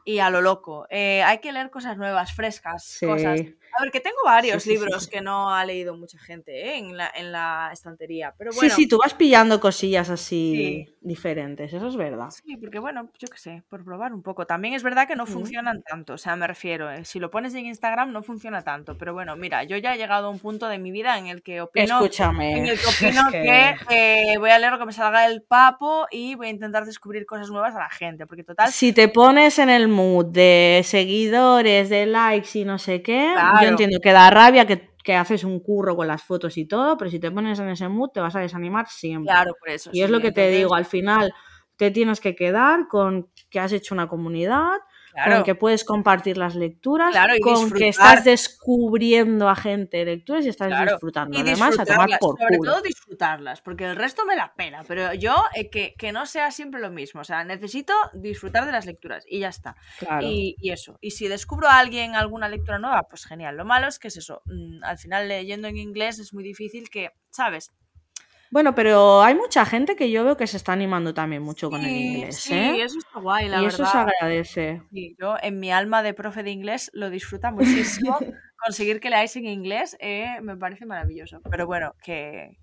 y 0.05 0.19
a 0.19 0.31
lo 0.31 0.41
loco. 0.41 0.87
Eh, 0.91 1.23
hay 1.23 1.39
que 1.39 1.53
leer 1.53 1.71
cosas 1.71 1.97
nuevas, 1.97 2.33
frescas, 2.35 2.99
cosas. 3.01 3.41
A 3.77 3.83
ver, 3.83 3.91
que 3.91 4.01
tengo 4.01 4.17
varios 4.25 4.67
libros 4.67 5.09
que 5.09 5.21
no 5.21 5.53
ha 5.55 5.65
leído 5.65 5.97
mucha 5.97 6.19
gente 6.19 6.53
¿eh? 6.53 6.79
en, 6.79 6.97
la, 6.97 7.11
en, 7.15 7.33
la, 7.33 7.71
estantería. 7.73 8.35
Pero 8.37 8.53
bueno, 8.55 8.75
sí, 8.75 8.83
sí, 8.83 8.89
tú 8.89 8.99
vas 8.99 9.15
pillando 9.15 9.61
cosillas 9.61 10.11
así 10.11 10.95
diferentes, 11.01 11.73
eso 11.73 11.87
es 11.87 11.97
verdad. 11.97 12.31
Sí, 12.31 12.57
porque 12.57 12.79
bueno, 12.79 13.11
yo 13.19 13.29
qué 13.29 13.39
sé, 13.39 13.63
por 13.69 13.85
probar 13.85 14.13
un 14.13 14.23
poco. 14.23 14.47
También 14.47 14.75
es 14.75 14.83
verdad 14.83 15.07
que 15.07 15.17
no 15.17 15.27
funcionan 15.27 15.83
tanto, 15.83 16.15
o 16.15 16.19
sea, 16.19 16.37
me 16.37 16.47
refiero, 16.47 16.91
eh, 16.91 17.05
si 17.05 17.19
lo 17.19 17.31
pones 17.31 17.55
en 17.55 17.67
Instagram 17.67 18.13
no 18.13 18.23
funciona 18.23 18.63
tanto, 18.63 18.97
pero 18.99 19.13
bueno, 19.13 19.37
mira, 19.37 19.65
yo 19.65 19.77
ya 19.77 19.95
he 19.95 19.99
llegado 19.99 20.29
a 20.29 20.31
un 20.31 20.39
punto 20.39 20.69
de 20.69 20.79
mi 20.79 20.91
vida 20.91 21.19
en 21.19 21.27
el 21.27 21.43
que 21.43 21.61
opino, 21.61 21.97
Escúchame. 21.97 22.59
En 22.59 22.67
el 22.67 22.79
que, 22.79 22.87
opino 23.07 23.23
que, 23.31 24.37
voy 24.39 24.51
a 24.51 24.59
leer 24.59 24.73
lo 24.73 24.79
que 24.79 24.87
me 24.87 24.93
salga 24.93 25.29
del 25.29 25.43
papo 25.43 26.07
y 26.11 26.35
voy 26.35 26.49
a 26.49 26.51
intentar 26.51 26.85
descubrir 26.85 27.27
cosas 27.27 27.51
nuevas 27.51 27.75
a 27.75 27.81
la 27.81 27.91
gente, 27.91 28.27
porque 28.27 28.45
total... 28.45 28.71
Si 28.71 28.93
te 28.93 29.09
pones 29.09 29.59
en 29.59 29.71
el 29.71 29.89
mood 29.89 30.27
de 30.27 30.83
seguidores, 30.85 31.89
de 31.89 32.07
likes 32.07 32.59
y 32.59 32.65
no 32.65 32.79
sé 32.79 33.03
qué, 33.03 33.35
yo 33.63 33.69
entiendo 33.69 33.99
que 34.01 34.13
da 34.13 34.31
rabia 34.31 34.67
que, 34.67 34.89
haces 35.17 35.43
un 35.43 35.59
curro 35.59 35.97
con 35.97 36.07
las 36.07 36.23
fotos 36.23 36.57
y 36.57 36.67
todo, 36.67 36.97
pero 36.97 37.11
si 37.11 37.19
te 37.19 37.33
pones 37.33 37.59
en 37.59 37.69
ese 37.69 37.89
mood 37.89 38.11
te 38.11 38.21
vas 38.21 38.37
a 38.37 38.41
desanimar 38.41 38.87
siempre. 38.89 39.33
Claro, 39.33 39.55
por 39.59 39.69
eso. 39.71 39.91
Y 39.93 40.03
es 40.03 40.11
lo 40.11 40.21
que 40.21 40.31
te 40.31 40.51
digo, 40.51 40.75
al 40.75 40.85
final 40.85 41.33
te 41.77 41.91
tienes 41.91 42.21
que 42.21 42.37
quedar 42.37 42.87
con 42.87 43.31
que 43.49 43.59
has 43.59 43.73
hecho 43.73 43.95
una 43.95 44.07
comunidad, 44.07 44.77
con 45.25 45.43
que 45.45 45.55
puedes 45.55 45.85
compartir 45.85 46.37
las 46.37 46.55
lecturas, 46.55 47.15
con 47.43 47.71
que 47.71 47.89
estás 47.89 48.25
descubriendo 48.25 49.49
a 49.49 49.57
gente 49.57 49.99
de 49.99 50.05
lecturas 50.05 50.47
y 50.47 50.49
estás 50.49 50.73
disfrutando. 50.89 51.37
Y 51.37 51.41
Además, 51.41 51.79
a 51.79 51.85
tomar 51.85 52.11
por 52.19 52.39
Sobre 52.39 52.59
todo 52.59 52.81
disfrutarlas, 52.83 53.61
porque 53.61 53.85
el 53.85 53.97
resto 53.97 54.25
me 54.25 54.37
la 54.37 54.55
pena, 54.55 54.83
pero 54.87 55.15
yo 55.15 55.35
eh, 55.55 55.71
que, 55.71 56.13
no 56.13 56.27
sea 56.27 56.51
siempre 56.51 56.81
lo 56.81 56.91
mismo. 56.91 57.21
O 57.21 57.25
sea, 57.25 57.45
necesito 57.45 57.93
disfrutar 58.15 58.67
de 58.67 58.73
las 58.73 58.87
lecturas 58.87 59.25
y 59.29 59.41
ya 59.41 59.49
está. 59.49 59.77
Y, 60.21 60.57
eso. 60.71 60.99
Y 61.01 61.13
si 61.13 61.29
descubro 61.29 61.69
a 61.69 61.79
alguien 61.79 62.15
alguna 62.15 62.49
lectura 62.49 62.79
nueva, 62.79 63.03
pues 63.09 63.25
genial. 63.25 63.57
Lo 63.57 63.65
malo 63.65 63.89
es 63.89 63.99
que 63.99 64.09
es 64.09 64.17
eso. 64.17 64.43
Mm, 64.47 64.85
al 64.85 64.99
final, 64.99 65.29
leyendo 65.29 65.69
en 65.69 65.77
inglés 65.77 66.19
es 66.19 66.33
muy 66.33 66.45
difícil 66.45 66.91
que, 66.91 67.11
¿sabes? 67.31 67.73
Bueno, 68.51 68.75
pero 68.75 69.23
hay 69.23 69.35
mucha 69.37 69.65
gente 69.65 69.95
que 69.95 70.11
yo 70.11 70.25
veo 70.25 70.37
que 70.37 70.47
se 70.49 70.57
está 70.57 70.73
animando 70.73 71.15
también 71.15 71.43
mucho 71.43 71.71
con 71.71 71.85
el 71.85 71.97
inglés. 71.97 72.37
Sí, 72.37 72.53
¿eh? 72.55 72.83
eso 72.83 72.99
está 72.99 73.21
guay, 73.21 73.49
la 73.49 73.63
y 73.63 73.67
verdad. 73.67 73.81
eso 73.81 73.87
se 73.87 73.99
agradece. 73.99 74.83
Sí, 74.93 75.17
yo 75.21 75.37
en 75.41 75.61
mi 75.61 75.71
alma 75.71 76.03
de 76.03 76.15
profe 76.15 76.43
de 76.43 76.51
inglés 76.51 76.91
lo 76.93 77.11
disfruta 77.11 77.53
muchísimo. 77.53 78.19
Conseguir 78.57 79.01
que 79.01 79.09
leáis 79.09 79.37
en 79.37 79.47
inglés 79.47 79.97
eh, 80.01 80.41
me 80.43 80.57
parece 80.57 80.85
maravilloso. 80.85 81.41
Pero 81.49 81.67
bueno, 81.67 81.95
que, 82.03 82.59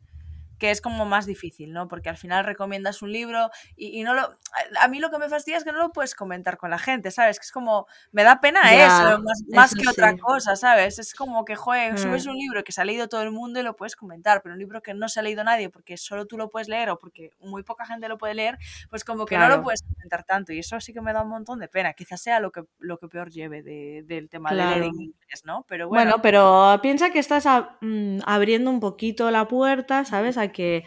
que 0.58 0.72
es 0.72 0.82
como 0.82 1.06
más 1.06 1.26
difícil, 1.26 1.74
¿no? 1.74 1.88
Porque 1.88 2.10
al 2.10 2.18
final 2.18 2.46
recomiendas 2.46 3.02
un 3.02 3.12
libro 3.12 3.50
y, 3.76 4.04
no 4.04 4.14
lo... 4.14 4.38
A 4.82 4.88
mí 4.88 5.00
lo 5.00 5.10
que 5.10 5.18
me 5.18 5.30
fastidia 5.30 5.58
es 5.58 5.64
que 5.64 5.72
no 5.72 5.80
lo 5.80 5.92
puedes 5.92 6.16
comentar 6.16 6.58
con 6.58 6.70
la 6.70 6.80
gente, 6.80 7.12
¿sabes? 7.12 7.40
Que 7.40 7.46
es 7.46 7.52
como, 7.52 7.88
me 8.12 8.24
da 8.24 8.42
pena 8.42 8.62
eso, 8.74 9.24
más, 9.50 9.74
que 9.76 9.88
otra 9.88 10.18
cosa, 10.18 10.56
¿sabes? 10.56 11.00
Es 11.00 11.14
como 11.14 11.46
que, 11.46 11.56
joder, 11.56 11.98
subes 11.98 12.26
mm. 12.26 12.30
un 12.30 12.38
libro 12.38 12.64
que 12.64 12.72
se 12.72 12.82
ha 12.82 12.86
leído 12.86 13.08
todo 13.08 13.22
el 13.22 13.32
mundo 13.32 13.60
y 13.60 13.64
lo 13.64 13.76
puedes 13.76 13.96
comentar, 13.96 14.42
pero 14.42 14.54
un 14.54 14.60
libro 14.60 14.82
que 14.82 14.94
no 14.94 15.10
se 15.10 15.20
ha 15.20 15.24
leído 15.24 15.44
nadie 15.44 15.70
porque 15.70 15.98
solo 15.98 16.26
tú 16.26 16.38
lo 16.38 16.50
puedes 16.50 16.68
leer 16.68 16.90
o 16.90 16.98
porque 16.98 17.32
muy 17.40 17.64
poca 17.64 17.86
gente 17.86 18.08
lo 18.08 18.18
puede 18.18 18.34
leer, 18.34 18.58
pues 18.90 19.04
como 19.04 19.26
que 19.26 19.38
no 19.38 19.48
lo 19.48 19.62
puedes 19.64 19.84
comentar 19.84 20.24
tanto 20.24 20.54
y 20.54 20.60
eso 20.60 20.80
sí 20.80 20.94
que 20.94 21.02
me 21.02 21.14
da 21.14 21.22
un 21.22 21.30
montón 21.30 21.60
de 21.60 21.68
pena. 21.68 21.94
Quizás 21.94 22.22
sea 22.22 22.40
lo 22.40 22.52
que, 22.52 22.64
lo 22.80 22.98
que 22.98 23.08
peor 23.08 23.30
lleve 23.30 23.62
del 23.62 24.30
tema 24.30 24.50
de 24.50 24.56
leer 24.56 24.84
en 24.84 25.02
inglés, 25.02 25.44
¿no? 25.46 25.66
Pero 25.68 25.88
bueno. 25.88 26.04
Bueno, 26.04 26.22
pero 26.22 26.80
piensa 26.82 27.12
que 27.12 27.20
estás 27.20 27.46
mm, 27.82 28.20
abriendo 28.26 28.70
un 28.72 28.80
poquito 28.80 29.30
la 29.32 29.48
puerta, 29.48 30.06
¿sabes? 30.06 30.38
Que 30.52 30.86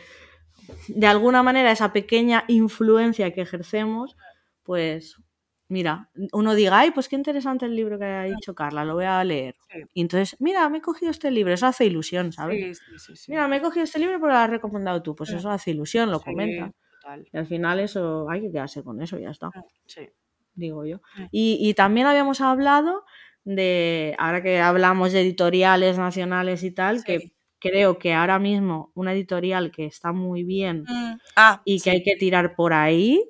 de 0.89 1.07
alguna 1.07 1.43
manera 1.43 1.73
esa 1.73 1.93
pequeña 1.93 2.45
influencia 2.49 3.33
que 3.33 3.41
ejercemos, 3.43 4.17
pues 4.63 5.17
mira, 5.71 6.11
uno 6.33 6.55
diga, 6.55 6.81
ay, 6.81 6.91
pues 6.91 7.09
qué 7.09 7.17
interesante 7.17 7.65
el 7.65 7.77
libro 7.77 7.99
que 7.99 8.05
ha 8.05 8.25
dicho 8.25 8.55
Carla, 8.55 8.85
lo 8.85 8.95
voy 8.95 9.05
a 9.05 9.23
leer. 9.23 9.55
Y 9.95 10.03
entonces, 10.03 10.37
mira, 10.41 10.69
me 10.69 10.79
he 10.79 10.81
cogido 10.81 11.11
este 11.11 11.31
libro, 11.31 11.55
eso 11.55 11.67
hace 11.67 11.87
ilusión, 11.87 12.33
¿sabes? 12.33 12.81
mira, 13.29 13.47
me 13.49 13.59
he 13.59 13.61
cogido 13.61 13.85
este 13.85 14.01
libro 14.01 14.19
porque 14.19 14.33
lo 14.33 14.39
has 14.39 14.51
recomendado 14.51 15.03
tú, 15.03 15.15
pues 15.15 15.31
eso 15.31 15.49
hace 15.49 15.71
ilusión, 15.71 16.11
lo 16.11 16.21
comenta. 16.21 16.73
Y 17.33 17.37
al 17.37 17.47
final 17.47 17.79
eso, 17.81 18.29
hay 18.29 18.43
que 18.43 18.51
quedarse 18.51 18.83
con 18.83 19.01
eso, 19.01 19.19
ya 19.19 19.31
está. 19.31 19.51
Digo 20.55 20.85
yo. 20.85 21.01
Y, 21.31 21.59
y 21.61 21.75
también 21.75 22.09
habíamos 22.09 22.41
hablado 22.41 23.05
de, 23.45 24.15
ahora 24.19 24.43
que 24.43 24.61
hablamos 24.61 25.13
de 25.13 25.21
editoriales 25.21 25.99
nacionales 25.99 26.65
y 26.65 26.73
tal, 26.73 27.05
que 27.05 27.33
creo 27.61 27.99
que 27.99 28.13
ahora 28.13 28.39
mismo 28.39 28.91
una 28.95 29.13
editorial 29.13 29.71
que 29.71 29.87
está 29.87 30.13
muy 30.13 30.43
bien 30.43 30.85
mm, 30.89 31.19
ah, 31.37 31.63
y 31.65 31.81
que 31.81 31.91
hay 31.91 32.03
que 32.03 32.17
tirar 32.17 32.57
por 32.57 32.73
ahí, 32.73 33.23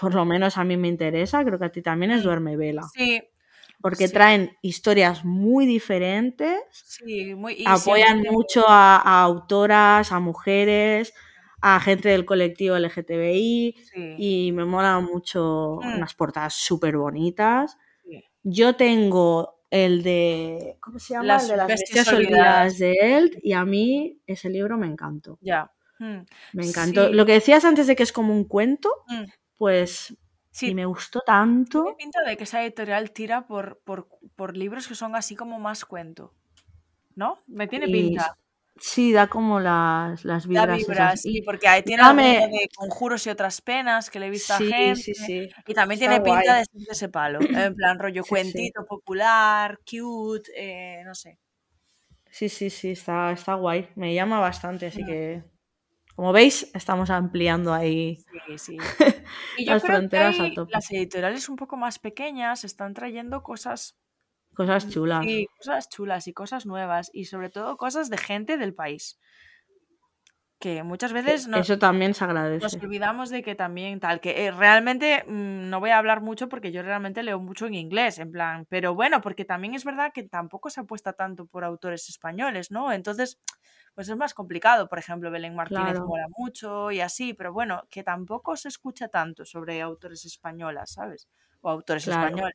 por 0.00 0.14
lo 0.14 0.24
menos 0.24 0.56
a 0.56 0.64
mí 0.64 0.76
me 0.76 0.88
interesa, 0.88 1.44
creo 1.44 1.58
que 1.58 1.66
a 1.66 1.72
ti 1.72 1.82
también 1.82 2.12
es 2.12 2.22
Duerme 2.22 2.56
Vela. 2.56 2.82
Sí. 2.94 3.22
Porque 3.80 4.08
traen 4.08 4.56
historias 4.62 5.24
muy 5.24 5.66
diferentes, 5.66 6.60
sí, 6.70 7.34
muy, 7.34 7.64
apoyan 7.66 8.22
mucho 8.22 8.64
a, 8.68 9.22
autoras, 9.22 10.12
a 10.12 10.20
mujeres, 10.20 11.12
a 11.60 11.80
gente 11.80 12.10
del 12.10 12.24
colectivo 12.24 12.78
LGTBI 12.78 13.74
y 14.18 14.52
me 14.52 14.64
mola 14.64 15.00
mucho 15.00 15.80
mm. 15.82 15.96
unas 15.96 16.14
portadas 16.14 16.54
súper 16.54 16.96
bonitas. 16.96 17.76
Yo 18.44 18.76
tengo 18.76 19.61
el 19.72 20.02
de. 20.02 20.76
¿Cómo 20.80 20.98
se 20.98 21.14
llama? 21.14 21.24
Las 21.24 21.44
el 21.44 21.50
de 21.50 21.56
las 21.56 21.66
bestias, 21.66 22.12
olvidadas 22.12 22.78
de 22.78 22.92
él. 23.00 23.40
Y 23.42 23.54
a 23.54 23.64
mí 23.64 24.20
ese 24.26 24.50
libro 24.50 24.76
me 24.76 24.86
encantó. 24.86 25.38
Ya. 25.40 25.72
Hmm. 25.98 26.26
Me 26.52 26.66
encantó. 26.66 27.10
Lo 27.10 27.24
que 27.24 27.32
decías 27.32 27.64
antes 27.64 27.86
de 27.86 27.96
que 27.96 28.02
es 28.02 28.12
como 28.12 28.34
un 28.34 28.44
cuento, 28.44 28.90
hmm. 29.08 29.24
pues. 29.56 30.14
Sí. 30.50 30.68
Y 30.68 30.74
me 30.74 30.84
gustó 30.84 31.20
tanto. 31.24 31.84
Me 31.84 31.94
pinta 31.94 32.20
de 32.22 32.36
que 32.36 32.44
esa 32.44 32.62
editorial 32.62 33.12
tira 33.12 33.46
por, 33.46 33.80
por, 33.82 34.08
por, 34.36 34.54
libros 34.54 34.86
que 34.86 34.94
son 34.94 35.16
así 35.16 35.34
como 35.34 35.58
más 35.58 35.86
cuento. 35.86 36.34
¿No? 37.14 37.38
Me 37.46 37.66
tiene 37.66 37.86
pinta. 37.86 38.36
Sí, 38.80 39.12
da 39.12 39.28
como 39.28 39.60
las, 39.60 40.24
las 40.24 40.46
vibras. 40.46 41.20
sí, 41.20 41.42
porque 41.42 41.68
ahí 41.68 41.82
tiene 41.82 42.02
Dame... 42.02 42.48
de 42.50 42.68
conjuros 42.74 43.26
y 43.26 43.30
otras 43.30 43.60
penas 43.60 44.10
que 44.10 44.18
le 44.18 44.26
he 44.26 44.30
visto 44.30 44.54
a 44.54 44.58
gente. 44.58 44.96
Sí, 44.96 45.14
sí. 45.14 45.48
Y 45.66 45.74
también 45.74 45.98
tiene 45.98 46.20
pinta 46.20 46.56
de, 46.56 46.64
ese 46.90 47.08
palo. 47.08 47.38
En 47.40 47.74
plan, 47.76 47.98
rollo 47.98 48.24
cuentito 48.24 48.84
popular, 48.84 49.78
cute, 49.88 50.50
eh, 50.56 51.02
no 51.04 51.14
sé. 51.14 51.38
Sí, 52.30 52.48
sí, 52.48 52.70
sí, 52.70 52.92
está, 52.92 53.30
está 53.30 53.54
guay. 53.54 53.90
Me 53.94 54.14
llama 54.14 54.40
bastante, 54.40 54.86
así 54.86 55.02
mm. 55.02 55.06
que. 55.06 55.44
Como 56.14 56.32
veis, 56.32 56.70
estamos 56.74 57.08
ampliando 57.08 57.72
ahí 57.72 58.18
sí, 58.46 58.58
sí. 58.58 58.76
Y 59.56 59.64
yo 59.64 59.72
las 59.72 59.82
creo 59.82 59.96
fronteras 59.96 60.36
que 60.36 60.54
las 60.70 60.90
editoriales 60.90 61.48
un 61.48 61.56
poco 61.56 61.76
más 61.76 61.98
pequeñas 61.98 62.64
están 62.64 62.92
trayendo 62.92 63.42
cosas 63.42 63.96
Cosas 64.54 64.88
chulas. 64.88 65.24
Sí, 65.24 65.46
cosas 65.58 65.88
chulas 65.88 66.28
y 66.28 66.32
cosas 66.32 66.66
nuevas 66.66 67.10
y 67.12 67.24
sobre 67.24 67.48
todo 67.50 67.76
cosas 67.76 68.10
de 68.10 68.18
gente 68.18 68.58
del 68.58 68.74
país. 68.74 69.18
que 70.58 70.84
muchas 70.84 71.12
veces 71.12 71.48
nos, 71.48 71.60
eso 71.68 71.78
también 71.78 72.14
se 72.14 72.22
agradece. 72.22 72.62
Nos 72.62 72.74
olvidamos 72.74 73.30
de 73.30 73.42
que 73.42 73.56
también 73.56 73.98
tal, 73.98 74.20
que 74.20 74.46
eh, 74.46 74.52
realmente 74.52 75.24
mm, 75.26 75.68
no 75.68 75.80
voy 75.80 75.90
a 75.90 75.98
hablar 75.98 76.20
mucho 76.20 76.48
porque 76.48 76.70
yo 76.70 76.82
realmente 76.82 77.24
leo 77.24 77.40
mucho 77.40 77.66
en 77.66 77.74
inglés, 77.74 78.18
en 78.18 78.30
plan, 78.30 78.66
pero 78.68 78.94
bueno, 78.94 79.20
porque 79.20 79.44
también 79.44 79.74
es 79.74 79.84
verdad 79.84 80.12
que 80.12 80.22
tampoco 80.22 80.70
se 80.70 80.80
apuesta 80.80 81.14
tanto 81.14 81.46
por 81.46 81.64
autores 81.64 82.08
españoles, 82.08 82.70
¿no? 82.70 82.92
Entonces, 82.92 83.40
pues 83.94 84.08
es 84.08 84.16
más 84.16 84.34
complicado. 84.34 84.88
Por 84.88 84.98
ejemplo, 84.98 85.30
Belén 85.30 85.54
Martínez 85.56 85.98
mola 85.98 86.28
mucho 86.36 86.90
y 86.92 87.00
así, 87.00 87.34
pero 87.34 87.52
bueno, 87.52 87.82
que 87.90 88.04
tampoco 88.04 88.56
se 88.56 88.68
escucha 88.68 89.08
tanto 89.08 89.44
sobre 89.44 89.80
autores 89.82 90.24
españolas, 90.24 90.92
¿sabes? 90.92 91.28
O 91.62 91.70
autores 91.70 92.06
españoles. 92.06 92.54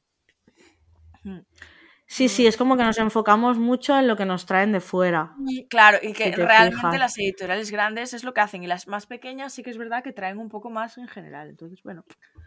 Sí, 2.09 2.29
sí, 2.29 2.47
es 2.47 2.55
como 2.55 2.77
que 2.77 2.83
nos 2.83 2.97
enfocamos 2.99 3.57
mucho 3.57 3.99
en 3.99 4.07
lo 4.07 4.15
que 4.15 4.25
nos 4.25 4.45
traen 4.45 4.71
de 4.71 4.79
fuera. 4.79 5.35
claro, 5.69 5.99
y 6.01 6.13
que 6.13 6.31
realmente 6.31 6.97
las 6.97 7.17
editoriales 7.17 7.69
grandes 7.69 8.13
es 8.13 8.23
lo 8.23 8.33
que 8.33 8.39
hacen 8.39 8.63
y 8.63 8.67
las 8.67 8.87
más 8.87 9.05
pequeñas 9.05 9.53
sí 9.53 9.61
que 9.61 9.69
es 9.69 9.77
verdad 9.77 10.03
que 10.03 10.13
traen 10.13 10.37
un 10.37 10.47
poco 10.47 10.69
más 10.69 10.97
en 10.97 11.09
general. 11.09 11.49
Entonces, 11.49 11.83
bueno, 11.83 12.05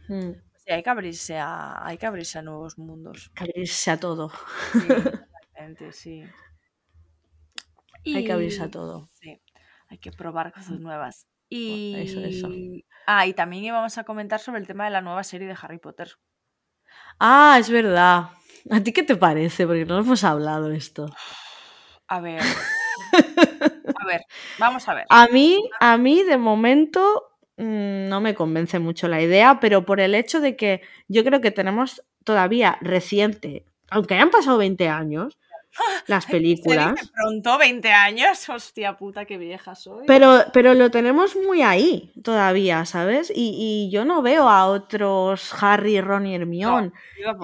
mm. 0.09 0.31
sí, 0.57 0.71
hay, 0.71 0.83
que 0.83 0.91
abrirse 0.91 1.39
a, 1.39 1.85
hay 1.85 1.99
que 1.99 2.07
abrirse 2.07 2.39
a 2.39 2.43
nuevos 2.43 2.79
mundos. 2.79 3.31
Hay 3.37 3.47
que 3.49 3.53
abrirse 3.53 3.91
a 3.91 4.01
todo. 4.01 4.33
Sí, 4.73 5.93
sí. 5.93 6.25
Hay 8.07 8.25
que 8.25 8.33
abrirse 8.33 8.63
a 8.63 8.71
todo. 8.71 9.11
Sí, 9.13 9.43
hay 9.89 9.99
que 9.99 10.11
probar 10.11 10.53
cosas 10.55 10.81
nuevas. 10.81 11.29
Y... 11.51 11.97
Eso, 11.99 12.21
eso. 12.21 12.49
Ah, 13.07 13.27
y 13.27 13.35
también 13.35 13.65
íbamos 13.65 13.99
a 13.99 14.05
comentar 14.05 14.41
sobre 14.41 14.61
el 14.61 14.67
tema 14.67 14.85
de 14.85 14.91
la 14.91 15.03
nueva 15.03 15.23
serie 15.23 15.47
de 15.47 15.57
Harry 15.61 15.79
Potter. 15.79 16.17
Ah, 17.19 17.59
es 17.61 17.69
verdad. 17.69 18.31
¿A 18.71 18.81
ti 18.83 18.93
qué 18.93 19.03
te 19.03 19.17
parece? 19.17 19.67
Porque 19.67 19.85
no 19.85 19.99
hemos 19.99 20.25
hablado 20.25 20.71
esto. 20.71 21.07
A 22.09 22.21
ver. 22.21 22.41
A 24.01 24.07
ver, 24.07 24.23
vamos 24.59 24.89
a 24.89 24.95
ver. 24.95 25.05
A 25.09 25.27
mí, 25.27 25.69
a 25.81 25.99
mí 25.99 26.23
de 26.23 26.39
momento 26.39 27.31
mm, 27.57 28.09
no 28.09 28.21
me 28.21 28.35
convence 28.35 28.79
mucho 28.79 29.09
la 29.09 29.21
idea, 29.21 29.59
pero 29.61 29.85
por 29.85 30.01
el 30.01 30.15
hecho 30.15 30.41
de 30.41 30.57
que 30.57 30.81
yo 31.09 31.25
creo 31.25 31.41
que 31.41 31.51
tenemos 31.51 32.03
todavía 32.25 32.79
reciente, 32.81 33.67
aunque 33.91 34.15
hayan 34.15 34.31
pasado 34.31 34.59
20 34.59 34.89
años, 34.89 35.39
las 36.07 36.27
películas. 36.27 36.95
pronto 37.15 37.59
20 37.59 37.91
años, 37.91 38.49
hostia 38.49 38.97
puta, 38.97 39.25
qué 39.25 39.39
vieja 39.39 39.75
soy. 39.75 40.05
Pero, 40.07 40.45
pero 40.53 40.75
lo 40.75 40.91
tenemos 40.91 41.37
muy 41.37 41.63
ahí 41.63 42.13
todavía, 42.23 42.85
¿sabes? 42.85 43.33
Y, 43.35 43.89
yo 43.93 44.05
no 44.05 44.23
veo 44.23 44.49
a 44.49 44.67
otros 44.67 45.53
Harry, 45.63 46.01
Ron 46.01 46.27
y 46.27 46.35
Hermione. 46.35 46.93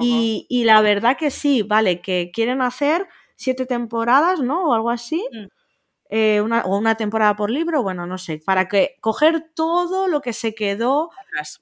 y, 0.01 0.64
la 0.64 0.81
verdad 0.81 1.16
que 1.16 1.31
sí, 1.31 1.62
vale, 1.62 2.01
que 2.01 2.31
quieren 2.33 2.61
hacer 2.61 3.07
siete 3.37 3.66
temporadas, 3.66 4.41
¿no? 4.41 4.68
O 4.68 4.74
algo 4.74 4.91
así. 4.91 5.24
Mm. 5.33 5.47
Eh, 6.09 6.41
una, 6.41 6.61
o 6.61 6.79
una 6.79 6.95
temporada 6.95 7.35
por 7.35 7.51
libro, 7.51 7.83
bueno, 7.83 8.07
no 8.07 8.16
sé, 8.16 8.41
para 8.45 8.68
que 8.68 8.97
coger 9.01 9.51
todo 9.55 10.07
lo 10.07 10.20
que 10.20 10.33
se 10.33 10.55
quedó. 10.55 11.11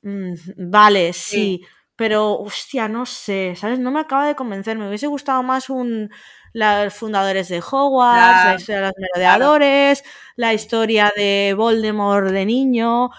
Mm, 0.02 0.34
vale, 0.56 1.12
sí. 1.14 1.62
Pero, 1.96 2.38
hostia, 2.38 2.88
no 2.88 3.06
sé, 3.06 3.54
¿sabes? 3.56 3.78
No 3.78 3.90
me 3.90 4.00
acaba 4.00 4.26
de 4.26 4.34
convencer. 4.34 4.76
Me 4.76 4.88
hubiese 4.88 5.06
gustado 5.06 5.42
más 5.42 5.70
un, 5.70 6.10
los 6.54 6.94
fundadores 6.94 7.48
de 7.48 7.60
Hogwarts, 7.60 8.44
la 8.44 8.54
historia 8.56 8.80
de 8.80 8.86
los 8.86 8.94
merodeadores, 8.96 10.04
la 10.36 10.54
historia 10.54 11.12
de 11.14 11.54
Voldemort 11.56 12.30
de 12.30 12.46
niño, 12.46 13.10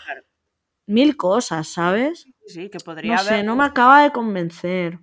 mil 0.87 1.17
cosas, 1.17 1.67
¿sabes? 1.67 2.25
Sí, 2.47 2.69
que 2.69 2.79
podría 2.79 3.15
no 3.17 3.23
sé, 3.23 3.43
no 3.43 3.55
me 3.55 3.65
acaba 3.65 4.03
de 4.03 4.11
convencer. 4.11 4.99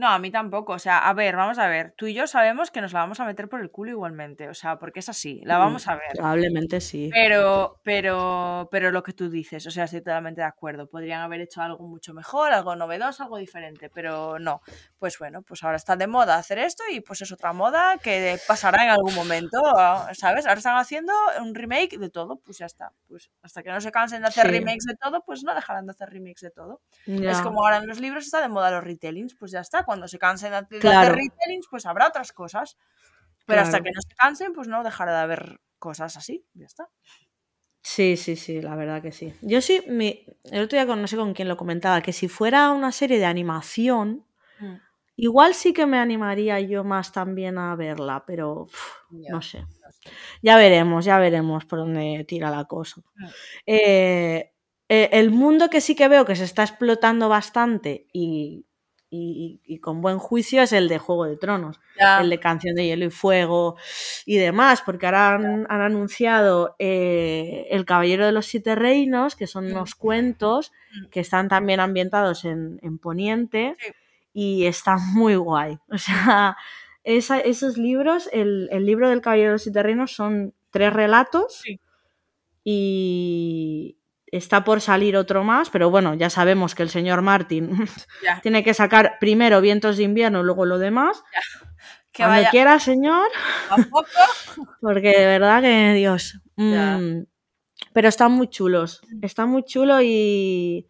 No, 0.00 0.08
a 0.08 0.18
mí 0.18 0.30
tampoco. 0.30 0.72
O 0.72 0.78
sea, 0.78 1.06
a 1.06 1.12
ver, 1.12 1.36
vamos 1.36 1.58
a 1.58 1.68
ver. 1.68 1.92
Tú 1.94 2.06
y 2.06 2.14
yo 2.14 2.26
sabemos 2.26 2.70
que 2.70 2.80
nos 2.80 2.94
la 2.94 3.00
vamos 3.00 3.20
a 3.20 3.26
meter 3.26 3.50
por 3.50 3.60
el 3.60 3.70
culo 3.70 3.90
igualmente. 3.90 4.48
O 4.48 4.54
sea, 4.54 4.78
porque 4.78 5.00
es 5.00 5.10
así. 5.10 5.42
La 5.44 5.58
mm, 5.58 5.60
vamos 5.60 5.88
a 5.88 5.94
ver. 5.96 6.12
Probablemente 6.14 6.80
sí. 6.80 7.10
Pero, 7.12 7.78
pero, 7.84 8.66
pero 8.70 8.92
lo 8.92 9.02
que 9.02 9.12
tú 9.12 9.28
dices, 9.28 9.66
o 9.66 9.70
sea, 9.70 9.84
estoy 9.84 10.00
totalmente 10.00 10.40
de 10.40 10.46
acuerdo. 10.46 10.88
Podrían 10.88 11.20
haber 11.20 11.42
hecho 11.42 11.60
algo 11.60 11.86
mucho 11.86 12.14
mejor, 12.14 12.50
algo 12.50 12.74
novedoso, 12.76 13.24
algo 13.24 13.36
diferente. 13.36 13.90
Pero 13.90 14.38
no. 14.38 14.62
Pues 14.98 15.18
bueno, 15.18 15.42
pues 15.42 15.62
ahora 15.64 15.76
está 15.76 15.96
de 15.96 16.06
moda 16.06 16.36
hacer 16.36 16.58
esto 16.58 16.82
y 16.90 17.00
pues 17.00 17.20
es 17.20 17.30
otra 17.30 17.52
moda 17.52 17.98
que 17.98 18.38
pasará 18.48 18.82
en 18.84 18.88
algún 18.88 19.14
momento. 19.14 19.60
¿Sabes? 20.14 20.46
Ahora 20.46 20.56
están 20.56 20.78
haciendo 20.78 21.12
un 21.42 21.54
remake 21.54 21.98
de 21.98 22.08
todo. 22.08 22.36
Pues 22.36 22.56
ya 22.56 22.64
está. 22.64 22.90
Pues 23.06 23.30
hasta 23.42 23.62
que 23.62 23.68
no 23.68 23.82
se 23.82 23.92
cansen 23.92 24.22
de 24.22 24.28
hacer 24.28 24.46
remakes 24.46 24.86
de 24.86 24.96
todo, 24.96 25.22
pues 25.26 25.44
no 25.44 25.54
dejarán 25.54 25.84
de 25.84 25.90
hacer 25.90 26.08
remakes 26.08 26.40
de 26.40 26.50
todo. 26.50 26.80
Es 27.04 27.42
como 27.42 27.62
ahora 27.62 27.76
en 27.76 27.86
los 27.86 28.00
libros 28.00 28.24
está 28.24 28.40
de 28.40 28.48
moda 28.48 28.70
los 28.70 28.82
retellings, 28.82 29.34
pues 29.34 29.52
ya 29.52 29.60
está 29.60 29.84
cuando 29.90 30.06
se 30.06 30.20
cansen 30.20 30.52
de 30.52 30.56
hacer 30.56 31.16
retellings, 31.16 31.66
pues 31.68 31.84
habrá 31.84 32.06
otras 32.06 32.32
cosas. 32.32 32.76
Pero 33.44 33.62
hasta 33.62 33.80
que 33.80 33.90
no 33.90 34.00
se 34.00 34.14
cansen, 34.14 34.52
pues 34.52 34.68
no 34.68 34.84
dejará 34.84 35.16
de 35.16 35.18
haber 35.18 35.60
cosas 35.80 36.16
así, 36.16 36.46
ya 36.54 36.66
está. 36.66 36.88
Sí, 37.82 38.16
sí, 38.16 38.36
sí, 38.36 38.62
la 38.62 38.76
verdad 38.76 39.02
que 39.02 39.10
sí. 39.10 39.34
Yo 39.42 39.60
sí, 39.60 39.82
mi... 39.88 40.24
el 40.44 40.62
otro 40.62 40.78
día 40.78 40.86
con, 40.86 41.00
no 41.00 41.08
sé 41.08 41.16
con 41.16 41.34
quién 41.34 41.48
lo 41.48 41.56
comentaba, 41.56 42.02
que 42.02 42.12
si 42.12 42.28
fuera 42.28 42.70
una 42.70 42.92
serie 42.92 43.18
de 43.18 43.24
animación, 43.24 44.24
mm. 44.60 44.74
igual 45.16 45.54
sí 45.54 45.72
que 45.72 45.86
me 45.86 45.98
animaría 45.98 46.60
yo 46.60 46.84
más 46.84 47.10
también 47.10 47.58
a 47.58 47.74
verla, 47.74 48.22
pero 48.24 48.68
no 49.10 49.42
sé. 49.42 49.64
Ya 50.40 50.56
veremos, 50.56 51.04
ya 51.04 51.18
veremos 51.18 51.64
por 51.64 51.80
dónde 51.80 52.24
tira 52.28 52.48
la 52.48 52.66
cosa. 52.66 53.00
Mm. 53.16 53.26
Eh, 53.66 54.52
eh, 54.88 55.08
el 55.12 55.32
mundo 55.32 55.68
que 55.68 55.80
sí 55.80 55.96
que 55.96 56.06
veo 56.06 56.24
que 56.24 56.36
se 56.36 56.44
está 56.44 56.62
explotando 56.62 57.28
bastante 57.28 58.06
y 58.12 58.66
y, 59.10 59.78
con 59.80 60.00
buen 60.00 60.18
juicio 60.18 60.62
es 60.62 60.72
el 60.72 60.88
de 60.88 60.98
Juego 60.98 61.24
de 61.24 61.36
Tronos, 61.36 61.80
el 62.20 62.30
de 62.30 62.38
Canción 62.38 62.76
de 62.76 62.86
Hielo 62.86 63.06
y 63.06 63.10
Fuego 63.10 63.76
y 64.24 64.36
demás, 64.36 64.82
porque 64.82 65.06
ahora 65.06 65.34
han, 65.34 65.66
anunciado 65.68 66.76
eh, 66.78 67.66
El 67.70 67.84
Caballero 67.84 68.24
de 68.24 68.32
los 68.32 68.46
Siete 68.46 68.76
Reinos, 68.76 69.34
que 69.34 69.48
son 69.48 69.66
unos 69.66 69.94
cuentos 69.96 70.72
mm. 70.94 71.06
que 71.08 71.20
están 71.20 71.48
también 71.48 71.80
ambientados 71.80 72.44
en, 72.44 72.78
Poniente 72.98 73.76
y 74.32 74.66
están 74.66 74.98
muy 75.14 75.34
guay. 75.34 75.78
O 75.90 75.98
sea, 75.98 76.56
esos 77.02 77.76
libros, 77.76 78.28
el, 78.32 78.68
el, 78.70 78.86
libro 78.86 79.08
del 79.08 79.20
Caballero 79.20 79.48
de 79.48 79.54
los 79.54 79.62
Siete 79.62 79.82
Reinos 79.82 80.12
son 80.12 80.54
tres 80.70 80.92
relatos 80.92 81.64
y, 82.64 83.96
está 84.32 84.64
por 84.64 84.80
salir 84.80 85.16
otro 85.16 85.44
más, 85.44 85.70
pero 85.70 85.90
bueno, 85.90 86.14
ya 86.14 86.30
sabemos 86.30 86.74
que 86.74 86.82
el 86.82 86.90
señor 86.90 87.22
Martin 87.22 87.70
tiene 88.42 88.62
que 88.62 88.74
sacar 88.74 89.18
primero 89.20 89.60
Vientos 89.60 89.96
de 89.96 90.04
invierno, 90.04 90.42
luego 90.42 90.66
lo 90.66 90.78
demás. 90.78 91.22
Que 92.12 92.24
Cuando 92.24 92.50
quiera, 92.50 92.80
señor. 92.80 93.28
Porque 94.80 95.10
de 95.10 95.26
verdad 95.26 95.62
que 95.62 95.92
Dios. 95.94 96.40
Mm, 96.56 97.20
pero 97.92 98.08
están 98.08 98.32
muy 98.32 98.48
chulos. 98.48 99.00
Está 99.22 99.46
muy 99.46 99.62
chulo 99.64 100.02
y 100.02 100.88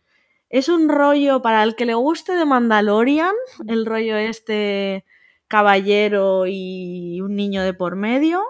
es 0.48 0.70
un 0.70 0.88
rollo 0.88 1.42
para 1.42 1.62
el 1.62 1.76
que 1.76 1.84
le 1.84 1.92
guste 1.92 2.32
de 2.32 2.46
Mandalorian, 2.46 3.34
el 3.68 3.84
rollo 3.84 4.16
este 4.16 5.04
caballero 5.46 6.46
y 6.46 7.20
un 7.20 7.36
niño 7.36 7.62
de 7.62 7.74
por 7.74 7.96
medio 7.96 8.42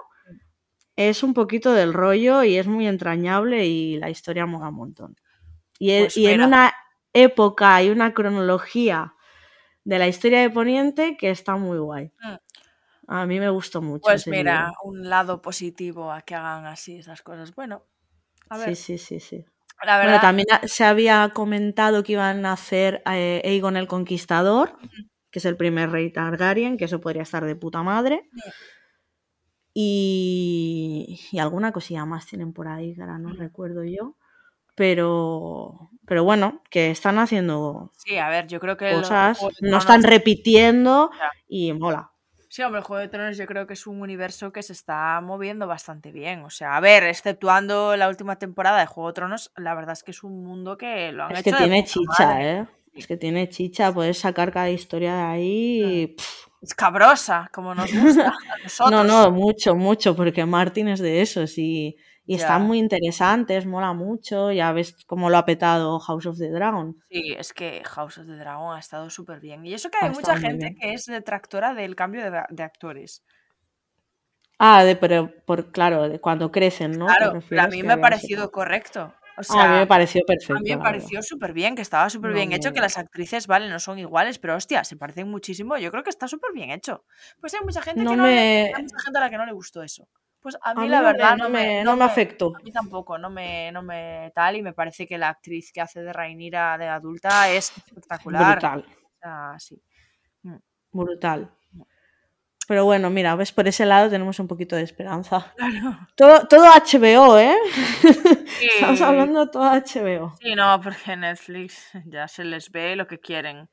es 1.09 1.23
un 1.23 1.33
poquito 1.33 1.73
del 1.73 1.93
rollo 1.93 2.43
y 2.43 2.57
es 2.57 2.67
muy 2.67 2.87
entrañable 2.87 3.65
y 3.65 3.97
la 3.97 4.09
historia 4.09 4.45
mola 4.45 4.69
un 4.69 4.75
montón. 4.75 5.15
Y, 5.79 5.91
e, 5.91 6.01
pues 6.03 6.17
en 6.17 6.41
una 6.41 6.73
época 7.13 7.81
y 7.83 7.89
una 7.89 8.13
cronología 8.13 9.15
de 9.83 9.99
la 9.99 10.07
historia 10.07 10.41
de 10.41 10.49
Poniente 10.49 11.17
que 11.17 11.29
está 11.29 11.55
muy 11.55 11.79
guay. 11.79 12.11
Mm. 12.21 12.35
A 13.07 13.25
mí 13.25 13.39
me 13.39 13.49
gustó 13.49 13.81
mucho. 13.81 14.03
Pues 14.03 14.27
mira, 14.27 14.71
un 14.83 15.09
lado 15.09 15.41
positivo 15.41 16.11
a 16.11 16.21
que 16.21 16.35
hagan 16.35 16.65
así 16.65 16.97
esas 16.97 17.21
cosas. 17.21 17.53
Bueno, 17.53 17.83
a 18.49 18.57
ver. 18.57 18.75
Sí, 18.75 18.97
sí, 18.97 18.97
sí, 18.97 19.19
sí. 19.19 19.45
La 19.83 19.97
verdad... 19.97 20.21
también 20.21 20.47
se 20.63 20.85
había 20.85 21.31
comentado 21.33 22.03
que 22.03 22.13
iban 22.13 22.45
a 22.45 22.53
hacer 22.53 23.01
eh, 23.11 23.41
Aegon 23.43 23.75
el 23.75 23.87
Conquistador, 23.87 24.77
que 25.31 25.39
es 25.39 25.45
el 25.45 25.57
primer 25.57 25.89
rey 25.89 26.11
Targaryen, 26.11 26.77
que 26.77 26.85
eso 26.85 27.01
podría 27.01 27.23
estar 27.23 27.43
de 27.43 27.55
puta 27.55 27.81
madre. 27.81 28.29
Y, 29.73 31.19
alguna 31.39 31.71
cosilla 31.71 32.05
más 32.05 32.25
tienen 32.25 32.53
por 32.53 32.67
ahí, 32.67 32.93
que 32.93 33.01
ahora 33.01 33.17
no 33.17 33.33
recuerdo 33.33 33.83
yo. 33.83 34.15
Pero, 34.75 35.91
pero 36.05 36.23
bueno, 36.23 36.61
que 36.69 36.91
están 36.91 37.19
haciendo 37.19 37.91
sí, 37.97 38.17
a 38.17 38.29
ver, 38.29 38.47
yo 38.47 38.59
creo 38.59 38.77
que 38.77 38.93
cosas, 38.93 39.39
no 39.59 39.77
están 39.77 40.01
repitiendo 40.01 41.11
y 41.47 41.73
mola. 41.73 42.11
Sí, 42.51 42.63
hombre, 42.63 42.79
el 42.79 42.85
Juego 42.85 42.99
de 42.99 43.07
Tronos 43.07 43.37
yo 43.37 43.45
creo 43.45 43.65
que 43.65 43.73
es 43.73 43.87
un 43.87 44.01
universo 44.01 44.51
que 44.51 44.61
se 44.61 44.73
está 44.73 45.21
moviendo 45.21 45.67
bastante 45.67 46.11
bien. 46.11 46.43
O 46.43 46.49
sea, 46.49 46.75
a 46.75 46.81
ver, 46.81 47.03
exceptuando 47.03 47.95
la 47.95 48.09
última 48.09 48.39
temporada 48.39 48.81
de 48.81 48.87
Juego 48.87 49.07
de 49.07 49.13
Tronos, 49.13 49.53
la 49.55 49.73
verdad 49.73 49.93
es 49.93 50.03
que 50.03 50.11
es 50.11 50.21
un 50.21 50.43
mundo 50.43 50.77
que 50.77 51.13
lo 51.13 51.23
han 51.23 51.31
es 51.31 51.43
que 51.43 51.53
tiene 51.53 51.85
chicha, 51.85 52.41
¿eh? 52.41 52.67
Es 52.93 53.07
que 53.07 53.15
tiene 53.15 53.47
chicha, 53.47 53.93
puedes 53.93 54.19
sacar 54.19 54.51
cada 54.51 54.69
historia 54.69 55.15
de 55.15 55.21
ahí. 55.21 56.15
Escabrosa, 56.61 57.49
como 57.51 57.73
nos 57.73 57.91
gusta 57.91 58.33
No, 58.91 59.03
no, 59.03 59.31
mucho, 59.31 59.75
mucho, 59.75 60.15
porque 60.15 60.45
Martin 60.45 60.89
es 60.89 60.99
de 60.99 61.21
esos 61.21 61.57
y, 61.57 61.97
y 62.25 62.35
están 62.35 62.63
muy 62.63 62.77
interesantes, 62.77 63.65
mola 63.65 63.93
mucho. 63.93 64.51
Ya 64.51 64.71
ves 64.71 64.95
cómo 65.07 65.29
lo 65.29 65.37
ha 65.37 65.45
petado 65.45 65.99
House 65.99 66.27
of 66.27 66.37
the 66.37 66.51
Dragon. 66.51 66.95
Sí, 67.09 67.33
es 67.37 67.51
que 67.51 67.81
House 67.83 68.19
of 68.19 68.27
the 68.27 68.35
Dragon 68.35 68.75
ha 68.75 68.79
estado 68.79 69.09
súper 69.09 69.39
bien. 69.39 69.65
Y 69.65 69.73
eso 69.73 69.89
que 69.89 69.97
hay 70.01 70.11
mucha 70.11 70.37
gente 70.37 70.75
que 70.79 70.93
es 70.93 71.05
detractora 71.05 71.73
del 71.73 71.95
cambio 71.95 72.21
de, 72.29 72.63
actores. 72.63 73.23
Ah, 74.59 74.83
de, 74.83 74.95
pero 74.95 75.33
por, 75.45 75.71
claro, 75.71 76.07
de 76.07 76.19
cuando 76.19 76.51
crecen, 76.51 76.91
¿no? 76.91 77.07
Claro, 77.07 77.41
a 77.59 77.67
mí 77.67 77.81
me 77.81 77.93
ha 77.93 77.99
parecido 77.99 78.51
correcto. 78.51 79.13
A 79.49 79.67
mí 79.67 79.79
me 79.79 79.87
pareció 79.87 80.21
perfecto. 80.25 80.57
A 80.57 80.59
mí 80.59 80.69
me 80.69 80.77
pareció 80.77 81.21
súper 81.21 81.53
bien, 81.53 81.75
que 81.75 81.81
estaba 81.81 82.09
súper 82.09 82.33
bien 82.33 82.51
hecho, 82.51 82.73
que 82.73 82.81
las 82.81 82.97
actrices, 82.97 83.47
vale, 83.47 83.69
no 83.69 83.79
son 83.79 83.99
iguales, 83.99 84.39
pero 84.39 84.55
hostia, 84.55 84.83
se 84.83 84.95
parecen 84.95 85.29
muchísimo. 85.29 85.77
Yo 85.77 85.91
creo 85.91 86.03
que 86.03 86.09
está 86.09 86.27
súper 86.27 86.51
bien 86.53 86.71
hecho. 86.71 87.05
Pues 87.39 87.53
hay 87.53 87.61
mucha 87.63 87.81
gente 87.81 87.99
que 87.99 88.15
no 88.15 88.23
hay 88.23 88.71
mucha 88.71 88.99
gente 89.03 89.17
a 89.17 89.21
la 89.21 89.29
que 89.29 89.37
no 89.37 89.45
le 89.45 89.53
gustó 89.53 89.83
eso. 89.83 90.07
Pues 90.41 90.57
a 90.63 90.73
mí, 90.73 90.87
la 90.87 91.01
verdad 91.01 91.37
no 91.37 91.49
me, 91.49 91.83
no 91.83 91.95
me, 91.95 92.03
afectó. 92.03 92.51
A 92.55 92.63
mí 92.63 92.71
tampoco, 92.71 93.17
no 93.19 93.29
me, 93.29 93.71
no 93.71 93.83
me 93.83 94.31
tal, 94.33 94.55
y 94.55 94.63
me 94.63 94.73
parece 94.73 95.05
que 95.05 95.19
la 95.19 95.29
actriz 95.29 95.71
que 95.71 95.81
hace 95.81 96.01
de 96.01 96.11
Rainira 96.11 96.79
de 96.79 96.87
adulta 96.87 97.47
es 97.51 97.71
espectacular. 97.77 98.53
Brutal. 98.53 98.85
O 98.87 99.19
sea, 99.21 99.55
sí. 99.59 99.79
Mm. 100.41 100.55
Brutal. 100.91 101.51
Pero 102.71 102.85
bueno, 102.85 103.09
mira, 103.09 103.35
ves, 103.35 103.51
por 103.51 103.67
ese 103.67 103.85
lado 103.85 104.09
tenemos 104.09 104.39
un 104.39 104.47
poquito 104.47 104.77
de 104.77 104.83
esperanza. 104.83 105.53
Todo, 106.15 106.47
todo 106.47 106.63
HBO, 106.63 107.37
¿eh? 107.37 107.57
Estamos 108.61 109.01
hablando 109.01 109.51
todo 109.51 109.65
HBO. 109.65 110.37
Sí, 110.39 110.55
no, 110.55 110.79
porque 110.79 111.17
Netflix 111.17 111.89
ya 112.05 112.29
se 112.29 112.45
les 112.45 112.71
ve 112.71 112.95
lo 112.95 113.07
que 113.07 113.19
quieren. 113.19 113.69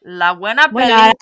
La 0.00 0.32
buena 0.32 0.62
película. 0.62 1.12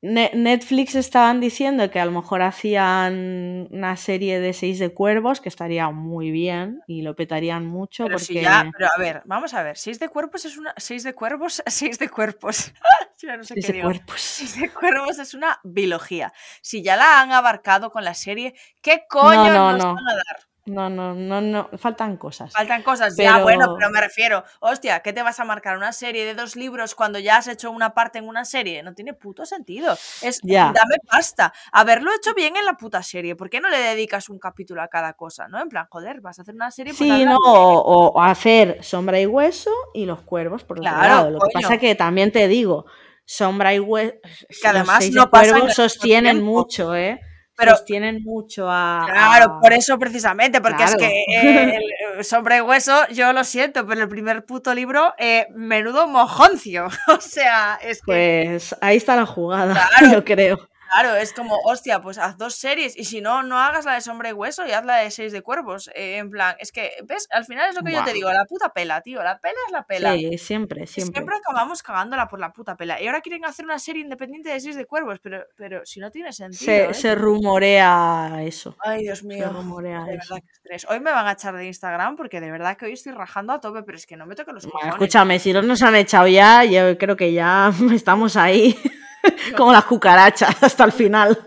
Netflix 0.00 0.94
estaban 0.94 1.40
diciendo 1.40 1.90
que 1.90 1.98
a 1.98 2.04
lo 2.04 2.12
mejor 2.12 2.42
hacían 2.42 3.66
una 3.70 3.96
serie 3.96 4.38
de 4.38 4.52
seis 4.52 4.78
de 4.78 4.94
cuervos, 4.94 5.40
que 5.40 5.48
estaría 5.48 5.90
muy 5.90 6.30
bien 6.30 6.82
y 6.86 7.02
lo 7.02 7.16
petarían 7.16 7.66
mucho. 7.66 8.04
Pero 8.04 8.18
porque... 8.18 8.42
ya, 8.42 8.70
pero 8.76 8.88
a 8.94 9.00
ver, 9.00 9.22
vamos 9.24 9.54
a 9.54 9.62
ver, 9.64 9.76
seis 9.76 9.98
de 9.98 10.08
cuervos 10.08 10.44
es 10.44 10.56
una. 10.56 10.72
Seis 10.76 11.02
de 11.02 11.14
cuervos, 11.14 11.62
seis 11.66 11.98
de 11.98 12.08
cuerpos. 12.08 12.72
no 13.24 13.42
sé 13.42 13.54
seis 13.54 13.66
qué 13.66 13.72
de 13.72 13.78
digo. 13.78 13.88
cuerpos. 13.88 14.20
Seis 14.20 14.60
de 14.60 14.70
cuervos 14.70 15.18
es 15.18 15.34
una 15.34 15.58
biología. 15.64 16.32
Si 16.62 16.82
ya 16.82 16.96
la 16.96 17.20
han 17.20 17.32
abarcado 17.32 17.90
con 17.90 18.04
la 18.04 18.14
serie, 18.14 18.54
¿qué 18.80 19.02
coño 19.08 19.52
no, 19.52 19.72
nos 19.72 19.84
no. 19.84 19.94
van 19.94 20.08
a 20.08 20.14
dar? 20.14 20.48
No, 20.68 20.88
no, 20.90 21.14
no, 21.14 21.40
no, 21.40 21.70
faltan 21.78 22.16
cosas. 22.16 22.52
Faltan 22.52 22.82
cosas, 22.82 23.16
ya 23.16 23.42
bueno, 23.42 23.74
pero 23.78 23.90
me 23.90 24.00
refiero, 24.00 24.44
hostia, 24.60 25.00
¿qué 25.00 25.12
te 25.12 25.22
vas 25.22 25.40
a 25.40 25.44
marcar 25.44 25.76
una 25.76 25.92
serie 25.92 26.24
de 26.24 26.34
dos 26.34 26.56
libros 26.56 26.94
cuando 26.94 27.18
ya 27.18 27.38
has 27.38 27.48
hecho 27.48 27.70
una 27.70 27.94
parte 27.94 28.18
en 28.18 28.28
una 28.28 28.44
serie? 28.44 28.82
No 28.82 28.94
tiene 28.94 29.14
puto 29.14 29.46
sentido. 29.46 29.92
Es, 30.22 30.40
Ya. 30.42 30.72
dame 30.74 30.96
pasta. 31.08 31.52
Haberlo 31.72 32.10
hecho 32.14 32.34
bien 32.34 32.56
en 32.56 32.64
la 32.64 32.74
puta 32.74 33.02
serie. 33.02 33.36
¿Por 33.36 33.50
qué 33.50 33.60
no 33.60 33.68
le 33.68 33.78
dedicas 33.78 34.28
un 34.28 34.38
capítulo 34.38 34.82
a 34.82 34.88
cada 34.88 35.14
cosa, 35.14 35.48
no? 35.48 35.60
En 35.60 35.68
plan, 35.68 35.86
joder, 35.90 36.20
vas 36.20 36.38
a 36.38 36.42
hacer 36.42 36.54
una 36.54 36.70
serie. 36.70 36.92
Sí, 36.92 37.24
no, 37.24 37.36
o, 37.38 38.08
o 38.08 38.22
hacer 38.22 38.82
sombra 38.82 39.20
y 39.20 39.26
hueso 39.26 39.70
y 39.94 40.06
los 40.06 40.22
cuervos 40.22 40.64
por 40.64 40.78
otro 40.78 40.90
Claro, 40.90 41.14
lado. 41.14 41.30
Lo 41.30 41.38
que 41.40 41.52
pasa 41.52 41.78
que 41.78 41.94
también 41.94 42.32
te 42.32 42.48
digo, 42.48 42.86
sombra 43.24 43.74
y 43.74 43.80
hueso. 43.80 44.14
Que 44.60 44.68
además 44.68 44.98
seis 45.00 45.14
no 45.14 45.30
pasan 45.30 45.50
cuervos 45.60 45.74
sostienen 45.74 46.42
mucho, 46.42 46.94
¿eh? 46.94 47.20
Pero- 47.58 47.72
sostienen 47.76 48.22
mucho 48.22 48.66
a. 48.70 49.04
Claro, 49.10 49.44
a- 49.56 49.60
por 49.60 49.72
eso 49.72 49.98
precisamente, 49.98 50.60
porque 50.60 50.84
es 50.84 50.96
que 50.96 51.24
eh, 51.34 51.76
el, 52.16 52.24
y 52.56 52.60
Hueso, 52.60 53.06
yo 53.08 53.32
lo 53.32 53.44
siento, 53.44 53.86
pero 53.86 54.02
el 54.02 54.08
primer 54.08 54.44
puto 54.44 54.74
libro, 54.74 55.12
eh, 55.18 55.46
menudo 55.54 56.06
mojoncio. 56.08 56.88
O 57.08 57.20
sea, 57.20 57.78
es 57.82 57.98
que, 57.98 58.04
Pues 58.06 58.76
ahí 58.80 58.96
está 58.96 59.16
la 59.16 59.26
jugada, 59.26 59.74
Claro. 59.98 60.12
yo 60.14 60.24
creo. 60.24 60.68
Claro, 60.92 61.14
es 61.16 61.32
como, 61.32 61.56
hostia, 61.64 62.00
pues 62.00 62.18
haz 62.18 62.36
dos 62.38 62.54
series 62.54 62.96
y 62.96 63.04
si 63.04 63.20
no, 63.20 63.42
no 63.42 63.58
hagas 63.58 63.84
la 63.84 63.94
de 63.94 64.00
Sombra 64.00 64.30
y 64.30 64.32
Hueso 64.32 64.66
y 64.66 64.72
haz 64.72 64.84
la 64.84 64.96
de 64.96 65.10
Seis 65.10 65.32
de 65.32 65.42
Cuervos. 65.42 65.88
Eh, 65.94 66.16
en 66.18 66.30
plan, 66.30 66.56
es 66.58 66.72
que, 66.72 66.92
¿ves? 67.04 67.26
Al 67.30 67.44
final 67.44 67.68
es 67.70 67.76
lo 67.76 67.82
que 67.82 67.92
yo 67.92 68.04
te 68.04 68.12
digo, 68.12 68.30
la 68.32 68.44
puta 68.44 68.72
pela, 68.72 69.00
tío, 69.00 69.22
la 69.22 69.38
pela 69.38 69.54
es 69.66 69.72
la 69.72 69.82
pela. 69.84 70.14
Sí, 70.14 70.38
siempre, 70.38 70.86
siempre. 70.86 71.14
Siempre 71.20 71.36
acabamos 71.36 71.82
cagándola 71.82 72.28
por 72.28 72.40
la 72.40 72.52
puta 72.52 72.76
pela. 72.76 73.00
Y 73.00 73.06
ahora 73.06 73.20
quieren 73.20 73.44
hacer 73.44 73.64
una 73.64 73.78
serie 73.78 74.02
independiente 74.02 74.50
de 74.50 74.60
Seis 74.60 74.76
de 74.76 74.86
Cuervos, 74.86 75.18
pero, 75.22 75.44
pero 75.56 75.84
si 75.84 76.00
no 76.00 76.10
tiene 76.10 76.32
sentido. 76.32 76.64
Se, 76.64 76.84
¿eh? 76.86 76.94
se 76.94 77.14
rumorea 77.14 78.38
eso. 78.42 78.76
Ay, 78.84 79.02
Dios 79.02 79.18
Se 79.20 79.26
mío. 79.26 79.50
rumorea 79.52 80.04
De 80.04 80.14
eso. 80.16 80.34
verdad 80.34 80.44
que 80.46 80.52
estrés. 80.52 80.86
Hoy 80.88 81.00
me 81.00 81.10
van 81.12 81.26
a 81.26 81.32
echar 81.32 81.54
de 81.56 81.66
Instagram 81.66 82.16
porque 82.16 82.40
de 82.40 82.50
verdad 82.50 82.76
que 82.76 82.86
hoy 82.86 82.92
estoy 82.92 83.12
rajando 83.12 83.52
a 83.52 83.60
tope, 83.60 83.82
pero 83.82 83.96
es 83.98 84.06
que 84.06 84.16
no 84.16 84.26
me 84.26 84.34
tocan 84.34 84.54
los 84.54 84.64
Bueno, 84.64 84.74
cojones. 84.78 84.94
escúchame, 84.94 85.38
si 85.38 85.52
no 85.52 85.62
nos 85.62 85.82
han 85.82 85.94
echado 85.96 86.26
ya, 86.28 86.64
yo 86.64 86.96
creo 86.98 87.16
que 87.16 87.32
ya 87.32 87.70
estamos 87.92 88.36
ahí 88.36 88.76
como 89.56 89.72
las 89.72 89.84
cucarachas 89.84 90.56
hasta 90.62 90.84
el 90.84 90.92
final. 90.92 91.38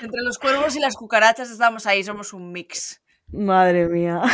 Entre 0.00 0.22
los 0.22 0.38
cuervos 0.38 0.76
y 0.76 0.80
las 0.80 0.96
cucarachas 0.96 1.50
estamos 1.50 1.86
ahí, 1.86 2.04
somos 2.04 2.32
un 2.32 2.52
mix. 2.52 3.02
Madre 3.32 3.88
mía. 3.88 4.22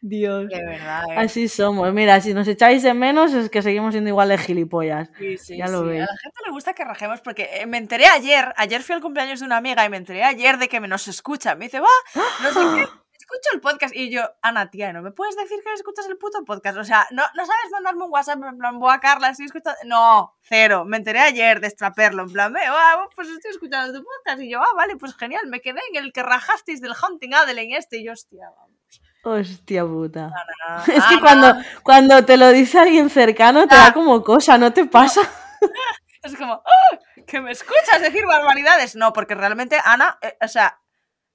Dios. 0.00 0.48
De 0.48 0.64
verdad, 0.64 1.02
¿eh? 1.10 1.16
Así 1.16 1.48
somos. 1.48 1.92
Mira, 1.92 2.20
si 2.20 2.32
nos 2.32 2.46
echáis 2.46 2.82
de 2.82 2.94
menos 2.94 3.32
es 3.34 3.50
que 3.50 3.62
seguimos 3.62 3.92
siendo 3.92 4.08
igual 4.08 4.28
de 4.28 4.38
gilipollas. 4.38 5.10
Sí, 5.18 5.36
sí, 5.36 5.56
ya 5.56 5.66
lo 5.66 5.82
sí. 5.82 5.96
A 5.96 6.00
la 6.00 6.06
gente 6.06 6.40
le 6.44 6.52
gusta 6.52 6.74
que 6.74 6.84
rajemos 6.84 7.20
porque 7.22 7.48
eh, 7.52 7.66
me 7.66 7.78
enteré 7.78 8.06
ayer, 8.06 8.54
ayer 8.56 8.82
fui 8.82 8.94
al 8.94 9.00
cumpleaños 9.00 9.40
de 9.40 9.46
una 9.46 9.56
amiga 9.56 9.84
y 9.84 9.88
me 9.88 9.96
enteré 9.96 10.22
ayer 10.22 10.58
de 10.58 10.68
que 10.68 10.78
me 10.80 10.86
nos 10.86 11.08
escucha. 11.08 11.56
Me 11.56 11.64
dice, 11.64 11.80
va, 11.80 11.88
no 12.14 12.52
sé 12.52 12.60
qué, 12.76 12.88
escucho 13.26 13.50
el 13.54 13.60
podcast. 13.60 13.94
Y 13.94 14.10
yo, 14.10 14.22
Ana, 14.42 14.70
tía, 14.70 14.92
¿no 14.92 15.02
me 15.02 15.10
puedes 15.10 15.36
decir 15.36 15.58
que 15.64 15.72
escuchas 15.72 16.06
el 16.06 16.16
puto 16.16 16.44
podcast? 16.44 16.78
O 16.78 16.84
sea, 16.84 17.06
no, 17.10 17.22
no 17.34 17.44
sabes 17.46 17.70
mandarme 17.72 18.04
un 18.04 18.12
WhatsApp 18.12 18.40
en 18.42 18.56
plan, 18.58 18.78
voy 18.78 18.92
a 18.94 19.00
Carla, 19.00 19.30
estoy 19.30 19.46
escuchando. 19.46 19.78
No, 19.84 20.36
cero. 20.42 20.84
Me 20.84 20.96
enteré 20.96 21.20
ayer 21.20 21.60
de 21.60 21.66
extraperlo. 21.66 22.22
En 22.22 22.32
plan, 22.32 22.52
"Ve, 22.52 22.60
va, 22.68 23.08
pues 23.14 23.28
estoy 23.28 23.50
escuchando 23.50 23.98
tu 23.98 24.04
podcast. 24.04 24.40
Y 24.42 24.50
yo, 24.50 24.60
ah, 24.62 24.74
vale, 24.76 24.96
pues 24.96 25.14
genial. 25.16 25.42
Me 25.48 25.60
quedé 25.60 25.80
en 25.92 26.04
el 26.04 26.12
que 26.12 26.22
rajasteis 26.22 26.80
del 26.80 26.92
Hunting 26.92 27.34
Adeline 27.34 27.76
este. 27.76 27.98
Y 27.98 28.04
yo, 28.06 28.12
hostia, 28.12 28.48
vamos. 28.56 28.76
Hostia 29.24 29.84
puta. 29.84 30.26
Ana, 30.26 30.84
Es 30.86 31.04
que 31.04 31.14
Ana". 31.14 31.20
cuando, 31.20 31.54
cuando 31.82 32.24
te 32.24 32.36
lo 32.36 32.48
dice 32.50 32.78
alguien 32.78 33.10
cercano 33.10 33.66
te 33.66 33.74
Ah. 33.74 33.86
da 33.86 33.92
como 33.92 34.22
cosa, 34.22 34.56
¿no 34.56 34.72
te 34.72 34.86
pasa? 34.86 35.20
Es 36.22 36.36
como, 36.36 36.54
¡ah! 36.54 36.98
que 37.26 37.40
me 37.40 37.52
escuchas 37.52 38.00
decir 38.00 38.24
barbaridades. 38.26 38.96
No, 38.96 39.12
porque 39.12 39.34
realmente 39.36 39.78
Ana, 39.84 40.18
eh, 40.22 40.36
o 40.42 40.48
sea, 40.48 40.80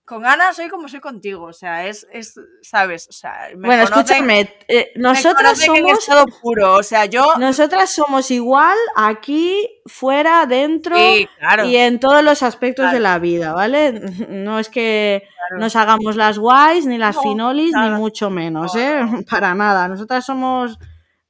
con 0.05 0.25
Ana 0.25 0.51
soy 0.53 0.67
como 0.67 0.87
soy 0.89 0.99
contigo. 0.99 1.45
O 1.45 1.53
sea, 1.53 1.87
es, 1.87 2.05
es 2.11 2.33
¿sabes? 2.61 3.07
O 3.09 3.13
sea, 3.13 3.49
me 3.55 3.67
bueno, 3.67 3.83
conocen- 3.83 3.99
escúchame, 4.01 4.55
eh, 4.67 4.91
me 4.95 5.01
nosotras 5.01 5.59
en 5.61 5.65
somos 5.67 5.99
estado 5.99 6.25
puro. 6.41 6.73
O 6.75 6.83
sea, 6.83 7.05
yo. 7.05 7.23
Nosotras 7.39 7.91
somos 7.93 8.29
igual 8.31 8.77
aquí, 8.95 9.67
fuera, 9.85 10.45
dentro 10.45 10.97
Sí, 10.97 11.27
claro. 11.39 11.65
y 11.65 11.77
en 11.77 11.99
todos 11.99 12.23
los 12.23 12.43
aspectos 12.43 12.91
de 12.91 12.99
la 12.99 13.19
vida, 13.19 13.53
¿vale? 13.53 13.93
No 14.29 14.59
es 14.59 14.69
que 14.69 15.23
claro. 15.47 15.61
nos 15.61 15.75
hagamos 15.75 16.15
las 16.15 16.37
guays, 16.37 16.85
ni 16.85 16.97
las 16.97 17.15
No, 17.15 17.21
finolis, 17.21 17.71
ni 17.73 17.89
mucho 17.91 18.29
menos, 18.29 18.75
No, 18.75 18.81
¿eh? 18.81 19.01
Para 19.29 19.55
nada. 19.55 19.87
Nosotras 19.87 20.25
somos, 20.25 20.77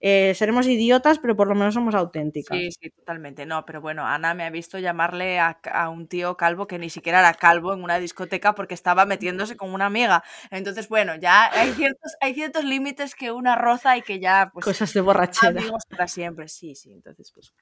eh, 0.01 0.33
seremos 0.35 0.65
idiotas, 0.67 1.19
pero 1.19 1.35
por 1.35 1.47
lo 1.47 1.53
menos 1.55 1.73
somos 1.75 1.93
auténticas. 1.95 2.57
Sí, 2.57 2.71
sí, 2.71 2.89
totalmente. 2.89 3.45
No, 3.45 3.65
pero 3.65 3.81
bueno, 3.81 4.05
Ana 4.05 4.33
me 4.33 4.43
ha 4.43 4.49
visto 4.49 4.79
llamarle 4.79 5.39
a, 5.39 5.59
a 5.71 5.89
un 5.89 6.07
tío 6.07 6.35
calvo 6.37 6.65
que 6.67 6.79
ni 6.79 6.89
siquiera 6.89 7.19
era 7.19 7.33
calvo 7.35 7.71
en 7.73 7.83
una 7.83 7.99
discoteca 7.99 8.55
porque 8.55 8.73
estaba 8.73 9.05
metiéndose 9.05 9.55
con 9.55 9.73
una 9.73 9.85
amiga. 9.85 10.23
Entonces, 10.49 10.89
bueno, 10.89 11.15
ya 11.15 11.51
hay 11.51 11.71
ciertos, 11.73 12.13
hay 12.19 12.33
ciertos 12.33 12.63
límites 12.65 13.13
que 13.15 13.31
una 13.31 13.55
roza 13.55 13.95
y 13.97 14.01
que 14.01 14.19
ya, 14.19 14.49
pues, 14.53 14.65
Cosas 14.65 14.91
de 14.93 15.01
borrachera. 15.01 15.59
amigos 15.61 15.83
para 15.89 16.07
siempre. 16.07 16.47
Sí, 16.47 16.73
sí. 16.75 16.91
Entonces, 16.91 17.31
pues, 17.31 17.53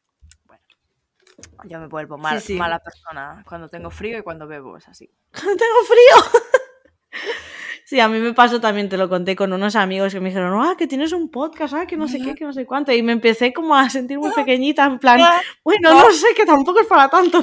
bueno. 0.45 0.63
Yo 1.65 1.79
me 1.79 1.87
vuelvo 1.87 2.17
mal- 2.17 2.41
sí. 2.41 2.55
mala 2.55 2.79
persona 2.79 3.43
cuando 3.47 3.67
tengo 3.69 3.89
frío 3.91 4.17
y 4.17 4.23
cuando 4.23 4.47
bebo, 4.47 4.77
es 4.77 4.87
así. 4.87 5.09
Tengo 5.33 5.83
frío. 5.87 6.41
Sí, 7.89 7.99
a 7.99 8.07
mí 8.07 8.19
me 8.19 8.35
pasó 8.35 8.61
también, 8.61 8.87
te 8.87 8.97
lo 8.97 9.09
conté 9.09 9.35
con 9.35 9.51
unos 9.51 9.75
amigos 9.75 10.13
que 10.13 10.19
me 10.19 10.29
dijeron, 10.29 10.61
ah, 10.63 10.75
que 10.77 10.85
tienes 10.85 11.11
un 11.11 11.31
podcast, 11.31 11.73
ah, 11.73 11.87
que 11.87 11.97
no 11.97 12.07
sé 12.07 12.19
qué, 12.19 12.35
que 12.35 12.45
no 12.45 12.53
sé 12.53 12.67
cuánto. 12.67 12.91
Y 12.91 13.01
me 13.01 13.13
empecé 13.13 13.51
como 13.51 13.75
a 13.75 13.89
sentir 13.89 14.19
muy 14.19 14.29
pequeñita, 14.31 14.85
en 14.85 14.99
plan, 14.99 15.19
bueno, 15.63 15.91
no 15.95 16.11
sé, 16.11 16.27
que 16.35 16.45
tampoco 16.45 16.81
es 16.81 16.85
para 16.85 17.09
tanto. 17.09 17.41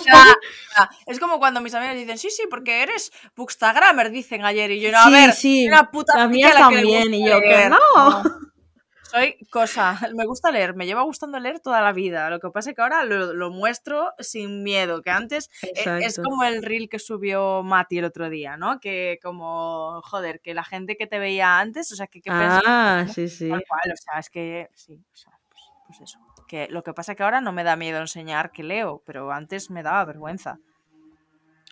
Es 1.05 1.19
como 1.19 1.41
cuando 1.41 1.61
mis 1.61 1.75
amigos 1.75 1.97
dicen, 1.97 2.17
sí, 2.17 2.31
sí, 2.31 2.45
porque 2.49 2.83
eres 2.83 3.11
bookstagrammer, 3.35 4.13
dicen 4.13 4.45
ayer. 4.45 4.71
Y 4.71 4.81
yo, 4.81 4.93
no, 4.93 4.99
a 4.99 5.05
Sí, 5.07 5.11
ver, 5.11 5.33
sí, 5.33 5.67
una 5.67 5.91
puta 5.91 6.17
las 6.17 6.31
mías 6.31 6.55
también, 6.55 7.13
y 7.13 7.29
yo, 7.29 7.41
que 7.41 7.69
no. 7.69 8.23
Soy 9.17 9.37
cosa, 9.51 9.99
me 10.15 10.27
gusta 10.27 10.51
leer, 10.51 10.75
me 10.75 10.85
lleva 10.85 11.03
gustando 11.03 11.39
leer 11.39 11.61
toda 11.61 11.81
la 11.81 11.93
vida. 11.93 12.29
Lo 12.29 12.39
que 12.39 12.51
pasa 12.51 12.71
es 12.71 12.77
que 12.77 12.83
ahora 12.83 13.05
lo, 13.05 13.33
lo 13.33 13.51
muestro 13.51 14.13
sin 14.19 14.63
miedo, 14.63 15.01
que 15.03 15.11
antes 15.11 15.49
eh, 15.63 15.71
es 15.75 15.87
Exacto. 15.87 16.23
como 16.29 16.45
el 16.45 16.63
reel 16.63 16.89
que 16.89 16.99
subió 16.99 17.63
Mati 17.63 17.99
el 17.99 18.05
otro 18.05 18.29
día, 18.29 18.57
¿no? 18.57 18.79
Que 18.81 19.19
como, 19.23 20.03
joder, 20.03 20.41
que 20.41 20.53
la 20.55 20.65
gente 20.65 20.97
que 20.97 21.07
te 21.07 21.19
veía 21.19 21.59
antes, 21.59 21.91
o 21.93 21.97
sea, 21.97 22.07
que, 22.09 22.21
que 22.21 22.31
pensaba, 22.31 22.61
Ah, 22.67 23.05
¿no? 23.07 23.13
sí, 23.13 23.29
sí. 23.29 23.49
Tal 23.49 23.65
cual, 23.67 23.93
o 23.93 23.97
sea, 23.97 24.19
es 24.21 24.29
que 24.31 24.69
sí, 24.75 24.95
o 25.13 25.17
sea, 25.17 25.33
pues, 25.49 25.63
pues 25.87 26.01
eso. 26.03 26.19
Que 26.47 26.69
lo 26.69 26.83
que 26.83 26.93
pasa 26.93 27.13
es 27.13 27.17
que 27.17 27.23
ahora 27.25 27.41
no 27.41 27.53
me 27.53 27.65
da 27.65 27.75
miedo 27.77 27.99
enseñar 28.01 28.53
que 28.53 28.63
leo, 28.63 29.03
pero 29.07 29.33
antes 29.33 29.71
me 29.71 29.83
daba 29.83 30.05
vergüenza. 30.05 30.59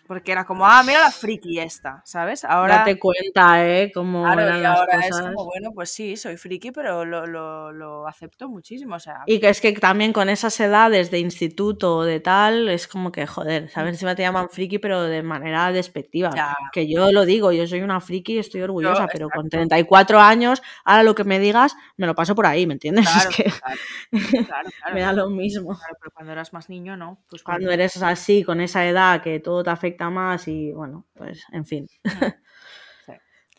Porque 0.07 0.31
era 0.31 0.45
como, 0.45 0.67
ah, 0.67 0.83
mira 0.85 0.99
la 0.99 1.11
friki 1.11 1.59
esta, 1.59 2.01
¿sabes? 2.05 2.43
Ahora. 2.43 2.77
Date 2.77 2.99
cuenta, 2.99 3.65
¿eh? 3.65 3.91
Como 3.91 4.31
eran 4.31 4.61
las 4.61 4.77
ahora 4.77 4.99
es 4.99 5.19
como, 5.19 5.45
bueno, 5.45 5.71
pues 5.73 5.89
sí, 5.89 6.15
soy 6.15 6.37
friki, 6.37 6.71
pero 6.71 7.05
lo, 7.05 7.25
lo, 7.25 7.71
lo, 7.71 8.07
acepto 8.07 8.47
muchísimo, 8.47 8.95
o 8.95 8.99
sea. 8.99 9.23
Y 9.25 9.39
que 9.39 9.49
es 9.49 9.61
que 9.61 9.73
también 9.73 10.13
con 10.13 10.29
esas 10.29 10.59
edades 10.59 11.09
de 11.09 11.19
instituto 11.19 11.97
o 11.97 12.03
de 12.03 12.19
tal, 12.19 12.69
es 12.69 12.87
como 12.87 13.11
que, 13.11 13.25
joder, 13.25 13.69
¿sabes? 13.69 13.93
Encima 13.93 14.13
te 14.13 14.21
llaman 14.21 14.49
friki, 14.49 14.77
pero 14.77 15.03
de 15.03 15.23
manera 15.23 15.71
despectiva. 15.71 16.31
Que 16.71 16.87
yo 16.87 17.11
lo 17.11 17.25
digo, 17.25 17.51
yo 17.51 17.65
soy 17.65 17.81
una 17.81 17.99
friki 17.99 18.33
y 18.33 18.39
estoy 18.39 18.61
orgullosa, 18.61 19.07
pero 19.11 19.29
con 19.29 19.49
34 19.49 20.19
años, 20.19 20.61
ahora 20.83 21.01
lo 21.01 21.15
que 21.15 21.23
me 21.23 21.39
digas, 21.39 21.75
me 21.97 22.05
lo 22.05 22.13
paso 22.13 22.35
por 22.35 22.45
ahí, 22.45 22.67
¿me 22.67 22.73
entiendes? 22.73 23.05
es 23.17 23.35
que 23.35 23.43
claro, 24.45 24.69
me 24.93 25.01
da 25.01 25.13
lo 25.13 25.29
mismo. 25.31 25.77
pero 25.99 26.11
cuando 26.13 26.31
eras 26.31 26.53
más 26.53 26.69
niño, 26.69 26.95
¿no? 26.95 27.17
Pues 27.27 27.41
cuando 27.41 27.71
eres 27.71 28.01
así, 28.03 28.43
con 28.43 28.61
esa 28.61 28.85
edad, 28.85 29.21
que 29.21 29.39
todo 29.39 29.63
te 29.63 29.71
afecta 29.71 29.94
más 29.99 30.47
y 30.47 30.71
bueno, 30.71 31.05
pues 31.13 31.43
en 31.51 31.65
fin. 31.65 31.87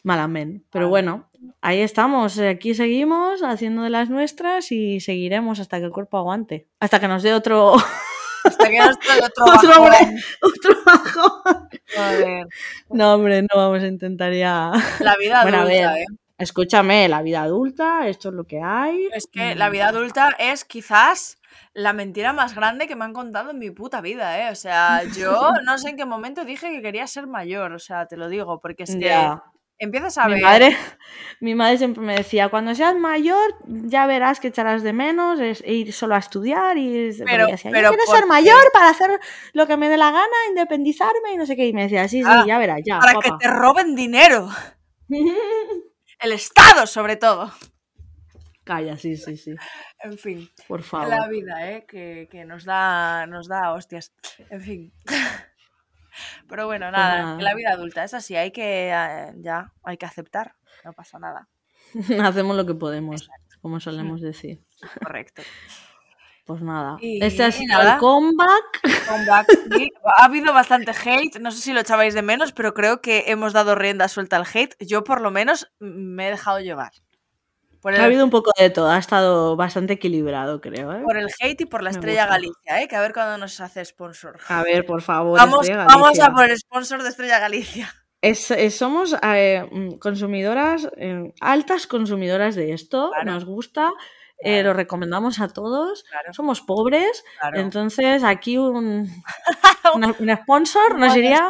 Malamente. 0.03 0.65
Pero 0.71 0.89
bueno, 0.89 1.29
ahí 1.61 1.81
estamos. 1.81 2.39
Aquí 2.39 2.75
seguimos 2.75 3.43
haciendo 3.43 3.83
de 3.83 3.91
las 3.91 4.09
nuestras 4.09 4.71
y 4.71 5.01
seguiremos 5.01 5.59
hasta 5.59 5.79
que 5.79 5.87
el 5.87 5.91
cuerpo 5.91 6.19
aguante. 6.19 6.69
Hasta 6.79 7.01
que 7.01 7.09
nos 7.09 7.25
dé 7.25 7.35
otro. 7.35 7.75
Hasta 8.45 8.71
que 8.71 8.79
nos 8.79 8.97
dé 9.01 9.25
otro, 9.25 9.45
otro, 10.43 10.77
bajón. 10.87 11.69
No, 12.91 13.15
hombre, 13.15 13.43
no 13.43 13.49
vamos 13.57 13.83
a 13.83 13.89
intentar 13.89 14.33
ya. 14.33 14.71
La 15.01 15.17
vida 15.17 15.41
adulta, 15.41 15.99
¿eh? 15.99 16.05
Escúchame, 16.39 17.09
la 17.09 17.23
vida 17.23 17.43
adulta, 17.43 18.07
esto 18.07 18.29
es 18.29 18.35
lo 18.35 18.45
que 18.45 18.61
hay. 18.63 19.09
Es 19.13 19.27
que 19.27 19.55
la 19.55 19.71
vida 19.71 19.89
adulta 19.89 20.37
es 20.39 20.65
quizás 20.65 21.39
la 21.73 21.93
mentira 21.93 22.33
más 22.33 22.55
grande 22.55 22.87
que 22.87 22.97
me 22.97 23.05
han 23.05 23.13
contado 23.13 23.51
en 23.51 23.59
mi 23.59 23.71
puta 23.71 24.01
vida, 24.01 24.41
¿eh? 24.41 24.51
O 24.51 24.55
sea, 24.55 25.03
yo 25.05 25.51
no 25.65 25.79
sé 25.79 25.91
en 25.91 25.97
qué 25.97 26.05
momento 26.05 26.45
dije 26.45 26.71
que 26.71 26.83
quería 26.83 27.07
ser 27.07 27.27
mayor, 27.27 27.73
o 27.73 27.79
sea, 27.79 28.07
te 28.07 28.17
lo 28.17 28.29
digo, 28.29 28.61
porque 28.61 28.85
es 28.85 28.97
que 28.97 29.13
empiezas 29.79 30.17
a 30.19 30.27
mi 30.27 30.35
ver... 30.35 30.43
Madre, 30.43 30.77
mi 31.41 31.55
madre 31.55 31.79
siempre 31.79 32.03
me 32.03 32.17
decía, 32.17 32.49
cuando 32.49 32.75
seas 32.75 32.97
mayor 32.97 33.55
ya 33.67 34.07
verás 34.07 34.41
que 34.41 34.49
echarás 34.49 34.83
de 34.83 34.93
menos 34.93 35.41
es 35.41 35.63
ir 35.67 35.93
solo 35.93 36.15
a 36.15 36.19
estudiar 36.19 36.79
y... 36.79 37.13
Pero, 37.25 37.47
decía, 37.47 37.71
yo 37.71 37.89
quiero 37.89 38.07
ser 38.07 38.27
mayor 38.27 38.63
para 38.73 38.91
hacer 38.91 39.21
lo 39.53 39.67
que 39.67 39.77
me 39.77 39.89
dé 39.89 39.97
la 39.97 40.11
gana, 40.11 40.37
independizarme 40.49 41.33
y 41.33 41.37
no 41.37 41.47
sé 41.47 41.57
qué. 41.57 41.67
Y 41.67 41.73
me 41.73 41.83
decía, 41.83 42.09
sí, 42.09 42.23
sí, 42.23 42.29
ah, 42.29 42.45
ya 42.47 42.59
verás, 42.59 42.81
ya. 42.85 42.99
Para 42.99 43.21
que 43.21 43.31
te 43.39 43.49
roben 43.49 43.95
dinero. 43.95 44.49
El 46.19 46.33
Estado, 46.33 46.87
sobre 46.87 47.17
todo. 47.17 47.53
Calla, 48.67 48.97
sí, 48.97 49.17
sí, 49.17 49.37
sí. 49.37 49.55
En 50.01 50.19
fin. 50.19 50.51
Por 50.67 50.83
favor. 50.83 51.09
La 51.09 51.29
vida, 51.29 51.71
¿eh? 51.71 51.87
Que, 51.87 52.45
nos, 52.45 52.65
da, 52.65 53.25
nos 53.29 53.47
da 53.47 53.73
hostias. 53.73 54.13
En 54.51 54.61
fin. 54.61 54.93
Pero 56.49 56.67
bueno, 56.67 56.87
pues 56.87 56.99
nada, 56.99 57.41
la 57.41 57.55
vida 57.55 57.71
adulta 57.71 58.03
es 58.03 58.13
así, 58.13 58.35
hay 58.35 58.51
que 58.51 58.89
eh, 58.89 59.35
ya, 59.37 59.73
hay 59.85 59.99
que 59.99 60.07
aceptar, 60.07 60.57
no 60.85 60.93
pasa 60.95 61.21
nada. 61.21 61.49
Hacemos 62.25 62.57
lo 62.57 62.67
que 62.67 62.75
podemos, 62.75 63.29
como 63.61 63.79
solemos 63.79 64.21
decir. 64.21 64.65
Correcto. 65.05 65.43
Pues 66.45 66.63
nada, 66.63 66.97
este 67.03 67.45
ha 67.45 67.53
sido 67.53 67.81
el 67.81 67.99
comeback. 67.99 68.81
Ha 70.19 70.25
habido 70.25 70.53
bastante 70.53 70.93
hate, 70.93 71.39
no 71.39 71.51
sé 71.51 71.61
si 71.61 71.73
lo 71.73 71.81
echabais 71.81 72.15
de 72.15 72.23
menos, 72.23 72.53
pero 72.53 72.73
creo 72.73 73.01
que 73.01 73.25
hemos 73.27 73.53
dado 73.53 73.75
rienda 73.75 74.09
suelta 74.09 74.37
al 74.37 74.47
hate. 74.53 74.77
Yo 74.81 75.05
por 75.05 75.21
lo 75.21 75.31
menos 75.31 75.73
me 75.79 76.29
he 76.29 76.31
dejado 76.31 76.61
llevar. 76.61 76.93
Ha 77.95 78.05
habido 78.05 78.25
un 78.25 78.31
poco 78.31 78.51
de 78.59 78.71
todo, 78.71 78.91
ha 78.91 78.99
estado 78.99 79.57
bastante 79.57 79.95
equilibrado, 79.95 80.61
creo. 80.61 80.93
¿eh? 80.93 81.03
Por 81.03 81.17
el 81.17 81.29
hate 81.41 81.61
y 81.63 81.67
por 81.67 81.83
la 81.83 81.91
Estrella 81.91 82.27
Galicia, 82.27 82.83
¿eh? 82.83 82.89
que 82.89 82.97
a 82.97 83.01
ver 83.01 83.13
cuándo 83.13 83.39
nos 83.39 83.61
hace 83.61 83.85
sponsor. 83.85 84.39
A 84.49 84.63
ver, 84.63 84.85
por 84.85 85.03
favor. 85.03 85.39
Vamos, 85.39 85.69
vamos 85.69 86.19
a 86.19 86.33
por 86.33 86.51
el 86.51 86.57
sponsor 86.59 87.03
de 87.03 87.09
Estrella 87.11 87.39
Galicia. 87.39 87.93
somos 88.71 89.17
eh, 89.23 89.69
mm, 89.71 89.99
consumidoras, 89.99 90.89
eh, 90.97 91.33
altas 91.41 91.87
consumidoras 91.87 92.55
de 92.55 92.73
esto, 92.73 93.13
nos 93.25 93.45
gusta, 93.45 93.93
eh, 94.39 94.63
lo 94.63 94.73
recomendamos 94.73 95.41
a 95.41 95.49
todos. 95.49 96.05
Somos 96.33 96.61
pobres, 96.61 97.25
entonces 97.55 98.23
aquí 98.23 98.59
un, 98.59 99.09
un, 99.95 100.37
sponsor 100.37 100.99
nos 100.99 101.17
iría 101.17 101.49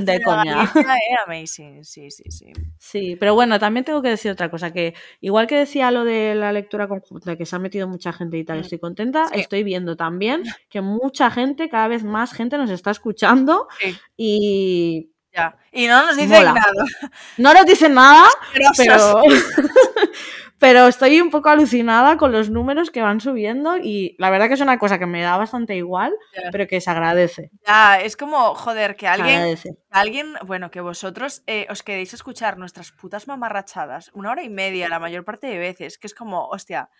de, 0.00 0.22
coña. 0.22 0.72
amazing, 1.26 1.84
sí, 1.84 2.10
sí, 2.10 2.24
sí. 2.30 2.52
Sí, 2.78 3.16
pero 3.16 3.34
bueno, 3.34 3.58
también 3.58 3.84
tengo 3.84 4.02
que 4.02 4.08
decir 4.08 4.30
otra 4.30 4.50
cosa, 4.50 4.72
que 4.72 4.94
igual 5.20 5.46
que 5.46 5.56
decía 5.56 5.90
lo 5.90 6.04
de 6.04 6.34
la 6.34 6.52
lectura 6.52 6.88
conjunta, 6.88 7.36
que 7.36 7.46
se 7.46 7.56
ha 7.56 7.58
metido 7.58 7.86
mucha 7.86 8.12
gente 8.12 8.38
y 8.38 8.44
tal, 8.44 8.58
mm, 8.58 8.62
estoy 8.62 8.78
contenta, 8.78 9.26
estoy 9.32 9.62
viendo 9.62 9.96
también 9.96 10.42
que 10.70 10.80
mucha 10.80 11.30
gente, 11.30 11.68
cada 11.68 11.88
vez 11.88 12.02
más 12.02 12.32
gente 12.32 12.56
nos 12.56 12.70
está 12.70 12.90
escuchando 12.90 13.68
y 14.16 15.10
ya. 15.34 15.56
Y 15.72 15.86
no 15.86 16.04
nos 16.06 16.16
dicen 16.16 16.44
nada. 16.44 16.74
No 17.38 17.54
nos 17.54 17.64
dicen 17.64 17.94
nada, 17.94 18.26
pero, 18.76 19.22
pero 20.62 20.86
estoy 20.86 21.20
un 21.20 21.30
poco 21.30 21.48
alucinada 21.48 22.16
con 22.16 22.30
los 22.30 22.48
números 22.48 22.92
que 22.92 23.02
van 23.02 23.20
subiendo 23.20 23.78
y 23.78 24.14
la 24.20 24.30
verdad 24.30 24.46
que 24.46 24.54
es 24.54 24.60
una 24.60 24.78
cosa 24.78 24.96
que 24.96 25.06
me 25.06 25.20
da 25.20 25.36
bastante 25.36 25.74
igual, 25.74 26.14
pero 26.52 26.68
que 26.68 26.80
se 26.80 26.88
agradece. 26.88 27.50
Ya, 27.66 27.98
es 28.00 28.16
como, 28.16 28.54
joder, 28.54 28.94
que 28.94 29.08
alguien, 29.08 29.58
alguien 29.90 30.34
bueno, 30.46 30.70
que 30.70 30.80
vosotros 30.80 31.42
eh, 31.48 31.66
os 31.68 31.82
quedéis 31.82 32.12
a 32.12 32.16
escuchar 32.16 32.58
nuestras 32.58 32.92
putas 32.92 33.26
mamarrachadas 33.26 34.12
una 34.14 34.30
hora 34.30 34.44
y 34.44 34.50
media 34.50 34.88
la 34.88 35.00
mayor 35.00 35.24
parte 35.24 35.48
de 35.48 35.58
veces, 35.58 35.98
que 35.98 36.06
es 36.06 36.14
como, 36.14 36.46
hostia, 36.46 36.90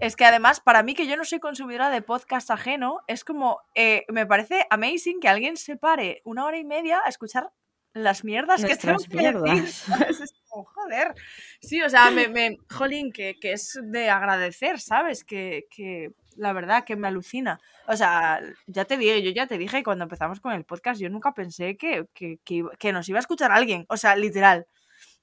es 0.00 0.16
que 0.16 0.24
además, 0.24 0.60
para 0.60 0.82
mí, 0.82 0.94
que 0.94 1.06
yo 1.06 1.18
no 1.18 1.26
soy 1.26 1.40
consumidora 1.40 1.90
de 1.90 2.00
podcast 2.00 2.50
ajeno, 2.50 3.02
es 3.06 3.22
como, 3.22 3.60
eh, 3.74 4.06
me 4.08 4.24
parece 4.24 4.66
amazing 4.70 5.20
que 5.20 5.28
alguien 5.28 5.58
se 5.58 5.76
pare 5.76 6.22
una 6.24 6.46
hora 6.46 6.56
y 6.56 6.64
media 6.64 7.02
a 7.04 7.10
escuchar 7.10 7.52
las 7.92 8.24
mierdas 8.24 8.64
que 8.64 8.76
que 8.76 9.32
decir. 9.32 9.64
Como, 10.54 10.64
joder. 10.64 11.14
Sí, 11.60 11.82
o 11.82 11.90
sea, 11.90 12.10
me, 12.10 12.28
me 12.28 12.58
jolín, 12.70 13.12
que, 13.12 13.34
que, 13.40 13.52
es 13.52 13.78
de 13.82 14.08
agradecer, 14.08 14.80
¿sabes? 14.80 15.24
Que, 15.24 15.66
que, 15.70 16.12
la 16.36 16.52
verdad 16.52 16.84
que 16.84 16.96
me 16.96 17.08
alucina. 17.08 17.60
O 17.86 17.96
sea, 17.96 18.40
ya 18.66 18.84
te 18.84 18.96
dije, 18.96 19.22
yo 19.22 19.30
ya 19.30 19.46
te 19.46 19.58
dije 19.58 19.82
cuando 19.82 20.04
empezamos 20.04 20.40
con 20.40 20.52
el 20.52 20.64
podcast, 20.64 21.00
yo 21.00 21.08
nunca 21.10 21.32
pensé 21.32 21.76
que, 21.76 22.06
que, 22.14 22.38
que 22.78 22.92
nos 22.92 23.08
iba 23.08 23.18
a 23.18 23.20
escuchar 23.20 23.52
alguien. 23.52 23.84
O 23.88 23.96
sea, 23.96 24.16
literal 24.16 24.66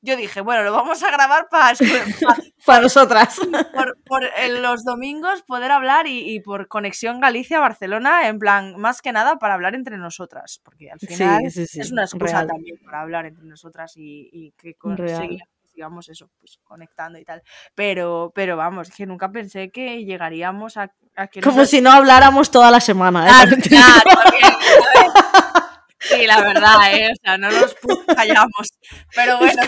yo 0.01 0.17
dije, 0.17 0.41
bueno, 0.41 0.63
lo 0.63 0.71
vamos 0.71 1.01
a 1.03 1.11
grabar 1.11 1.47
para, 1.49 1.75
para, 2.65 2.81
nosotras. 2.81 3.39
Por, 4.05 4.29
los 4.59 4.83
domingos 4.83 5.43
poder 5.43 5.71
hablar 5.71 6.05
y, 6.07 6.39
por 6.41 6.67
conexión 6.67 7.19
Galicia-Barcelona, 7.19 8.27
en 8.27 8.39
plan, 8.39 8.75
más 8.77 9.01
que 9.01 9.11
nada 9.11 9.37
para 9.37 9.53
hablar 9.53 9.75
entre 9.75 9.97
nosotras, 9.97 10.59
porque 10.63 10.91
al 10.91 10.99
final 10.99 11.45
es 11.45 11.91
una 11.91 12.03
excusa 12.03 12.45
también 12.45 12.77
para 12.83 13.01
hablar 13.01 13.25
entre 13.25 13.45
nosotras 13.45 13.93
y, 13.95 14.53
que 14.57 14.75
sigamos 15.73 16.09
eso, 16.09 16.29
pues 16.39 16.59
conectando 16.63 17.17
y 17.17 17.23
tal. 17.23 17.41
Pero, 17.75 18.31
pero 18.35 18.57
vamos, 18.57 18.89
que 18.89 19.05
nunca 19.05 19.31
pensé 19.31 19.71
que 19.71 20.03
llegaríamos 20.03 20.75
a, 20.77 20.91
que... 21.31 21.41
Como 21.41 21.65
si 21.65 21.81
no 21.81 21.91
habláramos 21.91 22.51
toda 22.51 22.69
la 22.71 22.81
semana. 22.81 23.27
¿eh? 23.27 23.55
Sí, 26.11 26.27
la 26.27 26.41
verdad, 26.41 26.75
¿eh? 26.93 27.11
O 27.11 27.15
sea, 27.23 27.37
no 27.37 27.49
nos 27.49 27.75
callamos. 28.15 28.69
Pero 29.15 29.37
bueno. 29.37 29.61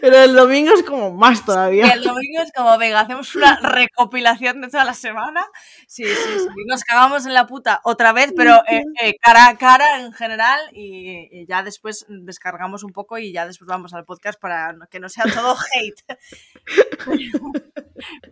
pero 0.00 0.18
el 0.18 0.34
domingo 0.34 0.72
es 0.74 0.82
como 0.82 1.12
más 1.12 1.44
todavía. 1.44 1.88
el 1.88 2.02
domingo 2.02 2.42
es 2.42 2.52
como, 2.52 2.76
venga, 2.78 3.00
hacemos 3.00 3.34
una 3.34 3.58
recopilación 3.60 4.60
de 4.60 4.68
toda 4.68 4.84
la 4.84 4.94
semana. 4.94 5.46
Sí, 5.86 6.04
sí, 6.04 6.38
sí. 6.38 6.64
Nos 6.66 6.84
cagamos 6.84 7.26
en 7.26 7.34
la 7.34 7.46
puta 7.46 7.80
otra 7.84 8.12
vez, 8.12 8.32
pero 8.36 8.62
eh, 8.68 8.82
eh, 9.02 9.14
cara 9.20 9.48
a 9.48 9.56
cara 9.56 10.00
en 10.00 10.12
general. 10.12 10.60
Y, 10.72 11.46
ya 11.48 11.62
después 11.62 12.06
descargamos 12.08 12.82
un 12.82 12.92
poco 12.92 13.18
y 13.18 13.32
ya 13.32 13.46
después 13.46 13.68
vamos 13.68 13.94
al 13.94 14.04
podcast 14.04 14.40
para 14.40 14.74
que 14.90 15.00
no 15.00 15.08
sea 15.08 15.24
todo 15.32 15.56
hate. 15.74 16.18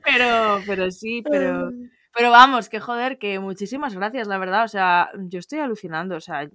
pero, 0.04 0.62
pero 0.66 0.90
sí, 0.90 1.22
pero. 1.22 1.70
Pero 2.16 2.30
vamos, 2.30 2.68
que 2.68 2.78
joder, 2.78 3.18
que 3.18 3.40
muchísimas 3.40 3.94
gracias, 3.94 4.28
la 4.28 4.38
verdad. 4.38 4.64
O 4.64 4.68
sea, 4.68 5.10
yo 5.18 5.40
estoy 5.40 5.58
alucinando. 5.58 6.14
O 6.14 6.20
sea, 6.20 6.48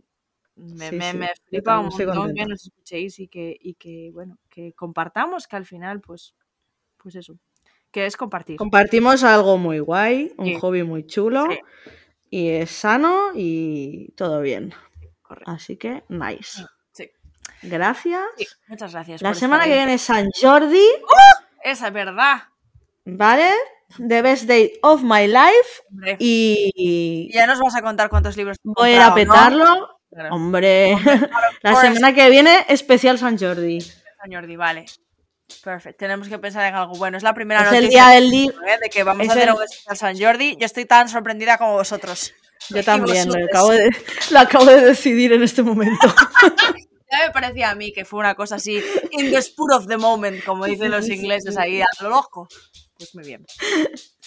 me, 0.60 1.14
me, 1.14 1.30
flipa 1.47 1.80
un 1.80 1.88
montón 1.88 2.34
que 2.36 2.45
nos 2.45 2.66
escuchéis 2.66 3.20
y 3.20 3.28
que, 3.28 3.57
y 3.60 3.76
que, 3.76 4.12
bueno, 4.14 4.38
que 4.49 4.74
compartamos, 4.74 5.47
que 5.47 5.55
al 5.55 5.66
final, 5.66 6.01
pues, 6.01 6.36
pues 6.97 7.16
eso, 7.16 7.38
que 7.91 8.05
es 8.05 8.18
compartir. 8.18 8.57
Compartimos 8.57 9.24
algo 9.24 9.57
muy 9.57 9.80
guay, 9.80 10.34
un 10.38 10.60
hobby 10.60 10.84
muy 10.84 11.05
chulo 11.05 11.47
y 12.30 12.49
es 12.49 12.72
sano 12.72 13.32
y 13.34 14.12
todo 14.16 14.41
bien. 14.41 14.74
Así 15.45 15.78
que, 15.78 16.03
nice. 16.10 16.64
Gracias. 17.62 18.22
muchas 18.68 18.93
gracias. 18.93 19.22
La 19.22 19.34
semana 19.34 19.66
que 19.66 19.74
viene 19.74 19.95
es 19.95 20.01
San 20.01 20.30
Jordi. 20.32 20.78
¡Uh! 20.78 21.43
Esa 21.64 21.88
es 21.88 21.93
verdad. 21.93 22.43
¿Vale? 23.05 23.51
The 23.97 24.22
Best 24.22 24.43
Day 24.43 24.74
of 24.82 25.01
My 25.03 25.28
Life. 25.28 26.18
Y... 26.20 27.30
ya 27.34 27.47
nos 27.47 27.60
vas 27.60 27.76
a 27.76 27.82
contar 27.82 28.10
cuántos 28.10 28.38
libros. 28.38 28.57
Voy 28.64 28.91
a 28.91 28.95
ir 28.95 29.01
a 29.01 29.14
petarlo. 29.14 29.99
Hombre, 30.32 30.97
la 31.62 31.76
semana 31.82 32.14
que 32.14 32.30
viene, 32.30 32.66
especial 32.68 33.18
San 33.18 33.38
Jordi. 33.38 33.80
San 33.82 34.32
Jordi, 34.32 34.55
vale. 34.55 34.86
Perfecto, 35.64 35.97
tenemos 35.99 36.28
que 36.28 36.38
pensar 36.38 36.66
en 36.68 36.76
algo 36.76 36.93
bueno. 36.93 37.18
Es 37.18 37.24
la 37.24 37.34
primera 37.34 37.64
es 37.64 37.74
el 37.74 37.89
día 37.89 38.10
del 38.10 38.30
libro. 38.30 38.57
¿eh? 38.68 38.78
de 38.82 38.89
que 38.89 39.03
vamos 39.03 39.28
a 39.28 39.32
hacer 39.32 39.51
un 39.51 39.64
especial 39.64 39.97
San 39.97 40.20
Jordi. 40.20 40.55
Yo 40.57 40.66
estoy 40.66 40.86
tan 40.86 41.10
sorprendida 41.10 41.57
como 41.57 41.74
vosotros. 41.74 42.34
Yo 42.70 42.84
también, 42.84 43.28
lo 43.28 43.45
acabo, 43.45 43.72
de, 43.72 43.89
lo 44.32 44.39
acabo 44.39 44.66
de 44.66 44.82
decidir 44.82 45.34
en 45.34 45.43
este 45.43 45.64
momento. 45.64 46.07
Ya 47.12 47.26
me 47.26 47.32
parecía 47.32 47.72
a 47.72 47.76
mí 47.76 47.91
que 47.91 48.05
fue 48.05 48.20
una 48.20 48.36
cosa 48.36 48.57
así, 48.57 48.84
in 49.10 49.32
the 49.32 49.41
spur 49.41 49.74
of 49.74 49.88
the 49.88 49.97
moment, 49.97 50.43
como 50.43 50.66
dicen 50.66 50.91
los 50.91 51.10
ingleses 51.10 51.57
ahí, 51.57 51.82
a 51.82 51.88
lo 52.01 52.10
loco. 52.10 52.47
Pues 52.99 53.16
muy 53.16 53.24
bien. 53.24 53.43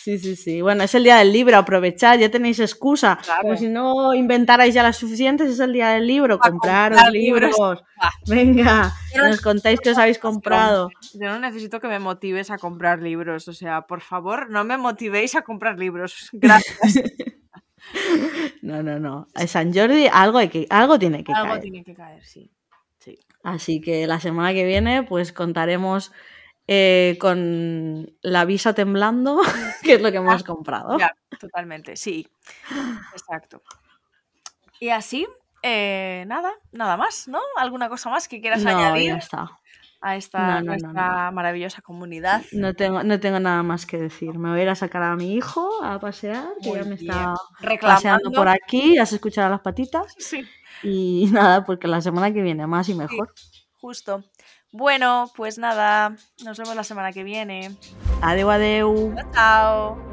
Sí, 0.03 0.19
sí, 0.19 0.35
sí. 0.35 0.61
Bueno, 0.61 0.83
es 0.83 0.97
el 0.97 1.05
día 1.05 1.19
del 1.19 1.33
libro, 1.33 1.57
aprovechad, 1.57 2.19
ya 2.19 2.29
tenéis 2.29 2.59
excusa. 2.59 3.21
Como 3.41 3.57
si 3.57 3.69
no 3.69 4.13
inventarais 4.15 4.75
ya 4.75 4.83
las 4.83 4.97
suficientes, 4.97 5.49
es 5.49 5.61
el 5.61 5.73
día 5.73 5.91
del 5.91 6.09
libro, 6.09 6.41
comprar 6.41 6.91
los 6.91 7.13
libros. 7.13 7.55
Venga, 8.27 8.93
nos 9.17 9.41
contáis 9.41 9.79
que 9.79 9.91
os 9.91 9.99
habéis 9.99 10.19
comprado. 10.19 10.91
Yo 11.15 11.29
no 11.29 11.39
necesito 11.39 11.79
que 11.79 11.87
me 11.87 12.01
motives 12.01 12.51
a 12.51 12.59
comprar 12.59 13.01
libros, 13.01 13.47
o 13.47 13.53
sea, 13.53 13.83
por 13.83 14.01
favor, 14.01 14.51
no 14.51 14.65
me 14.65 14.77
motivéis 14.77 15.37
a 15.37 15.43
comprar 15.43 15.79
libros. 15.79 16.31
Gracias. 16.33 17.01
no, 18.63 18.83
no, 18.83 18.99
no. 18.99 19.29
A 19.37 19.47
San 19.47 19.73
Jordi 19.73 20.09
algo, 20.13 20.39
hay 20.39 20.49
que, 20.49 20.67
algo 20.69 20.99
tiene 20.99 21.23
que 21.23 21.33
caer. 21.33 21.47
Algo 21.47 21.61
tiene 21.61 21.85
que 21.85 21.95
caer, 21.95 22.25
sí. 22.25 22.51
sí. 22.99 23.21
Así 23.45 23.81
que 23.81 24.09
la 24.09 24.19
semana 24.19 24.53
que 24.53 24.65
viene, 24.65 25.05
pues 25.05 25.33
contaremos 25.33 26.11
eh, 26.67 27.17
con 27.21 28.13
la 28.23 28.45
visa 28.45 28.75
temblando, 28.75 29.41
que 29.83 29.95
es 29.95 30.03
lo 30.03 30.11
que 30.11 30.19
hemos 30.19 30.43
comprado. 30.45 30.99
Ya, 30.99 31.15
totalmente, 31.39 31.97
sí. 31.97 32.29
Exacto. 33.13 33.63
Y 34.81 34.91
así, 34.91 35.27
eh, 35.63 36.25
nada, 36.27 36.53
nada 36.73 36.97
más, 36.97 37.29
¿no? 37.29 37.41
¿Alguna 37.57 37.89
cosa 37.89 38.11
más 38.11 38.27
que 38.29 38.41
quieras 38.41 38.65
añadir? 38.67 39.19
A 40.05 40.17
esta 40.17 40.61
nuestra 40.63 41.31
maravillosa 41.31 41.81
comunidad. 41.81 42.43
No 42.51 42.75
tengo, 42.75 43.05
no 43.05 43.21
tengo 43.21 43.39
nada 43.39 43.63
más 43.63 43.87
que 43.87 43.99
decir. 43.99 44.37
Me 44.37 44.51
voy 44.51 44.59
a 44.59 44.63
ir 44.65 44.69
a 44.69 44.75
sacar 44.75 45.05
a 45.05 45.15
mi 45.15 45.35
hijo 45.35 45.81
a 45.85 46.01
pasear, 46.01 46.49
que 46.61 46.73
ya 46.73 46.83
me 46.83 46.97
está 46.97 47.35
paseando 47.81 48.33
por 48.33 48.49
aquí. 48.49 48.99
¿Has 48.99 49.13
escuchado 49.13 49.49
las 49.51 49.61
patitas? 49.61 50.13
Sí. 50.19 50.45
Y 50.83 51.27
nada, 51.33 51.65
porque 51.65 51.87
la 51.87 52.01
semana 52.01 52.33
que 52.33 52.43
viene 52.43 52.67
más 52.67 52.89
y 52.89 52.95
mejor. 52.95 53.33
justo. 53.81 54.25
Bueno, 54.73 55.31
pues 55.37 55.59
nada, 55.59 56.17
nos 56.45 56.59
vemos 56.59 56.75
la 56.75 56.83
semana 56.83 57.13
que 57.13 57.25
viene. 57.25 57.77
Adeu, 58.23 58.51
adeu. 58.51 59.15
Chao. 59.35 60.12